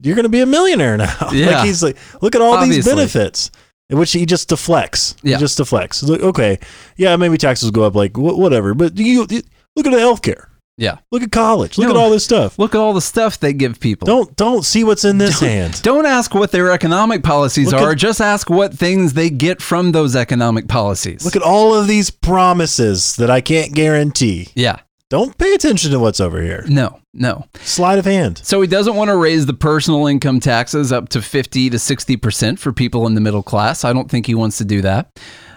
you're 0.00 0.14
going 0.16 0.24
to 0.24 0.28
be 0.28 0.40
a 0.40 0.46
millionaire 0.46 0.96
now. 0.96 1.28
Yeah. 1.32 1.58
like 1.58 1.66
he's 1.66 1.82
like, 1.82 1.96
look 2.22 2.34
at 2.34 2.40
all 2.40 2.60
these 2.66 2.84
benefits, 2.84 3.50
which 3.90 4.12
he 4.12 4.26
just 4.26 4.48
deflects. 4.48 5.14
Yeah. 5.22 5.36
He 5.36 5.40
just 5.40 5.56
deflects. 5.56 6.02
Like, 6.02 6.20
okay, 6.20 6.58
yeah, 6.96 7.16
maybe 7.16 7.36
taxes 7.38 7.70
go 7.70 7.82
up, 7.84 7.94
like 7.94 8.16
wh- 8.16 8.38
whatever, 8.38 8.74
but 8.74 8.96
you, 8.96 9.26
you 9.30 9.42
look 9.76 9.86
at 9.86 9.92
the 9.92 9.98
healthcare. 9.98 10.46
Yeah. 10.78 10.96
Look 11.10 11.22
at 11.22 11.30
college. 11.30 11.76
Look 11.78 11.88
No. 11.88 11.94
at 11.94 11.96
all 11.98 12.10
this 12.10 12.24
stuff. 12.24 12.58
Look 12.58 12.74
at 12.74 12.80
all 12.80 12.92
the 12.94 13.00
stuff 13.02 13.38
they 13.38 13.52
give 13.52 13.78
people. 13.78 14.06
Don't 14.06 14.34
don't 14.36 14.64
see 14.64 14.84
what's 14.84 15.04
in 15.04 15.18
this 15.18 15.38
hand. 15.40 15.80
Don't 15.82 16.06
ask 16.06 16.34
what 16.34 16.50
their 16.50 16.70
economic 16.72 17.22
policies 17.22 17.66
Look 17.72 17.80
at- 17.80 17.82
are. 17.86 17.94
just 17.94 18.20
ask 18.20 18.48
what 18.48 18.72
things 18.72 19.12
they 19.12 19.28
get 19.30 19.60
from 19.60 19.92
those 19.92 20.16
economic 20.16 20.68
policies. 20.68 21.24
Look 21.24 21.36
at 21.36 21.42
all 21.42 21.74
of 21.74 21.86
these 21.88 22.10
promises 22.10 23.16
that 23.16 23.30
I 23.30 23.40
can't 23.40 23.72
guarantee. 23.72 24.48
yeah. 24.54 24.76
Don't 25.10 25.36
pay 25.36 25.52
attention 25.52 25.90
to 25.90 25.98
what's 25.98 26.20
over 26.20 26.40
here. 26.40 26.64
No, 26.68 27.00
no. 27.12 27.44
Sleight 27.62 27.98
of 27.98 28.06
hand. 28.06 28.40
So 28.42 28.62
he 28.62 28.66
doesn't 28.66 28.94
want 28.96 29.10
to 29.10 29.16
raise 29.16 29.44
the 29.44 29.52
personal 29.52 30.06
income 30.06 30.40
taxes 30.40 30.90
up 30.90 31.10
to 31.10 31.20
50 31.20 31.68
to 31.68 31.76
60% 31.78 32.58
for 32.58 32.72
people 32.72 33.06
in 33.06 33.14
the 33.14 33.20
middle 33.20 33.42
class. 33.42 33.84
I 33.84 33.92
don't 33.92 34.10
think 34.10 34.24
he 34.26 34.34
wants 34.34 34.56
to 34.56 34.64
do 34.64 34.80
that. 34.80 35.10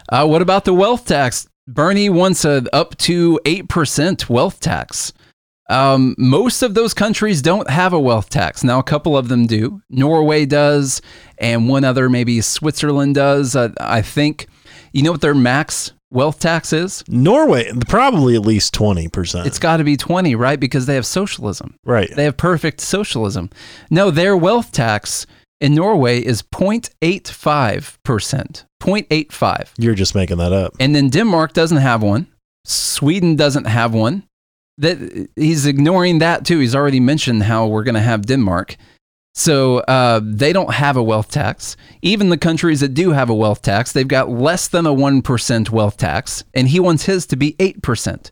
Uh, 0.09 0.27
what 0.27 0.41
about 0.41 0.65
the 0.65 0.73
wealth 0.73 1.05
tax? 1.05 1.47
Bernie 1.67 2.09
wants 2.09 2.45
a 2.45 2.63
up 2.73 2.95
to 2.97 3.39
8% 3.45 4.29
wealth 4.29 4.59
tax. 4.59 5.13
Um, 5.67 6.13
most 6.19 6.61
of 6.61 6.75
those 6.75 6.93
countries 6.93 7.41
don't 7.41 7.67
have 7.69 7.91
a 7.91 7.99
wealth 7.99 8.29
tax. 8.29 8.63
Now, 8.63 8.77
a 8.77 8.83
couple 8.83 9.17
of 9.17 9.29
them 9.29 9.47
do. 9.47 9.81
Norway 9.89 10.45
does, 10.45 11.01
and 11.39 11.67
one 11.67 11.83
other, 11.83 12.07
maybe 12.07 12.39
Switzerland 12.41 13.15
does. 13.15 13.55
Uh, 13.55 13.69
I 13.79 14.03
think, 14.03 14.47
you 14.93 15.01
know 15.01 15.11
what 15.11 15.21
their 15.21 15.33
max 15.33 15.91
wealth 16.11 16.39
tax 16.39 16.71
is? 16.71 17.03
Norway, 17.07 17.71
probably 17.87 18.35
at 18.35 18.41
least 18.41 18.75
20%. 18.75 19.47
It's 19.47 19.57
got 19.57 19.77
to 19.77 19.83
be 19.83 19.97
20, 19.97 20.35
right? 20.35 20.59
Because 20.59 20.85
they 20.85 20.93
have 20.93 21.05
socialism. 21.05 21.75
right. 21.83 22.15
They 22.15 22.25
have 22.25 22.37
perfect 22.37 22.79
socialism. 22.79 23.49
No, 23.89 24.11
their 24.11 24.37
wealth 24.37 24.71
tax 24.71 25.25
in 25.61 25.75
Norway 25.75 26.23
is 26.23 26.41
0.85%. 26.41 28.65
0.85. 28.81 29.69
You're 29.77 29.95
just 29.95 30.15
making 30.15 30.37
that 30.37 30.53
up. 30.53 30.73
And 30.79 30.95
then 30.95 31.09
Denmark 31.09 31.53
doesn't 31.53 31.77
have 31.77 32.03
one. 32.03 32.27
Sweden 32.65 33.35
doesn't 33.35 33.65
have 33.65 33.93
one. 33.93 34.23
That 34.77 35.29
he's 35.35 35.65
ignoring 35.65 36.19
that 36.19 36.45
too. 36.45 36.59
He's 36.59 36.75
already 36.75 36.99
mentioned 36.99 37.43
how 37.43 37.67
we're 37.67 37.83
going 37.83 37.95
to 37.95 38.01
have 38.01 38.25
Denmark. 38.25 38.75
So 39.33 39.79
uh, 39.79 40.21
they 40.23 40.53
don't 40.53 40.73
have 40.73 40.97
a 40.97 41.03
wealth 41.03 41.29
tax. 41.29 41.75
Even 42.01 42.29
the 42.29 42.37
countries 42.37 42.79
that 42.79 42.93
do 42.93 43.11
have 43.11 43.29
a 43.29 43.35
wealth 43.35 43.61
tax, 43.61 43.91
they've 43.91 44.07
got 44.07 44.29
less 44.29 44.69
than 44.69 44.85
a 44.85 44.93
1% 44.93 45.69
wealth 45.69 45.97
tax, 45.97 46.45
and 46.53 46.69
he 46.69 46.79
wants 46.79 47.05
his 47.05 47.25
to 47.27 47.35
be 47.35 47.53
8%. 47.53 48.31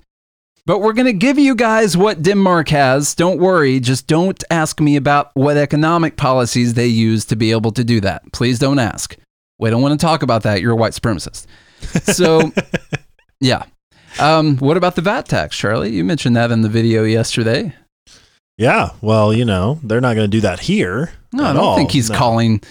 But 0.66 0.80
we're 0.80 0.94
going 0.94 1.08
to 1.08 1.14
give 1.14 1.38
you 1.38 1.56
guys 1.56 1.98
what 1.98 2.22
Denmark 2.22 2.70
has. 2.70 3.16
Don't 3.16 3.38
worry. 3.40 3.82
Just 3.82 4.08
don't 4.08 4.42
ask 4.50 4.80
me 4.80 4.96
about 4.96 5.32
what 5.34 5.58
economic 5.58 6.16
policies 6.16 6.74
they 6.76 6.88
use 6.88 7.26
to 7.26 7.36
be 7.36 7.52
able 7.52 7.72
to 7.72 7.84
do 7.84 8.00
that. 8.02 8.24
Please 8.32 8.60
don't 8.60 8.80
ask. 8.80 9.18
We 9.60 9.70
don't 9.70 9.82
want 9.82 10.00
to 10.00 10.06
talk 10.06 10.24
about 10.24 10.44
that. 10.44 10.62
You're 10.62 10.72
a 10.72 10.76
white 10.78 10.94
supremacist. 10.94 11.48
So, 12.14 12.52
yeah. 13.42 13.64
Um, 14.20 14.58
what 14.58 14.78
about 14.78 14.96
the 14.96 15.02
VAT 15.02 15.26
tax, 15.28 15.58
Charlie? 15.58 15.92
You 15.92 16.04
mentioned 16.06 16.36
that 16.38 16.50
in 16.52 16.62
the 16.62 16.70
video 16.70 17.04
yesterday. 17.04 17.76
Yeah. 18.58 18.92
Well, 19.02 19.34
you 19.34 19.44
know, 19.44 19.80
they're 19.84 20.00
not 20.02 20.16
going 20.16 20.30
to 20.32 20.38
do 20.38 20.42
that 20.42 20.62
here. 20.62 21.12
No, 21.34 21.44
I 21.44 21.54
don't 21.54 21.64
all. 21.64 21.76
think 21.76 21.92
he's 21.92 22.10
No. 22.10 22.16
calling 22.18 22.62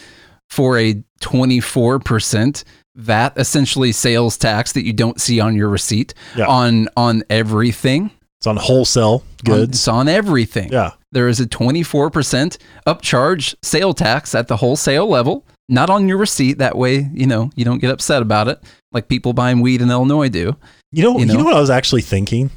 for 0.48 0.78
a 0.78 1.02
24% 1.20 2.64
VAT, 2.96 3.32
essentially 3.36 3.92
sales 3.92 4.36
tax 4.36 4.72
that 4.72 4.84
you 4.84 4.92
don't 4.92 5.20
see 5.20 5.40
on 5.40 5.56
your 5.56 5.68
receipt 5.68 6.14
Yeah. 6.36 6.46
on 6.46 6.88
on 6.96 7.22
everything. 7.30 8.10
It's 8.38 8.46
on 8.46 8.56
wholesale 8.56 9.22
On- 9.22 9.44
goods. 9.44 9.78
it's 9.78 9.88
on 9.88 10.08
everything. 10.08 10.70
yeah. 10.72 10.90
There 11.12 11.28
is 11.28 11.40
a 11.40 11.46
24% 11.46 12.56
upcharge 12.86 13.54
sale 13.62 13.92
tax 13.94 14.34
at 14.34 14.48
the 14.48 14.56
wholesale 14.56 15.06
level, 15.08 15.44
not 15.68 15.90
on 15.90 16.08
your 16.08 16.16
receipt. 16.18 16.58
That 16.58 16.76
way, 16.76 17.08
you 17.14 17.26
know, 17.26 17.50
you 17.54 17.64
don't 17.64 17.78
get 17.80 17.90
upset 17.90 18.22
about 18.22 18.48
it 18.48 18.58
like 18.92 19.08
people 19.08 19.32
buying 19.32 19.60
weed 19.60 19.80
in 19.82 19.90
Illinois 19.90 20.28
do. 20.28 20.56
You 20.90 21.02
know, 21.02 21.12
You 21.14 21.20
you 21.20 21.26
know, 21.26 21.34
know? 21.38 21.44
what 21.44 21.54
I 21.56 21.60
was 21.60 21.70
actually 21.70 22.02
thinking? 22.02 22.50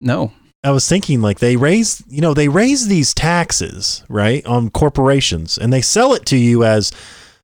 No. 0.00 0.32
I 0.64 0.70
was 0.72 0.88
thinking 0.88 1.20
like 1.20 1.38
they 1.38 1.56
raise, 1.56 2.02
you 2.08 2.20
know, 2.20 2.34
they 2.34 2.48
raise 2.48 2.88
these 2.88 3.14
taxes, 3.14 4.02
right, 4.08 4.44
on 4.44 4.70
corporations 4.70 5.56
and 5.56 5.72
they 5.72 5.80
sell 5.80 6.14
it 6.14 6.26
to 6.26 6.36
you 6.36 6.64
as 6.64 6.90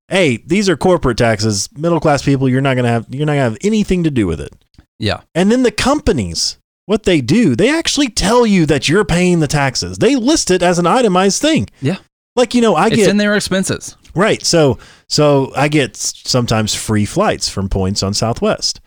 hey, 0.08 0.38
these 0.38 0.68
are 0.68 0.76
corporate 0.76 1.18
taxes. 1.18 1.68
Middle 1.76 2.00
class 2.00 2.22
people, 2.22 2.48
you're 2.48 2.60
not 2.60 2.74
going 2.74 2.84
to 2.84 2.90
have 2.90 3.06
you're 3.08 3.26
not 3.26 3.34
to 3.34 3.40
have 3.40 3.58
anything 3.62 4.04
to 4.04 4.10
do 4.10 4.26
with 4.26 4.40
it. 4.40 4.52
Yeah. 4.98 5.22
And 5.34 5.50
then 5.50 5.62
the 5.62 5.70
companies, 5.70 6.58
what 6.86 7.04
they 7.04 7.20
do, 7.20 7.56
they 7.56 7.76
actually 7.76 8.08
tell 8.08 8.46
you 8.46 8.66
that 8.66 8.88
you're 8.88 9.04
paying 9.04 9.40
the 9.40 9.46
taxes. 9.46 9.98
They 9.98 10.16
list 10.16 10.50
it 10.50 10.62
as 10.62 10.78
an 10.78 10.86
itemized 10.86 11.40
thing. 11.40 11.68
Yeah. 11.80 11.98
Like, 12.36 12.54
you 12.54 12.60
know, 12.60 12.74
I 12.74 12.88
it's 12.88 12.96
get 12.96 13.10
in 13.10 13.16
their 13.16 13.36
expenses. 13.36 13.96
Right. 14.14 14.44
So 14.44 14.78
so 15.08 15.52
I 15.56 15.68
get 15.68 15.96
sometimes 15.96 16.74
free 16.74 17.04
flights 17.04 17.48
from 17.48 17.68
points 17.68 18.02
on 18.02 18.14
Southwest. 18.14 18.80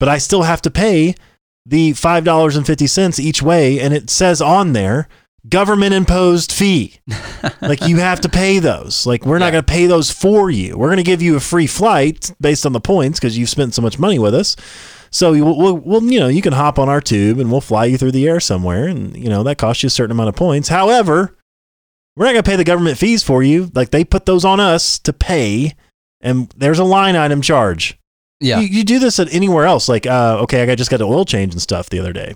But 0.00 0.08
I 0.08 0.18
still 0.18 0.42
have 0.42 0.62
to 0.62 0.70
pay 0.70 1.14
the 1.66 1.92
$5.50 1.92 3.18
each 3.18 3.42
way 3.42 3.80
and 3.80 3.92
it 3.92 4.08
says 4.08 4.40
on 4.40 4.72
there 4.72 5.08
government 5.48 5.94
imposed 5.94 6.52
fee. 6.52 6.94
like 7.60 7.86
you 7.86 7.98
have 7.98 8.20
to 8.22 8.28
pay 8.28 8.58
those. 8.58 9.06
Like 9.06 9.24
we're 9.24 9.38
not 9.38 9.52
going 9.52 9.64
to 9.64 9.72
pay 9.72 9.86
those 9.86 10.10
for 10.10 10.50
you. 10.50 10.76
We're 10.76 10.88
going 10.88 10.98
to 10.98 11.02
give 11.02 11.22
you 11.22 11.36
a 11.36 11.40
free 11.40 11.66
flight 11.66 12.32
based 12.40 12.66
on 12.66 12.72
the 12.72 12.80
points 12.80 13.18
because 13.18 13.36
you've 13.36 13.48
spent 13.48 13.74
so 13.74 13.82
much 13.82 13.98
money 13.98 14.18
with 14.18 14.34
us. 14.34 14.56
So 15.10 15.32
we'll, 15.32 15.56
we'll, 15.56 15.76
we'll, 15.76 16.04
you 16.04 16.20
know, 16.20 16.28
you 16.28 16.42
can 16.42 16.52
hop 16.52 16.78
on 16.78 16.88
our 16.88 17.00
tube 17.00 17.38
and 17.38 17.50
we'll 17.50 17.60
fly 17.60 17.86
you 17.86 17.96
through 17.96 18.12
the 18.12 18.28
air 18.28 18.40
somewhere, 18.40 18.86
and 18.86 19.16
you 19.16 19.28
know 19.28 19.42
that 19.44 19.56
costs 19.58 19.82
you 19.82 19.86
a 19.86 19.90
certain 19.90 20.12
amount 20.12 20.28
of 20.28 20.36
points. 20.36 20.68
However, 20.68 21.36
we're 22.16 22.26
not 22.26 22.32
going 22.32 22.42
to 22.42 22.50
pay 22.50 22.56
the 22.56 22.64
government 22.64 22.98
fees 22.98 23.22
for 23.22 23.42
you. 23.42 23.70
Like 23.74 23.90
they 23.90 24.04
put 24.04 24.26
those 24.26 24.44
on 24.44 24.60
us 24.60 24.98
to 25.00 25.12
pay, 25.12 25.74
and 26.20 26.52
there's 26.56 26.78
a 26.78 26.84
line 26.84 27.16
item 27.16 27.40
charge. 27.40 27.98
Yeah. 28.40 28.60
You, 28.60 28.66
you 28.68 28.84
do 28.84 28.98
this 28.98 29.18
at 29.18 29.32
anywhere 29.32 29.64
else. 29.64 29.88
Like, 29.88 30.06
uh, 30.06 30.38
okay, 30.42 30.70
I 30.70 30.74
just 30.74 30.90
got 30.90 31.00
an 31.00 31.08
oil 31.08 31.24
change 31.24 31.54
and 31.54 31.62
stuff 31.62 31.90
the 31.90 31.98
other 31.98 32.12
day, 32.12 32.34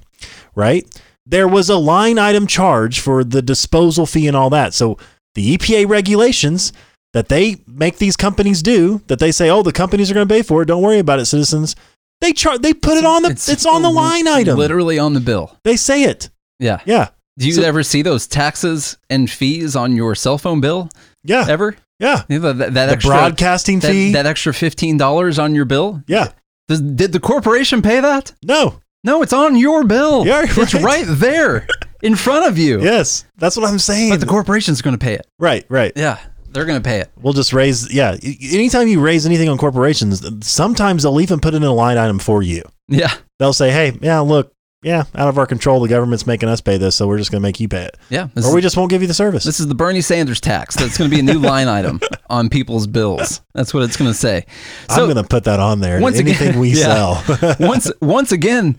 right? 0.55 0.85
There 1.27 1.47
was 1.49 1.69
a 1.71 1.77
line 1.77 2.19
item 2.19 2.47
charge 2.47 3.01
for 3.01 3.23
the 3.25 3.43
disposal 3.43 4.07
fee 4.07 4.27
and 4.27 4.37
all 4.37 4.51
that. 4.51 4.75
So 4.75 4.99
the 5.35 5.57
EPA 5.57 5.89
regulations 5.89 6.73
that 7.13 7.29
they 7.29 7.57
make 7.67 7.99
these 7.99 8.17
companies 8.17 8.63
do, 8.63 9.03
that 9.07 9.19
they 9.19 9.31
say, 9.33 9.51
oh, 9.51 9.63
the 9.63 9.73
companies 9.73 10.11
are 10.11 10.15
going 10.15 10.27
to 10.27 10.35
pay 10.35 10.43
for 10.43 10.63
it. 10.63 10.67
Don't 10.67 10.83
worry 10.83 10.99
about 10.99 11.21
it, 11.21 11.27
citizens. 11.27 11.77
They 12.21 12.33
char- 12.33 12.59
They 12.59 12.73
put 12.75 12.97
it 12.99 13.05
on 13.05 13.23
the. 13.23 13.31
It's, 13.31 13.67
on 13.67 13.83
the 13.83 13.91
line 13.91 14.27
item. 14.29 14.57
Literally 14.59 14.99
on 14.99 15.13
the 15.13 15.21
bill. 15.21 15.57
They 15.65 15.77
say 15.77 16.05
it. 16.05 16.31
Yeah. 16.59 16.81
Yeah. 16.87 17.09
Do 17.39 17.47
you 17.47 17.53
So- 17.55 17.63
ever 17.63 17.83
see 17.83 18.03
those 18.03 18.27
taxes 18.27 18.97
and 19.11 19.31
fees 19.31 19.75
on 19.77 19.95
your 19.97 20.15
cell 20.15 20.39
phone 20.39 20.61
bill 20.61 20.91
Yeah. 21.25 21.47
ever? 21.49 21.77
Yeah. 21.99 22.23
You 22.29 22.39
know, 22.41 22.53
that, 22.53 22.75
that 22.75 22.87
The 22.87 22.93
extra 22.93 23.11
broadcasting 23.15 23.79
that, 23.81 23.91
fee. 23.91 24.13
that 24.13 24.27
extra 24.27 24.53
fifteen 24.55 24.97
dollars 24.97 25.39
on 25.39 25.55
your 25.55 25.65
bill. 25.65 26.03
yeah. 26.09 26.33
Does, 26.69 26.81
did 26.81 27.13
the 27.13 27.21
corporation 27.21 27.83
pay 27.83 28.01
that? 28.01 28.33
No. 28.45 28.81
No, 29.05 29.23
it's 29.23 29.33
on 29.33 29.57
your 29.57 29.85
bill. 29.85 30.27
Yeah, 30.27 30.45
it's 30.47 30.75
right. 30.75 30.83
right 30.83 31.05
there 31.09 31.67
in 32.03 32.15
front 32.15 32.47
of 32.47 32.57
you. 32.59 32.81
Yes. 32.83 33.25
That's 33.37 33.57
what 33.57 33.69
I'm 33.69 33.79
saying. 33.79 34.11
But 34.11 34.21
the 34.21 34.27
corporation's 34.27 34.81
going 34.83 34.97
to 34.97 35.05
pay 35.05 35.15
it. 35.15 35.27
right. 35.39 35.65
Right. 35.69 35.93
Yeah, 35.97 36.19
they're 36.51 36.65
going 36.67 36.81
to 36.81 36.87
pay 36.89 37.01
it. 37.01 37.11
We'll 37.21 37.33
just 37.33 37.53
raise. 37.53 37.93
Yeah. 37.93 38.17
Anytime 38.23 38.87
you 38.89 39.01
raise 39.01 39.27
anything 39.27 39.49
on 39.49 39.59
corporations, 39.59 40.23
sometimes 40.47 41.03
they'll 41.03 41.21
even 41.21 41.41
put 41.41 41.55
it 41.55 41.59
in 41.59 41.63
a 41.65 41.73
line 41.73 41.99
item 41.99 42.19
for 42.19 42.43
you. 42.43 42.63
Yeah, 42.89 43.13
They'll 43.39 43.53
say, 43.55 43.71
hey, 43.71 43.99
yeah, 44.03 44.21
look, 44.21 44.53
yeah, 44.83 45.05
out 45.15 45.29
of 45.29 45.39
our 45.39 45.47
control, 45.47 45.81
the 45.81 45.89
government's 45.89 46.27
making 46.27 46.49
us 46.49 46.61
pay 46.61 46.77
this, 46.77 46.97
so 46.97 47.07
we're 47.07 47.19
just 47.19 47.31
going 47.31 47.41
to 47.41 47.47
make 47.47 47.61
you 47.61 47.69
pay 47.69 47.85
it. 47.85 47.97
yeah. 48.11 48.25
Or 48.37 48.41
is, 48.41 48.55
we 48.55 48.61
just 48.61 48.77
won't 48.77 48.91
give 48.91 49.01
you 49.03 49.09
the 49.09 49.15
service. 49.15 49.45
this 49.45 49.61
is 49.61 49.69
the 49.69 49.75
Bernie 49.75 50.01
Sanders 50.01 50.41
tax. 50.41 50.75
That's 50.77 50.99
going 50.99 51.11
to 51.11 51.15
be 51.17 51.21
a 51.21 51.23
new 51.23 51.39
line 51.39 51.69
item 51.69 52.01
on 52.31 52.49
people's 52.49 52.87
bills. 52.87 53.41
That's 53.55 53.73
what 53.73 53.83
it's 53.85 53.97
going 53.97 54.11
to 54.11 54.17
say. 54.17 54.45
I'm 54.89 55.05
going 55.05 55.17
to 55.17 55.25
put 55.25 55.45
that 55.45 55.61
on 55.61 55.81
there. 55.81 56.01
once 56.01 56.19
again- 56.19 56.35
Anything 56.37 56.61
we 56.61 56.71
Yeah. 56.79 57.23
sell. 57.23 57.57
once 57.61 57.91
once 58.01 58.33
again, 58.33 58.77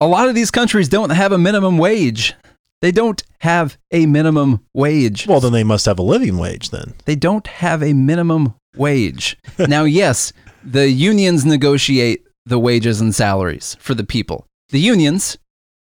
a 0.00 0.06
lot 0.06 0.28
of 0.28 0.34
these 0.34 0.50
countries 0.50 0.88
don't 0.88 1.10
have 1.10 1.32
a 1.32 1.38
minimum 1.38 1.78
wage. 1.78 2.34
They 2.82 2.92
don't 2.92 3.22
have 3.40 3.76
a 3.90 4.06
minimum 4.06 4.64
wage. 4.72 5.26
well, 5.26 5.40
then 5.40 5.52
they 5.52 5.64
must 5.64 5.84
have 5.86 5.98
a 5.98 6.02
living 6.02 6.38
wage 6.38 6.70
then. 6.70 6.94
They 7.04 7.14
don't 7.16 7.46
have 7.46 7.82
a 7.82 7.92
minimum 7.92 8.54
wage. 8.74 9.36
now, 9.58 9.84
yes, 9.84 10.32
the 10.64 10.88
unions 10.90 11.44
negotiate 11.44 12.26
the 12.46 12.58
wages 12.58 13.00
and 13.02 13.14
salaries 13.14 13.76
for 13.80 13.92
the 13.94 14.04
people. 14.04 14.46
The 14.70 14.80
unions, 14.80 15.36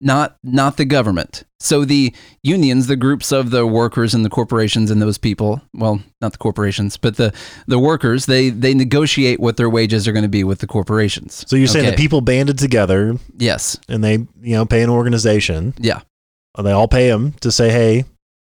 not 0.01 0.37
not 0.43 0.77
the 0.77 0.85
government. 0.85 1.45
So 1.61 1.85
the 1.85 2.13
unions, 2.43 2.89
the 2.89 2.97
groups 2.97 3.31
of 3.31 3.51
the 3.51 3.65
workers 3.67 4.15
and 4.15 4.25
the 4.25 4.29
corporations 4.31 4.91
and 4.91 5.01
those 5.01 5.17
people, 5.19 5.63
well, 5.75 6.01
not 6.21 6.33
the 6.33 6.39
corporations, 6.39 6.97
but 6.97 7.17
the 7.17 7.33
the 7.69 7.79
workers, 7.79 8.27
they 8.27 8.51
they 8.51 8.75
negotiate 8.75 9.39
what 9.39 9.57
their 9.57 9.71
wages 9.71 10.09
are 10.09 10.13
going 10.13 10.25
to 10.25 10.29
be 10.29 10.43
with 10.45 10.59
the 10.59 10.67
corporations. 10.67 11.45
So 11.47 11.55
you're 11.57 11.69
saying 11.69 11.87
Okay. 11.87 11.95
the 11.95 12.03
people 12.03 12.21
banded 12.21 12.59
together 12.59 13.17
Yes. 13.39 13.79
and 13.89 14.03
they, 14.03 14.15
you 14.41 14.57
know, 14.57 14.67
pay 14.67 14.83
an 14.83 14.91
organization. 14.91 15.75
Yeah. 15.79 16.01
They 16.61 16.73
all 16.73 16.89
pay 16.89 17.09
them 17.09 17.33
to 17.41 17.51
say, 17.53 17.71
hey, 17.71 18.05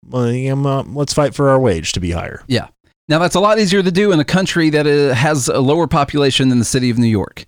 well, 0.06 0.32
you 0.32 0.54
know, 0.56 0.70
uh, 0.80 0.84
let's 0.84 1.14
fight 1.14 1.34
for 1.34 1.50
our 1.50 1.60
wage 1.60 1.94
to 1.94 2.00
be 2.00 2.12
higher. 2.12 2.44
Yeah. 2.48 2.68
Now 3.08 3.20
that's 3.20 3.36
a 3.36 3.40
lot 3.40 3.58
easier 3.58 3.82
to 3.82 3.92
do 3.92 4.12
in 4.12 4.20
a 4.20 4.26
country 4.26 4.70
that 4.72 4.86
uh, 4.86 5.14
has 5.16 5.48
a 5.48 5.62
lower 5.62 5.88
population 5.88 6.50
than 6.50 6.60
the 6.60 6.66
city 6.66 6.90
of 6.90 6.98
New 6.98 7.08
York. 7.08 7.46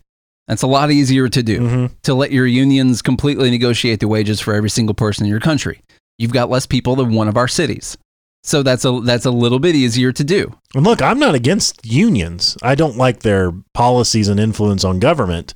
That's 0.49 0.63
a 0.63 0.67
lot 0.67 0.91
easier 0.91 1.29
to 1.29 1.43
do 1.43 1.59
Mhm. 1.59 1.91
to 2.03 2.13
let 2.13 2.31
your 2.33 2.47
unions 2.47 3.01
completely 3.01 3.49
negotiate 3.51 3.99
the 4.01 4.07
wages 4.09 4.41
for 4.41 4.53
every 4.53 4.69
single 4.69 4.95
person 4.95 5.25
in 5.25 5.29
your 5.29 5.39
country. 5.39 5.79
You've 6.17 6.33
got 6.33 6.49
less 6.49 6.65
people 6.65 6.95
than 6.97 7.13
one 7.13 7.27
of 7.29 7.37
our 7.37 7.47
cities. 7.47 7.97
So 8.43 8.63
that's 8.63 8.83
a 8.83 8.99
that's 9.03 9.25
a 9.25 9.31
little 9.31 9.59
bit 9.59 9.75
easier 9.75 10.11
to 10.11 10.23
do. 10.23 10.53
And 10.75 10.83
look, 10.85 11.01
I'm 11.01 11.19
not 11.19 11.35
against 11.35 11.85
unions. 11.85 12.57
I 12.63 12.73
don't 12.75 12.97
like 12.97 13.19
their 13.19 13.53
policies 13.73 14.27
and 14.27 14.39
influence 14.39 14.83
on 14.83 14.99
government. 14.99 15.53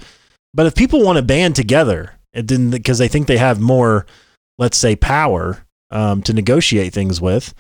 But 0.54 0.68
if 0.68 0.76
people 0.76 1.04
want 1.04 1.18
to 1.18 1.24
band 1.24 1.56
together 1.56 2.12
It 2.34 2.48
didn't 2.48 2.72
because 2.72 2.98
they 2.98 3.08
think 3.08 3.28
they 3.28 3.38
have 3.38 3.60
more, 3.60 4.08
let's 4.58 4.78
say, 4.78 4.96
power 4.96 5.64
um, 5.92 6.24
to 6.24 6.34
negotiate 6.34 6.92
things 6.92 7.22
with. 7.22 7.54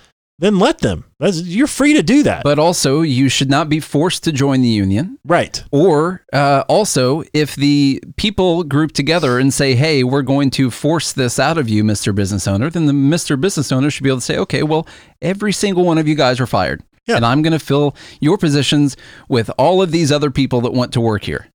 Then 0.44 0.60
let 0.60 0.80
them. 0.80 1.06
That's, 1.20 1.42
you're 1.42 1.68
free 1.68 1.94
to 1.94 2.04
do 2.04 2.24
that. 2.24 2.44
But 2.44 2.60
also, 2.60 3.00
you 3.00 3.30
should 3.30 3.50
not 3.50 3.70
be 3.70 3.80
forced 3.80 4.26
to 4.26 4.34
join 4.34 4.62
the 4.62 4.68
union. 4.68 5.18
right. 5.24 5.64
Or 5.72 6.26
uh, 6.34 6.66
also, 6.68 7.24
if 7.34 7.56
the 7.56 8.04
people 8.18 8.66
group 8.66 8.92
together 8.92 9.40
and 9.40 9.54
say, 9.54 9.74
hey, 9.74 10.04
we're 10.04 10.22
going 10.22 10.50
to 10.50 10.70
force 10.70 11.14
this 11.14 11.40
out 11.40 11.58
of 11.58 11.70
you, 11.70 11.86
Mr. 11.86 12.14
Business 12.14 12.46
Owner, 12.46 12.70
then 12.70 12.88
the 12.88 12.92
Mr. 12.92 13.40
Business 13.40 13.72
Owner 13.72 13.90
should 13.90 14.04
be 14.04 14.10
able 14.10 14.18
to 14.18 14.26
say, 14.26 14.38
okay, 14.38 14.64
well, 14.64 14.86
every 15.22 15.54
single 15.54 15.86
one 15.86 15.98
of 15.98 16.10
you 16.10 16.16
guys 16.16 16.42
are 16.42 16.46
fired. 16.46 16.84
Yeah. 17.06 17.16
And 17.16 17.26
I'm 17.26 17.42
going 17.42 17.54
to 17.54 17.58
fill 17.60 17.96
your 18.20 18.38
positions 18.38 18.98
with 19.30 19.50
all 19.58 19.82
of 19.82 19.92
these 19.92 20.12
other 20.12 20.30
people 20.30 20.60
that 20.62 20.74
want 20.74 20.92
to 20.92 21.00
work 21.00 21.24
here. 21.24 21.48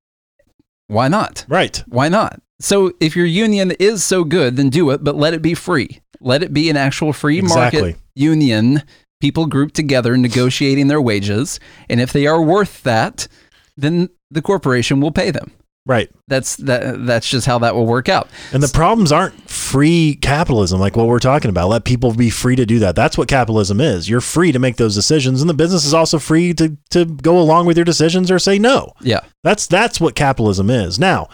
Why 0.87 1.09
not? 1.09 1.45
Right. 1.47 1.85
Why 1.89 2.09
not? 2.09 2.41
So 2.59 2.95
if 3.01 3.17
your 3.17 3.27
union 3.27 3.71
is 3.73 4.03
so 4.03 4.25
good, 4.25 4.57
then 4.57 4.71
do 4.71 4.89
it, 4.89 5.05
but 5.05 5.15
let 5.15 5.35
it 5.35 5.43
be 5.43 5.53
free. 5.53 6.01
Let 6.23 6.43
it 6.43 6.55
be 6.55 6.71
an 6.71 6.79
actual 6.79 7.13
free 7.13 7.43
market. 7.43 7.53
Exactly. 7.53 7.81
market 7.83 8.08
union, 8.19 8.83
people 9.21 9.47
grouped 9.47 9.75
together 9.75 10.17
negotiating 10.17 10.89
their 10.89 11.01
wages. 11.01 11.61
And 11.89 12.01
if 12.01 12.13
they 12.13 12.27
are 12.27 12.43
worth 12.43 12.83
that, 12.83 13.29
then 13.77 14.09
the 14.31 14.43
corporation 14.43 15.01
will 15.01 15.13
pay 15.13 15.31
them. 15.31 15.53
Right. 15.89 16.11
That's 16.27 16.57
that 16.57 17.07
that's 17.07 17.31
just 17.31 17.47
how 17.47 17.61
that 17.61 17.75
will 17.75 17.87
work 17.87 18.11
out. 18.11 18.29
And 18.53 18.63
the 18.63 18.69
problems 18.69 19.11
aren't 19.11 19.49
free 19.49 20.19
capitalism 20.21 20.79
like 20.79 20.97
what 20.97 21.07
we're 21.07 21.19
talking 21.19 21.49
about. 21.49 21.71
Let 21.71 21.87
people 21.87 22.13
be 22.13 22.29
free 22.29 22.57
to 22.57 22.67
do 22.67 22.79
that. 22.81 22.95
That's 22.95 23.17
what 23.17 23.27
capitalism 23.27 23.81
is. 23.81 24.07
You're 24.07 24.21
free 24.21 24.53
to 24.53 24.59
make 24.59 24.77
those 24.77 24.95
decisions 24.95 25.41
and 25.41 25.49
the 25.49 25.55
business 25.55 25.87
is 25.87 25.95
also 25.95 26.19
free 26.19 26.53
to 26.55 26.77
to 26.91 27.07
go 27.07 27.41
along 27.41 27.65
with 27.65 27.79
your 27.79 27.87
decisions 27.87 28.31
or 28.31 28.39
say 28.39 28.59
no. 28.59 28.93
Yeah. 29.01 29.21
That's 29.43 29.67
that's 29.67 29.99
what 29.99 30.15
capitalism 30.15 30.69
is. 30.69 30.99
Now, 30.99 31.31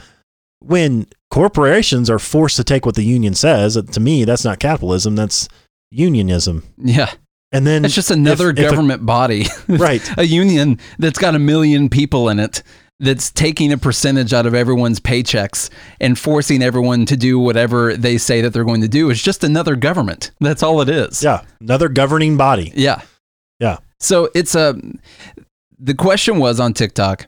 when 0.60 1.08
corporations 1.32 2.08
are 2.08 2.20
forced 2.20 2.54
to 2.54 2.62
take 2.62 2.86
what 2.86 2.94
the 2.94 3.02
union 3.02 3.34
says, 3.34 3.74
to 3.74 4.00
me 4.00 4.24
that's 4.24 4.44
not 4.44 4.60
capitalism, 4.60 5.16
that's 5.16 5.48
unionism. 5.94 6.64
Yeah. 6.78 7.12
And 7.52 7.66
then 7.66 7.84
It's 7.84 7.94
just 7.94 8.10
another 8.10 8.50
if 8.50 8.58
a- 8.58 8.62
government 8.62 9.06
body. 9.06 9.46
right. 9.68 10.02
a 10.18 10.24
union 10.26 10.78
that's 10.98 11.18
got 11.18 11.34
a 11.34 11.38
million 11.38 11.88
people 11.88 12.28
in 12.28 12.40
it 12.40 12.62
that's 13.00 13.30
taking 13.30 13.72
a 13.72 13.78
percentage 13.78 14.32
out 14.32 14.46
of 14.46 14.54
everyone's 14.54 15.00
paychecks 15.00 15.68
and 16.00 16.18
forcing 16.18 16.62
everyone 16.62 17.04
to 17.06 17.16
do 17.16 17.38
whatever 17.38 17.96
they 17.96 18.18
say 18.18 18.40
that 18.40 18.50
they're 18.52 18.64
going 18.64 18.80
to 18.80 18.88
do 18.88 19.10
is 19.10 19.22
just 19.22 19.44
another 19.44 19.76
government. 19.76 20.30
That's 20.40 20.62
all 20.62 20.80
it 20.80 20.88
is. 20.88 21.22
Yeah, 21.22 21.42
another 21.60 21.88
governing 21.88 22.36
body. 22.36 22.72
Yeah. 22.74 23.02
Yeah. 23.60 23.78
So 24.00 24.30
it's 24.34 24.54
a 24.54 24.76
the 25.78 25.94
question 25.94 26.38
was 26.38 26.60
on 26.60 26.72
TikTok. 26.72 27.26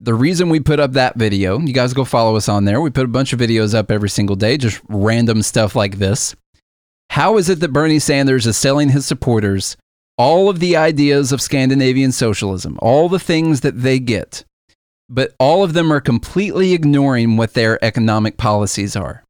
The 0.00 0.14
reason 0.14 0.48
we 0.50 0.60
put 0.60 0.80
up 0.80 0.92
that 0.92 1.16
video, 1.16 1.58
you 1.58 1.72
guys 1.72 1.94
go 1.94 2.04
follow 2.04 2.36
us 2.36 2.48
on 2.48 2.64
there. 2.66 2.80
We 2.80 2.90
put 2.90 3.04
a 3.04 3.08
bunch 3.08 3.32
of 3.32 3.40
videos 3.40 3.74
up 3.74 3.90
every 3.90 4.10
single 4.10 4.36
day, 4.36 4.56
just 4.58 4.80
random 4.88 5.40
stuff 5.42 5.74
like 5.74 5.98
this. 5.98 6.34
How 7.16 7.38
is 7.38 7.48
it 7.48 7.60
that 7.60 7.72
Bernie 7.72 7.98
Sanders 7.98 8.46
is 8.46 8.58
selling 8.58 8.90
his 8.90 9.06
supporters 9.06 9.78
all 10.18 10.50
of 10.50 10.60
the 10.60 10.76
ideas 10.76 11.32
of 11.32 11.40
Scandinavian 11.40 12.12
socialism, 12.12 12.78
all 12.82 13.08
the 13.08 13.18
things 13.18 13.62
that 13.62 13.80
they 13.80 13.98
get, 13.98 14.44
but 15.08 15.34
all 15.40 15.64
of 15.64 15.72
them 15.72 15.90
are 15.90 16.00
completely 16.02 16.74
ignoring 16.74 17.38
what 17.38 17.54
their 17.54 17.82
economic 17.82 18.36
policies 18.36 18.94
are? 18.96 19.24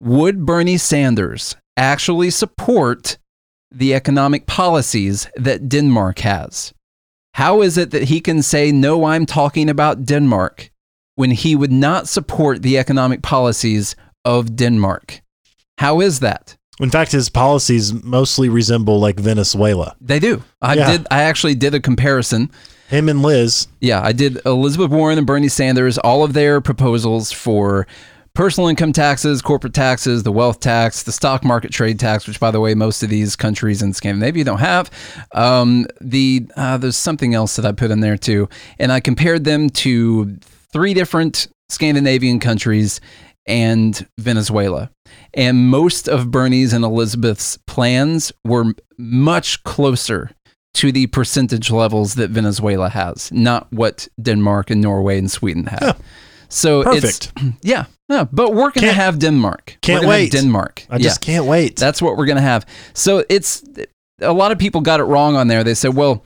Would 0.00 0.46
Bernie 0.46 0.76
Sanders 0.76 1.56
actually 1.76 2.30
support 2.30 3.18
the 3.72 3.92
economic 3.92 4.46
policies 4.46 5.26
that 5.34 5.68
Denmark 5.68 6.20
has? 6.20 6.72
How 7.34 7.60
is 7.60 7.76
it 7.76 7.90
that 7.90 8.04
he 8.04 8.20
can 8.20 8.44
say, 8.44 8.70
no, 8.70 9.04
I'm 9.04 9.26
talking 9.26 9.68
about 9.68 10.04
Denmark, 10.04 10.70
when 11.16 11.32
he 11.32 11.56
would 11.56 11.72
not 11.72 12.06
support 12.06 12.62
the 12.62 12.78
economic 12.78 13.20
policies 13.20 13.96
of 14.24 14.54
Denmark? 14.54 15.22
How 15.78 16.00
is 16.00 16.20
that? 16.20 16.54
In 16.80 16.90
fact, 16.90 17.12
his 17.12 17.28
policies 17.28 17.92
mostly 17.92 18.48
resemble 18.48 18.98
like 18.98 19.20
Venezuela. 19.20 19.94
They 20.00 20.18
do. 20.18 20.42
I 20.62 20.74
Yeah. 20.74 20.90
did. 20.92 21.06
I 21.10 21.22
actually 21.22 21.54
did 21.54 21.74
a 21.74 21.80
comparison. 21.80 22.50
Him 22.88 23.08
and 23.08 23.22
Liz, 23.22 23.68
Yeah, 23.80 24.02
I 24.02 24.12
did 24.12 24.40
Elizabeth 24.44 24.90
Warren 24.90 25.16
and 25.18 25.26
Bernie 25.26 25.48
Sanders, 25.48 25.96
all 25.98 26.24
of 26.24 26.32
their 26.34 26.60
proposals 26.60 27.32
for 27.32 27.86
personal 28.34 28.68
income 28.68 28.92
taxes, 28.92 29.42
corporate 29.42 29.74
taxes, 29.74 30.22
the 30.22 30.32
wealth 30.32 30.60
tax, 30.60 31.02
the 31.02 31.12
stock 31.12 31.44
market 31.44 31.70
trade 31.70 31.98
tax, 31.98 32.26
which, 32.26 32.40
by 32.40 32.50
the 32.50 32.60
way, 32.60 32.74
most 32.74 33.02
of 33.02 33.10
these 33.10 33.36
countries 33.36 33.82
in 33.82 33.92
Scandinavia 33.92 34.44
don't 34.44 34.58
have. 34.58 34.90
Um, 35.32 35.86
the 36.00 36.46
uh, 36.56 36.78
there's 36.78 36.96
something 36.96 37.34
else 37.34 37.56
that 37.56 37.64
I 37.66 37.72
put 37.72 37.90
in 37.90 38.00
there 38.00 38.16
too, 38.16 38.48
and 38.78 38.90
I 38.92 39.00
compared 39.00 39.44
them 39.44 39.68
to 39.70 40.36
three 40.72 40.94
different 40.94 41.48
Scandinavian 41.68 42.40
countries 42.40 43.00
and 43.46 44.06
Venezuela. 44.18 44.90
And 45.34 45.68
most 45.68 46.08
of 46.08 46.30
Bernie's 46.30 46.72
and 46.72 46.84
Elizabeth's 46.84 47.56
plans 47.66 48.32
were 48.44 48.74
much 48.98 49.62
closer 49.64 50.30
to 50.74 50.90
the 50.92 51.06
percentage 51.08 51.70
levels 51.70 52.14
that 52.14 52.30
Venezuela 52.30 52.88
has, 52.88 53.30
not 53.32 53.70
what 53.72 54.08
Denmark 54.20 54.70
and 54.70 54.80
Norway 54.80 55.18
and 55.18 55.30
Sweden 55.30 55.66
have. 55.66 55.80
Yeah. 56.52 56.54
So 56.54 56.82
perfect. 56.82 57.32
it's 57.34 57.56
yeah, 57.62 57.86
yeah, 58.10 58.26
but 58.30 58.50
we're 58.52 58.70
gonna 58.72 58.88
Can't- 58.88 58.96
have 58.96 59.18
Denmark. 59.18 59.78
can't 59.80 60.00
we're 60.00 60.06
gonna 60.06 60.12
have 60.12 60.20
wait. 60.24 60.32
Denmark. 60.32 60.86
I 60.90 60.96
yeah, 60.96 61.02
just 61.02 61.22
can't 61.22 61.46
wait. 61.46 61.76
that's 61.76 62.02
what 62.02 62.18
we're 62.18 62.26
gonna 62.26 62.42
have. 62.42 62.66
So 62.92 63.24
it's 63.30 63.64
a 64.20 64.34
lot 64.34 64.52
of 64.52 64.58
people 64.58 64.82
got 64.82 65.00
it 65.00 65.04
wrong 65.04 65.34
on 65.34 65.48
there. 65.48 65.64
They 65.64 65.72
said, 65.74 65.94
well. 65.94 66.24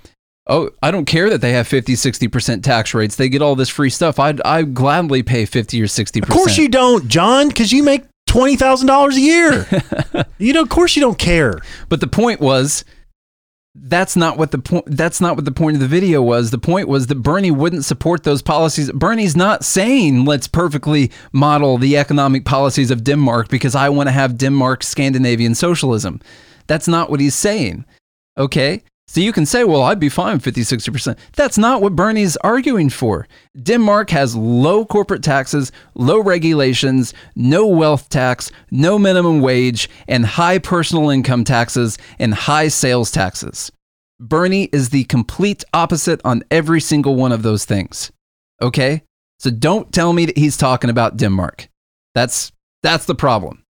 Oh, 0.49 0.71
I 0.81 0.91
don't 0.93 1.07
care 1.07 1.29
that 1.31 1.41
they 1.41 1.53
have 1.53 1.67
50, 1.67 1.95
60% 1.95 2.63
tax 2.63 2.95
rates. 2.95 3.17
They 3.17 3.29
get 3.29 3.43
all 3.43 3.57
this 3.57 3.69
free 3.69 3.91
stuff. 3.91 4.21
I'd, 4.21 4.41
I'd 4.43 4.75
gladly 4.75 5.25
pay 5.25 5.45
50 5.45 5.83
or 5.83 5.87
60%. 5.87 6.23
of 6.23 6.29
course 6.29 6.57
you 6.57 6.69
don't, 6.69 7.09
John, 7.09 7.49
because 7.49 7.73
you 7.73 7.83
make 7.83 8.05
twenty 8.27 8.57
thousand 8.57 8.87
dollars 8.87 9.17
a 9.17 9.21
year. 9.21 9.67
you 10.39 10.53
know, 10.53 10.63
of 10.63 10.69
course 10.69 10.95
you 10.97 11.01
don't 11.01 11.19
care. 11.19 11.59
But 11.89 12.01
the 12.01 12.07
point 12.07 12.41
was 12.41 12.85
that's 13.75 14.17
not 14.17 14.39
what 14.39 14.51
the 14.51 14.59
point 14.59 14.85
that's 14.89 15.21
not 15.21 15.37
what 15.37 15.45
the 15.45 15.53
point 15.53 15.77
of 15.77 15.81
the 15.81 15.89
video 15.89 16.23
was. 16.23 16.51
The 16.51 16.59
point 16.59 16.89
was 16.89 17.07
that 17.07 17.17
Bernie 17.23 17.51
wouldn't 17.51 17.85
support 17.85 18.25
those 18.25 18.43
policies. 18.43 18.91
Bernie's 18.93 19.37
not 19.37 19.65
saying 19.65 20.25
let's 20.25 20.49
perfectly 20.49 21.11
model 21.33 21.79
the 21.79 21.97
economic 21.97 22.45
policies 22.45 22.91
of 22.91 23.05
Denmark 23.05 23.49
because 23.49 23.75
I 23.75 23.89
want 23.89 24.09
to 24.09 24.13
have 24.13 24.39
Denmark 24.39 24.83
Scandinavian 24.83 25.55
socialism. 25.55 26.21
That's 26.67 26.89
not 26.89 27.11
what 27.11 27.21
he's 27.21 27.35
saying. 27.35 27.85
Okay? 28.39 28.83
So 29.09 29.21
you 29.21 29.33
can 29.33 29.47
say, 29.47 29.63
well, 29.63 29.83
I'd 29.83 30.01
be 30.01 30.09
fine 30.09 30.35
with 30.35 30.45
50, 30.45 30.63
60%. 30.63 31.17
That's 31.37 31.57
not 31.57 31.81
what 31.81 31.95
Bernie's 31.95 32.37
arguing 32.39 32.91
for. 32.91 33.29
Denmark 33.63 34.11
has 34.11 34.35
low 34.35 34.85
corporate 34.85 35.23
taxes, 35.23 35.71
low 35.95 36.21
regulations, 36.21 37.15
no 37.37 37.67
wealth 37.67 38.09
tax, 38.09 38.51
no 38.71 38.99
minimum 38.99 39.41
wage, 39.41 39.89
and 40.09 40.27
high 40.27 40.59
personal 40.59 41.09
income 41.09 41.45
taxes 41.45 41.99
and 42.19 42.35
high 42.35 42.69
sales 42.69 43.11
taxes. 43.13 43.71
Bernie 44.19 44.69
is 44.73 44.91
the 44.91 45.05
complete 45.05 45.63
opposite 45.73 46.21
on 46.25 46.43
every 46.51 46.81
single 46.81 47.15
one 47.15 47.33
of 47.33 47.43
those 47.43 47.65
things. 47.65 48.11
Okay? 48.61 49.03
So 49.39 49.51
don't 49.51 49.93
tell 49.93 50.13
me 50.13 50.27
that 50.27 50.39
he's 50.39 50.57
talking 50.57 50.91
about 50.91 51.17
Denmark. 51.17 51.69
That's 52.15 52.51
that's 52.83 53.05
the 53.05 53.15
problem. 53.15 53.63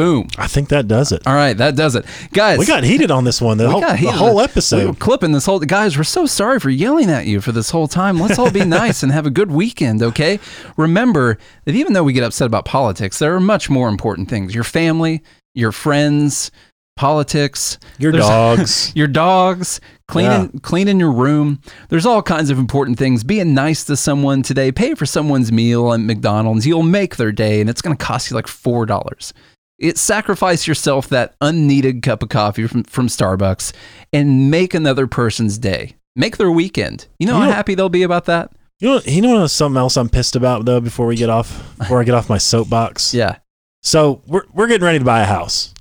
Boom. 0.00 0.28
I 0.38 0.46
think 0.46 0.70
that 0.70 0.88
does 0.88 1.12
it. 1.12 1.26
All 1.26 1.34
right, 1.34 1.54
that 1.58 1.76
does 1.76 1.94
it. 1.94 2.06
Guys, 2.32 2.58
We 2.58 2.64
got 2.66 2.84
heated 2.84 3.10
on 3.10 3.24
this 3.24 3.40
one. 3.40 3.58
The 3.58 3.68
whole, 3.70 3.80
the 3.82 3.96
whole 4.12 4.30
We 4.30 4.34
were 4.36 4.42
episode. 4.44 4.98
clipping 4.98 5.32
this 5.32 5.44
whole 5.46 5.58
guys. 5.60 5.96
We're 5.98 6.04
so 6.04 6.24
sorry 6.26 6.58
for 6.58 6.70
yelling 6.70 7.10
at 7.10 7.26
you 7.26 7.40
for 7.40 7.52
this 7.52 7.70
whole 7.70 7.86
time. 7.88 8.18
Let's 8.18 8.38
all 8.38 8.50
be 8.50 8.64
nice 8.82 9.02
and 9.02 9.12
have 9.12 9.26
a 9.26 9.30
good 9.30 9.50
weekend, 9.50 10.02
okay? 10.02 10.38
Remember 10.78 11.36
that 11.66 11.74
even 11.74 11.92
though 11.92 12.02
we 12.04 12.12
get 12.14 12.24
upset 12.24 12.46
about 12.46 12.64
politics, 12.64 13.18
there 13.18 13.34
are 13.34 13.40
much 13.40 13.68
more 13.68 13.88
important 13.88 14.28
things: 14.30 14.54
your 14.54 14.64
family, 14.64 15.22
your 15.54 15.72
friends, 15.72 16.50
politics, 16.96 17.78
Your 17.98 18.12
There's- 18.12 18.26
dogs. 18.28 18.92
your 18.94 19.06
dogs, 19.08 19.80
cleaning 20.08 20.60
cleaning 20.60 20.98
your 21.00 21.12
room. 21.12 21.60
There's 21.88 22.06
all 22.06 22.22
kinds 22.22 22.50
of 22.50 22.58
important 22.58 22.98
things. 22.98 23.24
Being 23.24 23.54
nice 23.54 23.84
to 23.84 23.96
someone 23.96 24.42
today, 24.42 24.72
pay 24.72 24.94
for 24.94 25.06
someone's 25.06 25.50
meal 25.52 25.92
at 25.92 26.00
McDonald's. 26.00 26.66
You'll 26.66 26.82
make 26.82 27.16
their 27.16 27.32
day, 27.32 27.60
and 27.60 27.68
it's 27.68 27.82
going 27.82 27.96
to 27.96 28.02
cost 28.04 28.30
you 28.30 28.34
like 28.34 28.48
four 28.48 28.86
dollars. 28.86 29.32
It 29.80 29.98
sacrifice 29.98 30.66
yourself 30.68 31.08
that 31.08 31.34
unneeded 31.40 32.02
cup 32.02 32.22
of 32.22 32.28
coffee 32.28 32.66
from, 32.66 32.84
from 32.84 33.06
Starbucks 33.08 33.72
and 34.12 34.50
make 34.50 34.74
another 34.74 35.06
person's 35.06 35.56
day. 35.58 35.96
Make 36.14 36.36
their 36.36 36.50
weekend. 36.50 37.06
You 37.18 37.26
know 37.26 37.34
You 37.36 37.40
how 37.40 37.46
know- 37.48 37.52
happy 37.54 37.74
they'll 37.74 37.88
be 37.88 38.02
about 38.02 38.26
that? 38.26 38.52
You 38.78 38.88
know, 38.88 39.00
you 39.04 39.20
know 39.22 39.46
something 39.46 39.78
else 39.78 39.96
I'm 39.96 40.08
pissed 40.08 40.36
about 40.36 40.64
though. 40.64 40.80
Before 40.80 41.06
we 41.06 41.16
get 41.16 41.28
off, 41.30 41.76
before 41.78 42.00
I 42.00 42.04
get 42.04 42.14
off 42.14 42.28
my 42.28 42.38
soapbox. 42.38 43.12
Yeah. 43.14 43.38
So 43.82 44.22
we're 44.26 44.44
we're 44.52 44.66
getting 44.68 44.84
ready 44.84 44.98
to 44.98 45.04
buy 45.04 45.20
a 45.20 45.26
house. 45.26 45.72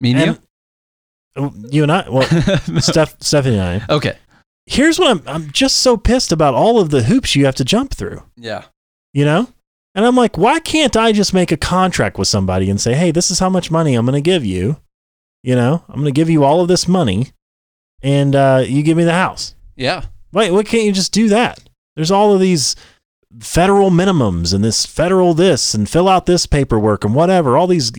Me 0.00 0.12
and, 0.12 0.20
And- 0.22 0.40
Oh, 1.38 1.52
You 1.70 1.82
and 1.82 1.92
I, 1.92 2.08
well. 2.08 2.22
Steph, 2.80 3.16
Stephanie 3.20 3.58
and 3.58 3.82
I. 3.82 3.94
okay. 3.94 4.16
Here's 4.66 4.98
what 4.98 5.08
I'm. 5.08 5.22
I'm 5.26 5.50
just 5.52 5.76
so 5.78 5.96
pissed 5.96 6.32
about 6.32 6.54
all 6.54 6.80
of 6.80 6.90
the 6.90 7.02
hoops 7.04 7.36
you 7.36 7.44
have 7.44 7.54
to 7.56 7.64
jump 7.64 7.92
through. 7.94 8.22
Yeah. 8.36 8.64
You 9.12 9.24
know. 9.24 9.48
And 9.96 10.04
I'm 10.04 10.14
like, 10.14 10.36
why 10.36 10.60
can't 10.60 10.94
I 10.96 11.10
just 11.12 11.32
make 11.34 11.50
a 11.50 11.56
contract 11.56 12.18
with 12.18 12.28
somebody 12.28 12.68
and 12.70 12.78
say, 12.80 12.94
hey, 12.94 13.10
this 13.10 13.30
is 13.30 13.38
how 13.38 13.48
much 13.48 13.70
money 13.70 13.94
I'm 13.94 14.04
going 14.06 14.14
to 14.14 14.20
give 14.20 14.44
you. 14.44 14.76
You 15.42 15.54
know, 15.56 15.82
I'm 15.88 15.94
going 15.94 16.04
to 16.04 16.12
give 16.12 16.28
you 16.30 16.44
all 16.44 16.60
of 16.60 16.68
this 16.68 16.86
money, 16.86 17.32
and 18.02 18.34
uh, 18.36 18.62
you 18.66 18.82
give 18.82 18.96
me 18.96 19.04
the 19.04 19.12
house. 19.12 19.54
Yeah. 19.74 20.04
Why, 20.32 20.50
why 20.50 20.64
can't 20.64 20.84
you 20.84 20.92
just 20.92 21.12
do 21.12 21.28
that? 21.30 21.60
There's 21.94 22.10
all 22.10 22.34
of 22.34 22.40
these 22.40 22.76
federal 23.40 23.90
minimums 23.90 24.52
and 24.54 24.62
this 24.62 24.84
federal 24.86 25.34
this 25.34 25.72
and 25.74 25.88
fill 25.88 26.08
out 26.08 26.26
this 26.26 26.46
paperwork 26.46 27.04
and 27.04 27.14
whatever, 27.14 27.56
all 27.56 27.66
these 27.66 27.90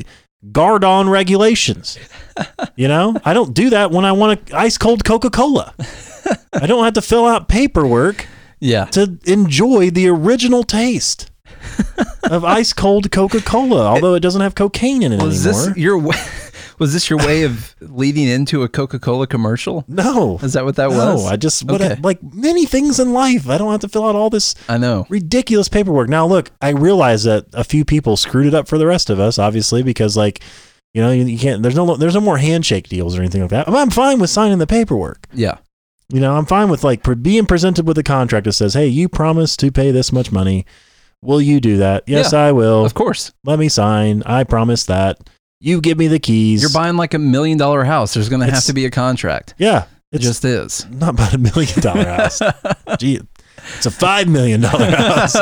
guard 0.51 0.83
on 0.83 1.09
regulations. 1.09 1.97
you 2.75 2.87
know, 2.87 3.15
I 3.25 3.33
don't 3.33 3.53
do 3.55 3.69
that 3.71 3.89
when 3.91 4.05
I 4.05 4.11
want 4.11 4.51
a 4.51 4.57
ice 4.57 4.77
cold 4.77 5.03
Coca 5.03 5.29
Cola. 5.31 5.73
I 6.53 6.67
don't 6.67 6.83
have 6.83 6.93
to 6.93 7.01
fill 7.01 7.25
out 7.25 7.47
paperwork 7.47 8.27
Yeah. 8.59 8.85
to 8.85 9.17
enjoy 9.25 9.89
the 9.89 10.07
original 10.09 10.63
taste 10.63 11.26
of 12.31 12.43
ice 12.43 12.73
cold 12.73 13.11
Coca 13.11 13.41
Cola, 13.41 13.85
although 13.85 14.13
it 14.15 14.19
doesn't 14.21 14.41
have 14.41 14.55
cocaine 14.55 15.03
in 15.03 15.13
it 15.13 15.21
Was 15.21 15.45
anymore. 15.45 15.65
this 15.67 15.77
your? 15.77 16.13
Was 16.79 16.93
this 16.93 17.09
your 17.09 17.17
way 17.17 17.41
of 17.41 17.75
leading 17.81 18.27
into 18.27 18.61
a 18.61 18.69
Coca-Cola 18.69 19.25
commercial? 19.25 19.83
no. 19.87 20.37
Is 20.43 20.53
that 20.53 20.63
what 20.63 20.75
that 20.75 20.91
no, 20.91 20.97
was? 21.15 21.23
No, 21.23 21.27
I 21.31 21.35
just 21.35 21.67
Okay. 21.67 21.93
I- 21.93 21.99
like 22.03 22.19
many 22.21 22.67
things 22.67 22.99
in 22.99 23.13
life. 23.13 23.49
I 23.49 23.57
don't 23.57 23.71
have 23.71 23.81
to 23.81 23.89
fill 23.89 24.05
out 24.05 24.15
all 24.15 24.29
this 24.29 24.53
I 24.69 24.77
know. 24.77 25.07
ridiculous 25.09 25.69
paperwork. 25.69 26.07
Now, 26.07 26.27
look, 26.27 26.51
I 26.61 26.69
realize 26.69 27.23
that 27.23 27.45
a 27.53 27.63
few 27.63 27.83
people 27.83 28.15
screwed 28.15 28.45
it 28.45 28.53
up 28.53 28.67
for 28.67 28.77
the 28.77 28.85
rest 28.85 29.09
of 29.09 29.19
us, 29.19 29.39
obviously, 29.39 29.81
because 29.81 30.15
like, 30.15 30.41
you 30.93 31.01
know, 31.01 31.09
you, 31.11 31.25
you 31.25 31.39
can't. 31.39 31.63
There's 31.63 31.75
no, 31.75 31.95
there's 31.97 32.13
no 32.13 32.21
more 32.21 32.37
handshake 32.37 32.89
deals 32.89 33.17
or 33.17 33.21
anything 33.21 33.41
like 33.41 33.49
that. 33.49 33.67
I'm 33.67 33.89
fine 33.89 34.19
with 34.19 34.29
signing 34.29 34.59
the 34.59 34.67
paperwork. 34.67 35.25
Yeah. 35.33 35.57
You 36.09 36.19
know, 36.19 36.35
I'm 36.37 36.45
fine 36.45 36.69
with 36.69 36.83
like 36.83 37.01
being 37.23 37.47
presented 37.47 37.87
with 37.87 37.97
a 37.97 38.03
contract 38.03 38.45
that 38.45 38.53
says, 38.53 38.75
"Hey, 38.75 38.85
you 38.87 39.09
promise 39.09 39.57
to 39.57 39.71
pay 39.71 39.89
this 39.89 40.11
much 40.11 40.31
money. 40.31 40.63
Will 41.21 41.41
you 41.41 41.59
do 41.59 41.77
that?" 41.77 42.03
Yes, 42.07 42.33
I 42.33 42.51
will. 42.51 42.85
Of 42.85 42.93
course. 42.93 43.31
Let 43.43 43.59
me 43.59 43.69
sign. 43.69 44.23
I 44.25 44.43
promise 44.43 44.85
that. 44.85 45.29
You 45.59 45.81
give 45.81 45.97
me 45.97 46.07
the 46.07 46.19
keys. 46.19 46.61
You're 46.61 46.71
buying 46.71 46.97
like 46.97 47.13
a 47.15 47.19
million 47.19 47.57
dollar 47.57 47.83
house. 47.83 48.13
There's 48.13 48.29
going 48.29 48.45
to 48.45 48.51
have 48.51 48.65
to 48.65 48.73
be 48.73 48.85
a 48.85 48.91
contract. 48.91 49.55
Yeah, 49.57 49.85
It 50.11 50.19
just 50.19 50.45
is. 50.45 50.85
not 50.91 51.15
about 51.15 51.33
a 51.33 51.37
million 51.39 51.79
dollar 51.79 52.05
house. 52.05 52.39
Gee, 52.99 53.19
it's 53.75 53.85
a 53.87 53.91
five 53.91 54.27
million 54.27 54.61
dollar 54.61 54.85
house. 54.95 55.35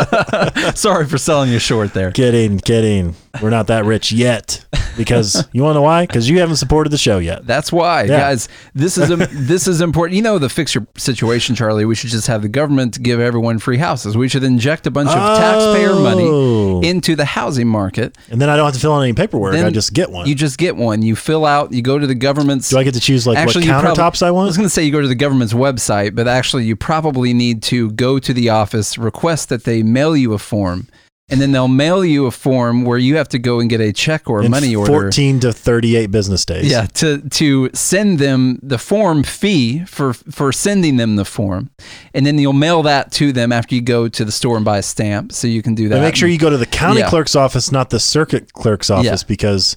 Sorry 0.79 1.05
for 1.05 1.17
selling 1.17 1.51
you 1.51 1.59
short 1.59 1.93
there. 1.93 2.11
kidding, 2.11 2.59
kidding. 2.59 3.13
We're 3.41 3.49
not 3.49 3.67
that 3.67 3.85
rich 3.85 4.11
yet. 4.11 4.63
Because 4.97 5.45
you 5.53 5.61
want 5.63 5.71
to 5.75 5.79
know 5.79 5.81
why? 5.81 6.05
Because 6.05 6.29
you 6.29 6.39
haven't 6.39 6.55
supported 6.55 6.89
the 6.91 6.97
show 6.97 7.17
yet. 7.17 7.45
That's 7.45 7.71
why, 7.71 8.03
Yeah. 8.03 8.19
guys. 8.19 8.47
This 8.73 8.97
is 8.97 9.09
a, 9.11 9.15
this 9.31 9.67
is 9.67 9.81
important. 9.81 10.15
You 10.15 10.21
know 10.21 10.37
the 10.39 10.47
fix 10.49 10.73
your 10.73 10.87
situation, 10.97 11.55
Charlie. 11.55 11.85
We 11.85 11.95
should 11.95 12.09
just 12.11 12.27
have 12.27 12.41
the 12.41 12.47
government 12.49 13.01
give 13.03 13.19
everyone 13.19 13.59
free 13.59 13.77
houses. 13.77 14.15
We 14.15 14.29
should 14.29 14.43
inject 14.43 14.87
a 14.87 14.91
bunch 14.91 15.09
of 15.09 15.15
taxpayer 15.37 15.95
money 15.95 16.23
Oh. 16.25 16.81
into 16.81 17.15
the 17.15 17.25
housing 17.25 17.67
market. 17.67 18.17
and 18.29 18.41
then 18.41 18.49
I 18.49 18.55
don't 18.55 18.65
have 18.65 18.73
to 18.75 18.79
fill 18.79 18.93
out 18.93 19.01
any 19.01 19.13
paperwork. 19.13 19.55
I 19.55 19.69
just 19.69 19.93
get 19.93 20.09
one. 20.11 20.27
You 20.27 20.35
just 20.35 20.57
get 20.57 20.75
one. 20.75 21.01
You 21.01 21.15
fill 21.15 21.45
out. 21.45 21.71
You 21.73 21.81
go 21.81 21.99
to 21.99 22.07
the 22.07 22.15
government's. 22.15 22.69
Do 22.69 22.77
I 22.77 22.83
get 22.83 22.93
to 22.93 22.99
choose 22.99 23.27
like 23.27 23.37
Actually, 23.37 23.67
what 23.67 23.81
probably- 23.81 24.01
countertops 24.03 24.23
I 24.23 24.27
I 24.27 24.31
was 24.31 24.55
going 24.57 24.65
to 24.67 24.73
say 24.73 24.83
you 24.83 24.91
go 24.91 25.01
to 25.01 25.07
the 25.07 25.15
government's 25.15 25.53
website, 25.53 26.15
but 26.15 26.27
actually, 26.27 26.65
you 26.65 26.75
probably 26.75 27.33
need 27.33 27.63
to 27.63 27.91
go 27.91 28.19
to 28.19 28.33
the 28.33 28.49
office, 28.49 28.97
request 28.97 29.49
that 29.49 29.63
they 29.63 29.81
mail 29.83 30.15
you 30.15 30.33
a 30.33 30.37
form, 30.37 30.87
and 31.29 31.41
then 31.41 31.51
they'll 31.51 31.67
mail 31.67 32.05
you 32.05 32.27
a 32.27 32.31
form 32.31 32.85
where 32.85 32.97
you 32.99 33.15
have 33.17 33.27
to 33.29 33.39
go 33.39 33.59
and 33.59 33.67
get 33.69 33.81
a 33.81 33.91
check 33.91 34.29
or 34.29 34.41
a 34.41 34.45
In 34.45 34.51
money 34.51 34.75
order. 34.75 34.91
14 34.91 35.39
to 35.39 35.51
38 35.53 36.11
business 36.11 36.45
days. 36.45 36.69
Yeah, 36.69 36.85
to 36.85 37.19
to 37.29 37.69
send 37.73 38.19
them 38.19 38.59
the 38.61 38.77
form 38.77 39.23
fee 39.23 39.83
for 39.85 40.13
for 40.13 40.51
sending 40.51 40.97
them 40.97 41.15
the 41.15 41.25
form, 41.25 41.71
and 42.13 42.25
then 42.25 42.37
you'll 42.37 42.53
mail 42.53 42.83
that 42.83 43.11
to 43.13 43.31
them 43.31 43.51
after 43.51 43.73
you 43.73 43.81
go 43.81 44.07
to 44.07 44.23
the 44.23 44.31
store 44.31 44.55
and 44.55 44.63
buy 44.65 44.77
a 44.77 44.83
stamp, 44.83 45.31
so 45.31 45.47
you 45.47 45.61
can 45.63 45.73
do 45.73 45.89
that. 45.89 45.99
Make 46.01 46.15
sure 46.15 46.29
you 46.29 46.37
go 46.37 46.49
to 46.51 46.57
the 46.57 46.65
county 46.67 46.99
Yeah. 46.99 47.09
clerk's 47.09 47.35
office, 47.35 47.71
not 47.71 47.89
the 47.89 47.99
circuit 47.99 48.53
clerk's 48.53 48.89
office, 48.91 49.05
Yeah. 49.23 49.27
because, 49.27 49.75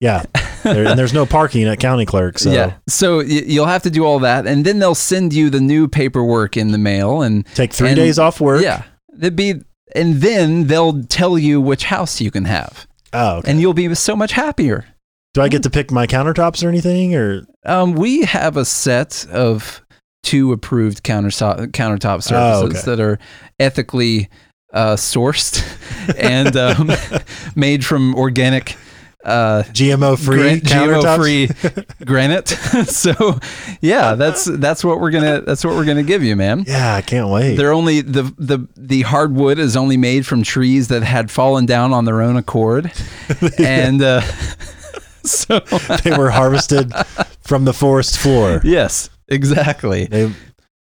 yeah, 0.00 0.24
there, 0.62 0.84
and 0.86 0.98
there's 0.98 1.14
no 1.14 1.24
parking 1.24 1.64
at 1.64 1.80
county 1.80 2.04
clerk. 2.04 2.38
So 2.38 2.52
Yeah, 2.52 2.74
so 2.86 3.18
y- 3.18 3.24
you'll 3.46 3.66
have 3.66 3.82
to 3.84 3.90
do 3.90 4.04
all 4.04 4.18
that, 4.18 4.46
and 4.46 4.64
then 4.66 4.78
they'll 4.78 4.94
send 4.94 5.32
you 5.32 5.48
the 5.48 5.60
new 5.60 5.88
paperwork 5.88 6.56
in 6.58 6.72
the 6.72 6.78
mail, 6.78 7.22
and 7.22 7.46
take 7.54 7.72
three 7.72 7.88
And- 7.88 7.96
days 7.96 8.18
off 8.18 8.40
work. 8.42 8.62
yeah, 8.62 8.82
it'd 9.18 9.36
be, 9.36 9.54
and 9.94 10.16
then 10.16 10.66
they'll 10.66 11.02
tell 11.04 11.38
you 11.38 11.60
which 11.60 11.84
house 11.84 12.20
you 12.20 12.30
can 12.30 12.44
have, 12.44 12.86
Oh, 13.12 13.36
okay. 13.38 13.50
and 13.50 13.60
you'll 13.60 13.74
be 13.74 13.94
so 13.94 14.16
much 14.16 14.32
happier. 14.32 14.86
Do 15.34 15.40
I 15.42 15.48
get 15.48 15.62
to 15.62 15.70
pick 15.70 15.90
my 15.90 16.06
countertops 16.06 16.62
or 16.64 16.68
anything? 16.68 17.14
Or 17.14 17.42
Um, 17.64 17.94
we 17.94 18.22
have 18.22 18.56
a 18.56 18.64
set 18.64 19.26
of 19.30 19.80
two 20.22 20.52
approved 20.52 21.02
countertop 21.04 21.68
countertop 21.72 22.22
surfaces 22.22 22.62
Oh, 22.62 22.66
okay. 22.66 22.80
that 22.84 23.00
are 23.00 23.18
ethically 23.58 24.28
uh, 24.72 24.94
sourced 24.96 25.62
and 26.18 26.56
um, 26.56 26.90
made 27.56 27.84
from 27.84 28.14
organic. 28.14 28.76
Uh, 29.24 29.62
GMO 29.72 30.18
free 30.18 30.58
gran- 30.60 30.60
GMO-free 30.60 31.84
granite. 32.04 32.48
so, 32.86 33.38
yeah, 33.80 34.14
that's 34.16 34.44
that's 34.46 34.82
what 34.84 35.00
we're 35.00 35.12
gonna 35.12 35.42
that's 35.42 35.64
what 35.64 35.74
we're 35.74 35.84
gonna 35.84 36.02
give 36.02 36.24
you, 36.24 36.34
man. 36.34 36.64
Yeah, 36.66 36.94
I 36.94 37.02
can't 37.02 37.28
wait. 37.28 37.54
They're 37.56 37.72
only 37.72 38.00
the 38.00 38.22
the 38.36 38.66
the 38.76 39.02
hardwood 39.02 39.58
is 39.60 39.76
only 39.76 39.96
made 39.96 40.26
from 40.26 40.42
trees 40.42 40.88
that 40.88 41.02
had 41.04 41.30
fallen 41.30 41.66
down 41.66 41.92
on 41.92 42.04
their 42.04 42.20
own 42.20 42.36
accord, 42.36 42.90
and 43.58 44.02
uh, 44.02 44.22
so 45.24 45.60
they 46.02 46.16
were 46.16 46.30
harvested 46.30 46.92
from 47.42 47.64
the 47.64 47.72
forest 47.72 48.18
floor. 48.18 48.60
yes, 48.64 49.08
exactly. 49.28 50.06
They, 50.06 50.32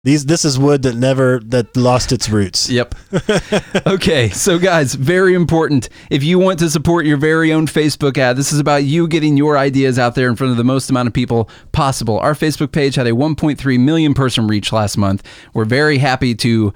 these 0.05 0.27
this 0.27 0.45
is 0.45 0.59
wood 0.59 0.83
that 0.83 0.97
never 0.97 1.39
that 1.45 1.77
lost 1.77 2.11
its 2.11 2.29
roots. 2.29 2.69
Yep. 2.69 2.95
okay, 3.87 4.31
so 4.31 4.59
guys, 4.59 4.95
very 4.95 5.35
important. 5.35 5.89
If 6.11 6.25
you 6.25 6.41
want 6.41 6.59
to 6.59 6.71
support 6.71 7.07
your 7.07 7.17
very 7.17 7.53
own 7.53 7.69
Facebook 7.69 8.19
ad, 8.19 8.37
this 8.37 8.53
is 8.53 8.59
about 8.59 8.83
you 8.83 9.07
getting 9.07 9.37
your 9.37 9.57
ideas 9.57 10.01
out 10.01 10.17
there 10.17 10.29
in 10.29 10.35
front 10.35 10.51
of 10.51 10.57
the 10.57 10.65
most 10.65 10.91
amount 10.91 11.07
of 11.07 11.15
people 11.15 11.49
possible. 11.71 12.19
Our 12.19 12.35
Facebook 12.35 12.73
page 12.73 12.97
had 12.97 13.07
a 13.07 13.13
1.3 13.13 13.79
million 13.79 14.13
person 14.13 14.49
reach 14.49 14.73
last 14.73 14.97
month. 14.97 15.23
We're 15.55 15.65
very 15.65 15.99
happy 15.99 16.35
to 16.37 16.75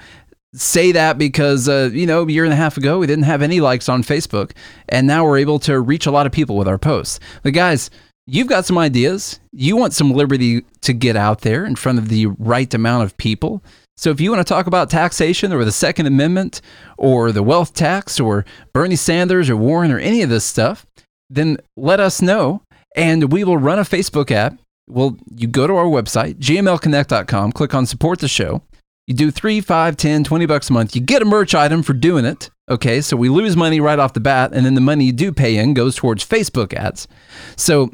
say 0.54 0.92
that 0.92 1.18
because 1.18 1.68
uh, 1.68 1.90
you 1.92 2.06
know 2.06 2.22
a 2.22 2.30
year 2.30 2.44
and 2.44 2.52
a 2.52 2.56
half 2.56 2.76
ago 2.76 2.98
we 2.98 3.06
didn't 3.06 3.24
have 3.24 3.42
any 3.42 3.60
likes 3.60 3.90
on 3.90 4.02
facebook 4.02 4.52
and 4.88 5.06
now 5.06 5.22
we're 5.22 5.36
able 5.36 5.58
to 5.58 5.78
reach 5.78 6.06
a 6.06 6.10
lot 6.10 6.24
of 6.24 6.32
people 6.32 6.56
with 6.56 6.66
our 6.66 6.78
posts 6.78 7.20
but 7.42 7.52
guys 7.52 7.90
you've 8.26 8.48
got 8.48 8.64
some 8.64 8.78
ideas 8.78 9.40
you 9.52 9.76
want 9.76 9.92
some 9.92 10.12
liberty 10.12 10.64
to 10.80 10.92
get 10.92 11.16
out 11.16 11.42
there 11.42 11.64
in 11.64 11.76
front 11.76 11.98
of 11.98 12.08
the 12.08 12.26
right 12.26 12.72
amount 12.74 13.04
of 13.04 13.16
people 13.16 13.62
so 13.96 14.10
if 14.10 14.20
you 14.20 14.30
want 14.30 14.44
to 14.44 14.52
talk 14.52 14.66
about 14.66 14.90
taxation 14.90 15.52
or 15.52 15.64
the 15.64 15.72
second 15.72 16.06
amendment 16.06 16.60
or 16.98 17.32
the 17.32 17.42
wealth 17.42 17.72
tax 17.74 18.18
or 18.18 18.44
bernie 18.72 18.96
sanders 18.96 19.48
or 19.48 19.56
warren 19.56 19.92
or 19.92 19.98
any 19.98 20.22
of 20.22 20.28
this 20.28 20.44
stuff 20.44 20.86
then 21.30 21.56
let 21.76 22.00
us 22.00 22.20
know 22.20 22.60
and 22.94 23.32
we 23.32 23.44
will 23.44 23.58
run 23.58 23.78
a 23.78 23.82
facebook 23.82 24.30
ad 24.30 24.58
well 24.88 25.16
you 25.34 25.46
go 25.46 25.66
to 25.66 25.74
our 25.74 25.86
website 25.86 26.34
gmlconnect.com 26.36 27.52
click 27.52 27.74
on 27.74 27.86
support 27.86 28.18
the 28.18 28.28
show 28.28 28.62
you 29.06 29.14
do 29.14 29.30
three, 29.30 29.60
five, 29.60 29.96
10, 29.96 30.24
20 30.24 30.46
bucks 30.46 30.68
a 30.68 30.72
month. 30.72 30.96
You 30.96 31.00
get 31.00 31.22
a 31.22 31.24
merch 31.24 31.54
item 31.54 31.84
for 31.84 31.92
doing 31.92 32.24
it. 32.24 32.50
Okay, 32.68 33.00
so 33.00 33.16
we 33.16 33.28
lose 33.28 33.56
money 33.56 33.78
right 33.78 34.00
off 34.00 34.14
the 34.14 34.20
bat, 34.20 34.50
and 34.52 34.66
then 34.66 34.74
the 34.74 34.80
money 34.80 35.04
you 35.04 35.12
do 35.12 35.30
pay 35.30 35.56
in 35.56 35.74
goes 35.74 35.94
towards 35.94 36.26
Facebook 36.26 36.74
ads. 36.74 37.06
So 37.54 37.92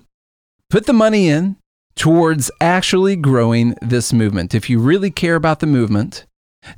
put 0.72 0.86
the 0.86 0.92
money 0.94 1.28
in 1.28 1.54
towards 1.96 2.50
actually 2.58 3.14
growing 3.14 3.76
this 3.82 4.10
movement. 4.10 4.54
If 4.54 4.70
you 4.70 4.78
really 4.78 5.10
care 5.10 5.34
about 5.34 5.60
the 5.60 5.66
movement, 5.66 6.24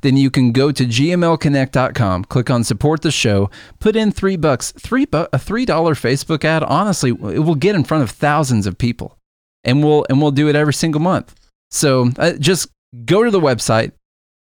then 0.01 0.17
you 0.17 0.29
can 0.29 0.51
go 0.51 0.73
to 0.73 0.83
gmlconnect.com, 0.83 2.25
click 2.25 2.49
on 2.49 2.65
support 2.65 3.03
the 3.03 3.11
show, 3.11 3.49
put 3.79 3.95
in 3.95 4.11
three 4.11 4.35
bucks, 4.35 4.73
three 4.73 5.05
bu- 5.05 5.27
a 5.31 5.39
three 5.39 5.63
dollar 5.63 5.95
Facebook 5.95 6.43
ad. 6.43 6.61
Honestly, 6.61 7.11
it 7.11 7.39
will 7.39 7.55
get 7.55 7.73
in 7.73 7.85
front 7.85 8.03
of 8.03 8.11
thousands 8.11 8.67
of 8.67 8.77
people, 8.77 9.17
and 9.63 9.81
we'll 9.81 10.05
and 10.09 10.21
we'll 10.21 10.31
do 10.31 10.49
it 10.49 10.57
every 10.57 10.73
single 10.73 10.99
month. 10.99 11.33
So 11.71 12.11
uh, 12.17 12.33
just 12.33 12.67
go 13.05 13.23
to 13.23 13.31
the 13.31 13.39
website, 13.39 13.93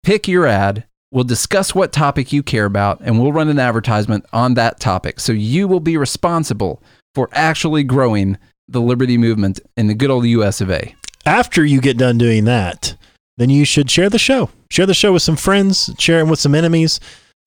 pick 0.03 0.27
your 0.27 0.45
ad. 0.45 0.85
We'll 1.11 1.23
discuss 1.23 1.73
what 1.73 1.91
topic 1.91 2.31
you 2.31 2.43
care 2.43 2.65
about, 2.65 3.01
and 3.01 3.19
we'll 3.19 3.33
run 3.33 3.49
an 3.49 3.57
advertisement 3.59 4.23
on 4.31 4.53
that 4.53 4.79
topic. 4.79 5.19
So 5.19 5.33
you 5.33 5.67
will 5.67 5.79
be 5.79 5.97
responsible 5.97 6.83
for 7.15 7.27
actually 7.33 7.83
growing 7.83 8.37
the 8.71 8.81
liberty 8.81 9.17
movement 9.17 9.59
in 9.77 9.87
the 9.87 9.93
good 9.93 10.09
old 10.09 10.25
US 10.25 10.61
of 10.61 10.69
A. 10.71 10.95
After 11.25 11.63
you 11.63 11.81
get 11.81 11.97
done 11.97 12.17
doing 12.17 12.45
that, 12.45 12.95
then 13.37 13.49
you 13.49 13.65
should 13.65 13.89
share 13.91 14.09
the 14.09 14.19
show. 14.19 14.49
Share 14.69 14.85
the 14.85 14.93
show 14.93 15.13
with 15.13 15.21
some 15.21 15.35
friends, 15.35 15.93
share 15.99 16.19
it 16.19 16.27
with 16.27 16.39
some 16.39 16.55
enemies. 16.55 16.99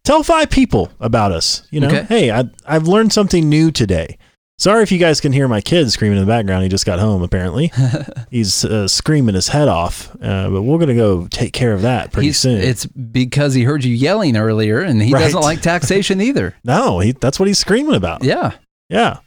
Tell 0.04 0.22
five 0.22 0.50
people 0.50 0.90
about 1.00 1.32
us. 1.32 1.66
You 1.70 1.80
know, 1.80 1.88
Okay. 1.88 2.02
hey, 2.02 2.30
I, 2.30 2.44
I've 2.66 2.86
learned 2.86 3.12
something 3.12 3.48
new 3.48 3.70
today. 3.70 4.18
Sorry 4.58 4.82
if 4.84 4.92
you 4.92 4.98
guys 4.98 5.20
can 5.20 5.32
hear 5.32 5.48
my 5.48 5.60
kid 5.60 5.90
screaming 5.90 6.18
in 6.18 6.24
the 6.24 6.30
background. 6.30 6.62
He 6.62 6.68
just 6.68 6.86
got 6.86 7.00
home, 7.00 7.22
apparently. 7.22 7.72
He's 8.30 8.64
uh, 8.64 8.86
screaming 8.86 9.34
his 9.34 9.48
head 9.48 9.66
off, 9.66 10.14
uh, 10.22 10.48
but 10.48 10.62
we're 10.62 10.76
going 10.78 10.88
to 10.90 10.94
go 10.94 11.26
take 11.26 11.52
care 11.52 11.72
of 11.72 11.82
that 11.82 12.12
pretty 12.12 12.28
He's- 12.28 12.38
soon. 12.38 12.58
It's 12.58 12.86
because 12.86 13.54
he 13.54 13.64
heard 13.64 13.82
you 13.82 13.92
yelling 13.92 14.36
earlier, 14.36 14.80
and 14.80 15.02
he 15.02 15.12
Right. 15.12 15.22
doesn't 15.22 15.40
like 15.40 15.60
taxation 15.60 16.20
either. 16.20 16.54
no, 16.64 17.00
he, 17.00 17.12
that's 17.12 17.40
what 17.40 17.48
he's 17.48 17.58
screaming 17.58 17.96
about. 17.96 18.22
Yeah. 18.22 18.52
Yeah. 18.88 19.18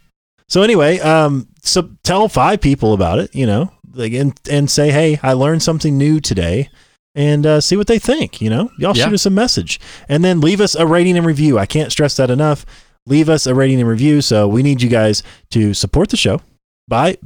So 0.48 0.62
anyway, 0.62 0.98
um, 1.00 1.46
so 1.68 1.90
tell 2.04 2.28
five 2.28 2.60
people 2.60 2.92
about 2.92 3.18
it, 3.18 3.34
you 3.34 3.46
know, 3.46 3.72
like, 3.92 4.12
and 4.12 4.38
and 4.50 4.70
say, 4.70 4.90
hey, 4.90 5.18
I 5.22 5.32
learned 5.32 5.62
something 5.62 5.96
new 5.96 6.20
today, 6.20 6.68
and 7.14 7.46
uh, 7.46 7.60
see 7.60 7.76
what 7.76 7.86
they 7.86 7.98
think. 7.98 8.40
You 8.40 8.50
know, 8.50 8.70
y'all 8.78 8.96
Yeah. 8.96 9.04
shoot 9.06 9.14
us 9.14 9.26
a 9.26 9.30
message, 9.30 9.80
and 10.08 10.24
then 10.24 10.40
leave 10.40 10.60
us 10.60 10.74
a 10.74 10.86
rating 10.86 11.16
and 11.16 11.26
review. 11.26 11.58
I 11.58 11.66
can't 11.66 11.92
stress 11.92 12.16
that 12.16 12.30
enough. 12.30 12.64
Leave 13.06 13.28
us 13.28 13.46
a 13.46 13.54
rating 13.54 13.80
and 13.80 13.88
review. 13.88 14.20
So 14.20 14.46
we 14.48 14.62
need 14.62 14.82
you 14.82 14.88
guys 14.88 15.22
to 15.52 15.72
support 15.74 16.10
the 16.10 16.16
show 16.16 16.42
by 16.88 17.16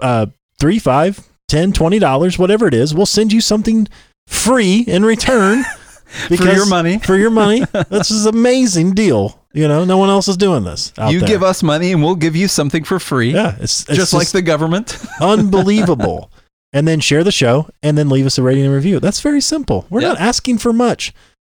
uh, 0.00 0.26
three, 0.58 0.78
five, 0.78 1.20
ten, 1.48 1.72
twenty 1.72 1.98
dollars, 1.98 2.38
whatever 2.38 2.66
it 2.66 2.74
is. 2.74 2.94
We'll 2.94 3.06
send 3.06 3.32
you 3.32 3.40
something 3.40 3.88
free 4.26 4.80
in 4.86 5.04
return. 5.04 5.64
because 6.30 6.56
your 6.56 6.66
money. 6.66 6.98
For 6.98 7.16
your 7.16 7.30
money. 7.30 7.62
This 7.90 8.10
is 8.10 8.24
an 8.26 8.34
amazing 8.34 8.92
deal. 8.94 9.44
You 9.58 9.66
know, 9.66 9.84
no 9.84 9.98
one 9.98 10.08
else 10.08 10.28
is 10.28 10.36
doing 10.36 10.62
this. 10.62 10.92
You 11.08 11.18
there. 11.18 11.26
give 11.26 11.42
us 11.42 11.64
money 11.64 11.90
and 11.90 12.00
we'll 12.00 12.14
give 12.14 12.36
you 12.36 12.46
something 12.46 12.84
for 12.84 13.00
free. 13.00 13.34
Yeah, 13.34 13.56
it's, 13.58 13.80
it's 13.88 13.98
just, 13.98 14.12
like 14.14 14.28
the 14.30 14.40
government. 14.40 14.96
unbelievable. 15.20 16.30
and 16.72 16.86
then 16.86 17.00
share 17.00 17.24
the 17.24 17.32
show 17.32 17.68
and 17.82 17.98
then 17.98 18.08
leave 18.08 18.24
us 18.24 18.38
a 18.38 18.42
rating 18.44 18.66
and 18.66 18.72
review. 18.72 19.00
That's 19.00 19.20
very 19.20 19.40
simple. 19.40 19.84
We're 19.90 20.02
Yeah. 20.02 20.10
not 20.10 20.20
asking 20.20 20.58
for 20.58 20.72
much. 20.72 21.12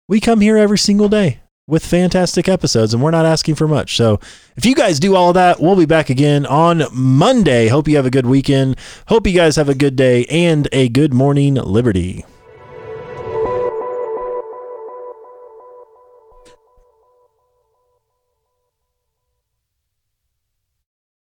We 0.08 0.18
come 0.18 0.40
here 0.40 0.56
every 0.56 0.78
single 0.78 1.10
day 1.10 1.40
with 1.68 1.84
fantastic 1.84 2.48
episodes 2.48 2.94
and 2.94 3.02
we're 3.02 3.10
not 3.10 3.26
asking 3.26 3.56
for 3.56 3.68
much. 3.68 3.96
So 3.96 4.18
if 4.56 4.64
you 4.64 4.74
guys 4.74 4.98
do 4.98 5.14
all 5.14 5.28
of 5.28 5.34
that, 5.34 5.60
we'll 5.60 5.76
be 5.76 5.84
back 5.84 6.08
again 6.08 6.46
on 6.46 6.84
Monday. 6.94 7.68
Hope 7.68 7.86
you 7.86 7.96
have 7.96 8.06
a 8.06 8.10
good 8.10 8.26
weekend. 8.26 8.78
Hope 9.08 9.26
you 9.26 9.34
guys 9.34 9.56
have 9.56 9.68
a 9.68 9.74
good 9.74 9.94
day 9.94 10.24
and 10.30 10.68
a 10.72 10.88
good 10.88 11.12
morning, 11.12 11.54
Liberty. 11.56 12.24